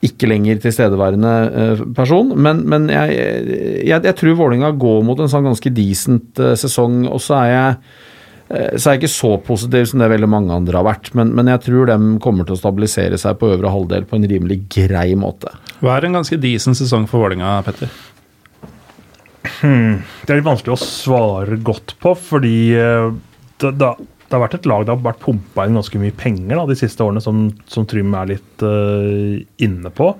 ikke 0.06 0.30
lenger 0.30 0.62
tilstedeværende 0.62 1.90
person. 1.96 2.30
Men, 2.32 2.62
men 2.72 2.86
jeg, 2.88 3.16
jeg, 3.84 3.98
jeg 4.06 4.16
tror 4.16 4.38
Vålinga 4.38 4.70
går 4.80 5.02
mot 5.04 5.18
en 5.20 5.28
sånn 5.28 5.44
ganske 5.50 5.72
decent 5.76 6.40
sesong. 6.56 7.02
Og 7.10 7.20
så 7.20 7.36
er 7.42 7.50
jeg 7.50 7.74
så 8.50 8.90
er 8.90 8.96
jeg 8.96 9.00
ikke 9.04 9.12
så 9.12 9.28
positiv 9.46 9.84
som 9.86 10.00
det 10.02 10.08
veldig 10.10 10.28
mange 10.30 10.54
andre 10.54 10.80
har 10.80 10.86
vært. 10.88 11.12
Men, 11.14 11.30
men 11.38 11.46
jeg 11.52 11.62
tror 11.68 11.86
de 11.86 11.96
kommer 12.22 12.46
til 12.46 12.56
å 12.56 12.58
stabilisere 12.58 13.18
seg 13.20 13.38
på 13.38 13.52
øvre 13.54 13.70
halvdel 13.70 14.08
på 14.10 14.18
en 14.18 14.26
rimelig 14.26 14.64
grei 14.74 15.12
måte. 15.18 15.52
Hva 15.78 15.94
er 15.96 16.08
en 16.08 16.18
ganske 16.18 16.38
decent 16.42 16.78
sesong 16.80 17.06
for 17.10 17.22
Vålerenga, 17.22 17.60
Petter? 17.66 17.92
Det 19.60 20.32
er 20.32 20.40
litt 20.40 20.46
vanskelig 20.46 20.74
å 20.74 20.80
svare 20.82 21.60
godt 21.64 21.94
på, 22.00 22.14
fordi 22.18 22.56
eh, 22.76 23.08
det, 23.60 23.72
det, 23.80 23.88
det 24.30 24.36
har 24.36 24.44
vært 24.44 24.58
et 24.60 24.68
lag 24.68 24.84
det 24.84 24.94
har 24.94 25.02
vært 25.04 25.24
pumpa 25.24 25.66
inn 25.66 25.78
ganske 25.78 26.00
mye 26.00 26.16
penger 26.16 26.54
da, 26.54 26.66
de 26.68 26.76
siste 26.78 27.04
årene, 27.04 27.22
som, 27.24 27.48
som 27.70 27.86
Trym 27.88 28.14
er 28.14 28.34
litt 28.34 28.64
uh, 28.64 29.40
inne 29.64 29.92
på. 29.94 30.12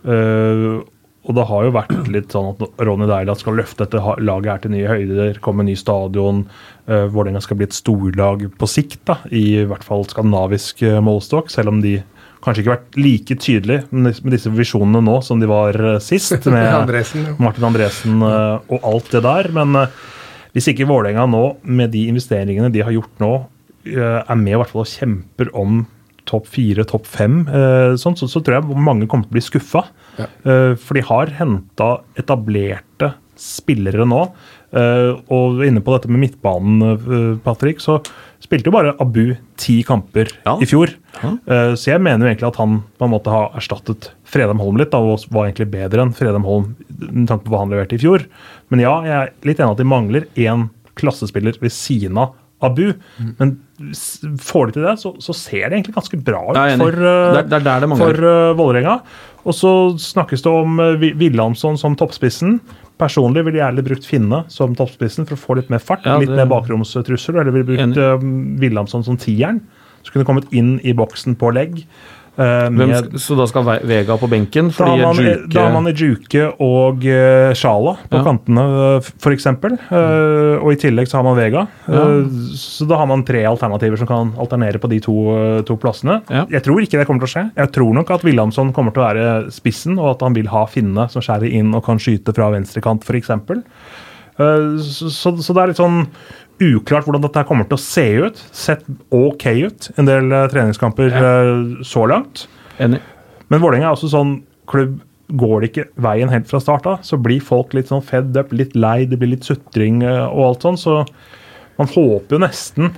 Eh, 0.00 0.80
og 1.26 1.36
det 1.36 1.46
har 1.50 1.66
jo 1.66 1.72
vært 1.74 1.92
litt 2.08 2.32
sånn 2.32 2.52
at 2.54 2.80
Ronny 2.80 3.08
Deila 3.10 3.34
skal 3.36 3.58
løfte 3.60 3.84
dette 3.84 4.16
laget 4.24 4.52
her 4.52 4.62
til 4.64 4.72
nye 4.74 4.88
høyder, 4.88 5.40
komme 5.44 5.66
ny 5.66 5.74
stadion. 5.78 6.46
Uh, 6.88 7.04
Vålerenga 7.12 7.42
skal 7.44 7.60
bli 7.60 7.68
et 7.68 7.76
storlag 7.76 8.46
på 8.58 8.68
sikt, 8.70 9.02
da, 9.10 9.20
i 9.28 9.60
hvert 9.68 9.84
fall 9.86 10.06
skandinavisk 10.08 10.80
målstokk, 10.80 11.06
målestokk, 11.10 11.52
selv 11.52 11.72
om 11.72 11.82
de 11.84 11.98
kanskje 12.44 12.62
ikke 12.62 12.72
har 12.72 12.78
vært 12.78 12.98
like 13.00 13.36
tydelige 13.40 13.86
med 13.92 14.32
disse 14.32 14.50
visjonene 14.54 15.02
nå 15.04 15.18
som 15.24 15.40
de 15.42 15.48
var 15.50 15.76
eh, 15.76 16.00
sist. 16.02 16.32
med 16.54 16.68
Andresen, 16.72 17.26
ja. 17.28 17.36
Martin 17.42 17.68
Andresen 17.68 18.24
uh, 18.24 18.60
og 18.70 18.86
alt 18.92 19.12
det 19.12 19.24
der. 19.26 19.50
Men 19.56 19.76
uh, 19.76 20.02
hvis 20.56 20.70
ikke 20.72 20.88
Vålerenga 20.88 21.26
nå, 21.30 21.44
med 21.68 21.92
de 21.94 22.06
investeringene 22.10 22.72
de 22.72 22.84
har 22.86 22.94
gjort 22.96 23.22
nå, 23.22 23.32
eh, 23.86 24.20
er 24.20 24.40
med 24.40 24.56
i 24.56 24.60
hvert 24.60 24.72
fall 24.72 24.86
og 24.86 24.92
kjemper 24.92 25.52
om 25.56 25.82
topp 26.28 26.46
fire, 26.50 26.84
topp 26.88 27.06
fem, 27.06 27.42
eh, 27.48 27.94
sånn, 28.00 28.16
så, 28.18 28.28
så 28.30 28.42
tror 28.44 28.58
jeg 28.60 28.76
mange 28.80 29.06
kommer 29.10 29.24
til 29.28 29.32
å 29.32 29.38
bli 29.38 29.44
skuffa. 29.46 29.84
Ja. 30.18 30.26
Eh, 30.44 30.74
for 30.80 30.94
de 30.98 31.04
har 31.08 31.32
henta 31.40 31.90
etablerte 32.20 33.14
spillere 33.40 34.04
nå. 34.04 34.24
Eh, 34.76 35.14
og 35.32 35.62
inne 35.66 35.80
på 35.82 35.94
dette 35.96 36.10
med 36.12 36.20
midtbanen, 36.22 36.82
eh, 36.84 37.38
Patrick, 37.42 37.80
så 37.82 37.98
spilte 38.40 38.68
jo 38.70 38.74
bare 38.74 38.92
Abu 39.02 39.32
ti 39.60 39.80
kamper 39.86 40.28
Ja. 40.46 40.56
i 40.60 40.66
fjor. 40.68 40.92
Eh, 41.24 41.72
så 41.74 41.90
jeg 41.94 42.00
mener 42.04 42.26
jo 42.26 42.30
egentlig 42.34 42.48
at 42.52 42.56
han 42.60 42.82
på 42.98 43.04
en 43.08 43.10
måte 43.14 43.32
har 43.32 43.50
erstattet 43.58 44.10
Fredheim 44.24 44.60
Holm 44.62 44.76
litt, 44.78 44.92
da, 44.92 44.98
og 45.00 45.24
var 45.32 45.48
egentlig 45.48 45.70
bedre 45.72 46.04
enn 46.04 46.12
Fredheim 46.14 46.44
Holm 46.46 46.76
med 47.00 47.28
tanke 47.28 47.44
på 47.48 47.50
hva 47.54 47.64
han 47.64 47.72
leverte 47.72 47.96
i 47.96 48.02
fjor. 48.02 48.26
Men 48.70 48.80
ja, 48.84 48.94
jeg 49.02 49.16
er 49.16 49.32
litt 49.48 49.58
enig 49.58 49.72
at 49.74 49.82
de 49.82 49.88
mangler 49.88 50.28
én 50.36 50.68
klassespiller 51.00 51.56
ved 51.60 51.72
siden 51.72 52.18
av 52.20 52.34
Abu. 52.66 52.92
Men 53.40 53.54
får 54.40 54.66
de 54.70 54.76
til 54.76 54.84
det, 54.84 54.94
så, 55.00 55.14
så 55.22 55.34
ser 55.36 55.68
det 55.70 55.78
egentlig 55.78 55.94
ganske 55.96 56.20
bra 56.26 56.42
ut 56.50 56.58
for, 56.82 56.92
uh, 57.00 57.32
der, 57.38 57.44
er- 57.46 57.56
er 57.60 57.86
der 57.86 57.96
for 57.96 58.20
uh, 58.26 58.52
Vålerenga. 58.58 58.98
Og 59.48 59.56
så 59.56 59.70
snakkes 59.96 60.42
det 60.44 60.52
om 60.52 60.78
uh, 60.82 60.92
Wilhelmsson 61.00 61.78
som 61.80 61.96
toppspissen. 61.96 62.58
Personlig 63.00 63.46
ville 63.46 63.56
jeg 63.56 63.64
gjerne 63.64 63.86
brukt 63.86 64.04
Finne 64.04 64.42
som 64.52 64.74
toppspissen 64.76 65.24
for 65.28 65.38
å 65.38 65.40
få 65.40 65.56
litt 65.56 65.70
mer 65.72 65.80
fart. 65.80 66.04
Ja, 66.04 66.18
litt 66.20 66.28
mer 66.36 66.50
bakromstrussel. 66.50 67.38
Eller 67.40 67.54
ville 67.56 67.70
brukt 67.72 67.96
uh, 67.96 68.18
Wilhelmsson 68.60 69.06
som 69.06 69.16
tieren. 69.20 69.62
Så 70.04 70.12
kunne 70.12 70.28
kommet 70.28 70.52
inn 70.56 70.78
i 70.84 70.92
boksen 70.96 71.34
på 71.40 71.50
legg. 71.56 71.82
Hvem, 72.40 72.76
med- 72.88 73.16
så 73.20 73.36
da 73.36 73.44
skal 73.50 73.66
Vega 73.84 74.16
på 74.16 74.28
benken? 74.30 74.70
da 74.70 74.76
Fordi 74.78 75.24
Juke 75.26 75.52
da 75.52 75.64
har 75.66 75.74
man 75.74 75.90
Ejuke 75.90 76.44
og 76.56 77.04
uh, 77.04 77.52
Sjala 77.58 77.96
på 78.08 78.16
Ja. 78.16 78.22
kantene, 78.24 78.64
uh, 78.96 79.10
f.eks. 79.20 79.46
Og 79.50 80.70
i 80.72 80.78
tillegg 80.80 81.10
så 81.10 81.18
har 81.20 81.26
man 81.26 81.36
Vega. 81.36 81.66
Uh, 81.88 82.24
så 82.56 82.88
da 82.88 82.96
har 82.96 83.06
man 83.10 83.24
tre 83.28 83.44
alternativer 83.44 84.00
som 84.00 84.08
kan 84.08 84.32
alternere 84.40 84.80
på 84.80 84.88
de 84.88 85.00
to, 85.04 85.14
to 85.68 85.76
plassene. 85.76 86.20
Ja. 86.30 86.46
Jeg 86.50 86.64
tror 86.64 86.80
ikke 86.80 86.98
det 87.00 87.06
kommer 87.06 87.26
til 87.26 87.30
å 87.30 87.34
skje. 87.34 87.46
Jeg 87.60 87.72
tror 87.76 87.94
nok 88.00 88.10
at 88.16 88.24
Wilhelmsson 88.24 88.72
kommer 88.72 88.94
til 88.96 89.02
å 89.04 89.08
være 89.10 89.50
spissen, 89.52 89.98
og 90.00 90.14
at 90.16 90.24
han 90.24 90.34
vil 90.38 90.48
ha 90.48 90.64
Finne 90.70 91.08
som 91.12 91.20
skjærer 91.24 91.50
inn 91.60 91.74
og 91.74 91.84
kan 91.84 91.98
skyte 92.00 92.32
fra 92.36 92.50
venstrekant, 92.54 93.04
f.eks. 93.04 93.30
Så, 94.40 95.10
så, 95.12 95.34
så 95.36 95.52
det 95.56 95.60
er 95.62 95.72
litt 95.72 95.80
sånn 95.80 96.06
uklart 96.60 97.06
hvordan 97.08 97.24
dette 97.24 97.44
kommer 97.48 97.68
til 97.68 97.78
å 97.78 97.82
se 97.82 98.06
ut. 98.24 98.40
Sett 98.56 98.84
ok 99.14 99.46
ut 99.66 99.90
en 99.96 100.08
del 100.08 100.32
uh, 100.32 100.46
treningskamper 100.52 101.14
ja. 101.14 101.34
så 101.86 102.06
langt. 102.10 102.46
Enig. 102.80 103.02
Men 103.50 103.62
Vålerenga 103.62 103.90
er 103.90 103.96
også 103.96 104.12
sånn 104.12 104.40
klubb 104.70 105.00
Går 105.30 105.60
det 105.62 105.68
ikke 105.68 105.84
veien 106.02 106.30
helt 106.32 106.48
fra 106.50 106.58
start 106.58 106.86
av, 106.90 107.04
så 107.06 107.14
blir 107.14 107.38
folk 107.44 107.74
litt 107.76 107.86
sånn 107.90 108.02
fed 108.02 108.34
up, 108.34 108.50
litt 108.50 108.72
lei, 108.74 109.04
det 109.06 109.14
blir 109.20 109.30
litt 109.36 109.46
sutring 109.46 110.00
eh, 110.02 110.24
og 110.26 110.40
alt 110.42 110.66
sånn. 110.66 110.78
Så 110.80 110.96
man 111.78 111.92
håper 111.94 112.36
jo 112.36 112.42
nesten 112.46 112.92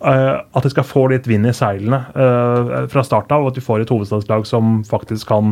Uh, 0.00 0.40
at 0.56 0.64
de 0.64 0.70
skal 0.72 0.86
få 0.88 1.02
litt 1.12 1.26
vind 1.28 1.44
i 1.44 1.50
seilene 1.52 1.98
uh, 2.14 2.86
fra 2.88 3.02
start 3.04 3.28
av, 3.36 3.42
og 3.44 3.50
at 3.50 3.58
vi 3.58 3.64
får 3.66 3.82
et 3.82 3.90
hovedstadslag 3.92 4.46
som 4.48 4.78
faktisk 4.88 5.28
kan 5.28 5.50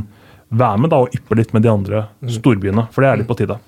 være 0.48 0.78
med 0.80 0.92
da, 0.94 1.02
og 1.04 1.12
yppe 1.12 1.36
litt 1.36 1.52
med 1.52 1.66
de 1.66 1.68
andre 1.68 2.00
storbyene. 2.32 2.86
For 2.94 3.04
det 3.04 3.10
er 3.10 3.20
litt 3.20 3.28
på 3.28 3.36
tide. 3.36 3.58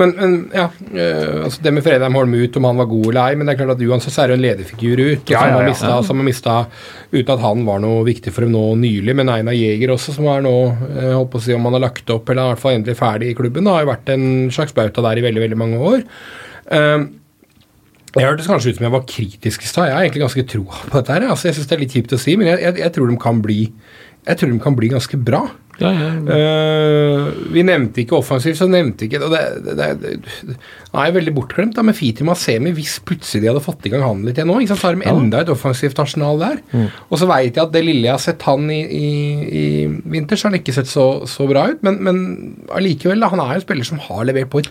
Men, 0.00 0.14
men 0.16 0.36
ja, 0.56 0.70
øh, 0.72 1.44
altså 1.44 1.62
det 1.62 1.72
med 1.76 1.84
Fredheim 1.84 2.16
Holm 2.16 2.32
ut, 2.34 2.56
om 2.56 2.64
han 2.64 2.78
var 2.80 2.88
god 2.88 3.08
eller 3.10 3.20
ei, 3.22 3.36
men 3.36 3.46
det 3.46 3.52
er 3.52 3.58
klart 3.60 3.74
at 3.74 3.84
uansett 3.84 4.14
så 4.14 4.22
er 4.24 4.32
det 4.32 4.38
en 4.38 4.44
lederfigur 4.46 5.02
ut. 5.02 5.32
Ja, 5.32 5.42
ja, 5.50 5.58
ja. 5.68 5.74
så 5.76 6.00
har 6.08 6.24
mista 6.24 6.54
uten 7.12 7.32
at 7.34 7.42
han 7.44 7.66
var 7.68 7.82
noe 7.84 8.06
viktig 8.08 8.32
for 8.32 8.46
dem 8.46 8.54
nå 8.56 8.64
nylig, 8.80 9.14
men 9.18 9.32
Einar 9.32 9.56
Jæger 9.56 9.92
også, 9.92 10.16
som 10.16 10.30
er 10.32 10.46
nå 10.46 10.54
jeg 10.96 11.16
håper 11.18 11.40
å 11.40 11.44
si 11.44 11.56
om 11.56 11.68
han 11.68 11.76
har 11.76 11.84
lagt 11.90 12.14
opp, 12.14 12.32
eller 12.32 12.48
i 12.48 12.54
hvert 12.54 12.64
fall 12.64 12.78
endelig 12.78 13.00
ferdig 13.02 13.32
i 13.32 13.36
klubben, 13.36 13.68
da, 13.68 13.76
har 13.76 13.84
jo 13.84 13.92
vært 13.92 14.14
en 14.16 14.28
slags 14.54 14.76
bauta 14.76 15.04
der 15.04 15.20
i 15.20 15.26
veldig, 15.26 15.44
veldig 15.44 15.60
mange 15.60 15.82
år. 15.92 16.06
Eh, 16.72 17.04
jeg 18.12 18.28
hørtes 18.28 18.48
kanskje 18.48 18.72
ut 18.72 18.78
som 18.78 18.84
jeg 18.84 18.92
var 18.92 19.04
kritisk 19.08 19.62
i 19.64 19.68
stad. 19.68 19.86
Jeg 19.88 19.96
har 19.96 20.06
egentlig 20.06 20.24
ganske 20.26 20.48
troa 20.52 20.80
på 20.84 20.98
dette. 20.98 21.14
her. 21.14 21.28
Altså, 21.32 21.48
jeg 21.48 21.56
syns 21.56 21.68
det 21.68 21.76
er 21.76 21.80
litt 21.80 21.94
kjipt 21.96 22.12
å 22.12 22.20
si, 22.20 22.34
men 22.36 22.50
jeg, 22.50 22.60
jeg, 22.60 22.80
jeg 22.82 22.92
tror 22.92 23.08
de 23.08 23.16
kan 23.20 23.38
bli 23.44 23.60
jeg 24.22 24.38
tror 24.38 24.52
de 24.52 24.62
kan 24.62 24.78
bli 24.78 24.90
ganske 24.92 25.18
bra. 25.18 25.42
Ja, 25.80 25.88
ja. 25.96 26.08
Eh, 26.36 27.28
vi 27.54 27.62
nevnte 27.64 28.02
ikke 28.02 28.18
offensivt, 28.18 28.58
så 28.58 28.68
nevnte 28.70 29.06
ikke 29.06 29.22
og 29.24 29.32
det, 29.32 29.40
det, 29.64 29.86
det, 30.02 30.12
det, 30.50 30.56
er 30.92 31.14
veldig 31.16 31.32
bortglemt, 31.34 31.74
da, 31.78 31.84
med 31.86 31.96
Fiti 31.96 32.26
Masemi, 32.28 32.74
hvis 32.76 32.98
plutselig 33.08 33.42
de 33.42 33.50
hadde 33.50 33.64
fått 33.64 33.88
i 33.88 33.92
gang 33.92 34.04
han 34.04 34.20
litt 34.26 34.38
igjen 34.38 34.52
nå. 34.52 34.60
Så 34.68 34.76
har 34.82 34.98
de 34.98 35.08
enda 35.08 35.40
et 35.42 35.52
offensivt 35.52 35.98
arsenal 36.02 36.38
der. 36.42 36.60
Og 37.08 37.16
så 37.18 37.28
veit 37.30 37.56
jeg 37.56 37.64
at 37.64 37.74
det 37.74 37.84
lille 37.86 38.06
jeg 38.06 38.14
har 38.14 38.22
sett 38.22 38.46
han 38.46 38.68
i, 38.70 38.82
i, 38.84 39.08
i 39.62 39.64
vinter, 40.12 40.38
så 40.38 40.48
har 40.48 40.54
han 40.54 40.60
ikke 40.60 40.76
sett 40.76 40.92
så, 40.92 41.06
så 41.30 41.48
bra 41.50 41.66
ut, 41.72 41.82
men, 41.86 41.98
men 42.04 42.20
allikevel, 42.76 43.24
han 43.32 43.42
er 43.42 43.56
jo 43.56 43.62
en 43.62 43.66
spiller 43.66 43.88
som 43.88 44.02
har 44.10 44.28
levert 44.28 44.52
på 44.52 44.62
et 44.62 44.70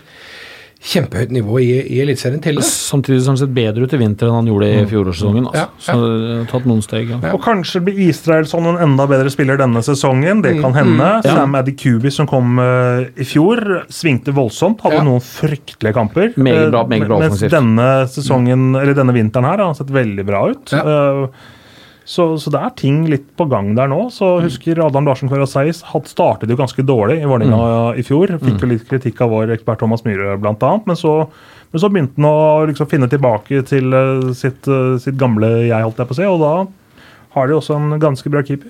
kjempehøyt 0.82 1.30
nivå 1.30 1.60
i, 1.62 1.68
i 1.94 2.00
Eliteserien 2.02 2.40
til 2.42 2.56
det. 2.58 2.64
Samtidig 2.66 3.20
som 3.22 3.32
han 3.32 3.38
har 3.38 3.42
sett 3.44 3.54
bedre 3.54 3.86
ut 3.86 3.92
i 3.94 4.00
vinter 4.00 4.26
enn 4.26 4.34
han 4.40 4.48
gjorde 4.50 4.66
i 4.66 4.80
fjorårssesongen. 4.90 5.46
Altså. 5.46 5.60
Ja, 5.62 5.68
ja. 5.70 5.84
Så 5.86 6.08
det 6.08 6.32
har 6.40 6.48
tatt 6.50 6.66
noen 6.66 6.82
steg. 6.82 7.12
Ja. 7.12 7.18
Ja. 7.22 7.30
Og 7.36 7.44
kanskje 7.44 7.82
blir 7.86 8.00
Israelsson 8.08 8.66
en 8.72 8.80
enda 8.88 9.06
bedre 9.10 9.30
spiller 9.30 9.60
denne 9.60 9.82
sesongen. 9.86 10.42
Det 10.42 10.56
kan 10.58 10.74
hende. 10.74 11.12
Ja. 11.22 11.36
Sam 11.38 11.54
Adikubi, 11.60 12.10
som 12.10 12.26
kom 12.30 12.58
uh, 12.58 13.06
i 13.14 13.28
fjor, 13.28 13.62
svingte 13.94 14.34
voldsomt. 14.34 14.82
Hadde 14.82 14.98
Ja. 14.98 15.06
noen 15.06 15.22
fryktelige 15.22 15.94
kamper. 15.94 16.32
Meget 16.36 16.70
bra, 16.74 16.82
Eh, 16.82 16.88
meget 16.96 17.06
bra 17.08 17.18
mens 17.22 17.40
denne 17.52 17.88
sesongen, 18.10 18.72
eller 18.74 18.94
denne 18.98 19.14
vinteren 19.14 19.46
her 19.46 19.58
har 19.62 19.68
han 19.70 19.78
sett 19.78 19.90
veldig 19.94 20.26
bra 20.26 20.48
ut. 20.50 20.72
Ja. 20.74 21.28
Så, 22.12 22.24
så 22.42 22.50
det 22.52 22.60
er 22.60 22.72
ting 22.76 22.96
litt 23.08 23.28
på 23.38 23.46
gang 23.48 23.70
der 23.78 23.88
nå. 23.88 24.00
Så 24.12 24.34
husker 24.44 24.80
Adam 24.84 25.06
Larsen 25.08 25.30
Karaseis 25.30 25.80
startet 26.10 26.50
jo 26.52 26.58
ganske 26.58 26.84
dårlig 26.84 27.20
i 27.22 27.28
Vålerenga 27.30 27.60
Mm. 27.62 27.98
i 28.00 28.04
fjor. 28.04 28.34
Fikk 28.42 28.60
jo 28.60 28.68
litt 28.74 28.84
kritikk 28.90 29.22
av 29.24 29.30
vår 29.32 29.54
ekspert 29.56 29.80
Thomas 29.80 30.02
Myhre 30.04 30.34
bl.a. 30.42 30.72
Men, 30.84 30.96
så- 30.98 31.28
men 31.72 31.80
så 31.80 31.88
begynte 31.88 32.18
han 32.20 32.28
å 32.28 32.66
liksom 32.68 32.90
finne 32.90 33.08
tilbake 33.08 33.62
til 33.70 33.94
eh, 33.96 34.32
sitt, 34.36 34.68
eh, 34.68 34.98
sitt 35.00 35.16
gamle 35.16 35.48
jeg, 35.70 35.80
holdt 35.86 35.96
jeg 36.02 36.10
på 36.10 36.16
å 36.18 36.20
si. 36.20 36.28
Og 36.28 36.38
da 36.42 36.52
har 37.38 37.48
de 37.48 37.54
også 37.56 37.78
en 37.78 37.98
ganske 38.02 38.28
bra 38.34 38.42
keeper. 38.44 38.68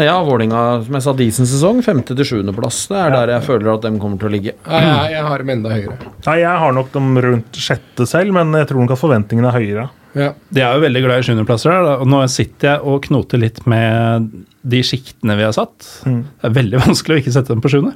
Ja, 0.00 0.16
Vålinga, 0.24 0.82
som 0.86 0.94
jeg 0.96 1.02
sa, 1.04 1.12
Disens 1.12 1.50
sesong. 1.52 1.82
Femte 1.84 2.16
til 2.16 2.24
sjuendeplass. 2.24 2.88
Det 2.88 2.96
er 2.98 3.10
der 3.14 3.34
jeg 3.36 3.42
føler 3.46 3.74
at 3.76 3.82
de 3.84 3.90
kommer 4.00 4.18
til 4.18 4.30
å 4.30 4.32
ligge. 4.32 4.54
Ja, 4.66 4.80
jeg, 5.04 5.12
jeg 5.18 5.24
har 5.28 5.38
dem 5.44 5.50
enda 5.54 5.70
høyere. 5.76 5.98
Nei, 6.26 6.38
Jeg 6.40 6.58
har 6.64 6.72
nok 6.72 6.90
dem 6.96 7.14
rundt 7.20 7.52
sjette 7.60 8.06
selv, 8.08 8.32
men 8.32 8.56
jeg 8.58 8.66
tror 8.72 8.80
nok 8.82 8.96
at 8.96 9.02
forventningene 9.04 9.52
er 9.52 9.60
høyere. 9.60 9.90
Ja. 10.14 10.32
De 10.52 10.60
er 10.60 10.74
jo 10.76 10.82
veldig 10.84 11.02
glad 11.06 11.22
i 11.22 11.26
sjuendeplasser. 11.26 11.72
der, 11.72 12.00
og 12.02 12.08
Nå 12.10 12.18
sitter 12.28 12.74
jeg 12.74 12.80
og 12.92 13.02
knoter 13.06 13.40
litt 13.40 13.62
med 13.70 14.28
de 14.62 14.82
sjiktene 14.84 15.36
vi 15.38 15.46
har 15.46 15.54
satt. 15.56 15.86
Mm. 16.04 16.22
Det 16.40 16.48
er 16.50 16.56
veldig 16.58 16.80
vanskelig 16.86 17.16
å 17.16 17.22
ikke 17.22 17.32
sette 17.38 17.54
dem 17.54 17.62
på 17.64 17.72
sjuende. 17.72 17.94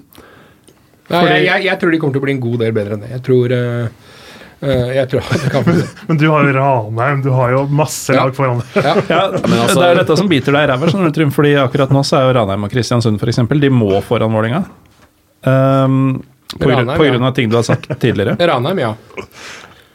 Fordi- 1.06 1.32
jeg, 1.36 1.44
jeg, 1.46 1.64
jeg 1.68 1.78
tror 1.82 1.92
de 1.94 1.98
kommer 2.02 2.16
til 2.16 2.22
å 2.22 2.26
bli 2.26 2.34
en 2.34 2.40
god 2.42 2.58
del 2.64 2.72
bedre 2.76 2.96
enn 2.96 3.04
det. 3.04 3.10
Jeg 3.14 3.22
tror 3.28 3.52
uh, 3.54 3.88
uh, 4.64 4.88
Jeg 4.96 5.10
tror 5.12 5.28
bli. 5.68 5.84
Men 6.08 6.18
du 6.22 6.24
har 6.32 6.48
jo 6.48 6.54
Ranheim, 6.56 7.20
du 7.22 7.28
har 7.36 7.52
jo 7.54 7.60
masse 7.82 8.16
Ja. 8.16 8.24
lag 8.24 8.34
foran 8.34 8.62
deg. 8.64 8.80
Ja. 8.80 8.94
Ja, 9.12 9.20
altså- 9.36 9.76
Det 9.82 9.90
er 9.92 10.00
dette 10.00 10.16
som 10.18 10.30
biter 10.32 10.56
deg 10.56 10.64
i 10.66 10.72
ræva. 10.72 11.30
Fordi 11.36 11.52
akkurat 11.62 11.92
nå 11.94 12.02
så 12.08 12.18
er 12.22 12.26
jo 12.30 12.34
Ranheim 12.40 12.64
og 12.66 12.72
Kristiansund 12.72 13.20
for 13.22 13.30
eksempel, 13.30 13.60
de 13.62 13.70
må 13.70 13.92
foran 14.02 14.32
Vålerenga. 14.34 14.64
Um, 15.46 16.24
på, 16.56 16.64
grunn, 16.66 16.90
på 16.96 17.04
grunn 17.06 17.22
av 17.28 17.34
ting 17.36 17.52
du 17.52 17.54
har 17.60 17.62
sagt 17.68 17.86
tidligere. 18.02 18.34
Ranheim, 18.50 18.78
ja. 18.82 18.94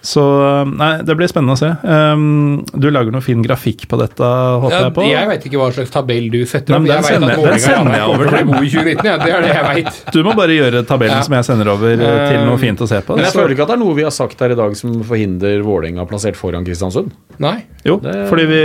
Så 0.02 0.22
nei, 0.65 1.03
det 1.06 1.14
blir 1.15 1.30
spennende 1.30 1.53
å 1.53 1.60
se. 1.60 1.68
Um, 1.86 2.64
du 2.73 2.88
lager 2.90 3.11
noe 3.14 3.22
fin 3.22 3.44
grafikk 3.45 3.84
på 3.88 3.99
dette, 4.02 4.18
håper 4.26 4.73
ja 4.73 4.80
jeg 4.88 4.94
på. 4.95 5.03
jeg 5.06 5.28
vet 5.30 5.44
ikke 5.45 5.60
hva 5.61 5.68
slags 5.76 5.91
tabell 5.94 6.26
du 6.34 6.40
setter 6.49 6.73
opp. 6.73 6.82
men 6.82 6.90
Jeg 6.90 7.03
vet 7.03 7.11
sender- 7.14 7.30
at 7.36 7.44
den 7.45 7.60
sender 7.60 7.94
jeg 7.99 8.07
over 8.10 8.26
til 8.26 8.34
å 8.34 8.38
til. 8.38 8.45
bli 8.48 8.53
god 8.53 8.65
i 8.65 8.72
2019. 8.72 9.06
Ja, 9.06 9.18
det 9.22 9.30
er 9.36 9.41
det 9.45 9.52
jeg 9.53 9.86
vet. 9.86 9.99
Du 10.15 10.23
må 10.26 10.34
bare 10.36 10.56
gjøre 10.57 10.82
tabellen 10.90 11.18
Ja. 11.18 11.22
som 11.22 11.34
jeg 11.38 11.45
sender 11.45 11.69
over 11.76 11.91
eh, 11.94 12.30
til 12.32 12.45
noe 12.49 12.57
fint 12.57 12.80
å 12.82 12.88
se 12.90 13.02
på. 13.06 13.15
Men 13.15 13.26
jeg 13.26 13.34
Så- 13.34 13.40
føler 13.40 13.53
ikke 13.53 13.61
at 13.61 13.68
det 13.68 13.78
er 13.78 13.84
noe 13.86 13.94
vi 13.94 14.02
har 14.03 14.11
sagt 14.11 14.40
her 14.40 14.49
i 14.49 14.56
dag 14.56 14.76
som 14.76 15.03
forhindrer 15.03 15.61
Vålerenga 15.61 16.07
plassert 16.10 16.36
foran 16.36 16.65
Kristiansund. 16.65 17.11
Nei. 17.38 17.64
Jo, 17.86 17.99
Det- 18.02 18.28
fordi 18.28 18.45
vi, 18.48 18.61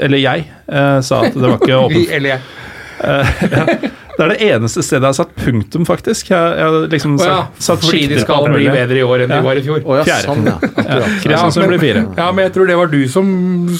eller 0.00 0.18
jeg, 0.18 0.44
eh, 0.68 1.00
sa 1.00 1.22
at 1.22 1.34
det 1.34 1.40
var 1.42 1.58
ikke 1.58 1.88
Vi, 1.94 2.08
eller 2.10 2.28
jeg. 2.34 2.40
Det 4.14 4.22
er 4.22 4.30
det 4.30 4.46
eneste 4.46 4.82
stedet 4.86 5.02
jeg 5.02 5.10
har 5.10 5.16
satt 5.16 5.32
punktum, 5.38 5.86
faktisk. 5.88 6.30
Jeg, 6.30 6.52
jeg 6.60 6.84
liksom 6.92 7.16
oh, 7.18 7.24
ja. 7.26 7.38
satt, 7.58 7.82
satt 7.82 7.88
bli 7.90 8.04
mulig. 8.52 8.68
bedre 8.70 9.00
i 9.00 9.02
år 9.02 9.24
enn 9.24 9.34
de 9.34 9.40
var 9.42 9.58
i 9.58 9.64
fjor. 9.66 9.80
Oh, 9.82 9.98
ja, 9.98 10.04
Fjerde. 10.06 10.28
sånn, 10.28 10.46
ja. 10.46 10.56
ja, 11.34 11.40
men, 11.50 11.68
blir 11.72 11.82
fire. 11.82 12.04
Ja, 12.20 12.28
men 12.30 12.46
jeg 12.46 12.54
tror 12.54 12.70
det 12.70 12.78
var 12.78 12.92
du 12.92 13.00
som 13.10 13.26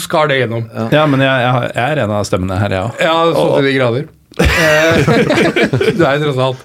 skar 0.00 0.32
det 0.32 0.40
gjennom. 0.42 0.66
Ja, 0.90 1.06
men 1.10 1.22
jeg, 1.22 1.46
jeg, 1.46 1.70
jeg 1.70 1.84
er 1.84 2.02
en 2.04 2.14
av 2.18 2.26
stemmene 2.26 2.58
her, 2.58 2.74
jeg 2.74 2.88
òg. 2.88 3.04
Ja, 3.06 3.16
så 3.30 3.48
til 3.54 3.70
de 3.70 3.78
grader. 3.78 4.10
Eh, 4.34 4.96
du 5.94 6.00
er 6.02 6.16
jo 6.18 6.24
tross 6.24 6.38
alt 6.42 6.62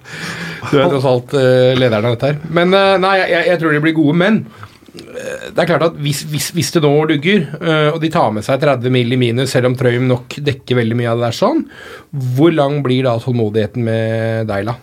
Du 0.72 0.80
er 0.80 0.88
tross 0.90 1.06
alt 1.06 1.36
eh, 1.38 1.76
lederen 1.78 2.08
av 2.10 2.16
dette 2.16 2.32
her. 2.32 2.40
Men 2.50 2.74
eh, 2.74 2.96
nei, 3.02 3.14
jeg, 3.22 3.46
jeg 3.52 3.62
tror 3.62 3.76
de 3.76 3.82
blir 3.84 3.96
gode. 3.98 4.16
Men 4.18 4.42
eh, 4.48 4.69
det 5.54 5.64
er 5.64 5.68
klart 5.68 5.84
at 5.90 5.96
hvis, 6.00 6.22
hvis, 6.32 6.50
hvis 6.56 6.72
det 6.76 6.82
nå 6.86 6.92
lugger, 7.10 7.48
eh, 7.60 7.88
og 7.94 8.00
de 8.04 8.12
tar 8.14 8.30
med 8.36 8.46
seg 8.46 8.62
30 8.62 8.94
mill. 8.94 9.16
i 9.16 9.20
minus, 9.20 9.52
selv 9.56 9.68
om 9.72 9.76
Trøim 9.80 10.06
nok 10.08 10.38
dekker 10.46 10.80
veldig 10.80 10.98
mye 11.00 11.10
av 11.12 11.20
det 11.20 11.30
der 11.30 11.38
sånn, 11.40 11.64
hvor 12.38 12.54
lang 12.56 12.80
blir 12.86 13.04
da 13.08 13.18
tålmodigheten 13.20 13.84
med 13.84 14.48
Deila? 14.52 14.78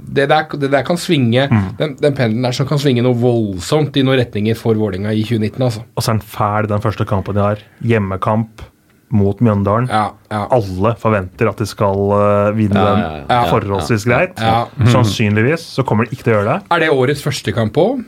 Det 0.00 0.24
der, 0.32 0.46
det 0.58 0.70
der 0.72 0.82
kan 0.82 0.96
svinge 0.98 1.42
Den, 1.78 1.92
den 2.00 2.14
pendelen 2.16 2.46
der 2.46 2.54
som 2.56 2.66
kan 2.66 2.80
svinge 2.80 3.02
noe 3.04 3.14
voldsomt 3.20 3.94
i 4.00 4.02
noen 4.02 4.16
retninger 4.18 4.56
for 4.58 4.74
Vålerenga 4.80 5.12
i 5.12 5.20
2019, 5.28 5.62
altså. 5.66 5.84
Og 5.94 6.02
så 6.02 6.10
er 6.14 6.18
den 6.18 6.26
fæl, 6.32 6.68
den 6.72 6.82
første 6.82 7.06
kampen 7.06 7.36
de 7.36 7.44
har. 7.44 7.62
Hjemmekamp 7.84 8.64
mot 9.10 9.40
Mjøndalen. 9.42 9.88
Ja, 9.90 10.12
ja. 10.30 10.44
Alle 10.54 10.94
forventer 10.98 11.50
at 11.50 11.60
de 11.60 11.66
skal 11.68 12.14
eh, 12.16 12.52
vinne 12.56 12.78
Ja, 12.78 12.86
den 12.94 13.04
ja, 13.04 13.20
ja. 13.28 13.42
forholdsvis 13.50 14.06
greit. 14.06 14.38
Ja. 14.40 14.64
Sannsynligvis 14.92 15.64
så 15.76 15.84
kommer 15.86 16.06
de 16.06 16.14
ikke 16.16 16.28
til 16.28 16.36
å 16.36 16.40
gjøre 16.40 16.52
det. 16.56 16.72
Er 16.74 16.84
det 16.84 16.90
årets 16.94 17.24
første 17.26 17.54
kamp 17.56 17.78
òg? 17.82 18.02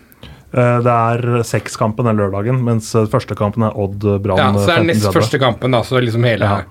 Eh, 0.52 0.78
Det 0.84 0.92
er 0.92 1.42
sekskampen 1.48 2.04
den 2.08 2.16
lørdagen, 2.20 2.58
mens 2.64 2.90
eh, 2.94 3.06
første 3.08 3.34
kampen 3.38 3.64
er 3.64 3.72
Odd 3.78 4.04
Brann 4.22 4.38
Ja, 4.38 4.50
så 4.52 4.66
det 4.66 4.74
er 4.76 4.82
15.30. 4.82 4.86
nest 4.92 5.12
første 5.16 5.38
kampen, 5.40 5.70
da, 5.72 5.80
så 5.86 6.00
liksom 6.02 6.24
hele 6.28 6.44
Ja. 6.44 6.62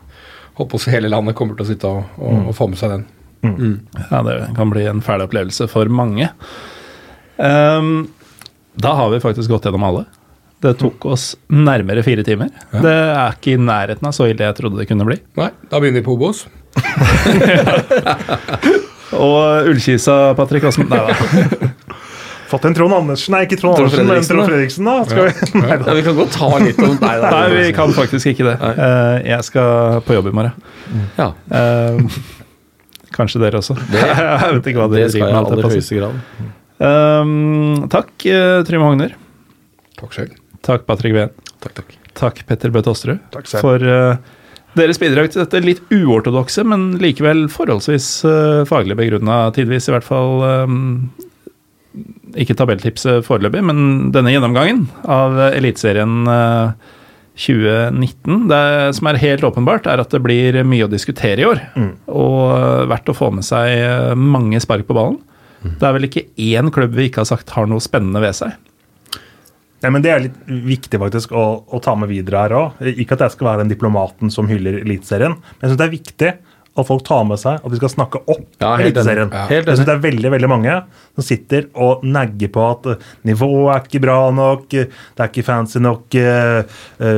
håper 0.59 0.89
hele 0.91 1.09
landet 1.09 1.35
kommer 1.35 1.55
til 1.57 1.65
å 1.65 1.69
sitte 1.71 1.87
og, 1.89 2.03
og, 2.21 2.47
og 2.51 2.55
få 2.55 2.67
med 2.69 2.77
seg 2.77 2.89
den. 2.93 3.05
Ja, 4.11 4.21
det 4.21 4.35
kan 4.55 4.69
bli 4.69 4.83
en 4.85 5.01
fæl 5.01 5.23
opplevelse 5.25 5.65
for 5.71 5.89
mange. 5.89 6.27
Um, 7.41 8.09
da 8.77 8.93
har 8.99 9.09
vi 9.09 9.17
faktisk 9.23 9.49
gått 9.49 9.65
gjennom 9.65 9.83
alle. 9.87 10.03
Det 10.61 10.75
tok 10.77 11.05
oss 11.09 11.31
nærmere 11.49 12.03
fire 12.05 12.21
timer. 12.27 12.51
Det 12.69 12.91
er 12.93 13.33
ikke 13.33 13.55
i 13.55 13.57
nærheten 13.57 14.05
av 14.05 14.13
så 14.13 14.27
ille 14.29 14.45
jeg 14.45 14.59
trodde 14.59 14.77
det 14.77 14.85
kunne 14.91 15.07
bli. 15.07 15.17
Nei, 15.39 15.49
da 15.71 15.79
begynner 15.81 16.03
vi 16.03 16.05
på 16.05 16.13
Obos. 16.19 16.43
Og 19.11 19.67
Ullkisa, 19.71 20.33
Patrick 20.37 20.63
Åsen 20.69 20.87
Nei 20.91 21.01
da. 21.09 21.15
Fått 22.51 22.65
en 22.67 22.73
Trond 22.75 22.93
Andersen 22.97 23.31
Nei, 23.35 23.41
ikke 23.47 23.57
Trond 23.61 23.77
Trond 23.79 23.93
Andersen, 23.93 24.09
men 24.11 24.27
Trond 24.27 24.49
Fredriksen, 24.51 24.89
da. 24.89 24.95
Skal 25.07 25.29
vi, 25.29 25.61
nei, 25.61 25.77
da. 25.79 25.87
Ja, 25.87 25.95
vi 25.97 26.03
kan 26.09 26.17
godt 26.19 26.35
ta 26.35 26.49
litt 26.59 26.81
om 26.83 26.97
Nei, 26.99 27.13
Nei, 27.23 27.41
vi 27.55 27.65
kan 27.77 27.93
faktisk 27.95 28.31
ikke 28.33 28.47
det. 28.49 28.55
Uh, 28.61 29.17
jeg 29.29 29.47
skal 29.47 30.01
på 30.07 30.17
jobb 30.19 30.27
i 30.33 30.35
morgen. 30.41 30.69
Ja, 31.19 31.29
Uh, 31.51 32.03
kanskje 33.15 33.41
dere 33.43 33.59
også. 33.59 33.75
Det- 33.91 34.01
jeg 34.07 34.57
vet 34.57 34.67
ikke 34.71 34.79
hva 34.83 34.89
det 34.91 34.99
dere 35.01 35.13
skal 35.13 35.21
driver 35.21 35.27
jeg 35.27 35.31
i 35.31 35.31
med. 35.31 35.39
alt 35.39 35.51
aller 35.51 35.63
jeg 35.67 35.77
høyeste 35.77 35.97
grad. 36.01 36.51
Um, 36.81 37.87
takk, 37.91 38.11
uh, 38.27 38.59
Trym 38.67 38.83
Hogner. 38.85 39.15
Takk 39.99 40.15
selv. 40.17 40.37
Takk, 40.65 40.85
Patrick 40.87 41.13
Ween. 41.17 41.31
Takk, 41.61 41.73
takk. 41.77 41.97
Takk, 42.17 42.39
Petter 42.49 42.71
Bø 42.73 42.81
Tosterud, 42.85 43.19
Takk 43.33 43.47
selv. 43.49 43.63
for 43.63 43.83
uh, 43.85 44.15
deres 44.77 44.99
bidrag 45.01 45.29
til 45.31 45.41
dette 45.43 45.59
litt 45.63 45.81
uortodokse, 45.93 46.63
men 46.67 46.89
likevel 47.01 47.45
forholdsvis 47.51 48.07
uh, 48.27 48.61
faglig 48.69 48.97
begrunna, 48.99 49.43
tidvis 49.55 49.87
i 49.89 49.93
hvert 49.95 50.07
fall. 50.07 50.41
eh, 50.47 50.75
ikke 52.39 52.55
tabelltipset 52.59 53.25
foreløpig, 53.27 53.63
men 53.67 54.11
denne 54.15 54.33
gjennomgangen 54.33 54.85
av 55.09 55.37
eh, 55.39 55.57
Eliteserien 55.59 56.27
eh, 56.31 56.97
2019. 57.41 58.47
Det 58.51 58.63
som 58.97 59.09
er 59.09 59.21
helt 59.21 59.45
åpenbart, 59.47 59.87
er 59.89 60.01
at 60.03 60.11
det 60.13 60.21
blir 60.23 60.61
mye 60.67 60.85
å 60.85 60.91
diskutere 60.91 61.41
i 61.41 61.47
år. 61.47 61.61
Og 62.11 62.39
eh, 62.55 62.87
verdt 62.91 63.11
å 63.11 63.17
få 63.17 63.31
med 63.35 63.47
seg 63.47 63.75
eh, 63.77 64.15
mange 64.15 64.59
spark 64.63 64.87
på 64.89 64.97
ballen. 64.97 65.21
Det 65.61 65.85
er 65.85 65.93
vel 65.93 66.07
ikke 66.07 66.25
én 66.41 66.71
klubb 66.73 66.95
vi 66.97 67.07
ikke 67.07 67.21
har 67.21 67.29
sagt 67.29 67.51
har 67.53 67.67
noe 67.69 67.83
spennende 67.83 68.21
ved 68.23 68.33
seg. 68.33 68.55
Nei, 69.81 69.89
men 69.89 70.01
Det 70.01 70.11
er 70.13 70.23
litt 70.25 70.39
viktig 70.47 70.99
faktisk 71.01 71.33
å, 71.33 71.43
å 71.65 71.81
ta 71.81 71.95
med 71.97 72.09
videre 72.09 72.43
her 72.43 72.55
òg. 72.57 72.81
Ikke 73.01 73.17
at 73.17 73.25
jeg 73.25 73.35
skal 73.35 73.47
være 73.49 73.63
den 73.63 73.71
diplomaten 73.71 74.33
som 74.33 74.49
hyller 74.49 74.81
Eliteserien, 74.81 75.37
men 75.37 75.63
jeg 75.63 75.71
syns 75.71 75.81
det 75.81 75.87
er 75.87 75.95
viktig 75.95 76.31
at 76.71 76.87
folk 76.87 77.03
tar 77.03 77.25
med 77.27 77.39
seg 77.39 77.59
at 77.59 77.73
vi 77.73 77.79
skal 77.81 77.91
snakke 77.91 78.21
opp 78.31 78.45
Ja, 78.61 78.75
Eliteserien. 78.79 79.31
Ja. 79.33 79.43
Jeg 79.51 79.65
synes 79.65 79.87
det 79.89 79.93
er 79.93 80.03
veldig 80.05 80.31
veldig 80.31 80.49
mange 80.51 80.75
som 81.11 81.25
sitter 81.25 81.65
og 81.75 82.05
negger 82.07 82.51
på 82.55 82.63
at 82.63 82.87
eh, 82.93 83.07
nivået 83.27 83.73
er 83.73 83.81
ikke 83.83 84.01
bra 84.05 84.17
nok, 84.35 84.63
eh, 84.79 84.87
det 84.87 85.25
er 85.25 85.31
ikke 85.33 85.45
fancy 85.47 85.81
nok 85.83 86.17
eh, 86.21 86.77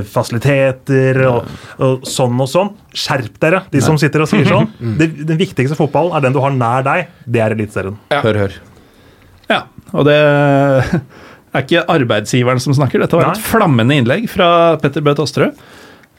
fasiliteter 0.10 1.22
og, 1.30 1.52
og 1.86 2.08
sånn 2.10 2.42
og 2.42 2.50
sånn. 2.50 2.72
Skjerp 2.98 3.38
dere, 3.44 3.62
de 3.74 3.82
som 3.84 4.00
sitter 4.02 4.26
og 4.26 4.32
sier 4.32 4.50
sånn. 4.50 4.72
Det, 5.00 5.10
den 5.26 5.40
viktigste 5.40 5.78
fotballen 5.78 6.18
er 6.18 6.26
den 6.26 6.36
du 6.36 6.42
har 6.44 6.54
nær 6.54 6.86
deg. 6.86 7.12
Det 7.26 7.42
er 7.44 7.54
Eliteserien. 7.56 7.98
Hør, 8.14 8.40
hør. 8.46 8.58
Ja, 9.52 9.60
og 9.94 10.08
det 10.08 10.18
er 10.18 11.62
ikke 11.62 11.86
arbeidsgiveren 11.94 12.62
som 12.64 12.76
snakker. 12.78 13.04
Dette 13.04 13.18
var 13.20 13.30
Nei. 13.30 13.38
et 13.38 13.46
flammende 13.46 13.98
innlegg 14.02 14.26
fra 14.32 14.48
Petter 14.82 15.06
Bøe 15.06 15.18
Tosterud. 15.18 15.62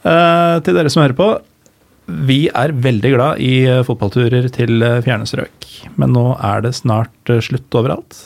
Uh, 0.04 0.60
til 0.60 0.76
dere 0.76 0.90
som 0.92 1.00
hører 1.00 1.16
på, 1.16 1.28
vi 2.06 2.46
er 2.52 2.74
veldig 2.84 3.10
glad 3.14 3.40
i 3.40 3.64
eh, 3.64 3.82
fotballturer 3.86 4.48
til 4.52 4.84
eh, 4.84 5.00
fjerne 5.04 5.26
strøk. 5.28 5.68
Men 6.00 6.12
nå 6.12 6.26
er 6.36 6.64
det 6.66 6.74
snart 6.76 7.32
eh, 7.32 7.42
slutt 7.44 7.78
overalt. 7.78 8.18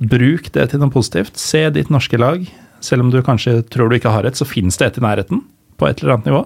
Bruk 0.00 0.50
det 0.54 0.70
til 0.72 0.82
noe 0.82 0.92
positivt. 0.92 1.38
Se 1.38 1.62
ditt 1.74 1.92
norske 1.94 2.18
lag. 2.18 2.42
Selv 2.82 3.04
om 3.04 3.12
du 3.12 3.20
kanskje 3.22 3.60
tror 3.70 3.90
du 3.90 3.98
ikke 3.98 4.14
har 4.14 4.26
et, 4.26 4.38
så 4.38 4.48
finnes 4.48 4.78
det 4.80 4.88
et 4.88 4.98
i 4.98 5.04
nærheten. 5.04 5.44
På 5.78 5.86
et 5.86 6.02
eller 6.02 6.16
annet 6.16 6.30
nivå. 6.30 6.42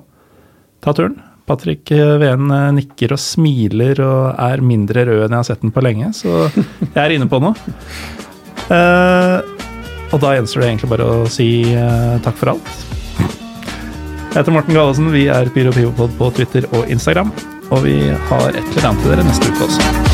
Ta 0.85 0.97
turen. 0.97 1.17
Patrick 1.45 1.91
Ven 1.93 2.49
nikker 2.73 3.13
og 3.13 3.21
smiler 3.21 3.99
og 4.01 4.39
er 4.41 4.63
mindre 4.65 5.03
rød 5.05 5.27
enn 5.27 5.35
jeg 5.35 5.43
har 5.43 5.49
sett 5.51 5.61
den 5.61 5.75
på 5.77 5.83
lenge, 5.85 6.09
så 6.17 6.47
jeg 6.57 7.03
er 7.03 7.13
inne 7.19 7.29
på 7.29 7.37
noe. 7.45 7.53
Uh, 8.71 9.45
og 10.09 10.23
da 10.25 10.33
gjenstår 10.39 10.65
det 10.65 10.71
egentlig 10.71 10.93
bare 10.95 11.11
å 11.11 11.29
si 11.29 11.51
uh, 11.77 12.17
takk 12.25 12.41
for 12.41 12.55
alt. 12.55 12.94
Jeg 14.35 14.43
heter 14.43 14.55
Morten 14.57 14.75
Galesen, 14.75 15.13
vi 15.15 15.29
er 15.31 15.47
Pyro 15.55 15.71
Pivopod 15.71 16.17
på 16.19 16.31
Twitter 16.35 16.67
og 16.75 16.91
Instagram. 16.91 17.31
Og 17.71 17.85
vi 17.85 17.95
har 18.11 18.49
et 18.51 18.59
eller 18.75 18.91
annet 18.91 19.07
til 19.07 19.15
dere 19.15 19.29
neste 19.31 19.53
uke 19.53 19.69
også. 19.69 20.14